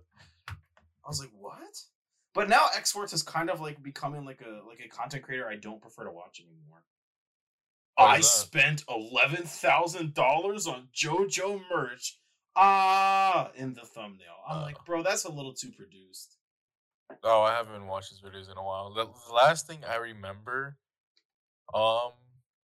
I 1.05 1.09
was 1.09 1.20
like, 1.20 1.31
what? 1.39 1.81
But 2.35 2.49
now 2.49 2.66
exports 2.74 3.12
is 3.12 3.23
kind 3.23 3.51
of 3.51 3.61
like 3.61 3.83
becoming 3.83 4.24
like 4.24 4.41
a 4.41 4.66
like 4.66 4.81
a 4.85 4.89
content 4.89 5.23
creator 5.23 5.49
I 5.49 5.57
don't 5.57 5.81
prefer 5.83 6.05
to 6.05 6.11
watch 6.11 6.41
anymore. 6.41 6.85
I 7.99 8.19
that? 8.19 8.24
spent 8.24 8.85
eleven 8.89 9.45
thousand 9.45 10.15
dollars 10.15 10.66
on 10.66 10.89
JoJo 10.95 11.62
merch. 11.70 12.19
Ah, 12.57 13.51
in 13.55 13.74
the 13.74 13.83
thumbnail. 13.83 14.37
I'm 14.49 14.59
Uh. 14.59 14.62
like, 14.62 14.85
bro, 14.85 15.03
that's 15.03 15.24
a 15.24 15.31
little 15.33 15.53
too 15.55 15.73
produced. 15.73 16.37
Oh, 17.23 17.43
I 17.43 17.53
haven't 17.55 17.87
watched 17.87 18.09
his 18.11 18.20
videos 18.20 18.51
in 18.51 18.57
a 18.57 18.62
while. 18.62 18.93
The, 18.95 19.05
the 19.05 19.35
last 19.35 19.66
thing 19.66 19.81
I 19.87 19.97
remember, 19.97 20.79
um, 21.74 22.12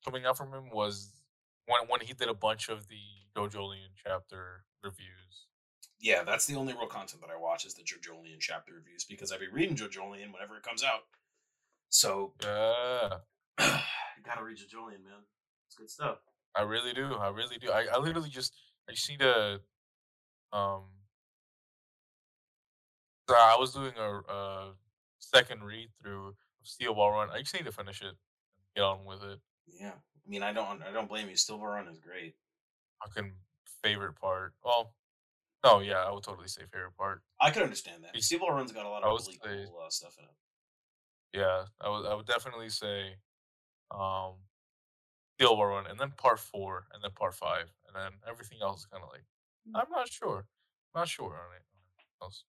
coming 0.05 0.25
out 0.25 0.37
from 0.39 0.53
him 0.53 0.71
was 0.71 1.13
when 1.67 1.87
when 1.89 2.01
he 2.01 2.13
did 2.15 2.29
a 2.29 2.35
bunch 2.35 2.69
of 2.71 2.89
the 2.89 2.97
JoJolion 3.37 3.91
chapter 4.03 4.65
reviews. 4.83 5.47
Yeah, 6.01 6.23
that's 6.23 6.47
the 6.47 6.55
only 6.55 6.75
real 6.75 6.87
content 6.87 7.23
that 7.23 7.31
I 7.31 7.39
watch 7.39 7.65
is 7.67 7.75
the 7.75 7.83
JoJolion 7.83 8.39
chapter 8.39 8.75
reviews 8.75 9.05
because 9.05 9.33
I 9.33 9.39
be 9.39 9.49
reading 9.49 9.77
JoJolion 9.77 10.33
whenever 10.33 10.57
it 10.57 10.63
comes 10.63 10.85
out. 10.85 11.03
So 11.89 12.35
Yeah, 12.43 13.19
you 13.61 14.23
gotta 14.25 14.45
read 14.45 14.57
JoJolion, 14.57 15.03
man. 15.05 15.25
It's 15.67 15.77
good 15.77 15.91
stuff. 15.91 16.19
I 16.57 16.63
really 16.63 16.93
do. 16.93 17.15
I 17.15 17.29
really 17.29 17.59
do. 17.59 17.71
I, 17.71 17.87
I 17.93 17.99
literally 17.99 18.31
just 18.31 18.55
I 18.89 18.93
just 18.93 19.09
need 19.09 19.21
to 19.21 19.61
um. 20.53 20.83
I 23.31 23.57
was 23.59 23.75
doing 23.75 23.93
a, 23.99 24.33
a 24.33 24.73
second 25.19 25.63
read 25.63 25.91
through 26.01 26.29
of 26.29 26.35
Steel 26.63 26.95
Ball 26.95 27.11
Run. 27.11 27.29
I 27.31 27.41
just 27.41 27.55
need 27.55 27.67
to 27.67 27.73
finish 27.73 28.01
it 28.01 28.15
get 28.79 28.85
on 28.85 29.05
with 29.05 29.23
it. 29.23 29.39
Yeah, 29.67 29.93
I 29.93 30.31
mean, 30.31 30.43
I 30.43 30.53
don't, 30.53 30.83
I 30.83 30.93
don't 30.93 31.09
blame 31.09 31.29
you. 31.29 31.37
Steel 31.37 31.59
Ball 31.59 31.69
Run 31.69 31.89
is 31.89 31.99
great. 31.99 32.35
Fucking 33.05 33.33
favorite 33.83 34.15
part. 34.15 34.55
Well, 34.65 34.95
no, 35.65 35.81
yeah, 35.81 36.05
I 36.05 36.11
would 36.13 36.23
totally 36.23 36.49
say 36.49 36.63
favorite 36.73 36.97
part. 36.97 37.23
I 37.41 37.51
could 37.51 37.63
understand 37.63 38.05
that. 38.05 38.21
Steel 38.23 38.41
Ball 38.41 38.53
Run's 38.53 38.73
got 38.73 38.87
a 38.87 38.89
lot 38.89 39.03
of 39.03 39.11
really 39.21 39.39
say- 39.43 39.65
cool 39.67 39.81
uh, 39.85 39.91
stuff 39.91 40.17
in 40.19 40.25
it. 40.25 40.31
Yeah, 41.41 41.65
I 41.81 41.89
would 41.91 42.07
I 42.07 42.15
would 42.15 42.27
definitely 42.27 42.71
say 42.71 43.17
um 43.91 44.35
Steel 45.37 45.57
Ball 45.57 45.67
Run 45.67 45.87
and 45.87 45.99
then 46.01 46.13
part 46.17 46.41
four 46.41 46.87
and 46.93 47.03
then 47.03 47.11
part 47.13 47.35
five 47.35 47.67
and 47.87 47.95
then 47.95 48.13
everything 48.29 48.59
else 48.63 48.81
is 48.81 48.87
kinda 48.87 49.07
like 49.07 49.23
I'm 49.75 49.91
not 49.91 50.09
sure. 50.11 50.47
I'm 50.95 51.01
Not 51.03 51.09
sure 51.09 51.27
on 51.35 51.55
it. 51.57 51.63
else. 52.23 52.45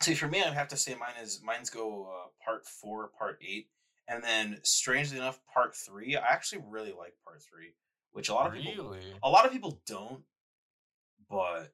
See, 0.00 0.14
for 0.14 0.26
me, 0.26 0.42
I'd 0.42 0.52
have 0.54 0.66
to 0.68 0.76
say 0.76 0.94
mine 0.96 1.14
is 1.22 1.40
mine's 1.44 1.70
go 1.70 2.06
uh, 2.06 2.28
part 2.44 2.66
four, 2.66 3.08
part 3.16 3.38
eight, 3.40 3.68
and 4.08 4.22
then 4.24 4.58
strangely 4.64 5.18
enough, 5.18 5.38
part 5.54 5.76
three. 5.76 6.16
I 6.16 6.26
actually 6.26 6.62
really 6.68 6.92
like 6.92 7.14
part 7.24 7.40
three, 7.42 7.74
which 8.10 8.28
a 8.28 8.34
lot 8.34 8.48
of 8.48 8.54
people, 8.60 8.96
a 9.22 9.30
lot 9.30 9.46
of 9.46 9.52
people 9.52 9.80
don't, 9.86 10.24
but 11.30 11.72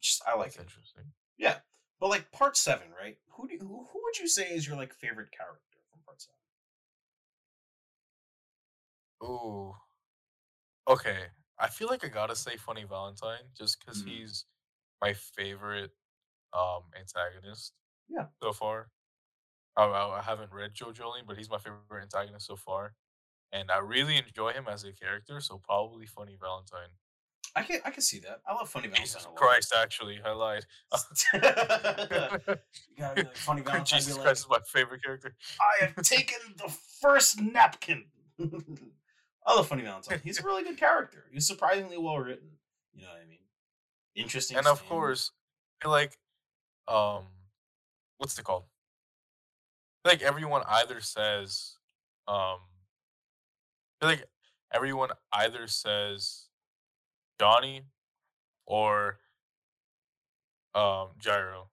just 0.00 0.22
I 0.26 0.34
like 0.36 0.54
That's 0.54 0.56
it. 0.56 0.66
interesting. 0.66 1.12
Yeah, 1.38 1.60
but 2.00 2.08
like 2.10 2.32
part 2.32 2.56
seven, 2.56 2.92
right? 2.92 3.18
Who 3.32 3.48
do 3.48 3.58
who, 3.58 3.88
who 3.92 4.02
would 4.04 4.18
you 4.18 4.28
say 4.28 4.54
is 4.54 4.66
your 4.66 4.76
like 4.76 4.94
favorite 4.94 5.32
character 5.32 5.78
from 5.90 6.02
part 6.02 6.22
seven? 6.22 6.38
Ooh. 9.22 9.76
Okay. 10.86 11.26
I 11.58 11.68
feel 11.68 11.88
like 11.88 12.04
I 12.04 12.08
gotta 12.08 12.36
say 12.36 12.56
Funny 12.56 12.84
Valentine 12.84 13.50
just 13.56 13.78
because 13.80 14.00
Mhm. 14.00 14.02
he's 14.02 14.44
my 15.02 15.14
favorite 15.14 15.92
um 16.52 16.90
antagonist. 16.98 17.74
Yeah. 18.08 18.28
So 18.42 18.52
far. 18.52 18.90
I, 19.76 19.84
I 19.86 20.18
I 20.20 20.22
haven't 20.22 20.52
read 20.52 20.74
JoJo 20.74 21.26
but 21.26 21.38
he's 21.38 21.50
my 21.50 21.58
favorite 21.58 22.02
antagonist 22.02 22.46
so 22.46 22.56
far. 22.56 22.96
And 23.52 23.70
I 23.72 23.78
really 23.78 24.16
enjoy 24.18 24.52
him 24.52 24.68
as 24.68 24.84
a 24.84 24.92
character, 24.94 25.40
so 25.40 25.58
probably 25.58 26.06
Funny 26.06 26.36
Valentine. 26.36 26.90
I 27.56 27.62
can 27.62 27.80
I 27.84 27.90
can 27.90 28.02
see 28.02 28.18
that. 28.20 28.40
I 28.46 28.54
love 28.54 28.68
Funny 28.68 28.88
Valentine. 28.88 29.04
Jesus. 29.04 29.26
Christ, 29.34 29.74
actually, 29.76 30.20
I 30.24 30.32
lied. 30.32 30.64
you 31.34 31.40
gotta 31.40 33.14
be 33.14 33.22
like 33.22 33.36
Funny 33.36 33.62
Valentine. 33.62 33.98
Jesus 33.98 34.16
like, 34.16 34.24
Christ 34.24 34.40
is 34.44 34.50
my 34.50 34.58
favorite 34.66 35.02
character. 35.02 35.34
I 35.60 35.84
have 35.86 35.96
taken 36.04 36.38
the 36.56 36.68
first 37.00 37.40
napkin. 37.40 38.04
I 38.40 39.54
love 39.54 39.68
Funny 39.68 39.82
Valentine. 39.82 40.20
He's 40.22 40.38
a 40.38 40.42
really 40.42 40.62
good 40.62 40.78
character. 40.78 41.24
He's 41.32 41.46
surprisingly 41.46 41.98
well 41.98 42.18
written. 42.18 42.48
You 42.94 43.02
know 43.02 43.08
what 43.08 43.22
I 43.24 43.28
mean? 43.28 43.38
Interesting. 44.14 44.56
and 44.56 44.66
of 44.66 44.86
course, 44.88 45.30
I 45.80 45.84
feel 45.84 45.92
like, 45.92 46.18
um, 46.88 47.24
what's 48.18 48.38
it 48.38 48.44
called? 48.44 48.64
I 50.04 50.08
feel 50.08 50.18
like 50.18 50.22
everyone 50.22 50.62
either 50.68 51.00
says, 51.00 51.76
um, 52.26 52.58
I 54.00 54.00
feel 54.00 54.08
like 54.10 54.24
everyone 54.72 55.10
either 55.32 55.66
says 55.66 56.47
Johnny 57.40 57.82
or 58.66 59.18
um 60.74 61.08
Gyro. 61.18 61.68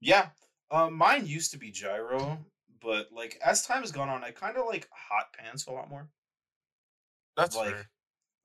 yeah. 0.00 0.28
Um, 0.70 0.94
mine 0.94 1.26
used 1.26 1.52
to 1.52 1.58
be 1.58 1.70
Gyro, 1.70 2.38
but 2.80 3.08
like 3.12 3.38
as 3.44 3.64
time 3.66 3.82
has 3.82 3.92
gone 3.92 4.08
on, 4.08 4.24
I 4.24 4.30
kind 4.32 4.56
of 4.56 4.66
like 4.66 4.88
Hot 4.90 5.26
Pants 5.38 5.66
a 5.66 5.70
lot 5.72 5.88
more. 5.88 6.08
That's 7.36 7.54
like, 7.56 7.70
fair. 7.74 7.90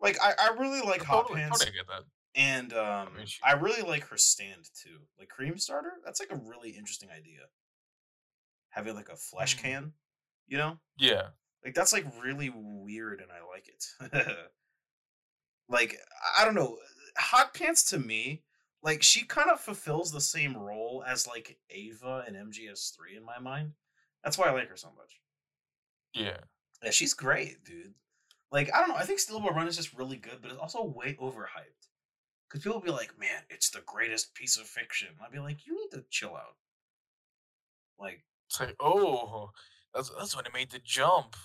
like 0.01 0.17
I, 0.21 0.33
I 0.39 0.55
really 0.59 0.81
like 0.81 1.01
I 1.01 1.05
Hot 1.05 1.21
totally, 1.23 1.39
Pants, 1.41 1.59
totally 1.59 1.77
get 1.77 1.87
that. 1.87 2.03
and 2.35 2.73
um, 2.73 3.15
mean, 3.17 3.25
she- 3.25 3.39
I 3.43 3.53
really 3.53 3.81
like 3.81 4.07
her 4.09 4.17
stand 4.17 4.65
too. 4.83 4.97
Like 5.17 5.29
Cream 5.29 5.57
Starter, 5.57 5.93
that's 6.05 6.19
like 6.19 6.31
a 6.31 6.35
really 6.45 6.71
interesting 6.71 7.09
idea. 7.09 7.41
Having 8.71 8.95
like 8.95 9.09
a 9.09 9.15
flesh 9.15 9.57
Mm. 9.57 9.61
can, 9.61 9.93
you 10.47 10.57
know. 10.57 10.77
Yeah, 10.99 11.29
Like 11.65 11.73
that's 11.73 11.93
like 11.93 12.05
really 12.21 12.51
weird 12.53 13.21
and 13.21 13.29
I 13.31 13.39
like 13.49 13.67
it. 13.67 14.35
like 15.69 15.97
I 16.37 16.45
don't 16.45 16.55
know, 16.55 16.77
Hot 17.17 17.53
Pants 17.53 17.83
to 17.91 17.99
me, 17.99 18.43
like 18.83 19.03
she 19.03 19.25
kind 19.25 19.49
of 19.49 19.59
fulfills 19.59 20.11
the 20.11 20.21
same 20.21 20.57
role 20.57 21.03
as 21.07 21.27
like 21.27 21.59
EVA 21.69 22.25
in 22.27 22.35
MGS3 22.35 23.17
in 23.17 23.23
my 23.25 23.39
mind. 23.39 23.73
That's 24.23 24.37
why 24.37 24.47
I 24.47 24.51
like 24.51 24.69
her 24.69 24.77
so 24.77 24.91
much. 24.97 25.19
yeah. 26.13 26.37
Yeah, 26.83 26.91
she's 26.91 27.13
great, 27.13 27.63
dude. 27.63 27.93
Like 28.51 28.73
I 28.73 28.79
don't 28.79 28.89
know, 28.89 28.95
I 28.95 29.05
think 29.05 29.19
Steel 29.19 29.39
Ball 29.39 29.51
Run 29.53 29.67
is 29.67 29.75
just 29.77 29.93
really 29.93 30.17
good, 30.17 30.39
but 30.41 30.51
it's 30.51 30.59
also 30.59 30.83
way 30.85 31.15
overhyped. 31.21 31.89
Cuz 32.49 32.63
people 32.63 32.79
be 32.81 32.91
like, 32.91 33.17
"Man, 33.19 33.45
it's 33.49 33.69
the 33.69 33.81
greatest 33.81 34.33
piece 34.35 34.57
of 34.57 34.67
fiction." 34.67 35.17
I'd 35.21 35.31
be 35.31 35.39
like, 35.39 35.65
"You 35.67 35.75
need 35.75 35.91
to 35.91 36.05
chill 36.09 36.35
out." 36.35 36.57
Like 37.99 38.23
It's 38.47 38.59
like, 38.59 38.75
oh, 38.79 39.51
that's 39.93 40.09
that's 40.17 40.35
when 40.35 40.45
it 40.45 40.53
made 40.53 40.71
the 40.71 40.79
jump 40.79 41.35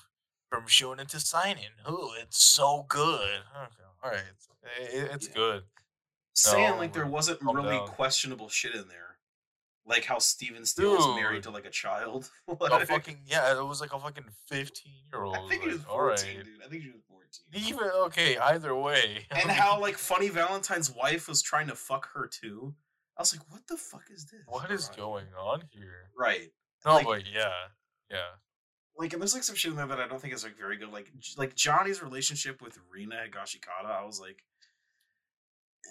from 0.51 0.67
shonen 0.67 1.09
to 1.09 1.21
seinen. 1.21 1.73
Oh, 1.85 2.15
it's 2.21 2.43
so 2.43 2.85
good. 2.89 3.43
Okay, 3.57 3.84
all 4.05 4.11
right, 4.11 4.21
it's, 4.31 4.49
eh, 4.65 4.99
it, 4.99 5.11
it's 5.15 5.29
Yeah. 5.29 5.35
good. 5.35 5.63
saying 6.35 6.71
No, 6.73 6.77
like 6.79 6.93
there 6.93 7.07
wasn't 7.07 7.41
really 7.43 7.77
down. 7.79 7.89
questionable 7.89 8.49
shit 8.49 8.75
in 8.75 8.89
there. 8.89 9.17
Like 9.87 10.05
how 10.05 10.19
Steven 10.19 10.65
Steel 10.65 10.97
is 10.97 11.07
married 11.17 11.43
to 11.45 11.51
like 11.51 11.65
a 11.67 11.71
child. 11.71 12.31
A 12.49 12.87
fucking 12.87 13.21
yeah, 13.27 13.59
it 13.59 13.63
was 13.65 13.81
like 13.81 13.93
a 13.93 13.99
fucking 14.01 14.25
fifteen 14.49 14.95
year 15.13 15.23
old. 15.25 15.37
I 15.37 15.47
think 15.49 15.63
he 15.63 15.69
was 15.69 15.83
14, 15.83 16.37
right. 16.37 16.45
dude. 16.45 16.55
I 16.65 16.69
think 16.69 16.83
he 16.85 16.91
was 16.91 17.03
14. 17.09 17.69
Even 17.69 17.91
okay, 18.07 18.37
either 18.39 18.75
way. 18.75 19.27
and 19.31 19.51
how 19.51 19.79
like 19.81 19.97
Funny 19.99 20.29
Valentine's 20.31 20.91
wife 20.91 21.29
was 21.29 21.43
trying 21.43 21.67
to 21.69 21.75
fuck 21.75 22.09
her 22.15 22.27
too. 22.27 22.75
I 23.19 23.23
was 23.23 23.37
like, 23.37 23.47
what 23.51 23.67
the 23.69 23.77
fuck 23.77 24.05
is 24.11 24.25
this? 24.25 24.41
what 24.47 24.71
is 24.71 24.89
bro? 24.89 24.97
going 25.07 25.27
on 25.39 25.63
here? 25.71 26.11
Right. 26.19 26.51
No, 26.85 26.95
Like- 26.95 27.07
but 27.07 27.23
yeah, 27.33 27.53
yeah. 28.11 28.17
Like, 28.97 29.13
and 29.13 29.21
there's 29.21 29.35
like 29.35 29.43
some 29.43 29.57
shit 29.57 29.73
in 29.73 29.77
there 29.77 29.87
that 29.87 30.01
I 30.01 30.07
don't 30.07 30.21
think 30.21 30.35
is 30.35 30.45
like 30.45 30.57
very 30.57 30.77
good. 30.77 30.91
Like, 30.91 31.11
J- 31.19 31.35
like 31.37 31.55
Johnny's 31.55 32.03
relationship 32.03 32.63
with 32.63 32.79
Rina 32.93 33.17
Higashikata, 33.17 33.91
I 33.91 34.05
was 34.05 34.21
like, 34.21 34.45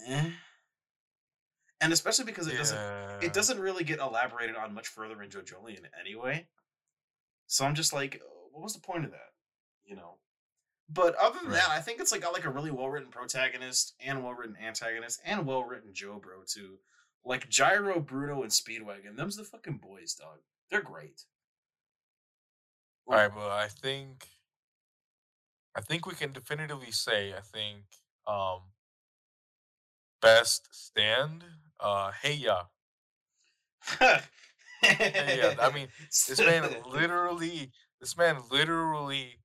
eh. 0.07 0.31
And 1.81 1.91
especially 1.91 2.25
because 2.25 2.47
it 2.47 2.57
doesn't 2.57 2.80
it 3.21 3.34
doesn't 3.34 3.59
really 3.59 3.84
get 3.84 3.99
elaborated 3.99 4.55
on 4.55 4.73
much 4.73 4.88
further 4.88 5.21
in 5.21 5.30
JoJolion 5.30 5.81
anyway. 5.99 6.47
So 7.47 7.65
I'm 7.65 7.75
just 7.75 7.91
like, 7.91 8.15
uh, 8.15 8.25
what 8.51 8.63
was 8.63 8.73
the 8.73 8.80
point 8.80 9.03
of 9.03 9.11
that? 9.11 9.34
You 9.84 9.97
know. 9.97 10.19
But 10.89 11.15
other 11.15 11.39
than 11.41 11.51
that, 11.51 11.69
I 11.69 11.80
think 11.80 11.99
it's 11.99 12.11
like 12.11 12.21
got 12.21 12.34
like 12.34 12.45
a 12.45 12.49
really 12.49 12.71
well 12.71 12.89
written 12.89 13.09
protagonist 13.09 13.95
and 13.99 14.23
well 14.23 14.34
written 14.34 14.55
antagonist 14.63 15.21
and 15.25 15.45
well 15.45 15.63
written 15.63 15.93
Joe 15.93 16.19
Bro 16.23 16.43
too. 16.47 16.77
Like 17.25 17.49
Gyro, 17.49 17.99
Bruno, 17.99 18.43
and 18.43 18.51
Speedwagon. 18.51 19.15
Them's 19.17 19.38
the 19.38 19.43
fucking 19.43 19.77
boys, 19.77 20.13
dog. 20.13 20.39
They're 20.69 20.81
great. 20.81 21.23
All 23.05 23.15
right, 23.15 23.31
but 23.34 23.49
I 23.51 23.67
think, 23.67 24.27
I 25.75 25.81
think 25.81 26.05
we 26.05 26.13
can 26.15 26.31
definitively 26.31 26.91
say, 26.91 27.34
I 27.34 27.41
think, 27.41 27.84
um, 28.27 28.61
best 30.21 30.67
stand, 30.71 31.43
uh, 31.80 32.11
hey 32.21 32.34
yeah, 32.34 32.63
hey 34.81 35.38
yeah. 35.38 35.55
I 35.61 35.71
mean, 35.73 35.88
this 36.27 36.39
man 36.39 36.69
literally, 36.89 37.71
this 37.99 38.17
man 38.17 38.38
literally 38.51 39.39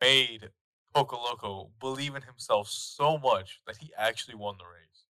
made 0.00 0.50
Poco 0.94 1.16
Loco 1.16 1.70
believe 1.80 2.14
in 2.14 2.22
himself 2.22 2.68
so 2.68 3.18
much 3.18 3.60
that 3.66 3.78
he 3.78 3.92
actually 3.96 4.34
won 4.34 4.56
the 4.58 4.64
race. 4.64 5.04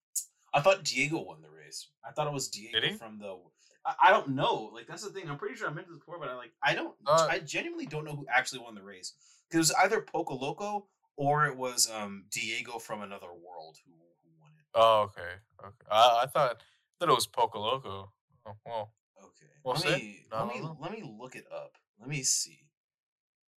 I 0.55 0.61
thought 0.61 0.85
Diego 0.85 1.21
won 1.21 1.43
the 1.43 1.49
race. 1.51 1.89
I 2.07 2.11
thought 2.13 2.27
it 2.27 2.33
was 2.33 2.49
Diego 2.49 2.97
from 2.99 3.19
the. 3.19 3.37
I, 3.85 3.95
I 4.05 4.11
don't 4.11 4.31
know. 4.31 4.71
Like 4.73 4.87
that's 4.87 5.03
the 5.03 5.11
thing. 5.11 5.29
I'm 5.29 5.39
pretty 5.39 5.57
sure 5.57 5.69
I 5.69 5.73
mentioned 5.73 5.95
this 5.95 6.01
before, 6.01 6.19
but 6.19 6.29
I 6.29 6.35
like 6.35 6.53
I 6.63 6.75
don't. 6.75 6.95
Uh, 7.07 7.27
I 7.31 7.39
genuinely 7.41 7.87
don't 7.87 8.05
know 8.05 8.17
who 8.17 8.27
actually 8.35 8.61
won 8.61 8.75
the 8.75 8.83
race. 8.83 9.13
'Cause 9.51 9.55
It 9.57 9.59
was 9.59 9.73
either 9.85 10.01
Poco 10.01 10.35
Loco 10.35 10.87
or 11.17 11.47
it 11.47 11.57
was 11.57 11.91
um 11.91 12.25
Diego 12.31 12.79
from 12.79 13.03
another 13.03 13.33
world 13.33 13.79
who 13.85 13.93
who 13.93 14.31
won 14.41 14.51
it. 14.59 14.65
Oh, 14.75 15.03
okay, 15.03 15.35
okay. 15.65 15.87
I, 15.91 16.21
I 16.23 16.27
thought 16.27 16.63
that 17.01 17.09
it 17.09 17.13
was 17.13 17.27
Poco 17.27 17.61
Loco. 17.61 18.13
Oh, 18.47 18.57
well, 18.65 18.95
Okay. 19.23 19.47
We'll 19.65 19.75
let 19.75 19.83
see. 19.85 19.91
me 19.95 20.27
I 20.33 20.39
let 20.45 20.55
me 20.55 20.61
know. 20.61 20.77
let 20.81 20.93
me 20.93 21.03
look 21.03 21.37
it 21.37 21.47
up. 21.53 21.77
Let 22.01 22.09
me 22.09 22.23
see. 22.23 22.69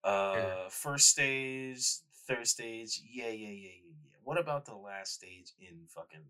Uh, 0.04 0.70
first 0.70 1.10
stage, 1.10 1.86
third 2.28 2.48
stage. 2.48 3.02
Yeah, 3.10 3.28
yeah, 3.30 3.48
yeah, 3.48 3.50
yeah, 3.50 3.92
yeah. 4.06 4.18
What 4.24 4.38
about 4.38 4.66
the 4.66 4.76
last 4.76 5.14
stage 5.14 5.54
in 5.60 5.86
fucking 5.88 6.26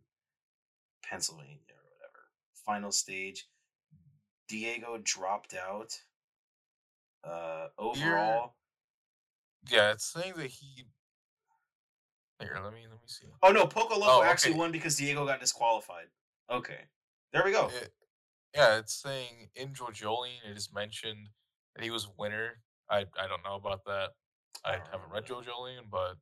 Pennsylvania 1.01 1.73
or 1.73 1.89
whatever? 1.95 2.25
Final 2.65 2.91
stage. 2.91 3.47
Diego 4.47 4.99
dropped 5.03 5.55
out. 5.55 5.93
Uh, 7.23 7.67
overall, 7.77 8.55
yeah, 9.69 9.91
it's 9.91 10.11
saying 10.11 10.33
that 10.37 10.47
he 10.47 10.85
Here, 12.39 12.59
let 12.61 12.73
me 12.73 12.81
let 12.81 12.91
me 12.91 13.07
see. 13.07 13.27
Oh 13.41 13.51
no, 13.51 13.65
Poco 13.65 13.95
Loco 13.97 14.19
Oh, 14.19 14.23
actually 14.23 14.51
okay. 14.51 14.59
won 14.59 14.71
because 14.71 14.97
Diego 14.97 15.25
got 15.25 15.39
disqualified. 15.39 16.07
Okay, 16.49 16.79
there 17.31 17.43
we 17.43 17.51
go. 17.51 17.67
It- 17.67 17.93
yeah, 18.53 18.77
it's 18.77 18.93
saying 19.01 19.49
in 19.55 19.73
Jolene 19.73 20.45
it 20.47 20.55
is 20.55 20.71
mentioned 20.71 21.29
that 21.75 21.83
he 21.83 21.89
was 21.89 22.07
winner. 22.19 22.61
I 22.89 23.05
I 23.17 23.27
don't 23.27 23.43
know 23.43 23.55
about 23.55 23.83
that. 23.85 24.09
I 24.63 24.73
I 24.73 24.77
haven't 24.91 25.09
read 25.11 25.27
remember 25.27 25.51
JoJolion, 25.51 25.89
but 25.89 26.17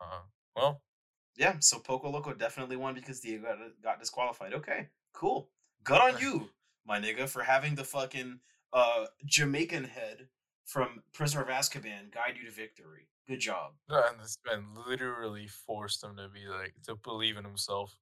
uh, 0.00 0.22
well, 0.56 0.82
Yeah, 1.36 1.56
so 1.60 1.78
Poco 1.78 2.10
Loco 2.10 2.34
definitely 2.34 2.76
won 2.76 2.94
because 2.94 3.20
Diego 3.20 3.44
got, 3.44 3.58
got 3.82 4.00
disqualified. 4.00 4.52
Okay, 4.54 4.88
cool. 5.12 5.50
Good 5.84 6.00
on 6.00 6.18
you, 6.20 6.50
my 6.90 6.98
nigga, 7.00 7.28
for 7.28 7.44
having 7.44 7.76
the 7.76 7.84
fucking 7.84 8.40
uh 8.72 9.06
Jamaican 9.24 9.84
head 9.84 10.28
from 10.64 11.02
Prisoner 11.12 11.42
of 11.42 11.48
Azkaban 11.48 12.12
guide 12.12 12.36
you 12.36 12.48
to 12.48 12.54
victory. 12.54 13.08
Good 13.28 13.40
job. 13.40 13.74
and 13.88 14.20
this 14.20 14.38
man 14.44 14.64
literally 14.88 15.46
forced 15.46 16.02
him 16.02 16.16
to 16.16 16.28
be 16.28 16.46
like 16.48 16.74
to 16.86 16.96
believe 16.96 17.36
in 17.36 17.44
himself. 17.44 17.96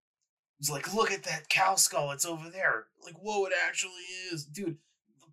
He's 0.58 0.70
like, 0.70 0.92
look 0.94 1.12
at 1.12 1.22
that 1.24 1.50
cow 1.50 1.76
skull. 1.76 2.10
It's 2.10 2.24
over 2.24 2.48
there. 2.50 2.86
Like, 3.04 3.14
whoa, 3.14 3.44
it 3.44 3.52
actually 3.66 4.02
is, 4.32 4.44
dude. 4.44 4.78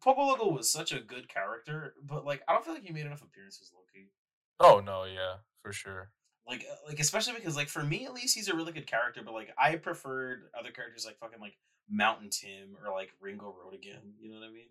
Poco 0.02 0.22
Loco 0.22 0.52
was 0.52 0.70
such 0.70 0.92
a 0.92 1.00
good 1.00 1.30
character, 1.30 1.96
but 2.04 2.26
like, 2.26 2.44
I 2.48 2.54
don't 2.54 2.64
feel 2.64 2.76
like 2.76 2.84
he 2.84 2.94
made 2.94 3.06
enough 3.06 3.24
appearances, 3.24 3.72
Loki. 3.74 4.10
Oh 4.60 4.82
no, 4.86 5.06
yeah, 5.06 5.38
for 5.64 5.72
sure. 5.72 6.12
Like, 6.48 6.64
uh, 6.70 6.76
like 6.88 7.00
especially 7.00 7.34
because 7.36 7.56
like 7.56 7.70
for 7.70 7.84
me 7.84 8.06
at 8.06 8.14
least, 8.14 8.36
he's 8.36 8.50
a 8.50 8.56
really 8.56 8.74
good 8.74 8.86
character. 8.86 9.22
But 9.24 9.34
like, 9.34 9.54
I 9.58 9.78
preferred 9.78 10.44
other 10.58 10.72
characters 10.72 11.06
like 11.06 11.18
fucking 11.18 11.40
like 11.40 11.58
Mountain 11.90 12.30
Tim 12.30 12.76
or 12.84 12.94
like 12.94 13.12
Ringo 13.20 13.46
Roadagain. 13.54 14.14
You 14.20 14.32
know 14.32 14.40
what 14.40 14.48
I 14.48 14.52
mean? 14.52 14.70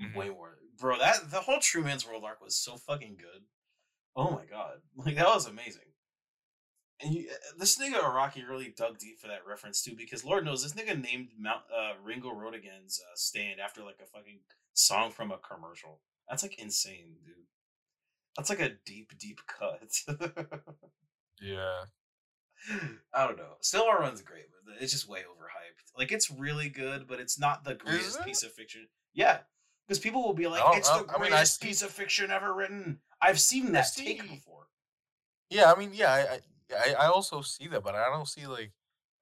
Mhm. 0.00 0.16
Way 0.16 0.28
more, 0.30 0.58
bro. 0.78 0.98
That 0.98 1.30
the 1.30 1.40
whole 1.40 1.60
True 1.60 1.82
Man's 1.82 2.06
World 2.06 2.24
arc 2.24 2.40
was 2.40 2.56
so 2.56 2.76
fucking 2.76 3.16
good. 3.16 3.44
Oh 4.16 4.30
my 4.30 4.44
god, 4.44 4.80
like 4.96 5.16
that 5.16 5.26
was 5.26 5.46
amazing. 5.46 5.82
And 7.00 7.12
you, 7.14 7.28
uh, 7.30 7.58
this 7.58 7.76
nigga 7.78 7.94
Araki 8.00 8.48
really 8.48 8.72
dug 8.76 8.98
deep 8.98 9.18
for 9.20 9.26
that 9.28 9.44
reference 9.46 9.82
too, 9.82 9.94
because 9.96 10.24
Lord 10.24 10.44
knows 10.44 10.62
this 10.62 10.74
nigga 10.74 11.00
named 11.00 11.30
Mount 11.38 11.62
uh, 11.76 11.94
Ringo 12.02 12.30
Roadagain's 12.30 13.00
uh, 13.00 13.14
stand 13.16 13.60
after 13.60 13.82
like 13.82 13.98
a 14.02 14.06
fucking 14.06 14.40
song 14.72 15.10
from 15.10 15.30
a 15.32 15.38
commercial. 15.38 16.00
That's 16.28 16.42
like 16.42 16.58
insane, 16.58 17.16
dude. 17.24 17.34
That's 18.36 18.48
like 18.50 18.60
a 18.60 18.76
deep, 18.86 19.12
deep 19.18 19.40
cut. 19.46 19.90
Yeah, 21.40 21.84
I 23.14 23.26
don't 23.26 23.36
know. 23.36 23.54
Still, 23.60 23.84
our 23.84 24.00
run's 24.00 24.22
great, 24.22 24.46
but 24.66 24.74
it's 24.80 24.92
just 24.92 25.08
way 25.08 25.20
overhyped. 25.20 25.98
Like 25.98 26.12
it's 26.12 26.30
really 26.30 26.68
good, 26.68 27.06
but 27.06 27.20
it's 27.20 27.38
not 27.38 27.64
the 27.64 27.74
greatest 27.74 28.24
piece 28.24 28.42
of 28.42 28.52
fiction. 28.52 28.88
Yeah, 29.12 29.38
because 29.86 29.98
people 29.98 30.22
will 30.24 30.34
be 30.34 30.46
like, 30.46 30.62
don't- 30.62 30.76
"It's 30.78 30.88
the 30.88 30.94
I 30.94 30.98
mean, 30.98 31.06
I 31.08 31.18
greatest 31.28 31.60
see- 31.60 31.66
piece 31.68 31.82
of 31.82 31.90
fiction 31.90 32.30
ever 32.30 32.52
written." 32.52 33.00
I've 33.22 33.40
seen 33.40 33.72
that 33.72 33.86
take 33.96 34.20
before. 34.22 34.66
yeah. 35.50 35.72
I 35.72 35.78
mean, 35.78 35.90
yeah, 35.94 36.12
I, 36.12 36.40
I 36.76 36.94
I 36.94 37.06
also 37.06 37.40
see 37.42 37.68
that, 37.68 37.82
but 37.84 37.94
I 37.94 38.06
don't 38.06 38.28
see 38.28 38.46
like 38.46 38.72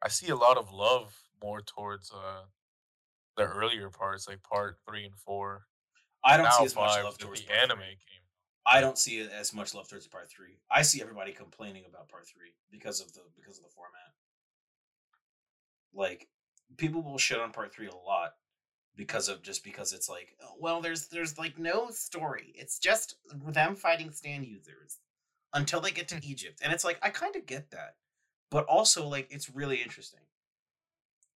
I 0.02 0.08
see 0.08 0.28
a 0.30 0.36
lot 0.36 0.56
of 0.56 0.72
love 0.72 1.14
more 1.42 1.60
towards 1.60 2.10
uh 2.12 2.42
the 3.36 3.44
earlier 3.44 3.90
parts, 3.90 4.26
like 4.28 4.42
part 4.42 4.78
three 4.88 5.04
and 5.04 5.14
four. 5.16 5.66
I 6.24 6.36
don't 6.36 6.44
now 6.44 6.50
see 6.58 6.64
as 6.66 6.74
much 6.74 7.02
love 7.02 7.18
towards 7.18 7.42
the 7.42 7.52
anime 7.52 7.78
three. 7.78 8.21
I 8.64 8.80
don't 8.80 8.98
see 8.98 9.18
it 9.18 9.30
as 9.32 9.52
much 9.52 9.74
love 9.74 9.88
towards 9.88 10.06
part 10.06 10.30
three. 10.30 10.58
I 10.70 10.82
see 10.82 11.02
everybody 11.02 11.32
complaining 11.32 11.84
about 11.88 12.08
part 12.08 12.26
three 12.26 12.54
because 12.70 13.00
of 13.00 13.12
the 13.12 13.20
because 13.36 13.58
of 13.58 13.64
the 13.64 13.70
format. 13.70 14.12
Like 15.92 16.28
people 16.76 17.02
will 17.02 17.18
shit 17.18 17.40
on 17.40 17.52
part 17.52 17.74
three 17.74 17.88
a 17.88 17.94
lot 17.94 18.34
because 18.96 19.28
of 19.28 19.42
just 19.42 19.64
because 19.64 19.92
it's 19.92 20.08
like, 20.08 20.36
"Oh, 20.42 20.54
well, 20.58 20.80
there's 20.80 21.08
there's 21.08 21.38
like 21.38 21.58
no 21.58 21.90
story. 21.90 22.52
It's 22.54 22.78
just 22.78 23.16
them 23.32 23.74
fighting 23.74 24.12
stand 24.12 24.46
users 24.46 24.98
until 25.54 25.80
they 25.80 25.90
get 25.90 26.08
to 26.08 26.20
Egypt, 26.24 26.60
and 26.62 26.72
it's 26.72 26.84
like 26.84 26.98
I 27.02 27.10
kind 27.10 27.34
of 27.36 27.46
get 27.46 27.70
that, 27.72 27.96
but 28.50 28.64
also 28.66 29.06
like 29.06 29.26
it's 29.30 29.50
really 29.50 29.82
interesting 29.82 30.20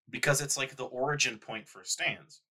because 0.09 0.41
it's 0.41 0.57
like 0.57 0.77
the 0.77 0.85
origin 0.85 1.39
point 1.39 1.69
for 1.69 1.83
stands. 1.85 2.43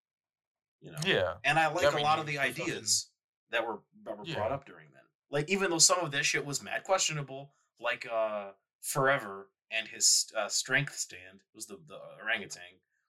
You 0.81 0.91
know, 0.91 0.97
Yeah, 1.05 1.33
and 1.43 1.57
I 1.57 1.71
like 1.71 1.85
I 1.85 1.89
a 1.89 1.95
mean, 1.95 2.03
lot 2.03 2.19
of 2.19 2.25
the 2.25 2.37
ideas 2.39 3.07
that 3.55 3.65
were 3.65 3.79
that 4.03 4.17
were 4.17 4.25
Yeah. 4.25 4.35
brought 4.35 4.51
up 4.51 4.65
during 4.65 4.87
then. 4.91 5.01
Like 5.31 5.49
even 5.49 5.69
though 5.71 5.79
some 5.79 5.99
of 5.99 6.11
this 6.11 6.25
shit 6.27 6.45
was 6.45 6.61
mad 6.61 6.83
questionable, 6.83 7.53
like 7.79 8.05
uh 8.11 8.51
Forever 8.81 9.49
and 9.71 9.87
his 9.87 10.31
uh, 10.37 10.47
strength 10.47 10.95
stand 10.95 11.41
was 11.55 11.65
the 11.65 11.79
the 11.87 11.97
orangutan 12.23 12.61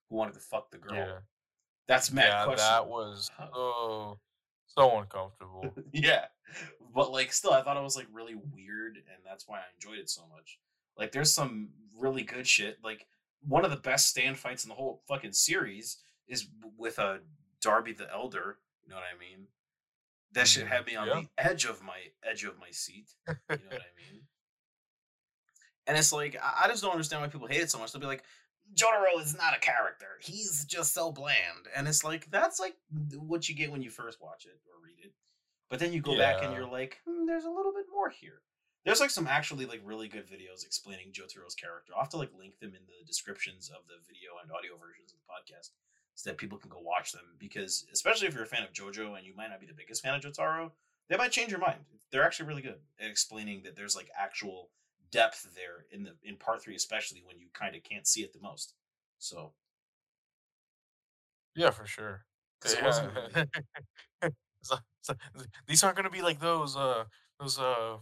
who 0.09 0.16
wanted 0.16 0.32
to 0.35 0.40
fuck 0.40 0.70
the 0.70 0.78
girl. 0.78 0.94
yeah, 0.94 1.18
That's 1.86 2.10
mad 2.10 2.28
yeah. 2.28 2.44
questionable. 2.44 2.85
That 2.85 2.89
was 2.89 3.31
so 3.36 4.18
so 4.66 4.98
uncomfortable. 4.98 5.74
yeah, 5.93 6.27
but 6.94 7.12
like 7.12 7.32
still, 7.32 7.52
I 7.52 7.62
thought 7.62 7.77
it 7.77 7.82
was 7.82 7.97
like 7.97 8.06
really 8.10 8.35
weird, 8.35 8.97
and 8.97 9.23
that's 9.24 9.47
why 9.47 9.59
I 9.59 9.64
enjoyed 9.74 9.98
it 9.98 10.09
so 10.09 10.23
much. 10.35 10.59
Like 10.97 11.12
there's 11.12 11.32
some 11.32 11.68
really 11.98 12.23
good 12.23 12.47
shit. 12.47 12.78
Like 12.82 13.06
one 13.47 13.64
of 13.64 13.70
the 13.70 13.77
best 13.77 14.09
stand 14.09 14.39
fights 14.39 14.64
in 14.64 14.70
the 14.70 14.74
whole 14.77 15.02
fucking 15.06 15.32
series 15.32 15.98
is 16.27 16.48
with 16.78 16.98
a 16.98 17.02
uh, 17.05 17.18
D'Arby 17.60 17.93
the 17.93 18.10
Elder. 18.10 18.59
You 18.82 18.90
know 18.90 18.97
what 18.97 19.05
I 19.14 19.18
mean? 19.18 19.47
That 20.32 20.48
should 20.48 20.66
have 20.66 20.86
me 20.86 20.96
on 20.96 21.06
yeah. 21.06 21.14
the 21.14 21.28
edge 21.38 21.64
of 21.64 21.82
my 21.82 21.98
edge 22.28 22.44
of 22.44 22.58
my 22.58 22.70
seat. 22.70 23.08
You 23.28 23.34
know 23.48 23.56
what 23.70 23.72
I 23.72 24.12
mean? 24.12 24.22
And 25.88 25.96
it's 25.96 26.12
like 26.12 26.36
I 26.42 26.66
just 26.66 26.82
don't 26.82 26.90
understand 26.90 27.22
why 27.22 27.28
people 27.28 27.46
hate 27.46 27.60
it 27.60 27.70
so 27.70 27.78
much. 27.78 27.92
They'll 27.92 28.00
be 28.00 28.08
like, 28.08 28.24
Jotaro 28.74 29.22
is 29.22 29.36
not 29.36 29.56
a 29.56 29.60
character. 29.60 30.18
He's 30.20 30.64
just 30.64 30.92
so 30.94 31.12
bland. 31.12 31.70
And 31.74 31.86
it's 31.86 32.02
like 32.02 32.28
that's 32.30 32.58
like 32.58 32.74
what 33.14 33.48
you 33.48 33.54
get 33.54 33.70
when 33.70 33.82
you 33.82 33.90
first 33.90 34.20
watch 34.20 34.46
it 34.46 34.58
or 34.66 34.82
read 34.82 35.04
it. 35.04 35.12
But 35.70 35.78
then 35.78 35.92
you 35.92 36.00
go 36.00 36.16
back 36.16 36.42
and 36.42 36.52
you're 36.54 36.68
like, 36.68 36.98
hmm, 37.06 37.26
there's 37.26 37.44
a 37.44 37.50
little 37.50 37.72
bit 37.72 37.86
more 37.92 38.10
here. 38.10 38.42
There's 38.84 39.00
like 39.00 39.10
some 39.10 39.26
actually 39.26 39.66
like 39.66 39.82
really 39.84 40.06
good 40.06 40.26
videos 40.26 40.64
explaining 40.64 41.10
Jotaro's 41.10 41.54
character. 41.54 41.92
I'll 41.94 42.02
have 42.02 42.10
to 42.10 42.22
like 42.22 42.30
link 42.38 42.58
them 42.60 42.70
in 42.70 42.86
the 42.86 43.06
descriptions 43.06 43.70
of 43.70 43.82
the 43.86 43.98
video 44.06 44.38
and 44.42 44.50
audio 44.50 44.78
versions 44.78 45.10
of 45.10 45.18
the 45.18 45.26
podcast 45.26 45.74
so 46.16 46.28
that 46.30 46.36
people 46.38 46.59
can 46.59 46.70
go 46.70 46.80
watch 46.80 47.12
them. 47.12 47.22
Because 47.38 47.86
especially 47.93 48.26
if 48.26 48.34
you're 48.34 48.43
a 48.43 48.47
fan 48.47 48.64
of 48.64 48.72
JoJo 48.72 49.16
and 49.16 49.24
you 49.24 49.34
might 49.36 49.48
not 49.51 49.60
be 49.60 49.66
the 49.66 49.72
biggest 49.74 50.02
fan 50.02 50.14
of 50.14 50.22
Jotaro, 50.22 50.72
they 51.09 51.16
might 51.16 51.30
change 51.30 51.51
your 51.51 51.60
mind. 51.60 51.78
They're 52.10 52.24
actually 52.24 52.48
really 52.48 52.62
good 52.62 52.80
at 52.98 53.09
explaining 53.10 53.62
that 53.62 53.76
there's 53.76 53.94
like 53.94 54.10
actual 54.18 54.70
depth 55.12 55.47
there 55.55 55.84
in 55.93 56.02
the 56.02 56.14
in 56.24 56.36
part 56.36 56.62
three, 56.62 56.74
especially 56.74 57.22
when 57.24 57.38
you 57.38 57.47
kind 57.52 57.76
of 57.76 57.82
can't 57.84 58.06
see 58.06 58.22
it 58.22 58.32
the 58.32 58.40
most. 58.40 58.74
So 59.18 59.52
Yeah, 61.55 61.70
for 61.70 61.86
sure. 61.86 62.24
Yeah. 62.66 62.84
wasn't 62.84 63.14
really- 63.14 64.32
So- 64.62 64.78
so 65.02 65.14
these 65.68 65.84
aren't 65.84 65.97
gonna 65.97 66.10
be 66.10 66.22
like 66.22 66.40
those 66.40 66.76
uh 66.76 67.05
those 67.38 67.59
uh 67.60 67.98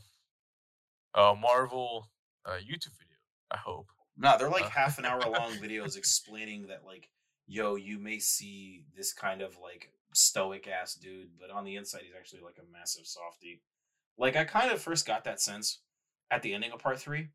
uh 1.14 1.34
Marvel 1.34 2.08
uh 2.46 2.52
YouTube 2.52 2.96
video. 2.98 3.16
I 3.50 3.58
hope. 3.58 3.88
No, 4.16 4.38
they're 4.38 4.48
like 4.48 4.64
Uh, 4.64 4.70
half 4.70 4.98
an 4.98 5.04
hour 5.04 5.20
long 5.20 5.52
videos 5.62 5.96
explaining 5.98 6.68
that 6.68 6.84
like, 6.86 7.10
yo, 7.46 7.76
you 7.76 7.98
may 7.98 8.18
see 8.18 8.84
this 8.96 9.12
kind 9.12 9.42
of 9.42 9.56
like 9.62 9.90
stoic 10.12 10.68
ass 10.68 10.94
dude, 10.94 11.30
but 11.38 11.50
on 11.50 11.64
the 11.64 11.76
inside 11.76 12.02
he's 12.04 12.14
actually 12.16 12.42
like 12.42 12.58
a 12.58 12.72
massive 12.72 13.06
softy. 13.06 13.62
Like 14.18 14.36
I 14.36 14.44
kind 14.44 14.70
of 14.70 14.80
first 14.80 15.06
got 15.06 15.24
that 15.24 15.40
sense 15.40 15.80
at 16.30 16.42
the 16.42 16.54
ending 16.54 16.72
of 16.72 16.78
part 16.78 16.98
three 16.98 17.28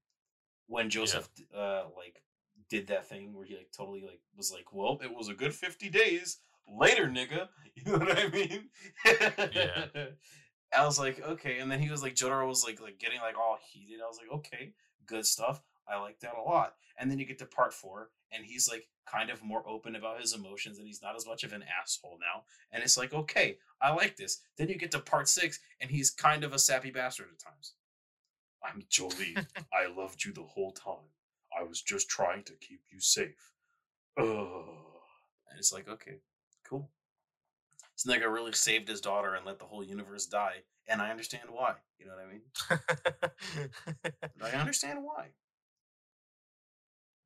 when 0.68 0.90
Joseph 0.90 1.30
uh 1.56 1.84
like 1.98 2.22
did 2.70 2.88
that 2.88 3.08
thing 3.08 3.34
where 3.34 3.46
he 3.46 3.56
like 3.56 3.72
totally 3.76 4.02
like 4.02 4.22
was 4.36 4.52
like, 4.52 4.74
Well, 4.74 5.00
it 5.04 5.14
was 5.14 5.28
a 5.28 5.34
good 5.34 5.54
50 5.54 5.90
days. 5.90 6.38
Later, 6.68 7.08
nigga. 7.08 7.48
You 7.76 7.94
know 7.94 8.00
what 8.00 8.20
I 8.20 8.28
mean? 8.28 8.70
Yeah. 9.06 9.86
I 10.78 10.86
was 10.86 11.00
like, 11.00 11.22
okay. 11.26 11.60
And 11.60 11.72
then 11.72 11.80
he 11.80 11.90
was 11.90 12.04
like, 12.04 12.14
Jotaro 12.14 12.46
was 12.46 12.66
like, 12.66 12.82
like 12.82 13.00
getting 13.00 13.22
like 13.22 13.38
all 13.38 13.58
heated. 13.72 14.02
I 14.04 14.08
was 14.08 14.20
like, 14.20 14.32
okay, 14.40 14.74
good 15.06 15.26
stuff. 15.26 15.62
I 15.88 15.98
like 16.00 16.20
that 16.20 16.34
a 16.36 16.42
lot. 16.42 16.74
And 16.98 17.10
then 17.10 17.20
you 17.20 17.26
get 17.26 17.40
to 17.40 17.46
part 17.46 17.74
four, 17.74 18.10
and 18.32 18.46
he's 18.46 18.70
like 18.70 18.88
kind 19.06 19.30
of 19.30 19.44
more 19.44 19.68
open 19.68 19.96
about 19.96 20.20
his 20.20 20.34
emotions, 20.34 20.78
and 20.78 20.88
he's 20.88 21.02
not 21.02 21.16
as 21.16 21.26
much 21.26 21.44
of 21.44 21.54
an 21.54 21.64
asshole 21.82 22.20
now. 22.20 22.44
And 22.72 22.84
it's 22.84 22.98
like, 22.98 23.14
okay, 23.14 23.58
I 23.82 23.94
like 23.94 24.18
this. 24.18 24.42
Then 24.58 24.70
you 24.70 24.76
get 24.76 24.92
to 24.92 25.00
part 25.00 25.28
six, 25.28 25.60
and 25.82 25.90
he's 25.90 26.12
kind 26.12 26.44
of 26.44 26.54
a 26.54 26.60
sappy 26.60 26.92
bastard 26.92 27.28
at 27.32 27.40
times. 27.40 27.74
I'm 28.64 28.84
Jolie. 28.90 29.36
I 29.74 29.88
loved 29.96 30.24
you 30.24 30.34
the 30.34 30.44
whole 30.44 30.72
time. 30.72 31.10
I 31.58 31.64
was 31.64 31.82
just 31.82 32.10
trying 32.10 32.44
to 32.44 32.54
keep 32.54 32.82
you 32.92 33.00
safe. 33.00 33.54
Ugh. 34.18 34.26
And 35.50 35.58
it's 35.58 35.74
like, 35.74 35.88
okay, 35.88 36.18
cool. 36.68 36.90
This 37.96 38.16
nigga 38.16 38.32
really 38.32 38.54
saved 38.54 38.88
his 38.88 39.02
daughter 39.02 39.34
and 39.34 39.46
let 39.46 39.60
the 39.60 39.66
whole 39.66 39.84
universe 39.84 40.26
die, 40.26 40.64
and 40.88 41.02
I 41.02 41.10
understand 41.10 41.50
why. 41.50 41.76
You 41.98 42.06
know 42.06 42.14
what 42.14 42.26
I 42.26 43.22
mean? 44.02 44.12
I 44.54 44.58
understand 44.58 45.00
why. 45.04 45.30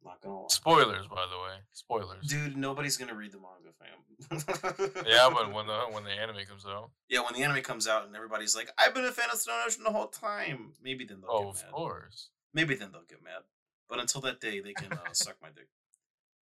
Not 0.04 0.22
gonna 0.22 0.42
lie. 0.42 0.48
Spoilers, 0.50 1.08
by 1.08 1.26
the 1.28 1.38
way. 1.38 1.58
Spoilers. 1.72 2.28
Dude, 2.28 2.58
nobody's 2.58 2.98
gonna 2.98 3.16
read 3.16 3.32
the 3.32 3.40
manga, 3.40 3.72
fam. 3.78 5.06
Yeah, 5.08 5.30
but 5.34 5.54
when 5.54 5.68
the 5.68 5.80
when 5.92 6.04
the 6.04 6.12
anime 6.12 6.46
comes 6.48 6.66
out, 6.66 6.92
yeah, 7.10 7.20
when 7.22 7.34
the 7.34 7.44
anime 7.44 7.64
comes 7.64 7.88
out 7.88 8.06
and 8.06 8.16
everybody's 8.16 8.56
like, 8.56 8.70
"I've 8.78 8.94
been 8.94 9.06
a 9.06 9.12
fan 9.12 9.30
of 9.32 9.40
Stone 9.40 9.62
Ocean 9.66 9.84
the 9.84 9.92
whole 9.92 10.08
time," 10.08 10.74
maybe 10.82 11.06
then 11.06 11.22
they'll 11.22 11.32
oh, 11.32 11.40
get 11.44 11.50
of 11.50 11.64
mad. 11.64 11.72
course. 11.72 12.30
Maybe 12.54 12.76
then 12.76 12.92
they'll 12.92 13.04
get 13.04 13.24
mad. 13.24 13.44
But 13.90 14.00
until 14.00 14.22
that 14.22 14.40
day, 14.40 14.60
they 14.60 14.74
can 14.74 14.92
uh, 14.92 15.12
suck 15.14 15.36
my 15.42 15.50
dick. 15.50 15.68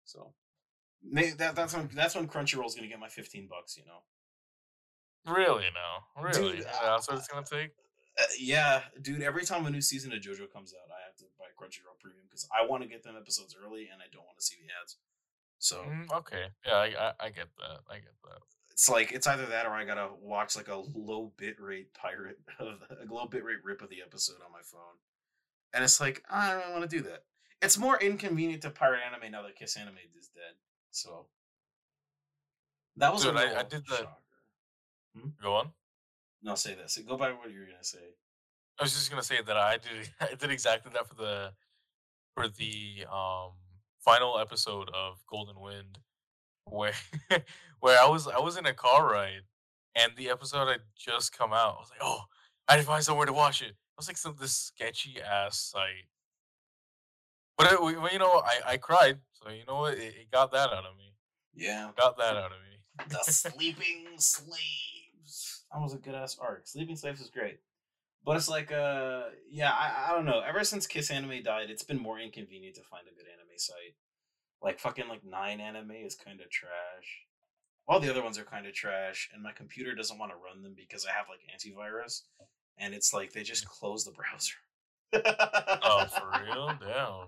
So, 0.04 0.32
that, 1.12 1.54
that's 1.54 1.74
when 1.74 1.90
that's 1.94 2.14
when 2.14 2.28
Crunchyroll's 2.28 2.74
gonna 2.74 2.88
get 2.88 2.98
my 2.98 3.08
fifteen 3.08 3.46
bucks. 3.48 3.76
You 3.76 3.84
know. 3.86 4.02
Really 5.32 5.64
now, 5.74 6.22
really. 6.22 6.56
Dude, 6.56 6.60
Yeah, 6.64 6.90
that's 6.90 7.08
what 7.08 7.18
it's 7.18 7.28
gonna 7.28 7.46
take. 7.46 7.70
Uh, 8.18 8.22
yeah, 8.38 8.82
dude. 9.00 9.22
Every 9.22 9.44
time 9.44 9.66
a 9.66 9.70
new 9.70 9.80
season 9.80 10.12
of 10.12 10.20
JoJo 10.20 10.52
comes 10.52 10.74
out, 10.74 10.90
I 10.90 11.03
have 11.14 11.28
to 11.28 11.32
buy 11.38 11.46
Crunchyroll 11.58 11.98
Premium 12.00 12.24
because 12.28 12.48
I 12.52 12.66
want 12.66 12.82
to 12.82 12.88
get 12.88 13.02
them 13.02 13.16
episodes 13.16 13.54
early 13.62 13.88
and 13.92 14.00
I 14.02 14.06
don't 14.12 14.24
want 14.24 14.38
to 14.38 14.44
see 14.44 14.56
the 14.60 14.72
ads. 14.82 14.96
So 15.58 15.76
Mm, 15.84 16.10
okay, 16.12 16.46
yeah, 16.66 16.74
I, 16.74 16.84
I 16.86 17.12
I 17.20 17.28
get 17.30 17.48
that. 17.58 17.80
I 17.88 17.94
get 17.96 18.14
that. 18.24 18.40
it's 18.70 18.88
like 18.88 19.12
it's 19.12 19.26
either 19.26 19.46
that 19.46 19.66
or 19.66 19.70
I 19.70 19.84
gotta 19.84 20.08
watch 20.20 20.56
like 20.56 20.68
a 20.68 20.76
low 20.94 21.32
bit 21.36 21.56
rate 21.60 21.94
pirate 21.94 22.38
of 22.58 22.80
a 22.90 23.12
low 23.12 23.26
bit 23.26 23.44
rate 23.44 23.64
rip 23.64 23.80
of 23.82 23.88
the 23.88 24.02
episode 24.02 24.36
on 24.44 24.52
my 24.52 24.60
phone, 24.62 24.98
and 25.72 25.84
it's 25.84 26.00
like 26.00 26.22
I 26.28 26.58
don't 26.60 26.72
want 26.72 26.88
to 26.90 26.96
do 26.96 27.02
that. 27.04 27.24
It's 27.62 27.78
more 27.78 27.98
inconvenient 27.98 28.62
to 28.62 28.70
pirate 28.70 29.00
anime 29.06 29.30
now 29.32 29.42
that 29.42 29.56
Kiss 29.56 29.76
Anime 29.76 29.96
is 30.18 30.28
dead. 30.28 30.54
So 30.90 31.28
that 32.96 33.12
was 33.12 33.22
Dude, 33.22 33.36
a 33.36 33.38
I- 33.38 33.60
I 33.60 33.62
did 33.62 33.86
the- 33.86 33.96
shocker. 33.96 35.30
Go 35.40 35.54
on. 35.54 35.72
No, 36.42 36.56
say 36.56 36.74
this. 36.74 36.98
Go 37.06 37.16
by 37.16 37.30
what 37.32 37.50
you 37.50 37.60
were 37.60 37.66
gonna 37.66 37.84
say. 37.84 38.16
I 38.78 38.82
was 38.82 38.92
just 38.92 39.10
gonna 39.10 39.22
say 39.22 39.40
that 39.40 39.56
I 39.56 39.78
did 39.78 40.10
I 40.20 40.34
did 40.34 40.50
exactly 40.50 40.90
that 40.94 41.08
for 41.08 41.14
the 41.14 41.52
for 42.34 42.48
the 42.48 43.06
um 43.12 43.52
final 44.00 44.38
episode 44.38 44.90
of 44.94 45.22
Golden 45.30 45.60
Wind, 45.60 45.98
where 46.64 46.92
where 47.80 48.00
I 48.00 48.08
was 48.08 48.26
I 48.28 48.38
was 48.38 48.56
in 48.56 48.66
a 48.66 48.74
car 48.74 49.06
ride, 49.10 49.42
and 49.94 50.12
the 50.16 50.30
episode 50.30 50.68
had 50.68 50.80
just 50.98 51.36
come 51.36 51.52
out. 51.52 51.76
I 51.76 51.80
was 51.80 51.90
like, 51.90 52.00
oh, 52.02 52.22
I 52.68 52.76
didn't 52.76 52.88
find 52.88 53.04
somewhere 53.04 53.26
to 53.26 53.32
watch 53.32 53.62
it. 53.62 53.68
It 53.70 53.96
was 53.96 54.08
like 54.08 54.16
some 54.16 54.36
this 54.40 54.54
sketchy 54.56 55.20
ass 55.22 55.58
site. 55.72 56.08
But 57.56 57.72
it, 57.72 57.80
well, 57.80 58.12
you 58.12 58.18
know, 58.18 58.42
I 58.44 58.72
I 58.72 58.76
cried, 58.78 59.18
so 59.32 59.50
you 59.50 59.64
know 59.66 59.76
what? 59.76 59.94
It, 59.94 60.14
it 60.20 60.30
got 60.32 60.50
that 60.52 60.70
out 60.70 60.84
of 60.84 60.96
me. 60.96 61.14
Yeah, 61.56 61.90
Got 61.96 62.18
that 62.18 62.36
out 62.36 62.50
of 62.50 62.58
me. 62.58 63.06
the 63.08 63.18
Sleeping 63.32 64.06
Slaves. 64.16 65.64
That 65.72 65.80
was 65.80 65.94
a 65.94 65.98
good 65.98 66.16
ass 66.16 66.36
arc. 66.40 66.66
Sleeping 66.66 66.96
Slaves 66.96 67.20
is 67.20 67.30
great. 67.30 67.60
But 68.24 68.36
it's 68.36 68.48
like, 68.48 68.72
uh, 68.72 69.24
yeah, 69.50 69.70
I, 69.70 70.08
I 70.08 70.14
don't 70.14 70.24
know. 70.24 70.40
Ever 70.40 70.64
since 70.64 70.86
Kiss 70.86 71.10
Anime 71.10 71.42
died, 71.42 71.68
it's 71.68 71.82
been 71.82 72.00
more 72.00 72.18
inconvenient 72.18 72.76
to 72.76 72.82
find 72.82 73.06
a 73.06 73.14
good 73.14 73.26
anime 73.30 73.58
site. 73.58 73.96
Like 74.62 74.80
fucking 74.80 75.08
like 75.08 75.24
Nine 75.24 75.60
Anime 75.60 75.90
is 75.90 76.14
kind 76.14 76.40
of 76.40 76.50
trash. 76.50 77.26
All 77.86 78.00
the 78.00 78.08
other 78.08 78.22
ones 78.22 78.38
are 78.38 78.44
kind 78.44 78.66
of 78.66 78.72
trash, 78.72 79.28
and 79.34 79.42
my 79.42 79.52
computer 79.52 79.94
doesn't 79.94 80.18
want 80.18 80.32
to 80.32 80.38
run 80.38 80.62
them 80.62 80.72
because 80.74 81.04
I 81.04 81.12
have 81.12 81.26
like 81.28 81.40
antivirus, 81.54 82.22
and 82.78 82.94
it's 82.94 83.12
like 83.12 83.32
they 83.32 83.42
just 83.42 83.68
close 83.68 84.04
the 84.04 84.12
browser. 84.12 84.54
Oh, 85.82 86.06
for 86.08 86.44
real? 86.44 86.72
Damn. 86.80 87.26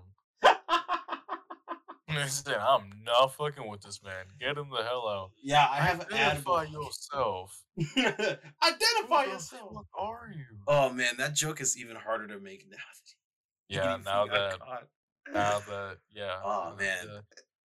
Listen, 2.15 2.53
I'm 2.59 2.89
not 3.05 3.33
fucking 3.35 3.67
with 3.69 3.81
this 3.81 4.01
man. 4.03 4.25
Get 4.39 4.57
him 4.57 4.69
the 4.69 4.83
hell 4.83 5.07
out. 5.07 5.31
yeah, 5.43 5.67
I 5.69 5.77
have 5.77 6.01
Identify 6.01 6.65
block. 6.67 6.71
yourself. 6.71 7.63
Identify 7.97 9.23
yourself. 9.25 9.73
fuck 9.73 9.85
are 9.99 10.31
you? 10.33 10.45
Oh 10.67 10.89
man, 10.91 11.13
that 11.17 11.35
joke 11.35 11.59
is 11.59 11.77
even 11.77 11.95
harder 11.97 12.27
to 12.27 12.39
make 12.39 12.65
now. 12.69 12.77
yeah, 13.67 13.97
now 14.05 14.25
that 14.27 14.57
now 15.33 15.59
that 15.59 15.97
yeah. 16.15 16.35
Oh, 16.43 16.73
man. 16.79 17.07
the 17.07 17.23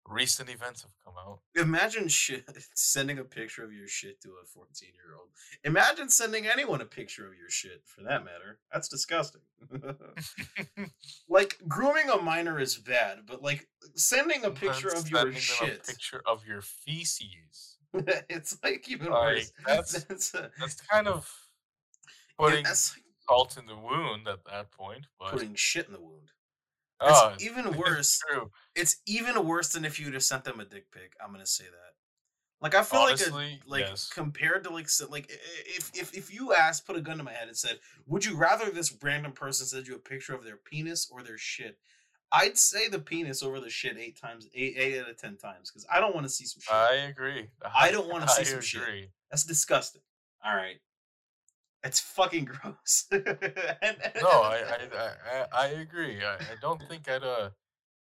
recent 0.09 0.49
events 0.49 0.83
have 0.83 0.91
come 1.05 1.15
out. 1.19 1.41
Imagine 1.55 2.09
shit, 2.09 2.45
sending 2.75 3.19
a 3.19 3.25
picture 3.25 3.63
of 3.65 3.73
your 3.73 3.87
shit 3.89 4.21
to 4.23 4.31
a 4.43 4.47
14 4.47 4.89
year 4.95 5.15
old. 5.19 5.29
Imagine 5.65 6.09
sending 6.09 6.47
anyone 6.47 6.81
a 6.81 6.85
picture 6.87 7.27
of 7.27 7.35
your 7.37 7.51
shit, 7.51 7.83
for 7.85 8.03
that 8.03 8.25
matter. 8.25 8.59
That's 8.73 8.89
disgusting. 8.89 9.43
like, 11.29 11.59
grooming 11.69 12.09
a 12.11 12.19
minor 12.21 12.59
is 12.59 12.77
bad, 12.77 13.21
but 13.27 13.43
like, 13.43 13.69
sending 13.95 14.45
a 14.45 14.51
picture 14.51 14.89
of 14.89 15.09
your 15.11 15.33
shit, 15.33 15.81
A 15.83 15.87
picture 15.93 16.23
of 16.27 16.47
your 16.47 16.63
feces. 16.63 17.77
it's 17.95 18.59
like 18.63 18.89
even 18.89 19.11
Like, 19.11 19.37
worse. 19.37 19.53
that's- 19.67 20.05
that's, 20.05 20.35
uh, 20.35 20.49
That's 20.59 20.81
kind 20.83 21.07
of 21.09 21.31
yeah, 22.41 22.47
putting 22.47 22.65
that's 22.65 22.95
like 22.97 23.05
salt 23.29 23.57
in 23.59 23.67
the 23.67 23.77
wound 23.77 24.29
at 24.29 24.45
that 24.51 24.71
point. 24.71 25.07
But 25.19 25.33
putting 25.33 25.55
shit 25.55 25.87
in 25.87 25.93
the 25.93 26.01
wound. 26.01 26.29
Oh, 27.01 27.31
It's 27.35 27.45
even 27.45 27.67
it's 27.69 27.77
worse. 27.77 28.19
true. 28.31 28.51
It's 28.75 28.97
even 29.07 29.47
worse 29.47 29.69
than 29.73 29.85
if 29.85 29.99
you'd 30.01 30.15
have 30.15 30.23
sent 30.25 30.45
them 30.45 30.61
a 30.61 30.65
dick 30.65 30.91
pic. 30.93 31.13
I'm 31.25 31.33
gonna 31.33 31.47
say 31.47 31.65
that. 31.65 31.95
Like 32.61 32.75
I 32.75 32.83
feel 32.83 33.01
like 33.01 33.21
a, 33.21 33.59
like 33.69 33.87
yes. 33.89 34.09
compared 34.13 34.65
to 34.65 34.71
like 34.71 34.89
like 35.11 35.31
i- 35.31 35.35
i- 35.35 35.77
if 35.77 35.91
if 35.95 36.13
if 36.17 36.35
you 36.35 36.53
asked 36.55 36.87
put 36.87 36.97
a 36.97 37.01
gun 37.01 37.17
to 37.19 37.23
my 37.23 37.33
head 37.33 37.47
and 37.47 37.57
said 37.57 37.79
would 38.07 38.25
you 38.25 38.37
rather 38.37 38.69
this 38.71 38.93
random 39.01 39.31
person 39.31 39.65
send 39.67 39.87
you 39.87 39.95
a 39.95 39.99
picture 40.01 40.35
of 40.35 40.43
their 40.45 40.57
penis 40.57 41.09
or 41.09 41.23
their 41.23 41.39
shit 41.39 41.79
i'd 42.33 42.59
say 42.59 42.89
the 42.89 42.99
penis 42.99 43.45
over 43.45 43.61
the 43.61 43.71
shit 43.71 43.97
eight 43.97 44.21
times 44.21 44.49
eight, 44.57 44.75
eight 44.77 44.99
out 45.01 45.09
of 45.09 45.17
ten 45.17 45.37
times 45.37 45.71
because 45.71 45.87
i 45.93 46.01
don't 46.01 46.17
want 46.17 46.27
to 46.27 46.31
see 46.33 46.45
some 46.47 46.61
shit 46.61 46.75
I 46.75 46.95
agree. 47.09 47.47
I 47.77 47.93
don't 47.93 48.09
wanna 48.13 48.27
see 48.27 48.41
I 48.41 48.45
some 48.45 48.61
shit. 48.61 49.09
that's 49.31 49.45
disgusting 49.45 50.03
all 50.45 50.57
right 50.57 50.81
it's 51.85 52.01
fucking 52.01 52.45
gross 52.53 53.07
And- 53.11 53.27
and- 53.83 53.99
No, 54.23 54.29
I 54.29 54.65
I, 54.69 55.11
I, 55.33 55.47
I 55.53 55.67
agree. 55.69 56.25
I, 56.25 56.35
I 56.35 56.57
don't 56.61 56.83
think 56.89 57.09
I'd 57.09 57.23
uh 57.23 57.51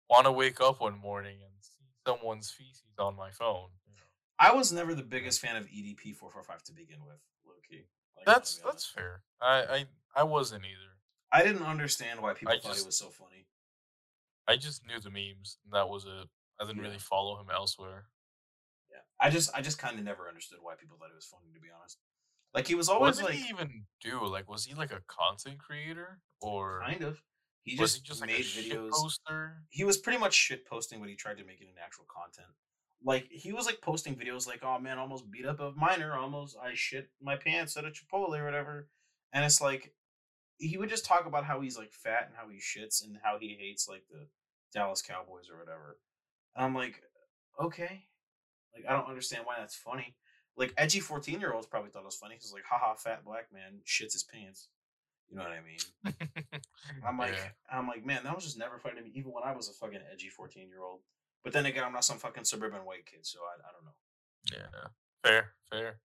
want 0.09 0.25
to 0.25 0.31
wake 0.31 0.61
up 0.61 0.79
one 0.81 0.97
morning 0.97 1.37
and 1.43 1.51
see 1.61 1.85
someone's 2.07 2.49
feces 2.49 2.83
on 2.97 3.15
my 3.17 3.29
phone. 3.31 3.69
you 3.85 3.93
know. 3.95 4.07
i 4.39 4.53
was 4.53 4.71
never 4.71 4.95
the 4.95 5.03
biggest 5.03 5.41
fan 5.41 5.55
of 5.57 5.65
edp 5.65 5.99
445 6.15 6.63
to 6.63 6.71
begin 6.73 6.99
with 7.05 7.19
low-key 7.45 7.83
Like, 8.15 8.25
That's 8.25 8.59
that's 8.65 8.85
fair. 8.85 9.21
I, 9.41 9.55
I 9.77 9.85
I 10.21 10.23
wasn't 10.23 10.63
either. 10.63 10.91
i 11.31 11.43
didn't 11.43 11.65
understand 11.65 12.21
why 12.21 12.33
people 12.33 12.53
I 12.53 12.59
thought 12.59 12.69
just- 12.73 12.85
it 12.85 12.87
was 12.87 12.97
so 12.97 13.09
funny 13.09 13.45
I 14.49 14.55
just 14.55 14.85
knew 14.87 14.97
the 15.01 15.09
memes, 15.09 15.57
and 15.65 15.73
that 15.73 15.89
was 15.89 16.05
it. 16.05 16.27
I 16.57 16.63
didn't 16.65 16.77
Yeah. 16.77 16.83
really 16.87 16.99
follow 16.99 17.37
him 17.37 17.47
elsewhere. 17.53 18.05
Yeah, 18.89 19.03
I 19.19 19.29
just 19.29 19.53
I 19.53 19.59
just 19.61 19.77
kind 19.77 19.99
of 19.99 20.05
never 20.05 20.29
understood 20.29 20.59
why 20.61 20.75
people 20.79 20.95
thought 20.97 21.11
it 21.11 21.19
was 21.19 21.25
funny 21.25 21.51
to 21.53 21.59
be 21.59 21.67
honest. 21.77 21.97
Like 22.53 22.67
he 22.67 22.75
was 22.75 22.89
always 22.89 23.17
what 23.17 23.27
did 23.27 23.35
like 23.35 23.43
he 23.43 23.49
even 23.49 23.85
do? 24.01 24.25
Like, 24.25 24.49
was 24.49 24.65
he 24.65 24.73
like 24.73 24.91
a 24.91 25.01
content 25.07 25.59
creator, 25.59 26.19
or 26.41 26.81
kind 26.85 27.03
of. 27.03 27.21
He 27.63 27.75
just, 27.75 27.97
he 27.97 28.01
just 28.01 28.21
like 28.21 28.29
made 28.29 28.39
a 28.39 28.43
videos. 28.43 28.91
poster? 28.91 29.63
He 29.69 29.83
was 29.83 29.97
pretty 29.97 30.17
much 30.17 30.33
shit 30.33 30.65
posting, 30.65 31.01
but 31.01 31.09
he 31.09 31.15
tried 31.15 31.37
to 31.37 31.43
make 31.43 31.59
it 31.59 31.67
into 31.67 31.81
actual 31.83 32.05
content. 32.09 32.47
Like 33.03 33.27
he 33.29 33.51
was 33.51 33.65
like 33.65 33.81
posting 33.81 34.15
videos 34.15 34.47
like, 34.47 34.63
"Oh 34.63 34.79
man, 34.79 34.97
almost 34.97 35.29
beat 35.29 35.45
up 35.45 35.59
a 35.59 35.71
minor. 35.75 36.15
Almost 36.15 36.57
I 36.61 36.71
shit 36.73 37.09
my 37.21 37.35
pants 37.35 37.75
at 37.77 37.85
a 37.85 37.89
Chipotle 37.89 38.39
or 38.39 38.45
whatever." 38.45 38.87
And 39.33 39.45
it's 39.45 39.61
like 39.61 39.93
he 40.57 40.77
would 40.77 40.89
just 40.89 41.05
talk 41.05 41.25
about 41.25 41.45
how 41.45 41.61
he's 41.61 41.77
like 41.77 41.91
fat 41.91 42.27
and 42.27 42.35
how 42.35 42.49
he 42.49 42.57
shits 42.57 43.03
and 43.03 43.17
how 43.21 43.37
he 43.39 43.57
hates 43.59 43.87
like 43.87 44.03
the 44.09 44.27
Dallas 44.73 45.01
Cowboys 45.01 45.49
or 45.51 45.59
whatever. 45.59 45.99
And 46.55 46.65
I'm 46.65 46.73
like, 46.73 47.01
okay, 47.61 48.05
like 48.73 48.85
I 48.89 48.93
don't 48.93 49.09
understand 49.09 49.45
why 49.45 49.55
that's 49.59 49.75
funny. 49.75 50.15
Like 50.57 50.73
edgy 50.77 50.99
fourteen 50.99 51.39
year 51.39 51.53
olds 51.53 51.67
probably 51.67 51.91
thought 51.91 52.01
it 52.01 52.05
was 52.05 52.15
funny 52.15 52.35
because 52.35 52.51
like, 52.51 52.65
haha, 52.69 52.95
fat 52.95 53.23
black 53.23 53.47
man 53.53 53.79
shits 53.85 54.13
his 54.13 54.23
pants. 54.23 54.69
You 55.29 55.37
know 55.37 55.43
what 55.43 55.51
I 55.51 55.61
mean? 55.61 56.15
I'm 57.05 57.17
like, 57.17 57.33
Yeah. 57.33 57.49
I'm 57.77 57.87
like, 57.87 58.05
man, 58.05 58.21
that 58.23 58.33
was 58.33 58.45
just 58.45 58.57
never 58.57 58.79
funny 58.79 58.95
to 58.95 59.01
me, 59.03 59.11
even 59.13 59.31
when 59.31 59.43
I 59.43 59.53
was 59.55 59.69
a 59.69 59.73
fucking 59.73 59.99
edgy 60.11 60.29
fourteen 60.29 60.67
year 60.69 60.81
old. 60.81 61.01
But 61.43 61.53
then 61.53 61.65
again, 61.65 61.83
I'm 61.83 61.93
not 61.93 62.05
some 62.05 62.17
fucking 62.17 62.45
suburban 62.45 62.85
white 62.85 63.05
kid, 63.05 63.25
so 63.25 63.39
I, 63.39 63.55
I 63.69 63.71
don't 63.71 63.85
know. 63.85 63.95
yeah, 64.51 64.89
fair, 65.23 65.51
fair. 65.69 65.99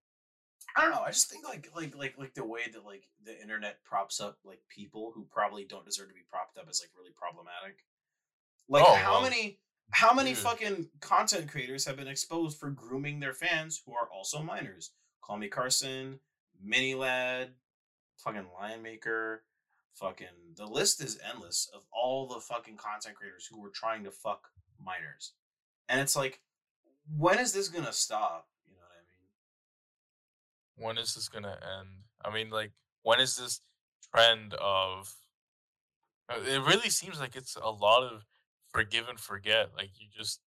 I 0.75 0.81
don't 0.81 0.91
know. 0.91 1.01
I 1.01 1.11
just 1.11 1.29
think 1.29 1.47
like 1.47 1.69
like 1.75 1.95
like 1.95 2.17
like 2.17 2.33
the 2.33 2.45
way 2.45 2.61
that 2.71 2.85
like 2.85 3.03
the 3.25 3.39
internet 3.41 3.83
props 3.83 4.19
up 4.21 4.37
like 4.43 4.59
people 4.69 5.11
who 5.15 5.25
probably 5.31 5.65
don't 5.65 5.85
deserve 5.85 6.09
to 6.09 6.13
be 6.13 6.25
propped 6.29 6.57
up 6.57 6.69
is 6.69 6.81
like 6.83 6.91
really 6.97 7.11
problematic. 7.15 7.83
Like 8.69 8.83
Oh, 8.87 8.95
how 8.95 9.13
well, 9.13 9.21
many 9.23 9.59
how 9.93 10.13
many 10.13 10.31
dude. 10.31 10.39
fucking 10.39 10.89
content 11.01 11.49
creators 11.49 11.85
have 11.85 11.97
been 11.97 12.07
exposed 12.07 12.57
for 12.57 12.69
grooming 12.69 13.19
their 13.19 13.33
fans 13.33 13.81
who 13.85 13.93
are 13.93 14.07
also 14.13 14.41
minors? 14.41 14.91
Call 15.21 15.37
me 15.37 15.47
Carson, 15.47 16.19
Mini 16.61 16.95
Lad, 16.95 17.49
fucking 18.17 18.47
Lion 18.59 18.81
Maker, 18.81 19.43
fucking 19.93 20.27
the 20.57 20.65
list 20.65 21.01
is 21.01 21.19
endless 21.31 21.69
of 21.73 21.83
all 21.93 22.27
the 22.27 22.39
fucking 22.39 22.77
content 22.77 23.15
creators 23.15 23.47
who 23.49 23.61
were 23.61 23.69
trying 23.69 24.03
to 24.03 24.11
fuck 24.11 24.49
minors. 24.83 25.33
And 25.87 26.01
it's 26.01 26.15
like, 26.15 26.41
when 27.17 27.39
is 27.39 27.53
this 27.53 27.69
gonna 27.69 27.93
stop? 27.93 28.47
You 28.67 28.73
know 28.75 28.81
what 28.81 28.95
I 28.95 29.03
mean? 30.81 30.87
when 30.87 30.97
is 30.97 31.13
this 31.15 31.29
gonna 31.29 31.57
end? 31.79 31.89
I 32.25 32.33
mean, 32.33 32.49
like, 32.49 32.71
when 33.03 33.19
is 33.19 33.35
this 33.37 33.61
trend 34.13 34.53
of? 34.55 35.13
uh, 36.29 36.39
It 36.45 36.61
really 36.61 36.89
seems 36.89 37.19
like 37.19 37.35
it's 37.35 37.55
a 37.55 37.69
lot 37.69 38.03
of 38.03 38.23
forgive 38.73 39.07
and 39.09 39.19
forget. 39.19 39.69
Like 39.75 39.91
you 39.99 40.07
just, 40.15 40.39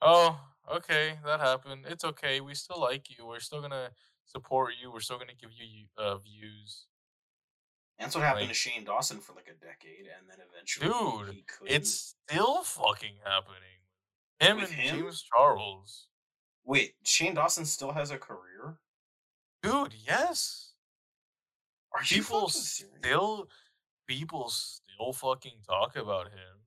oh, 0.00 0.38
okay, 0.72 1.14
that 1.24 1.40
happened. 1.40 1.84
It's 1.88 2.04
okay. 2.04 2.40
We 2.40 2.54
still 2.54 2.80
like 2.80 3.08
you. 3.16 3.26
We're 3.26 3.40
still 3.40 3.60
gonna 3.60 3.90
support 4.26 4.72
you. 4.80 4.92
We're 4.92 5.00
still 5.00 5.18
gonna 5.18 5.32
give 5.40 5.50
you 5.52 5.86
uh, 5.98 6.18
views. 6.18 6.86
And 7.98 8.06
that's 8.06 8.16
what 8.16 8.24
happened 8.24 8.42
Like- 8.46 8.50
to 8.50 8.54
Shane 8.54 8.84
Dawson 8.84 9.18
for 9.20 9.32
like 9.34 9.48
a 9.48 9.64
decade, 9.64 10.06
and 10.18 10.28
then 10.28 10.38
eventually 10.50 10.88
Dude. 10.88 11.44
It's 11.66 12.14
still 12.28 12.62
fucking 12.62 13.14
happening. 13.24 13.58
Him 14.40 14.56
With 14.56 14.70
and 14.70 14.78
him? 14.80 14.96
James 15.00 15.22
Charles. 15.22 16.08
wait. 16.64 16.94
Shane 17.04 17.34
Dawson 17.34 17.64
still 17.64 17.92
has 17.92 18.10
a 18.10 18.18
career. 18.18 18.78
Dude, 19.62 19.94
yes. 19.94 20.72
Are 21.94 22.02
people 22.02 22.48
still 22.48 23.48
people 24.08 24.48
still 24.48 25.12
fucking 25.12 25.58
talk 25.68 25.94
about 25.94 26.26
him. 26.28 26.61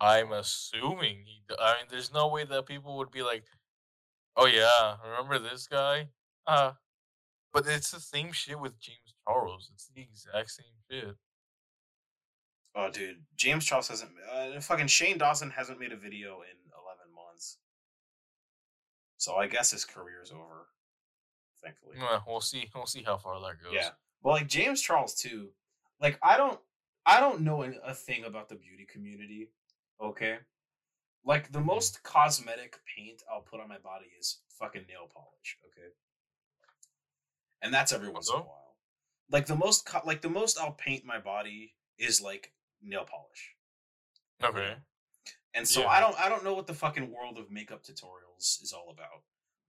I'm 0.00 0.32
assuming 0.32 1.24
he. 1.26 1.42
I 1.58 1.74
mean, 1.74 1.86
there's 1.90 2.12
no 2.12 2.28
way 2.28 2.44
that 2.44 2.66
people 2.66 2.96
would 2.98 3.10
be 3.10 3.22
like, 3.22 3.44
"Oh 4.36 4.46
yeah, 4.46 4.96
remember 5.04 5.38
this 5.38 5.66
guy?" 5.66 6.08
Uh, 6.46 6.72
but 7.52 7.66
it's 7.66 7.90
the 7.90 8.00
same 8.00 8.32
shit 8.32 8.58
with 8.58 8.80
James 8.80 9.14
Charles. 9.26 9.70
It's 9.74 9.90
the 9.94 10.00
exact 10.00 10.50
same 10.50 10.66
shit. 10.90 11.16
Oh, 12.74 12.90
dude, 12.90 13.24
James 13.36 13.64
Charles 13.64 13.88
hasn't. 13.88 14.12
Uh, 14.32 14.60
fucking 14.60 14.86
Shane 14.86 15.18
Dawson 15.18 15.50
hasn't 15.50 15.80
made 15.80 15.92
a 15.92 15.96
video 15.96 16.40
in 16.42 16.56
eleven 16.72 17.14
months. 17.14 17.58
So 19.18 19.34
I 19.34 19.48
guess 19.48 19.70
his 19.70 19.84
career's 19.84 20.30
over. 20.30 20.68
Thankfully. 21.62 21.96
Well, 21.98 22.24
we'll 22.26 22.40
see. 22.40 22.70
We'll 22.74 22.86
see 22.86 23.02
how 23.02 23.18
far 23.18 23.38
that 23.40 23.62
goes. 23.62 23.72
Yeah. 23.74 23.90
Well, 24.22 24.34
like 24.34 24.46
James 24.46 24.80
Charles 24.80 25.14
too. 25.14 25.50
Like 26.00 26.18
I 26.22 26.38
don't, 26.38 26.58
I 27.04 27.20
don't 27.20 27.42
know 27.42 27.62
a 27.62 27.92
thing 27.92 28.24
about 28.24 28.48
the 28.48 28.54
beauty 28.54 28.86
community. 28.90 29.50
Okay. 30.02 30.38
Like 31.24 31.52
the 31.52 31.58
mm-hmm. 31.58 31.68
most 31.68 32.02
cosmetic 32.02 32.78
paint 32.96 33.22
I'll 33.30 33.42
put 33.42 33.60
on 33.60 33.68
my 33.68 33.78
body 33.78 34.06
is 34.18 34.40
fucking 34.58 34.86
nail 34.88 35.08
polish. 35.12 35.58
Okay. 35.66 35.88
And 37.62 37.74
that's 37.74 37.92
every 37.92 38.08
once 38.08 38.30
in 38.30 38.36
a 38.36 38.38
while. 38.38 38.76
Like 39.30 39.46
the 39.46 39.56
most, 39.56 39.84
co- 39.84 40.02
like 40.04 40.22
the 40.22 40.30
most 40.30 40.58
I'll 40.58 40.72
paint 40.72 41.04
my 41.04 41.18
body 41.18 41.74
is 41.98 42.20
like 42.20 42.52
nail 42.82 43.04
polish. 43.04 43.54
Okay. 44.42 44.76
And 45.54 45.68
so 45.68 45.82
Yeah. 45.82 45.88
I 45.88 46.00
don't 46.00 46.18
I 46.18 46.28
don't 46.28 46.44
know 46.44 46.54
what 46.54 46.66
the 46.66 46.74
fucking 46.74 47.12
world 47.12 47.36
of 47.38 47.50
makeup 47.50 47.82
tutorials 47.82 48.62
is 48.62 48.72
all 48.72 48.90
about. 48.90 49.24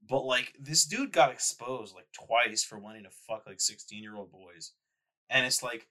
But 0.08 0.22
like 0.22 0.56
this 0.60 0.86
dude 0.86 1.12
got 1.12 1.32
exposed 1.32 1.94
like 1.94 2.08
twice 2.14 2.64
for 2.64 2.80
wanting 2.80 3.04
to 3.04 3.10
fuck 3.10 3.44
like 3.46 3.60
16 3.60 4.02
year 4.02 4.16
old 4.16 4.32
boys. 4.32 4.72
And 5.30 5.46
it's 5.46 5.62
like 5.62 5.88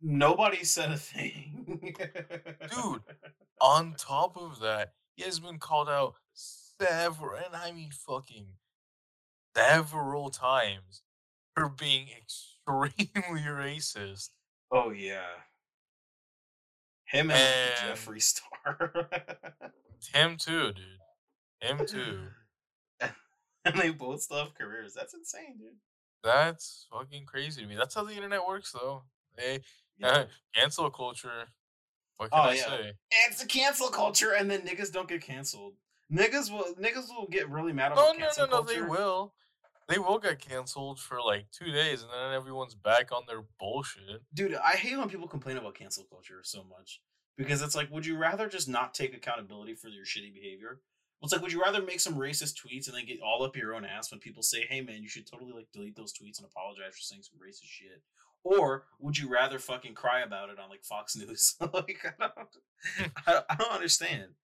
nobody 0.00 0.64
said 0.64 0.92
a 0.92 0.96
thing. 0.96 1.94
Dude, 1.98 3.00
On 3.60 3.94
top 3.98 4.36
of 4.36 4.60
that, 4.60 4.92
he 5.16 5.22
has 5.24 5.40
been 5.40 5.58
called 5.58 5.88
out 5.88 6.14
several, 6.32 7.36
and 7.36 7.54
I 7.54 7.72
mean 7.72 7.90
fucking 7.90 8.46
several 9.56 10.30
times 10.30 11.02
for 11.54 11.68
being 11.68 12.08
extremely 12.16 13.42
racist. 13.42 14.30
Oh 14.70 14.90
yeah. 14.90 15.22
Him 17.06 17.30
and, 17.30 17.72
And- 17.82 17.98
Jeffree 17.98 18.20
Star. 18.22 19.08
Him 20.12 20.36
too, 20.36 20.72
dude. 20.72 20.84
Him 21.60 21.86
too. 21.86 22.18
and 23.64 23.78
they 23.80 23.90
both 23.90 24.22
still 24.22 24.38
have 24.38 24.54
careers. 24.54 24.92
That's 24.94 25.14
insane, 25.14 25.56
dude. 25.58 25.76
That's 26.22 26.86
fucking 26.92 27.24
crazy 27.26 27.62
to 27.62 27.68
me. 27.68 27.76
That's 27.76 27.94
how 27.94 28.04
the 28.04 28.12
internet 28.14 28.46
works, 28.46 28.72
though. 28.72 29.04
They 29.36 29.60
Yeah. 29.98 30.24
cancel 30.54 30.90
culture. 30.90 31.48
What 32.16 32.30
can 32.30 32.40
Oh, 32.40 32.42
I 32.44 32.54
yeah. 32.54 32.66
say? 32.66 32.92
it's 33.28 33.42
a 33.42 33.46
cancel 33.46 33.88
culture, 33.88 34.32
and 34.32 34.50
then 34.50 34.62
niggas 34.62 34.92
don't 34.92 35.08
get 35.08 35.22
canceled. 35.22 35.74
Niggas 36.12 36.50
will 36.50 36.74
niggas 36.74 37.08
will 37.08 37.26
get 37.30 37.48
really 37.50 37.72
mad 37.72 37.92
oh, 37.92 37.96
No, 37.96 38.02
about 38.10 38.18
no, 38.18 38.24
cancel 38.26 38.46
no, 38.46 38.56
no. 38.58 38.62
They 38.62 38.74
culture. 38.76 38.90
will. 38.90 39.34
They 39.88 39.98
will 39.98 40.18
get 40.18 40.40
canceled 40.40 40.98
for 40.98 41.20
like 41.22 41.46
two 41.52 41.70
days, 41.70 42.02
and 42.02 42.10
then 42.10 42.32
everyone's 42.32 42.74
back 42.74 43.12
on 43.12 43.22
their 43.28 43.42
bullshit. 43.60 44.22
Dude, 44.34 44.54
I 44.54 44.72
hate 44.76 44.96
when 44.98 45.08
people 45.08 45.28
complain 45.28 45.56
about 45.56 45.74
cancel 45.74 46.04
culture 46.04 46.40
so 46.42 46.64
much 46.64 47.00
because 47.36 47.62
it's 47.62 47.76
like, 47.76 47.90
would 47.92 48.06
you 48.06 48.16
rather 48.16 48.48
just 48.48 48.68
not 48.68 48.94
take 48.94 49.14
accountability 49.14 49.74
for 49.74 49.88
your 49.88 50.04
shitty 50.04 50.32
behavior? 50.34 50.80
It's 51.22 51.32
like, 51.32 51.40
would 51.42 51.52
you 51.52 51.62
rather 51.62 51.82
make 51.82 52.00
some 52.00 52.14
racist 52.14 52.54
tweets 52.60 52.88
and 52.88 52.96
then 52.96 53.06
get 53.06 53.20
all 53.22 53.42
up 53.42 53.56
your 53.56 53.74
own 53.74 53.84
ass 53.84 54.10
when 54.10 54.20
people 54.20 54.42
say, 54.42 54.66
"Hey, 54.68 54.80
man, 54.80 55.02
you 55.02 55.08
should 55.08 55.26
totally 55.26 55.52
like 55.52 55.66
delete 55.72 55.96
those 55.96 56.12
tweets 56.12 56.38
and 56.38 56.46
apologize 56.46 56.94
for 56.94 57.00
saying 57.00 57.22
some 57.22 57.38
racist 57.38 57.64
shit"? 57.68 58.02
Or 58.46 58.84
would 59.00 59.18
you 59.18 59.28
rather 59.28 59.58
fucking 59.58 59.94
cry 59.94 60.20
about 60.20 60.50
it 60.50 60.58
on 60.60 60.70
like 60.70 60.84
Fox 60.84 61.16
News? 61.16 61.56
like, 61.60 61.98
I 62.04 62.12
don't, 62.20 62.48
hmm. 62.96 63.04
I 63.26 63.32
don't, 63.32 63.44
I 63.50 63.56
don't 63.56 63.72
understand. 63.72 64.34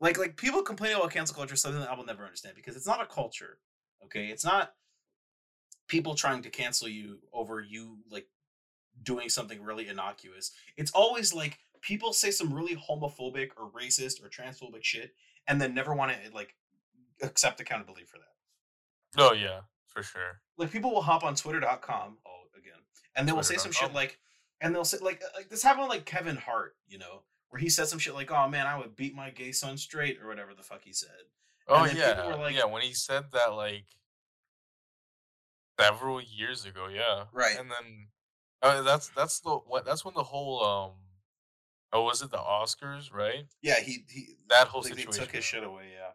Like, 0.00 0.16
like 0.16 0.36
people 0.36 0.62
complain 0.62 0.94
about 0.94 1.10
cancel 1.10 1.34
culture, 1.34 1.56
something 1.56 1.80
that 1.80 1.90
I 1.90 1.96
will 1.96 2.06
never 2.06 2.22
understand 2.22 2.54
because 2.54 2.76
it's 2.76 2.86
not 2.86 3.02
a 3.02 3.06
culture. 3.06 3.58
Okay, 4.04 4.26
it's 4.26 4.44
not 4.44 4.74
people 5.88 6.14
trying 6.14 6.42
to 6.42 6.50
cancel 6.50 6.86
you 6.86 7.18
over 7.32 7.60
you 7.60 7.98
like 8.12 8.28
doing 9.02 9.28
something 9.28 9.60
really 9.60 9.88
innocuous. 9.88 10.52
It's 10.76 10.92
always 10.92 11.34
like 11.34 11.58
people 11.80 12.12
say 12.12 12.30
some 12.30 12.54
really 12.54 12.76
homophobic 12.76 13.48
or 13.56 13.72
racist 13.72 14.24
or 14.24 14.28
transphobic 14.28 14.84
shit 14.84 15.14
and 15.48 15.60
then 15.60 15.74
never 15.74 15.94
want 15.96 16.12
to 16.12 16.16
eh, 16.18 16.28
like 16.32 16.54
accept 17.22 17.60
accountability 17.60 18.04
for 18.04 18.18
that. 18.18 19.20
Oh 19.20 19.32
yeah, 19.32 19.62
for 19.88 20.04
sure. 20.04 20.40
Like 20.56 20.70
people 20.70 20.92
will 20.92 21.02
hop 21.02 21.24
on 21.24 21.34
twitter.com 21.34 22.18
oh 22.24 22.39
and 23.16 23.28
they 23.28 23.32
will 23.32 23.42
say 23.42 23.56
some 23.56 23.72
shit 23.72 23.92
like 23.94 24.18
and 24.60 24.74
they'll 24.74 24.84
say 24.84 24.98
like 25.00 25.22
uh, 25.24 25.28
like 25.36 25.48
this 25.48 25.62
happened 25.62 25.84
with 25.88 25.96
like 25.96 26.04
Kevin 26.06 26.36
Hart, 26.36 26.76
you 26.88 26.98
know, 26.98 27.22
where 27.48 27.60
he 27.60 27.68
said 27.68 27.86
some 27.88 27.98
shit 27.98 28.14
like, 28.14 28.30
"Oh 28.30 28.48
man, 28.48 28.66
I 28.66 28.78
would 28.78 28.94
beat 28.96 29.14
my 29.14 29.30
gay 29.30 29.52
son 29.52 29.76
straight" 29.78 30.20
or 30.22 30.28
whatever 30.28 30.54
the 30.54 30.62
fuck 30.62 30.82
he 30.84 30.92
said. 30.92 31.10
Oh 31.68 31.84
yeah, 31.86 32.26
were 32.26 32.36
like- 32.36 32.56
yeah. 32.56 32.64
When 32.64 32.82
he 32.82 32.92
said 32.92 33.24
that 33.32 33.54
like 33.54 33.84
several 35.78 36.20
years 36.20 36.64
ago, 36.66 36.88
yeah. 36.88 37.24
Right. 37.32 37.56
And 37.58 37.70
then 37.70 38.08
uh, 38.62 38.82
that's 38.82 39.08
that's 39.10 39.40
the 39.40 39.50
what 39.50 39.84
that's 39.84 40.04
when 40.04 40.14
the 40.14 40.22
whole 40.22 40.62
um 40.64 40.92
oh 41.92 42.02
was 42.04 42.22
it 42.22 42.30
the 42.30 42.38
Oscars 42.38 43.12
right? 43.12 43.44
Yeah, 43.62 43.80
he 43.80 44.04
he 44.08 44.34
That 44.48 44.68
whole 44.68 44.82
they 44.82 44.90
situation. 44.90 45.12
took 45.24 45.32
his 45.32 45.44
shit 45.44 45.64
away, 45.64 45.84
yeah. 45.94 46.10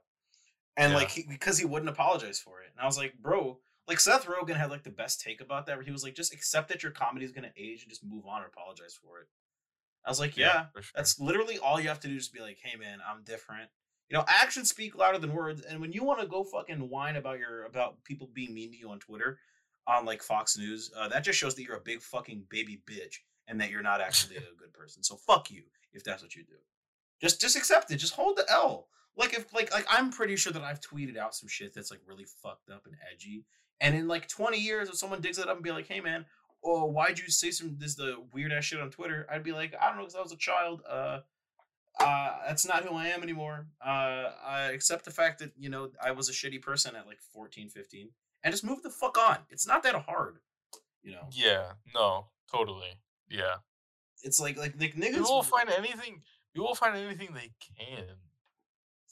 And 0.78 0.92
Yeah. 0.92 0.98
like 0.98 1.10
he, 1.10 1.24
because 1.28 1.58
he 1.58 1.66
wouldn't 1.66 1.90
apologize 1.90 2.40
for 2.40 2.62
it, 2.62 2.70
and 2.72 2.82
I 2.82 2.86
was 2.86 2.98
like, 2.98 3.16
bro, 3.22 3.60
like 3.88 4.00
Seth 4.00 4.26
Rogen 4.26 4.56
had 4.56 4.70
like 4.70 4.84
the 4.84 4.90
best 4.90 5.22
take 5.22 5.42
about 5.42 5.66
that, 5.66 5.78
where 5.78 5.86
he 5.86 5.92
was 5.92 6.04
like, 6.04 6.16
just 6.16 6.34
accept 6.34 6.70
that 6.70 6.84
your 6.84 6.92
comedy 6.92 7.26
is 7.26 7.32
gonna 7.32 7.52
age 7.58 7.84
and 7.84 7.90
just 7.90 8.04
move 8.04 8.26
on 8.26 8.42
and 8.42 8.48
apologize 8.48 8.98
for 9.02 9.20
it. 9.20 9.28
I 10.06 10.10
was 10.10 10.20
like, 10.20 10.38
yeah, 10.38 10.66
for 10.74 10.82
sure. 10.82 10.94
that's 10.96 11.20
literally 11.20 11.58
all 11.58 11.80
you 11.80 11.88
have 11.88 12.00
to 12.02 12.08
do. 12.08 12.16
Just 12.16 12.34
be 12.34 12.40
like, 12.40 12.60
hey 12.62 12.78
man, 12.78 13.00
I'm 13.08 13.24
different. 13.24 13.70
You 14.10 14.18
know, 14.18 14.26
actions 14.28 14.70
speak 14.70 14.96
louder 14.96 15.18
than 15.18 15.34
words. 15.34 15.62
And 15.62 15.82
when 15.82 15.92
you 15.92 16.04
want 16.04 16.20
to 16.20 16.28
go 16.28 16.44
fucking 16.44 16.90
whine 16.90 17.16
about 17.16 17.40
your 17.40 17.66
about 17.66 18.04
people 18.04 18.30
being 18.34 18.54
mean 18.54 18.72
to 18.72 18.78
you 18.78 18.90
on 18.90 19.00
Twitter, 19.00 19.40
on 19.88 20.06
like 20.06 20.22
Fox 20.22 20.58
News, 20.58 20.92
uh, 20.96 21.08
that 21.10 21.24
just 21.24 21.40
shows 21.40 21.56
that 21.56 21.64
you're 21.64 21.78
a 21.78 21.82
big 21.82 22.02
fucking 22.02 22.46
baby 22.50 22.82
bitch 22.90 23.18
and 23.48 23.60
that 23.60 23.72
you're 23.72 23.82
not 23.82 24.02
actually 24.02 24.38
a 24.38 24.58
good 24.58 24.74
person. 24.74 25.04
So 25.04 25.16
fuck 25.16 25.50
you 25.50 25.64
if 25.94 26.04
that's 26.04 26.22
what 26.22 26.36
you 26.36 26.44
do. 26.44 26.56
Just 27.22 27.42
just 27.42 27.56
accept 27.56 27.92
it. 27.92 27.98
Just 27.98 28.14
hold 28.14 28.38
the 28.38 28.46
L. 28.50 28.88
Like 29.18 29.34
if 29.34 29.54
like 29.54 29.72
like 29.74 29.88
I'm 29.90 30.12
pretty 30.12 30.36
sure 30.36 30.54
that 30.54 30.64
I've 30.64 30.82
tweeted 30.82 31.18
out 31.18 31.36
some 31.36 31.50
shit 31.50 31.74
that's 31.74 31.90
like 31.92 32.02
really 32.06 32.26
fucked 32.44 32.70
up 32.70 32.86
and 32.86 32.96
edgy. 33.12 33.46
And 33.82 33.96
in 33.96 34.08
like 34.08 34.28
20 34.28 34.58
years, 34.58 34.90
if 34.90 34.96
someone 34.96 35.22
digs 35.22 35.38
it 35.38 35.48
up 35.48 35.56
and 35.56 35.64
be 35.64 35.72
like, 35.72 35.88
"Hey 35.88 36.00
man, 36.00 36.26
oh 36.64 36.86
why'd 36.86 37.20
you 37.20 37.30
say 37.30 37.52
some 37.52 37.78
this 37.78 37.96
the 37.96 38.18
weird 38.34 38.52
ass 38.52 38.66
shit 38.66 38.80
on 38.80 38.90
Twitter?" 38.90 39.28
I'd 39.30 39.44
be 39.44 39.52
like, 39.52 39.76
"I 39.80 39.88
don't 39.88 39.98
know, 39.98 40.04
because 40.04 40.16
I 40.16 40.22
was 40.22 40.32
a 40.32 40.38
child. 40.38 40.82
Uh, 40.90 41.20
uh, 42.00 42.38
that's 42.48 42.68
not 42.68 42.84
who 42.84 42.96
I 42.96 43.08
am 43.08 43.24
anymore. 43.24 43.68
Uh, 43.86 44.32
I 44.46 44.72
accept 44.74 45.06
the 45.06 45.12
fact 45.12 45.40
that 45.40 45.52
you 45.58 45.70
know 45.70 45.92
I 46.04 46.12
was 46.12 46.30
a 46.30 46.34
shitty 46.34 46.62
person 46.62 46.96
at 46.96 47.08
like 47.08 47.20
14, 47.34 47.70
15, 47.70 48.10
and 48.44 48.54
just 48.54 48.64
move 48.64 48.82
the 48.82 48.90
fuck 48.90 49.18
on. 49.18 49.38
It's 49.50 49.68
not 49.68 49.84
that 49.84 49.96
hard, 49.96 50.40
you 51.04 51.12
know. 51.12 51.28
Yeah, 51.32 51.74
no, 51.94 52.28
totally. 52.52 53.00
Yeah. 53.30 53.56
It's 54.24 54.40
like 54.40 54.58
like 54.58 54.74
like 54.80 54.96
niggas 54.96 55.14
People 55.14 55.36
will 55.36 55.44
find 55.44 55.70
anything 55.70 56.22
people 56.54 56.68
will 56.68 56.76
find 56.76 56.96
anything 56.96 57.30
they 57.34 57.52
can. 57.78 58.16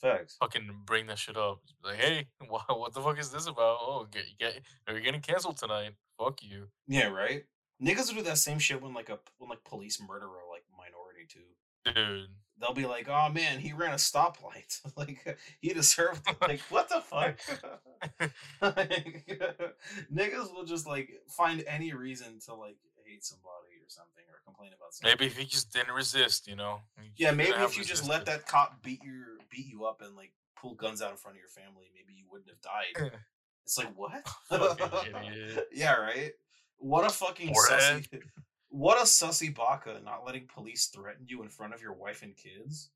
Facts. 0.03 0.35
Fucking 0.39 0.69
bring 0.85 1.07
that 1.07 1.17
shit 1.17 1.37
up. 1.37 1.61
Like, 1.83 1.97
hey, 1.97 2.27
what, 2.47 2.63
what 2.67 2.93
the 2.93 3.01
fuck 3.01 3.19
is 3.19 3.31
this 3.31 3.47
about? 3.47 3.77
Oh, 3.81 4.07
get, 4.11 4.25
get, 4.39 4.59
are 4.87 4.95
you 4.95 5.01
getting 5.01 5.21
canceled 5.21 5.57
tonight? 5.57 5.91
Fuck 6.17 6.43
you. 6.43 6.67
Yeah, 6.87 7.07
right. 7.07 7.43
Niggas 7.81 8.09
will 8.09 8.21
do 8.21 8.23
that 8.23 8.37
same 8.37 8.59
shit 8.59 8.81
when 8.81 8.93
like 8.93 9.09
a 9.09 9.19
when 9.39 9.49
like 9.49 9.63
police 9.63 9.99
murder 9.99 10.25
a 10.25 10.49
like 10.49 10.63
minority 10.77 11.25
too. 11.27 11.93
Dude. 11.93 12.29
They'll 12.61 12.73
be 12.73 12.85
like, 12.85 13.09
"Oh 13.09 13.29
man, 13.29 13.59
he 13.59 13.73
ran 13.73 13.91
a 13.91 13.95
stoplight. 13.95 14.79
like 14.95 15.37
he 15.59 15.73
deserved." 15.73 16.21
it." 16.29 16.37
Like 16.39 16.61
what 16.69 16.87
the 16.89 17.01
fuck? 17.01 17.39
Like, 18.61 19.39
niggas 20.13 20.53
will 20.53 20.65
just 20.65 20.85
like 20.85 21.09
find 21.27 21.63
any 21.67 21.93
reason 21.93 22.39
to 22.45 22.53
like 22.53 22.77
hate 23.13 23.23
somebody 23.23 23.77
or 23.81 23.87
something 23.87 24.23
or 24.29 24.41
complain 24.45 24.71
about 24.75 24.93
something. 24.93 25.11
Maybe 25.11 25.27
if 25.27 25.37
he 25.37 25.45
just 25.45 25.71
didn't 25.71 25.93
resist, 25.93 26.47
you 26.47 26.55
know? 26.55 26.79
Yeah, 27.15 27.31
maybe 27.31 27.51
if 27.51 27.77
you 27.77 27.83
just 27.83 28.07
let 28.07 28.25
that 28.25 28.47
cop 28.47 28.81
beat 28.81 29.03
your 29.03 29.32
beat 29.53 29.67
you 29.67 29.85
up 29.85 30.01
and 30.01 30.15
like 30.15 30.33
pull 30.59 30.73
guns 30.73 31.01
out 31.01 31.11
in 31.11 31.17
front 31.17 31.37
of 31.37 31.39
your 31.39 31.49
family, 31.49 31.85
maybe 31.93 32.17
you 32.17 32.25
wouldn't 32.29 32.49
have 32.49 32.61
died. 32.61 33.11
It's 33.65 33.77
like 33.77 33.93
what? 33.95 34.27
Yeah, 35.73 35.93
right. 35.93 36.31
What 36.77 37.05
a 37.05 37.09
fucking 37.09 37.53
Forehead. 37.53 38.03
sussy. 38.11 38.19
What 38.67 38.97
a 38.97 39.03
sussy 39.03 39.55
baka 39.55 40.01
not 40.03 40.25
letting 40.25 40.47
police 40.53 40.87
threaten 40.87 41.25
you 41.29 41.43
in 41.43 41.47
front 41.47 41.73
of 41.73 41.81
your 41.81 41.93
wife 41.93 42.23
and 42.23 42.35
kids 42.35 42.89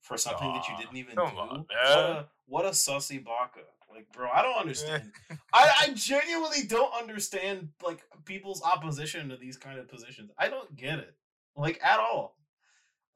for 0.00 0.16
something 0.16 0.52
that 0.54 0.68
you 0.68 0.76
didn't 0.76 0.96
even 0.96 1.14
come 1.14 1.30
do. 1.30 1.38
on, 1.38 1.66
what 1.68 1.86
a 1.86 2.26
what 2.46 2.64
a 2.64 2.70
sussy 2.70 3.24
baka. 3.24 3.60
Like, 3.90 4.10
bro, 4.12 4.28
I 4.28 4.42
don't 4.42 4.58
understand. 4.58 5.12
I, 5.52 5.70
I 5.82 5.90
genuinely 5.94 6.64
don't 6.66 6.92
understand 6.94 7.68
like 7.84 8.00
people's 8.24 8.62
opposition 8.62 9.28
to 9.28 9.36
these 9.36 9.56
kind 9.56 9.78
of 9.78 9.88
positions. 9.88 10.30
I 10.38 10.48
don't 10.48 10.74
get 10.76 10.98
it. 10.98 11.14
Like 11.56 11.80
at 11.84 12.00
all. 12.00 12.37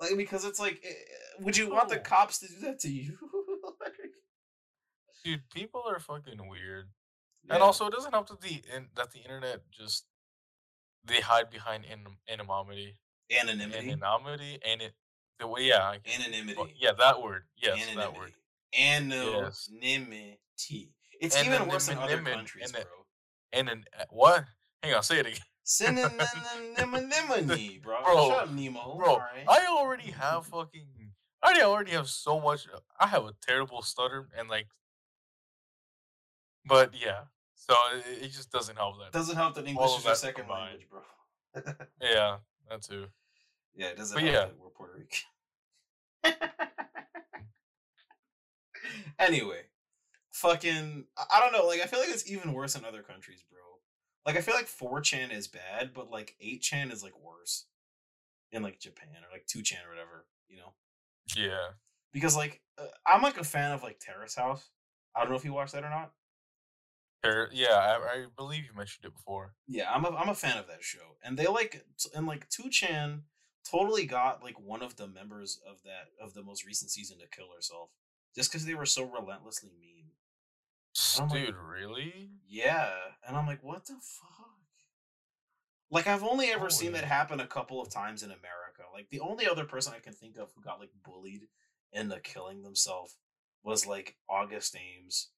Like 0.01 0.16
because 0.16 0.44
it's 0.44 0.60
like 0.60 0.81
eh, 0.85 0.93
would 1.40 1.56
you 1.56 1.70
want 1.70 1.89
the 1.89 1.98
cops 1.98 2.39
to 2.40 2.48
do 2.48 2.60
that 2.66 2.81
to 2.81 2.89
you? 2.90 3.16
Like, 3.81 3.93
Dude, 5.24 5.48
people 5.55 5.82
are 5.89 6.01
fucking 6.01 6.48
weird. 6.48 6.89
yeah. 7.44 7.55
And 7.55 7.62
also, 7.62 7.86
it 7.86 7.93
doesn't 7.93 8.12
help 8.12 8.28
that 8.28 8.40
the 8.40 8.60
in, 8.74 8.89
that 8.97 9.12
the 9.12 9.20
internet 9.20 9.60
just 9.70 10.05
they 11.05 11.20
hide 11.20 11.48
behind 11.51 11.85
anim- 11.85 12.19
anonymity, 12.28 12.98
anonymity. 13.31 13.93
anonymity, 13.93 14.59
and 14.64 14.82
it 14.82 14.93
the 15.39 15.47
way 15.47 15.62
yeah, 15.62 15.82
I 15.82 15.98
Anonymity. 16.19 16.59
well, 16.59 16.69
yeah, 16.77 16.93
that 16.98 17.23
word, 17.23 17.44
yes, 17.56 17.74
anonymity. 17.77 17.97
that 17.97 18.16
word. 18.16 18.32
Anonymity. 18.78 20.39
It's 21.20 21.40
even 21.43 21.69
worse 21.69 21.89
in 21.89 21.98
other 21.98 22.20
countries, 22.23 22.73
ana- 22.74 22.85
bro. 22.85 22.93
And 23.52 23.69
then 23.69 23.85
uh, 23.98 24.05
what? 24.10 24.44
Hang 24.82 24.94
on, 24.94 25.02
say 25.02 25.19
it 25.20 25.27
again. 25.27 25.39
Cinnamon 25.64 26.10
bro. 27.82 28.02
Bro, 28.05 28.28
Shut 28.28 28.43
up, 28.43 28.51
Nemo. 28.52 28.97
Bro, 28.97 29.09
alright? 29.09 29.44
I 29.48 29.66
already 29.70 30.10
have 30.10 30.47
fucking. 30.47 30.86
I 31.43 31.60
already 31.62 31.93
have 31.93 32.09
so 32.09 32.40
much. 32.40 32.66
I 32.98 33.06
have 33.06 33.24
a 33.24 33.32
terrible 33.47 33.82
stutter 33.82 34.28
and 34.39 34.48
like. 34.48 34.66
But 36.64 36.93
yeah, 36.94 37.22
so 37.55 37.74
it, 37.94 38.24
it 38.24 38.28
just 38.32 38.51
doesn't 38.52 38.76
help 38.76 38.98
that. 39.01 39.12
doesn't 39.12 39.36
help 39.36 39.55
that 39.55 39.66
English 39.66 39.98
is 39.98 40.05
your 40.05 40.14
second 40.14 40.43
combined. 40.44 40.78
language, 40.78 40.89
bro. 40.90 41.02
Yeah, 42.01 42.36
that 42.70 42.82
too. 42.82 43.06
yeah, 43.74 43.89
it 43.89 43.97
doesn't 43.97 44.14
But 44.14 44.24
help 44.24 44.34
yeah. 44.34 44.55
we're 44.60 44.70
Puerto 44.70 44.94
Rican. 44.97 46.48
anyway, 49.18 49.62
fucking, 50.30 51.05
I 51.16 51.40
don't 51.40 51.52
know. 51.52 51.66
Like, 51.66 51.80
I 51.80 51.86
feel 51.86 52.01
like 52.01 52.09
it's 52.10 52.30
even 52.30 52.52
worse 52.52 52.74
in 52.76 52.84
other 52.84 53.02
countries, 53.02 53.44
bro. 53.51 53.59
Like, 54.24 54.36
I 54.36 54.40
feel 54.40 54.55
like 54.55 54.69
4chan 54.69 55.32
is 55.32 55.49
bad, 55.49 55.93
but 55.94 56.11
like 56.11 56.36
8chan 56.44 56.93
is 56.93 57.03
like 57.03 57.19
worse 57.20 57.66
in 58.53 58.62
like 58.62 58.78
Japan 58.78 59.09
or 59.09 59.32
like 59.32 59.47
2chan 59.47 59.85
or 59.86 59.90
whatever, 59.90 60.27
you 60.49 60.59
know? 60.59 60.74
Yeah. 61.36 61.73
Because 62.12 62.36
like, 62.36 62.61
uh, 62.78 62.86
I'm 63.07 63.23
like 63.23 63.39
a 63.39 63.44
fan 63.44 63.73
of 63.73 63.82
like 63.82 63.99
Terrace 64.01 64.35
House. 64.35 64.69
I 65.16 65.20
don't 65.20 65.31
know 65.31 65.36
if 65.36 65.44
you 65.44 65.53
watched 65.53 65.73
that 65.73 65.85
or 65.85 65.90
not. 65.90 66.12
Yeah, 67.53 67.77
I, 67.77 67.99
I 68.03 68.24
believe 68.36 68.65
you 68.65 68.77
mentioned 68.77 69.05
it 69.05 69.15
before. 69.15 69.55
Yeah, 69.69 69.90
I'm 69.93 70.05
a 70.05 70.09
I'm 70.09 70.28
a 70.28 70.35
fan 70.35 70.59
of 70.59 70.66
that 70.66 70.82
show, 70.82 71.16
and 71.23 71.39
they 71.39 71.47
like 71.47 71.85
and 72.15 72.27
like 72.27 72.49
Two 72.49 72.69
Chan 72.69 73.23
totally 73.70 74.07
got 74.07 74.43
like 74.43 74.59
one 74.59 74.82
of 74.82 74.97
the 74.97 75.07
members 75.07 75.61
of 75.69 75.77
that 75.85 76.09
of 76.20 76.35
the 76.35 76.43
most 76.43 76.66
recent 76.66 76.90
season 76.90 77.19
to 77.19 77.27
kill 77.28 77.47
herself 77.55 77.90
just 78.35 78.51
because 78.51 78.66
they 78.66 78.74
were 78.74 78.86
so 78.86 79.05
relentlessly 79.05 79.70
mean. 79.81 80.07
I'm 81.20 81.28
like- 81.28 81.47
Dude, 81.47 81.55
really? 81.56 82.31
Yeah, 82.48 82.90
and 83.27 83.36
I'm 83.36 83.47
like, 83.47 83.62
what 83.62 83.86
the 83.86 83.94
fuck? 83.94 84.51
Like 85.90 86.06
I've 86.06 86.23
only 86.24 86.47
ever 86.51 86.70
seen 86.70 86.93
that 86.93 87.05
happen 87.05 87.39
a 87.40 87.47
couple 87.47 87.81
of 87.81 87.90
times 87.90 88.23
in 88.23 88.31
America. 88.31 88.82
Like 88.94 89.10
the 89.10 89.20
only 89.20 89.47
other 89.47 89.64
person 89.66 89.93
I 89.94 89.98
can 90.01 90.14
think 90.14 90.39
of 90.39 90.51
who 90.55 90.62
got 90.62 90.81
like 90.81 90.89
bullied 91.05 91.43
into 91.93 92.19
killing 92.20 92.62
themselves 92.62 93.16
was 93.62 93.86
like 93.86 94.16
August 94.28 94.74
Ames. 94.74 95.28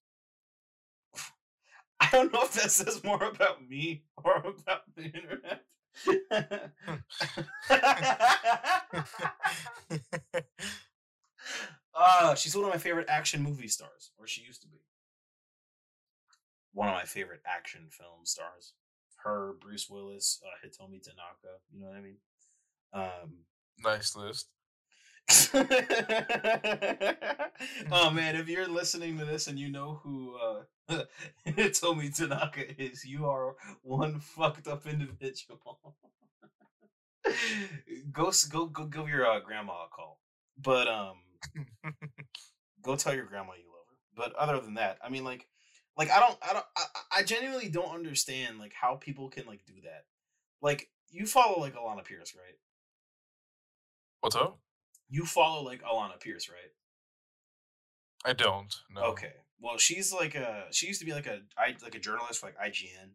I 2.01 2.09
don't 2.13 2.33
know 2.33 2.43
if 2.45 2.53
that 2.53 2.71
says 2.71 3.03
more 3.03 3.23
about 3.25 3.69
me 3.69 4.05
or 4.23 4.37
about 4.37 4.83
the 4.95 5.05
internet. 5.07 5.65
uh, 11.95 12.35
she's 12.37 12.55
one 12.55 12.65
of 12.65 12.71
my 12.71 12.79
favorite 12.79 13.09
action 13.09 13.43
movie 13.43 13.69
stars, 13.69 14.11
or 14.19 14.27
she 14.27 14.43
used 14.43 14.63
to 14.63 14.69
be. 14.69 14.79
One 16.75 16.89
of 16.89 16.95
my 16.95 17.05
favorite 17.05 17.41
action 17.47 17.87
film 17.89 18.25
stars. 18.25 18.75
Her, 19.23 19.55
Bruce 19.59 19.89
Willis, 19.89 20.41
uh, 20.45 20.67
Hitomi 20.67 21.01
Tanaka. 21.03 21.61
You 21.73 21.81
know 21.81 21.87
what 21.87 21.97
I 21.97 22.01
mean? 22.03 22.17
Um, 22.93 23.45
nice 23.83 24.15
list. 24.15 24.49
oh 27.91 28.11
man, 28.13 28.37
if 28.37 28.49
you're 28.49 28.69
listening 28.69 29.17
to 29.19 29.25
this 29.25 29.47
and 29.47 29.59
you 29.59 29.71
know 29.71 30.01
who 30.03 30.37
uh 30.37 30.65
Hitomi 31.47 32.15
Tanaka 32.15 32.81
is, 32.81 33.07
you 33.07 33.27
are 33.27 33.57
one 33.83 34.21
fucked 34.21 34.69
up 34.69 34.87
individual. 34.87 35.97
go 38.13 38.31
go 38.51 38.67
go 38.67 38.85
give 38.85 39.09
your 39.09 39.27
uh, 39.27 39.41
grandma 39.41 39.73
a 39.73 39.89
call. 39.89 40.21
But 40.63 40.89
um 40.89 41.17
go 42.83 42.95
tell 42.95 43.15
your 43.15 43.25
grandma 43.25 43.53
you 43.53 43.71
love 43.71 43.87
her. 43.89 43.97
But 44.15 44.35
other 44.35 44.61
than 44.61 44.75
that, 44.75 44.99
I 45.03 45.09
mean 45.09 45.25
like 45.25 45.47
like 45.97 46.11
I 46.11 46.21
don't 46.21 46.37
I 46.43 46.53
don't 46.53 46.65
I, 46.77 47.19
I 47.19 47.23
genuinely 47.23 47.69
don't 47.69 47.95
understand 47.95 48.59
like 48.59 48.73
how 48.73 48.97
people 48.97 49.29
can 49.29 49.47
like 49.47 49.65
do 49.67 49.75
that. 49.85 50.05
Like 50.61 50.91
you 51.11 51.27
follow 51.27 51.61
like 51.61 51.75
Alana 51.75 52.05
Pierce, 52.05 52.35
right? 52.35 52.57
What's 54.21 54.37
up? 54.37 54.59
You 55.09 55.25
follow 55.25 55.63
like 55.63 55.83
Alana 55.83 56.19
Pierce, 56.19 56.49
right? 56.49 56.73
I 58.25 58.33
don't. 58.33 58.75
No. 58.91 59.03
Okay. 59.03 59.33
Well, 59.61 59.79
she's 59.79 60.13
like 60.13 60.35
a 60.35 60.65
she 60.71 60.87
used 60.87 61.01
to 61.01 61.07
be 61.07 61.13
like 61.13 61.27
a 61.27 61.41
I 61.57 61.77
like 61.83 61.95
a 61.95 62.01
journalist 62.01 62.41
for 62.41 62.47
like 62.47 62.59
IGN, 62.59 63.11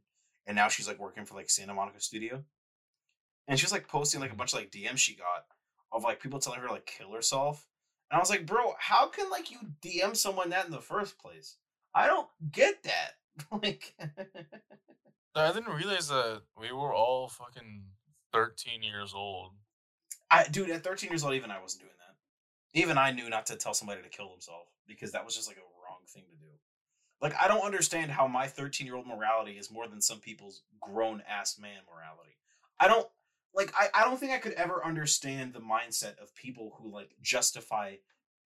and 0.48 0.56
now 0.56 0.68
she's 0.68 0.88
like 0.88 1.00
working 1.00 1.26
for 1.26 1.36
like 1.36 1.50
Santa 1.50 1.74
Monica 1.74 2.00
Studio. 2.00 2.44
And 3.48 3.60
she's 3.60 3.72
like 3.72 3.88
posting 3.88 4.22
like 4.22 4.30
a 4.30 4.34
mm-hmm. 4.34 4.38
bunch 4.38 4.54
of 4.54 4.60
like 4.60 4.72
DMs 4.72 5.00
she 5.00 5.16
got 5.16 5.46
of 5.92 6.04
like 6.04 6.22
people 6.22 6.40
telling 6.40 6.60
her 6.60 6.70
like 6.70 6.86
kill 6.86 7.12
herself. 7.12 7.68
And 8.12 8.18
I 8.18 8.20
was 8.20 8.30
like, 8.30 8.46
bro, 8.46 8.74
how 8.80 9.08
can 9.10 9.30
like 9.30 9.52
you 9.52 9.58
DM 9.84 10.16
someone 10.16 10.52
that 10.52 10.66
in 10.66 10.72
the 10.72 10.80
first 10.80 11.20
place? 11.20 11.58
I 11.94 12.08
don't 12.08 12.28
get 12.52 12.84
that. 12.84 13.16
like 13.64 13.94
I 15.36 15.54
didn't 15.54 15.74
realize 15.74 16.10
that 16.10 16.42
we 16.60 16.72
were 16.72 16.94
all 16.94 17.28
fucking 17.30 17.84
13 18.34 18.84
years 18.84 19.14
old. 19.14 19.52
I 20.32 20.46
dude, 20.48 20.70
at 20.70 20.84
13 20.84 21.10
years 21.10 21.24
old, 21.24 21.34
even 21.34 21.52
I 21.52 21.62
wasn't 21.62 21.84
doing 21.84 21.94
that. 21.98 22.80
Even 22.80 22.98
I 22.98 23.12
knew 23.12 23.30
not 23.30 23.46
to 23.48 23.56
tell 23.56 23.74
somebody 23.74 24.02
to 24.02 24.10
kill 24.10 24.30
themselves 24.30 24.70
because 24.88 25.12
that 25.14 25.26
was 25.26 25.36
just 25.36 25.48
like 25.48 25.58
a 25.58 25.62
wrong 25.84 26.00
thing 26.08 26.24
to 26.30 26.36
do. 26.38 26.52
Like 27.22 27.34
I 27.42 27.48
don't 27.48 27.66
understand 27.66 28.12
how 28.12 28.28
my 28.28 28.48
13 28.48 28.86
year 28.86 28.96
old 28.96 29.08
morality 29.08 29.54
is 29.54 29.72
more 29.72 29.88
than 29.88 30.02
some 30.02 30.20
people's 30.20 30.64
grown 30.82 31.24
ass 31.30 31.58
man 31.60 31.82
morality. 31.92 32.38
I 32.80 32.88
don't 32.88 33.08
like 33.54 33.74
I, 33.78 33.88
I 33.94 34.04
don't 34.04 34.20
think 34.20 34.32
I 34.32 34.38
could 34.38 34.54
ever 34.54 34.86
understand 34.86 35.54
the 35.54 35.60
mindset 35.60 36.18
of 36.22 36.36
people 36.36 36.78
who 36.80 36.92
like 36.92 37.12
justify 37.22 37.96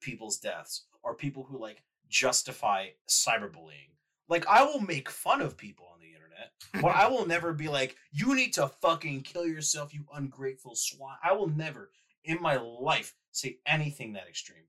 people's 0.02 0.38
deaths 0.38 0.86
or 1.04 1.14
people 1.14 1.44
who 1.44 1.60
like 1.60 1.84
justify 2.10 2.88
cyberbullying. 3.08 3.92
Like 4.30 4.48
I 4.48 4.64
will 4.64 4.80
make 4.80 5.10
fun 5.10 5.42
of 5.42 5.58
people 5.58 5.88
on 5.94 6.00
the 6.00 6.08
internet, 6.08 6.52
but 6.82 6.96
I 6.96 7.08
will 7.08 7.26
never 7.26 7.54
be 7.54 7.68
like, 7.68 7.96
you 8.12 8.36
need 8.36 8.54
to 8.54 8.68
fucking 8.68 9.22
kill 9.22 9.46
yourself, 9.46 9.94
you 9.94 10.06
ungrateful 10.14 10.76
swine. 10.76 11.18
I 11.24 11.34
will 11.34 11.50
never 11.50 11.92
in 12.24 12.42
my 12.42 12.56
life 12.58 13.16
say 13.32 13.58
anything 13.66 14.14
that 14.14 14.28
extreme. 14.28 14.64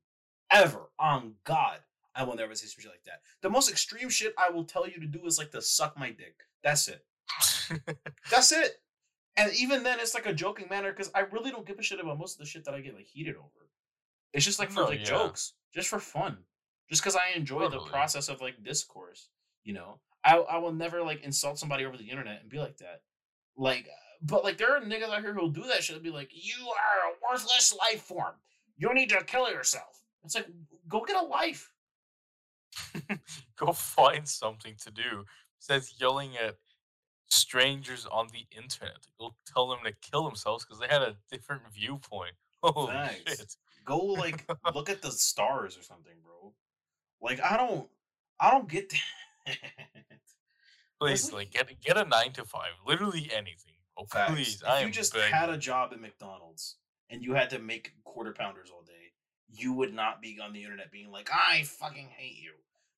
Ever. 0.51 0.89
On 0.99 1.33
God. 1.43 1.79
I 2.13 2.23
will 2.23 2.35
never 2.35 2.55
say 2.55 2.67
some 2.67 2.81
shit 2.81 2.91
like 2.91 3.03
that. 3.05 3.21
The 3.41 3.49
most 3.49 3.69
extreme 3.69 4.09
shit 4.09 4.33
I 4.37 4.49
will 4.49 4.63
tell 4.63 4.87
you 4.87 4.99
to 4.99 5.07
do 5.07 5.25
is 5.25 5.37
like 5.37 5.51
to 5.51 5.61
suck 5.61 5.97
my 5.97 6.11
dick. 6.11 6.35
That's 6.63 6.87
it. 6.87 7.05
That's 8.31 8.51
it. 8.51 8.77
And 9.37 9.51
even 9.53 9.83
then, 9.83 9.99
it's 9.99 10.13
like 10.13 10.25
a 10.25 10.33
joking 10.33 10.67
manner 10.69 10.91
because 10.91 11.11
I 11.13 11.21
really 11.21 11.51
don't 11.51 11.65
give 11.65 11.77
a 11.77 11.83
shit 11.83 11.99
about 11.99 12.17
most 12.17 12.35
of 12.35 12.39
the 12.39 12.45
shit 12.45 12.63
that 12.65 12.73
I 12.73 12.79
get 12.79 12.95
like 12.95 13.05
heated 13.05 13.35
over. 13.35 13.69
It's 14.31 14.45
just 14.45 14.59
like 14.59 14.69
for 14.69 14.81
No, 14.81 14.85
like 14.87 14.99
yeah. 14.99 15.05
jokes, 15.05 15.53
just 15.73 15.89
for 15.89 15.99
fun, 15.99 16.37
just 16.89 17.01
because 17.01 17.15
I 17.15 17.35
enjoy 17.35 17.69
the 17.69 17.79
process 17.79 18.29
of 18.29 18.41
like 18.41 18.63
discourse. 18.63 19.29
You 19.63 19.73
know, 19.73 19.99
I 20.23 20.37
I 20.37 20.57
will 20.57 20.73
never 20.73 21.01
like 21.03 21.23
insult 21.23 21.59
somebody 21.59 21.85
over 21.85 21.97
the 21.97 22.09
internet 22.09 22.41
and 22.41 22.49
be 22.49 22.59
like 22.59 22.77
that. 22.77 23.01
Like, 23.57 23.87
but 24.21 24.43
like 24.43 24.57
there 24.57 24.75
are 24.75 24.81
niggas 24.81 25.09
out 25.09 25.21
here 25.21 25.33
who'll 25.33 25.49
do 25.49 25.63
that 25.63 25.83
shit 25.83 25.95
and 25.95 26.03
be 26.03 26.11
like, 26.11 26.31
"You 26.33 26.67
are 26.67 27.11
a 27.11 27.31
worthless 27.31 27.73
life 27.73 28.01
form. 28.01 28.35
You 28.77 28.93
need 28.93 29.09
to 29.09 29.23
kill 29.23 29.49
yourself." 29.49 30.01
It's 30.23 30.35
like, 30.35 30.47
go 30.87 31.03
get 31.05 31.15
a 31.15 31.25
life. 31.25 31.71
Go 33.57 33.71
find 33.71 34.27
something 34.27 34.75
to 34.83 34.91
do. 34.91 35.23
Besides 35.59 35.95
yelling 35.99 36.35
at 36.35 36.55
strangers 37.27 38.05
on 38.11 38.27
the 38.33 38.45
internet. 38.55 39.07
Go 39.19 39.35
tell 39.45 39.67
them 39.69 39.79
to 39.85 39.93
kill 40.01 40.23
themselves 40.23 40.65
because 40.65 40.79
they 40.79 40.87
had 40.87 41.01
a 41.01 41.15
different 41.31 41.61
viewpoint. 41.73 42.33
Holy 42.63 42.93
Thanks. 42.93 43.37
shit. 43.37 43.55
Go 43.85 43.97
like 43.99 44.45
look 44.73 44.89
at 44.89 45.01
the 45.01 45.11
stars 45.11 45.77
or 45.77 45.83
something, 45.83 46.13
bro. 46.23 46.34
Like 47.25 47.41
I 47.41 47.57
don't, 47.57 47.87
I 48.39 48.51
don't 48.51 48.69
get 48.69 48.93
that. 49.47 49.57
Please, 51.01 51.33
like- 51.33 51.51
get 51.51 51.69
get 51.81 51.97
a 51.97 52.05
nine 52.05 52.31
to 52.33 52.45
five. 52.45 52.71
Literally 52.85 53.29
anything. 53.35 53.73
Oh, 53.97 54.05
Facts. 54.05 54.31
please. 54.33 54.61
If 54.61 54.67
I 54.67 54.81
you 54.83 54.91
just 54.91 55.13
begging. 55.13 55.33
had 55.33 55.49
a 55.49 55.57
job 55.57 55.91
at 55.93 56.01
McDonald's 56.01 56.75
and 57.09 57.23
you 57.23 57.33
had 57.33 57.49
to 57.51 57.59
make 57.59 57.93
quarter 58.03 58.33
pounders 58.33 58.69
all 58.69 58.83
day, 58.83 59.13
you 59.49 59.71
would 59.73 59.93
not 59.93 60.21
be 60.21 60.37
on 60.43 60.51
the 60.53 60.61
internet 60.63 60.91
being 60.91 61.09
like, 61.11 61.29
"I 61.33 61.63
fucking 61.63 62.09
hate 62.09 62.35
you." 62.37 62.51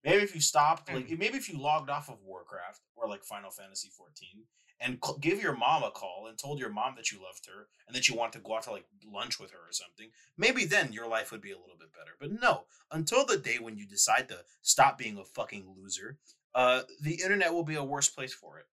Maybe 0.04 0.24
if 0.24 0.34
you 0.36 0.42
stopped, 0.42 0.92
like 0.92 1.08
Mm. 1.08 1.20
maybe 1.20 1.38
if 1.38 1.50
you 1.50 1.58
logged 1.60 1.90
off 1.90 2.10
of 2.10 2.22
Warcraft 2.24 2.82
or 2.96 3.08
like 3.08 3.24
Final 3.24 3.52
Fantasy 3.52 3.90
14 3.90 4.46
and 4.80 5.00
c- 5.04 5.14
give 5.20 5.42
your 5.42 5.56
mom 5.56 5.84
a 5.84 5.92
call 5.92 6.28
and 6.28 6.38
told 6.38 6.60
your 6.60 6.70
mom 6.70 6.96
that 6.96 7.12
you 7.12 7.22
loved 7.22 7.46
her 7.48 7.68
and 7.88 7.96
that 7.96 8.08
you 8.08 8.16
want 8.16 8.34
to 8.34 8.40
go 8.40 8.56
out 8.56 8.64
to 8.64 8.72
like 8.72 8.86
lunch 9.06 9.40
with 9.40 9.52
her 9.52 9.58
or 9.60 9.72
something, 9.72 10.10
maybe 10.38 10.66
then 10.66 10.92
your 10.94 11.08
life 11.08 11.32
would 11.32 11.42
be 11.42 11.52
a 11.52 11.58
little 11.58 11.78
bit 11.78 11.92
better. 11.94 12.12
But 12.20 12.32
no, 12.42 12.66
until 12.92 13.26
the 13.26 13.38
day 13.38 13.58
when 13.60 13.78
you 13.78 13.86
decide 13.88 14.28
to 14.30 14.40
stop 14.62 14.98
being 14.98 15.18
a 15.18 15.24
fucking 15.26 15.68
loser, 15.78 16.18
uh, 16.56 16.84
the 17.02 17.16
internet 17.22 17.54
will 17.54 17.64
be 17.64 17.76
a 17.76 17.84
worse 17.84 18.10
place 18.10 18.34
for 18.34 18.60
it. 18.60 18.66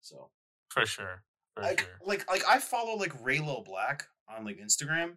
So 0.00 0.30
For 0.70 0.84
sure. 0.86 1.22
For 1.54 1.62
like 1.62 1.80
sure. 1.80 1.88
like 2.04 2.30
like 2.30 2.42
I 2.46 2.58
follow 2.58 2.96
like 2.96 3.12
Rae 3.22 3.38
Lil 3.38 3.62
Black 3.62 4.06
on 4.28 4.44
like 4.44 4.58
Instagram, 4.58 5.16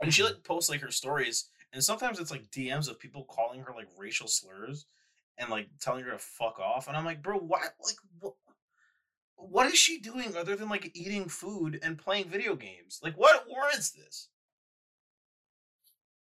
and 0.00 0.12
she 0.14 0.22
Mhm. 0.22 0.26
like 0.26 0.44
posts 0.44 0.70
like 0.70 0.80
her 0.80 0.90
stories, 0.90 1.50
and 1.72 1.82
sometimes 1.84 2.18
it's 2.18 2.30
like 2.30 2.50
DMs 2.50 2.88
of 2.88 2.98
people 2.98 3.24
calling 3.24 3.60
her 3.60 3.72
like 3.74 3.88
racial 3.96 4.28
slurs 4.28 4.86
and 5.38 5.50
like 5.50 5.68
telling 5.80 6.04
her 6.04 6.10
to 6.12 6.18
fuck 6.18 6.58
off, 6.58 6.88
and 6.88 6.96
I'm 6.96 7.04
like, 7.04 7.22
bro, 7.22 7.38
why 7.38 7.62
like 7.84 7.96
what? 8.20 8.34
What 9.50 9.66
is 9.66 9.78
she 9.78 9.98
doing 9.98 10.36
other 10.36 10.56
than 10.56 10.68
like 10.68 10.90
eating 10.94 11.28
food 11.28 11.78
and 11.82 11.98
playing 11.98 12.28
video 12.28 12.54
games? 12.54 13.00
Like, 13.02 13.14
what 13.16 13.44
warrants 13.48 13.90
this? 13.90 14.28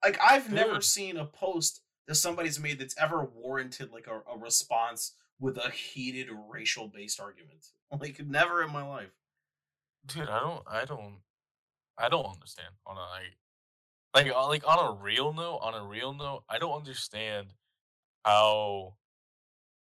Like, 0.03 0.19
I've 0.23 0.52
never 0.52 0.80
seen 0.81 1.18
a 1.18 1.26
post 1.26 1.81
that 2.07 2.15
somebody's 2.15 2.60
made 2.60 2.80
that's 2.80 2.95
ever 2.98 3.23
warranted 3.26 3.91
like 3.91 4.07
a, 4.07 4.22
a 4.31 4.38
response 4.38 5.14
with 5.40 5.57
a 5.57 5.72
heated 5.72 6.27
racial 6.49 6.88
based 6.88 7.19
argument. 7.19 7.65
Like, 7.99 8.23
never 8.23 8.61
in 8.61 8.72
my 8.72 8.88
life. 8.88 9.10
dude, 10.06 10.30
I 10.30 10.40
don't, 10.40 10.61
I 10.68 10.86
don't, 10.86 11.15
I 11.98 12.07
don't 12.07 12.27
understand. 12.27 12.69
On 12.86 12.95
a 12.95 12.99
like, 12.99 14.27
like, 14.27 14.36
uh, 14.36 14.48
like 14.48 14.68
on 14.68 14.94
a 14.94 15.02
real 15.02 15.34
note, 15.34 15.57
on 15.64 15.73
a 15.73 15.84
real 15.84 16.14
note, 16.14 16.44
I 16.48 16.60
don't 16.60 16.77
understand 16.77 17.48
how, 18.23 18.94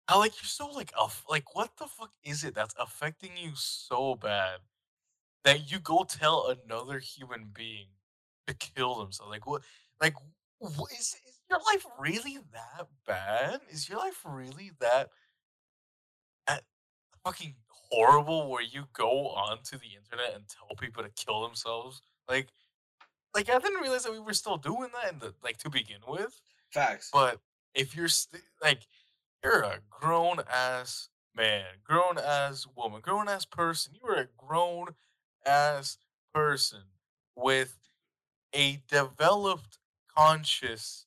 how 0.09 0.19
like 0.19 0.33
you're 0.43 0.49
so 0.49 0.69
like, 0.69 0.93
aff- 1.01 1.25
like 1.29 1.55
what 1.55 1.77
the 1.79 1.87
fuck 1.87 2.13
is 2.25 2.45
it 2.45 2.55
that's 2.55 2.75
affecting 2.79 3.33
you 3.37 3.53
so 3.55 4.15
bad 4.17 4.61
that 5.45 5.71
you 5.71 5.81
go 5.81 6.05
tell 6.05 6.49
another 6.67 6.99
human 7.01 7.51
being 7.55 7.89
to 8.47 8.55
kill 8.55 8.97
themselves? 8.97 9.31
Like 9.31 9.47
what? 9.47 9.63
Like 10.01 10.15
what 10.59 10.93
is, 10.93 11.17
is 11.27 11.41
your 11.51 11.61
life 11.61 11.87
really 11.99 12.39
that 12.53 12.89
bad? 13.07 13.61
Is 13.71 13.89
your 13.89 13.99
life 13.99 14.23
really 14.27 14.73
that 14.81 15.11
that 16.47 16.65
fucking 17.25 17.57
horrible 17.69 18.51
where 18.51 18.63
you 18.63 18.85
go 18.93 19.29
onto 19.29 19.79
the 19.79 19.97
internet 19.97 20.35
and 20.35 20.45
tell 20.49 20.77
people 20.77 21.03
to 21.03 21.11
kill 21.11 21.43
themselves? 21.43 22.03
Like 22.29 22.49
like 23.35 23.51
I 23.51 23.59
didn't 23.59 23.81
realize 23.83 24.05
that 24.05 24.13
we 24.13 24.21
were 24.21 24.35
still 24.35 24.57
doing 24.57 24.91
that 24.95 25.13
in 25.13 25.19
the 25.19 25.35
like 25.45 25.59
to 25.59 25.71
begin 25.71 26.01
with. 26.09 26.41
Facts. 26.73 27.11
But 27.13 27.41
if 27.75 27.97
you're 27.97 28.09
st- 28.09 28.43
like 28.63 28.87
you're 29.43 29.63
a 29.63 29.81
grown 29.91 30.39
ass 30.53 31.09
man, 31.35 31.65
grown 31.85 32.19
ass 32.19 32.67
woman, 32.77 33.01
grown 33.01 33.29
ass 33.29 33.45
person, 33.45 33.95
you 33.95 34.09
are 34.09 34.17
a 34.17 34.29
grown 34.37 34.89
ass 35.47 35.99
person 36.35 36.83
with 37.37 37.79
a 38.55 38.83
developed 38.89 39.79
consciousness 40.17 41.07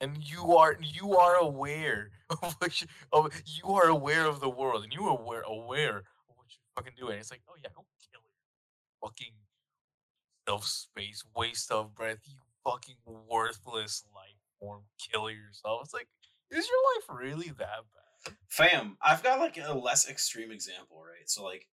and 0.00 0.18
you 0.18 0.56
are 0.56 0.76
you 0.80 1.16
are 1.16 1.36
aware 1.36 2.10
of 2.30 2.56
what 2.58 2.80
you, 2.80 2.86
of, 3.12 3.32
you 3.46 3.72
are 3.72 3.88
aware 3.88 4.26
of 4.26 4.40
the 4.40 4.50
world 4.50 4.84
and 4.84 4.92
you 4.92 5.04
are 5.04 5.18
aware 5.18 5.42
aware 5.42 5.98
of 5.98 6.36
what 6.36 6.46
you're 6.50 6.74
fucking 6.76 6.94
doing. 6.98 7.18
It's 7.18 7.30
like, 7.30 7.42
oh 7.48 7.54
yeah, 7.62 7.70
go 7.74 7.84
kill 8.12 8.20
it. 8.20 9.06
Fucking 9.06 9.34
self 10.48 10.64
space, 10.66 11.24
waste 11.36 11.70
of 11.70 11.94
breath, 11.94 12.18
you 12.26 12.36
fucking 12.64 12.96
worthless 13.30 14.04
life 14.14 14.38
form, 14.58 14.82
kill 14.98 15.30
yourself. 15.30 15.82
It's 15.84 15.94
like, 15.94 16.08
is 16.52 16.68
your 16.68 17.16
life 17.16 17.22
really 17.22 17.48
that 17.58 17.84
bad? 18.28 18.34
Fam, 18.48 18.96
I've 19.02 19.22
got 19.22 19.40
like 19.40 19.58
a 19.62 19.72
less 19.72 20.08
extreme 20.08 20.50
example, 20.52 20.98
right? 21.02 21.28
So 21.28 21.42
like 21.44 21.66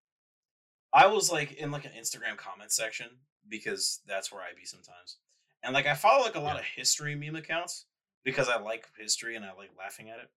I 0.94 1.08
was 1.08 1.32
like 1.32 1.54
in 1.54 1.72
like 1.72 1.86
an 1.86 1.92
Instagram 2.00 2.38
comment 2.38 2.72
section 2.72 3.08
because 3.48 4.02
that's 4.08 4.32
where 4.32 4.42
I 4.42 4.54
be 4.58 4.66
sometimes. 4.66 5.18
And 5.64 5.74
like 5.74 5.86
I 5.88 5.94
follow 5.94 6.24
like 6.24 6.36
a 6.36 6.40
lot 6.40 6.56
Yeah. 6.56 6.62
of 6.62 6.66
history 6.66 7.16
meme 7.16 7.36
accounts 7.36 7.86
because 8.24 8.50
I 8.50 8.60
like 8.60 8.88
history 8.98 9.36
and 9.36 9.46
I 9.46 9.54
like 9.54 9.72
laughing 9.78 10.10
at 10.10 10.20
it. 10.20 10.30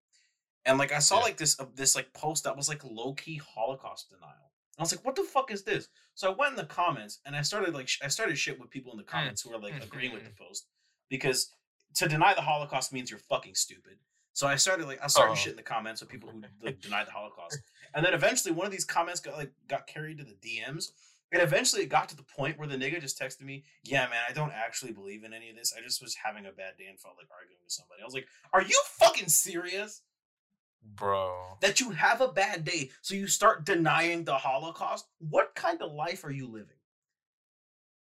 And 0.64 0.78
like 0.78 0.92
I 0.92 0.98
saw 0.98 1.16
Yeah. 1.18 1.22
like 1.24 1.36
this 1.38 1.58
uh, 1.58 1.66
this 1.74 1.94
like 1.96 2.12
post 2.12 2.44
that 2.44 2.56
was 2.56 2.68
like 2.68 2.84
low 2.84 3.14
key 3.14 3.36
Holocaust 3.38 4.10
denial. 4.10 4.50
I 4.78 4.82
was 4.82 4.94
like, 4.94 5.04
what 5.04 5.16
the 5.16 5.22
fuck 5.22 5.50
is 5.50 5.62
this? 5.64 5.88
So 6.14 6.30
I 6.32 6.34
went 6.34 6.52
in 6.52 6.56
the 6.56 6.64
comments 6.64 7.20
and 7.26 7.36
I 7.36 7.42
started 7.42 7.74
like 7.74 7.88
sh- 7.88 8.00
I 8.02 8.08
started 8.08 8.36
shit 8.36 8.58
with 8.60 8.70
people 8.70 8.92
in 8.92 8.98
the 8.98 9.04
comments 9.04 9.42
who 9.42 9.52
are 9.54 9.58
like 9.60 9.82
agreeing 9.82 10.12
with 10.12 10.24
the 10.24 10.30
post 10.38 10.66
because 11.08 11.50
to 11.94 12.08
deny 12.08 12.34
the 12.34 12.40
Holocaust 12.42 12.92
means 12.92 13.10
you're 13.10 13.18
fucking 13.18 13.54
stupid. 13.54 13.98
So 14.34 14.46
I 14.46 14.56
started 14.56 14.86
like 14.86 15.02
I 15.02 15.08
started 15.08 15.32
Oh. 15.32 15.36
shit 15.36 15.50
in 15.52 15.56
the 15.56 15.62
comments 15.62 16.00
with 16.00 16.10
people 16.10 16.30
who 16.30 16.42
like 16.62 16.80
denied 16.86 17.06
the 17.06 17.10
Holocaust, 17.12 17.58
and 17.94 18.04
then 18.04 18.14
eventually 18.14 18.52
one 18.54 18.66
of 18.66 18.72
these 18.72 18.84
comments 18.84 19.20
got 19.20 19.36
like 19.36 19.52
got 19.68 19.86
carried 19.86 20.18
to 20.18 20.24
the 20.24 20.34
DMs, 20.34 20.92
and 21.32 21.42
eventually 21.42 21.82
it 21.82 21.88
got 21.90 22.08
to 22.08 22.16
the 22.16 22.22
point 22.22 22.58
where 22.58 22.66
the 22.68 22.76
nigga 22.76 23.00
just 23.00 23.20
texted 23.20 23.42
me, 23.42 23.64
"Yeah, 23.84 24.08
man, 24.08 24.22
I 24.28 24.32
don't 24.32 24.52
actually 24.52 24.92
believe 24.92 25.22
in 25.24 25.34
any 25.34 25.50
of 25.50 25.56
this. 25.56 25.74
I 25.76 25.82
just 25.82 26.00
was 26.02 26.14
having 26.14 26.46
a 26.46 26.52
bad 26.52 26.76
day 26.78 26.86
and 26.86 26.98
felt 26.98 27.16
like 27.18 27.28
arguing 27.30 27.60
with 27.62 27.72
somebody." 27.72 28.00
I 28.02 28.04
was 28.06 28.14
like, 28.14 28.26
"Are 28.52 28.62
you 28.62 28.82
fucking 28.98 29.28
serious? 29.28 30.02
Bro. 30.84 31.58
That 31.60 31.78
you 31.78 31.90
have 31.90 32.20
a 32.20 32.32
bad 32.32 32.64
day, 32.64 32.90
so 33.02 33.14
you 33.14 33.28
start 33.28 33.64
denying 33.64 34.24
the 34.24 34.38
Holocaust? 34.38 35.06
What 35.18 35.54
kind 35.54 35.80
of 35.82 35.92
life 35.92 36.24
are 36.24 36.32
you 36.32 36.46
living?" 36.48 36.78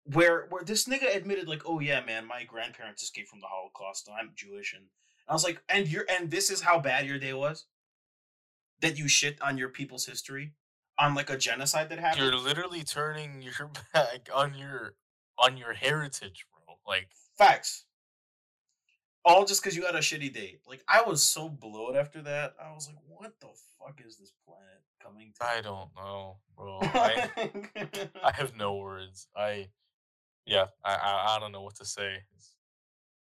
Where 0.04 0.46
where 0.46 0.64
this 0.64 0.86
nigga 0.86 1.14
admitted 1.14 1.48
like, 1.48 1.62
"Oh 1.66 1.80
yeah, 1.80 2.00
man, 2.04 2.26
my 2.26 2.44
grandparents 2.44 3.02
escaped 3.02 3.28
from 3.28 3.40
the 3.40 3.46
Holocaust. 3.48 4.06
and 4.08 4.16
I'm 4.16 4.32
Jewish," 4.34 4.72
and 4.72 4.86
I 5.32 5.34
was 5.34 5.44
like, 5.44 5.62
"And 5.70 5.88
you're 5.88 6.04
and 6.10 6.30
this 6.30 6.50
is 6.50 6.60
how 6.60 6.78
bad 6.78 7.06
your 7.06 7.18
day 7.18 7.32
was." 7.32 7.64
That 8.82 8.98
you 8.98 9.08
shit 9.08 9.40
on 9.40 9.56
your 9.56 9.70
people's 9.70 10.04
history, 10.04 10.52
on 10.98 11.14
like 11.14 11.30
a 11.30 11.38
genocide 11.38 11.88
that 11.88 11.98
happened. 11.98 12.22
You're 12.22 12.36
literally 12.36 12.82
turning 12.82 13.40
your 13.40 13.70
back 13.94 14.28
on 14.34 14.52
your 14.54 14.94
on 15.38 15.56
your 15.56 15.72
heritage, 15.72 16.44
bro. 16.52 16.74
Like 16.86 17.08
Facts. 17.38 17.86
All 19.24 19.46
just 19.46 19.62
because 19.62 19.74
you 19.74 19.86
had 19.86 19.94
a 19.94 20.00
shitty 20.00 20.34
day. 20.34 20.58
Like 20.66 20.84
I 20.86 21.00
was 21.00 21.22
so 21.22 21.48
blowed 21.48 21.96
after 21.96 22.20
that. 22.20 22.52
I 22.62 22.74
was 22.74 22.86
like, 22.86 22.98
"What 23.08 23.40
the 23.40 23.48
fuck 23.78 24.02
is 24.06 24.18
this 24.18 24.34
planet 24.44 24.82
coming 25.02 25.32
to?" 25.40 25.46
I 25.46 25.62
don't 25.62 25.88
know, 25.96 26.40
bro. 26.54 26.78
I 26.82 27.30
I 28.22 28.32
have 28.32 28.54
no 28.54 28.76
words. 28.76 29.28
I 29.34 29.70
yeah, 30.44 30.66
I 30.84 30.92
I, 30.94 31.36
I 31.36 31.40
don't 31.40 31.52
know 31.52 31.62
what 31.62 31.76
to 31.76 31.86
say. 31.86 32.16
It's- 32.16 32.52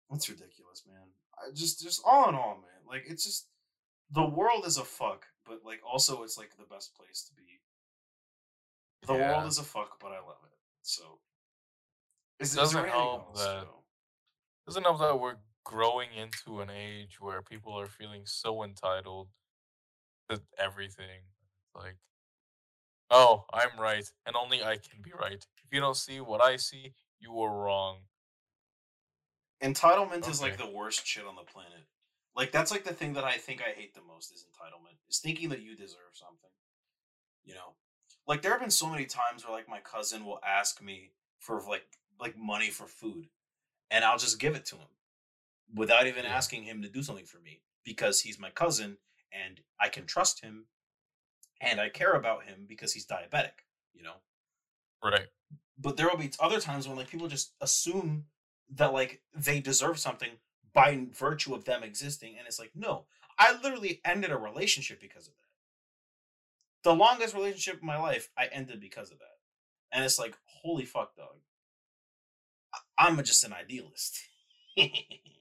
That's 0.10 0.30
ridiculous, 0.30 0.84
man. 0.88 1.08
I 1.40 1.52
just, 1.54 1.82
just 1.82 2.02
all 2.06 2.30
in 2.30 2.36
all, 2.36 2.56
man. 2.56 2.82
Like 2.88 3.04
it's 3.08 3.24
just 3.24 3.48
the 4.12 4.26
world 4.26 4.66
is 4.66 4.78
a 4.78 4.84
fuck, 4.86 5.26
but 5.46 5.60
like 5.66 5.82
also 5.88 6.24
it's 6.24 6.38
like 6.38 6.52
the 6.58 6.66
best 6.74 6.96
place 6.96 7.24
to 7.24 7.34
be. 7.36 7.62
The 9.06 9.14
Yeah. 9.16 9.38
world 9.38 9.48
is 9.48 9.58
a 9.60 9.64
fuck, 9.64 10.00
but 10.00 10.12
I 10.12 10.20
love 10.20 10.40
it. 10.44 10.58
So, 10.82 11.20
is, 12.40 12.50
is 12.52 12.56
Doesn't 12.56 12.88
help 12.88 13.36
that- 13.36 13.64
Joe? 13.66 13.84
Doesn't 14.66 14.84
help 14.84 15.00
that 15.00 15.20
we're 15.20 15.38
growing 15.64 16.10
into 16.14 16.62
an 16.62 16.70
age 16.70 17.20
where 17.22 17.42
people 17.42 17.78
are 17.80 17.88
feeling 17.88 18.26
so 18.26 18.64
entitled 18.64 19.30
to 20.30 20.42
everything. 20.58 21.22
Like, 21.76 21.98
oh, 23.10 23.46
I'm 23.54 23.80
right, 23.80 24.10
and 24.26 24.36
only 24.36 24.64
I 24.64 24.78
can 24.78 25.02
be 25.02 25.14
right. 25.14 25.46
If 25.64 25.72
you 25.74 25.80
don't 25.80 25.96
see 25.96 26.20
what 26.20 26.42
I 26.42 26.58
see, 26.58 26.94
you 27.20 27.40
are 27.42 27.50
wrong. 27.64 28.00
Entitlement 29.64 30.30
is 30.30 30.42
like 30.42 30.58
the 30.58 30.70
worst 30.70 31.06
shit 31.06 31.26
on 31.26 31.36
the 31.36 31.42
planet. 31.42 31.86
Like 32.36 32.52
that's 32.52 32.72
like 32.72 32.84
the 32.84 32.94
thing 32.94 33.14
that 33.14 33.24
I 33.24 33.38
think 33.38 33.62
I 33.62 33.72
hate 33.72 33.94
the 33.96 34.02
most 34.02 34.32
is 34.32 34.46
entitlement. 34.46 34.96
Is 35.10 35.20
thinking 35.20 35.50
that 35.50 35.62
you 35.62 35.76
deserve 35.76 36.14
something. 36.14 36.50
You 37.44 37.56
know? 37.56 37.74
Like 38.28 38.42
there 38.42 38.52
have 38.52 38.60
been 38.62 38.70
so 38.70 38.88
many 38.90 39.06
times 39.06 39.44
where 39.46 39.54
like 39.56 39.68
my 39.70 39.80
cousin 39.80 40.26
will 40.26 40.40
ask 40.46 40.82
me 40.82 41.12
for 41.40 41.62
like 41.68 41.86
like 42.20 42.38
money 42.38 42.70
for 42.70 42.86
food 42.88 43.28
and 43.90 44.04
I'll 44.04 44.18
just 44.18 44.40
give 44.40 44.56
it 44.56 44.66
to 44.66 44.76
him 44.76 44.88
without 45.74 46.08
even 46.08 46.26
Yeah. 46.26 46.36
asking 46.36 46.64
him 46.64 46.82
to 46.82 46.90
do 46.90 47.02
something 47.04 47.26
for 47.26 47.40
me 47.40 47.62
because 47.84 48.22
he's 48.22 48.40
my 48.40 48.50
cousin 48.50 48.98
and 49.32 49.62
I 49.80 49.90
can 49.90 50.06
trust 50.06 50.42
him 50.44 50.66
and 51.62 51.80
I 51.80 51.90
care 51.90 52.14
about 52.14 52.44
him 52.46 52.66
because 52.68 52.94
he's 52.94 53.06
diabetic, 53.06 53.64
you 53.94 54.04
know? 54.04 54.16
Right. 55.04 55.28
but 55.78 55.96
there 55.96 56.08
will 56.10 56.18
be 56.18 56.32
other 56.40 56.60
times 56.60 56.88
when 56.88 56.98
like 56.98 57.08
people 57.08 57.28
just 57.28 57.54
assume 57.62 58.26
that 58.76 58.94
like 58.94 59.22
they 59.34 59.60
deserve 59.60 60.00
something 60.00 60.32
by 60.74 61.08
virtue 61.18 61.54
of 61.54 61.66
them 61.66 61.84
existing 61.84 62.36
and 62.38 62.48
it's 62.48 62.60
like 62.60 62.72
no 62.76 63.06
i 63.40 63.56
literally 63.64 64.02
ended 64.06 64.32
a 64.32 64.38
relationship 64.38 65.00
because 65.00 65.28
of 65.28 65.34
that. 65.34 66.90
The 66.90 66.96
longest 66.96 67.34
relationship 67.36 67.82
in 67.82 67.88
my 67.88 67.98
life 67.98 68.30
i 68.38 68.46
ended 68.52 68.80
because 68.80 69.12
of 69.12 69.20
that. 69.20 69.38
And 69.92 70.04
it's 70.04 70.20
like 70.20 70.38
holy 70.46 70.86
fuck 70.86 71.16
dog. 71.16 71.38
I'm 72.98 73.18
just 73.24 73.44
an 73.44 73.54
idealist. 73.54 74.20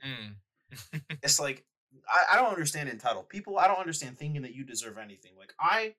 Mm. 0.07 0.37
it's 1.23 1.41
like 1.41 1.65
I, 2.09 2.35
I 2.35 2.41
don't 2.41 2.53
understand 2.53 2.89
entitled 2.89 3.29
people. 3.29 3.59
I 3.59 3.67
don't 3.67 3.81
understand 3.81 4.17
thinking 4.17 4.43
that 4.43 4.55
you 4.55 4.63
deserve 4.63 4.99
anything. 4.99 5.33
Like 5.37 5.53
i 5.59 5.95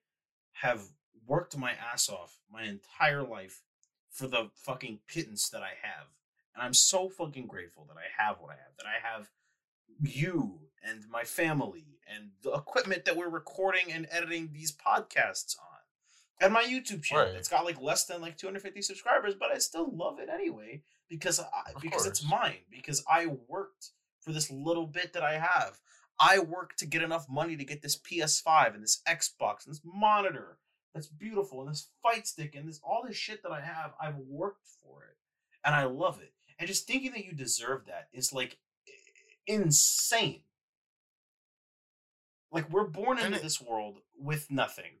have 0.52 0.82
worked 1.26 1.56
my 1.56 1.72
ass 1.72 2.08
off 2.08 2.40
my 2.50 2.62
entire 2.64 3.22
life 3.22 3.62
for 4.10 4.26
the 4.26 4.50
fucking 4.54 5.00
pittance 5.06 5.48
that 5.50 5.62
i 5.62 5.72
have 5.82 6.06
and 6.58 6.66
i'm 6.66 6.74
so 6.74 7.08
fucking 7.08 7.46
grateful 7.46 7.86
that 7.88 7.96
i 7.96 8.22
have 8.22 8.36
what 8.40 8.50
i 8.50 8.54
have 8.54 8.76
that 8.76 8.86
i 8.86 9.14
have 9.14 9.28
you 10.00 10.58
and 10.82 11.04
my 11.10 11.22
family 11.24 11.86
and 12.12 12.30
the 12.42 12.52
equipment 12.52 13.04
that 13.04 13.16
we're 13.16 13.28
recording 13.28 13.92
and 13.92 14.06
editing 14.10 14.50
these 14.52 14.72
podcasts 14.72 15.56
on 15.58 15.78
and 16.40 16.52
my 16.52 16.64
youtube 16.64 17.02
channel. 17.02 17.26
Right. 17.26 17.34
it's 17.34 17.48
got 17.48 17.64
like 17.64 17.80
less 17.80 18.04
than 18.06 18.20
like 18.20 18.36
250 18.36 18.82
subscribers 18.82 19.34
but 19.38 19.50
i 19.50 19.58
still 19.58 19.90
love 19.94 20.18
it 20.18 20.28
anyway 20.28 20.82
because 21.08 21.40
I, 21.40 21.72
Of 21.74 21.80
because 21.80 22.06
it's 22.06 22.28
mine 22.28 22.64
because 22.70 23.04
i 23.10 23.26
worked 23.48 23.90
for 24.20 24.32
this 24.32 24.50
little 24.50 24.86
bit 24.86 25.12
that 25.14 25.22
i 25.22 25.38
have. 25.38 25.80
I 26.20 26.40
worked 26.40 26.80
to 26.80 26.86
get 26.86 27.02
enough 27.02 27.28
money 27.28 27.56
to 27.56 27.64
get 27.64 27.80
this 27.80 27.96
ps5 27.96 28.74
and 28.74 28.82
this 28.82 29.00
xbox 29.08 29.64
and 29.64 29.74
this 29.74 29.80
monitor 29.84 30.58
that's 30.94 31.06
beautiful 31.06 31.60
and 31.60 31.70
this 31.70 31.88
fight 32.02 32.26
stick 32.26 32.54
and 32.56 32.68
this 32.68 32.80
all 32.82 33.04
this 33.06 33.16
shit 33.16 33.42
that 33.42 33.52
i 33.52 33.60
have. 33.60 33.92
I've 34.00 34.16
worked 34.16 34.66
for 34.82 35.04
it 35.04 35.16
and 35.64 35.74
i 35.74 35.84
love 35.84 36.20
it 36.20 36.32
and 36.58 36.66
just 36.68 36.86
thinking 36.86 37.12
that 37.12 37.24
you 37.24 37.32
deserve 37.32 37.86
that 37.86 38.08
is 38.12 38.32
like 38.32 38.58
insane 39.46 40.40
like 42.50 42.68
we're 42.70 42.86
born 42.86 43.18
into 43.18 43.38
this 43.38 43.60
world 43.60 43.98
with 44.18 44.50
nothing 44.50 44.98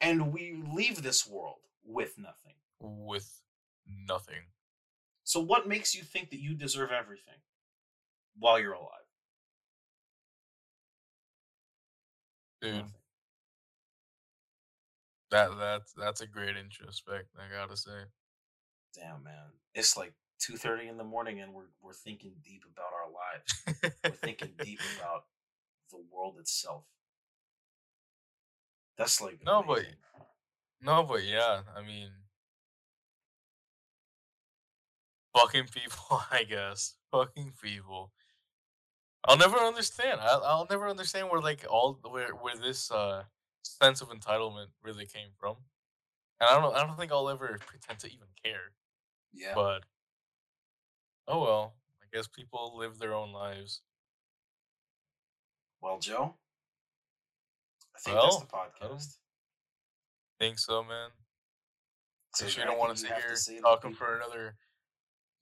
and 0.00 0.32
we 0.32 0.62
leave 0.72 1.02
this 1.02 1.26
world 1.26 1.58
with 1.84 2.18
nothing 2.18 2.54
With 2.80 3.42
nothing. 4.06 4.42
so 5.24 5.40
what 5.40 5.66
makes 5.68 5.94
you 5.94 6.02
think 6.02 6.30
that 6.30 6.40
you 6.40 6.54
deserve 6.54 6.90
everything 6.90 7.40
while 8.38 8.58
you're 8.58 8.74
alive 8.74 8.90
Dude, 12.60 12.74
Nothing. 12.74 12.92
That 15.30 15.50
that's 15.58 15.92
that's 15.92 16.20
a 16.22 16.26
great 16.26 16.56
introspect. 16.56 17.28
I 17.38 17.54
gotta 17.54 17.76
say. 17.76 17.90
Damn, 18.98 19.22
man. 19.22 19.52
It's 19.74 19.96
like 19.96 20.12
two 20.40 20.56
thirty 20.56 20.88
in 20.88 20.96
the 20.96 21.04
morning, 21.04 21.40
and 21.40 21.52
we're 21.54 21.70
we're 21.80 21.92
thinking 21.92 22.32
deep 22.44 22.64
about 22.70 22.92
our 22.92 23.08
lives. 23.10 23.92
We're 24.04 24.10
thinking 24.10 24.50
deep 24.64 24.80
about 24.98 25.24
the 25.90 25.98
world 26.10 26.36
itself. 26.40 26.84
That's 28.96 29.20
like 29.20 29.38
No, 29.44 29.62
but- 29.66 29.86
No, 30.82 31.02
but 31.04 31.24
yeah, 31.24 31.60
I 31.76 31.82
mean, 31.82 32.10
fucking 35.36 35.66
people, 35.68 36.20
I 36.30 36.44
guess. 36.44 36.94
Fucking 37.12 37.52
people. 37.62 38.12
I'll 39.24 39.36
never 39.36 39.56
understand. 39.58 40.20
I'll, 40.20 40.42
I'll 40.44 40.66
never 40.70 40.88
understand 40.88 41.28
where 41.30 41.40
like 41.40 41.64
all 41.68 41.98
where 42.08 42.30
where 42.34 42.56
this 42.56 42.90
uh 42.90 43.24
sense 43.62 44.00
of 44.00 44.08
entitlement 44.08 44.68
really 44.82 45.06
came 45.06 45.28
from. 45.38 45.56
And 46.40 46.48
I 46.50 46.60
don't 46.60 46.74
I 46.74 46.86
don't 46.86 46.98
think 46.98 47.12
I'll 47.12 47.28
ever 47.28 47.58
pretend 47.66 47.98
to 48.00 48.06
even 48.08 48.28
care. 48.44 48.72
Yeah. 49.32 49.52
But 49.54 49.84
oh 51.26 51.42
well. 51.42 51.74
I 52.02 52.16
guess 52.16 52.26
people 52.26 52.74
live 52.78 52.98
their 52.98 53.12
own 53.14 53.32
lives. 53.32 53.82
well, 55.82 55.98
Joe, 55.98 56.34
I 57.94 57.98
think 58.00 58.16
that's 58.16 58.38
the 58.38 58.46
Well, 58.52 58.66
podcast. 58.82 59.18
Think 60.40 60.58
so, 60.58 60.82
man. 60.82 61.10
So 62.34 62.46
you 62.46 62.64
don't 62.64 62.78
want 62.78 62.94
to 62.94 63.00
sit 63.00 63.10
here 63.12 63.36
say 63.36 63.56
to 63.56 63.60
the 63.60 63.66
talking 63.68 63.94
for 63.94 64.16
another 64.16 64.56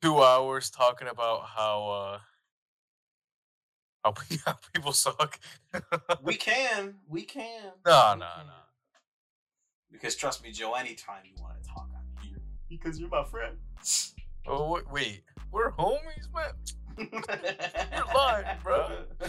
two 0.02 0.22
hours 0.22 0.70
talking 0.70 1.08
about 1.08 1.44
how 1.54 1.88
uh 1.88 2.18
how, 4.04 4.14
how 4.46 4.56
people 4.74 4.92
suck. 4.92 5.38
We 6.22 6.34
can. 6.36 6.94
We 7.08 7.22
can. 7.22 7.72
No, 7.86 8.12
we 8.14 8.20
no, 8.20 8.26
can. 8.36 8.46
no. 8.46 8.52
Because 9.90 10.16
trust 10.16 10.42
me, 10.42 10.50
Joe, 10.50 10.74
anytime 10.74 11.22
you 11.24 11.40
want 11.42 11.62
to 11.62 11.68
talk, 11.68 11.88
I'm 11.94 12.26
here. 12.26 12.38
Because 12.68 12.98
you're 12.98 13.08
my 13.08 13.24
friend. 13.24 13.56
Oh 14.46 14.70
wait, 14.72 14.90
wait, 14.90 15.22
we're 15.52 15.72
homies, 15.72 16.28
man. 16.34 16.52
You're 17.12 18.14
lying, 18.14 18.46
bro. 18.62 18.88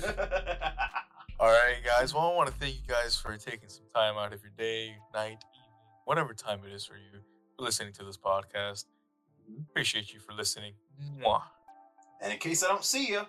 All 1.40 1.48
right, 1.50 1.76
guys. 1.86 2.14
Well, 2.14 2.32
I 2.32 2.36
want 2.36 2.50
to 2.50 2.56
thank 2.56 2.76
you 2.76 2.82
guys 2.88 3.16
for 3.16 3.36
taking 3.38 3.70
some 3.70 3.86
time 3.94 4.16
out 4.18 4.34
of 4.34 4.42
your 4.42 4.52
day, 4.58 4.96
night, 5.14 5.44
evening, 5.54 5.70
whatever 6.06 6.34
time 6.34 6.62
it 6.66 6.74
is 6.74 6.86
for 6.86 6.96
you, 6.96 7.20
for 7.58 7.64
listening 7.66 7.94
to 7.94 8.04
this 8.04 8.18
podcast. 8.18 8.86
Mhm. 9.50 9.68
Appreciate 9.70 10.14
you 10.14 10.20
for 10.20 10.34
listening. 10.34 10.74
Mwah. 11.20 11.44
And 12.22 12.34
in 12.34 12.40
case 12.40 12.64
I 12.64 12.68
don't 12.68 12.84
see 12.84 13.08
you, 13.10 13.22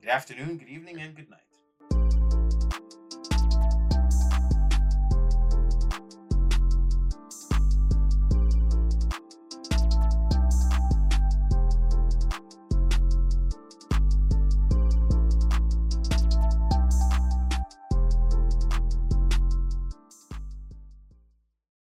good 0.00 0.08
afternoon, 0.08 0.56
good 0.58 0.68
evening, 0.68 1.00
and 1.00 1.14
good 1.14 1.28
night. 1.28 1.40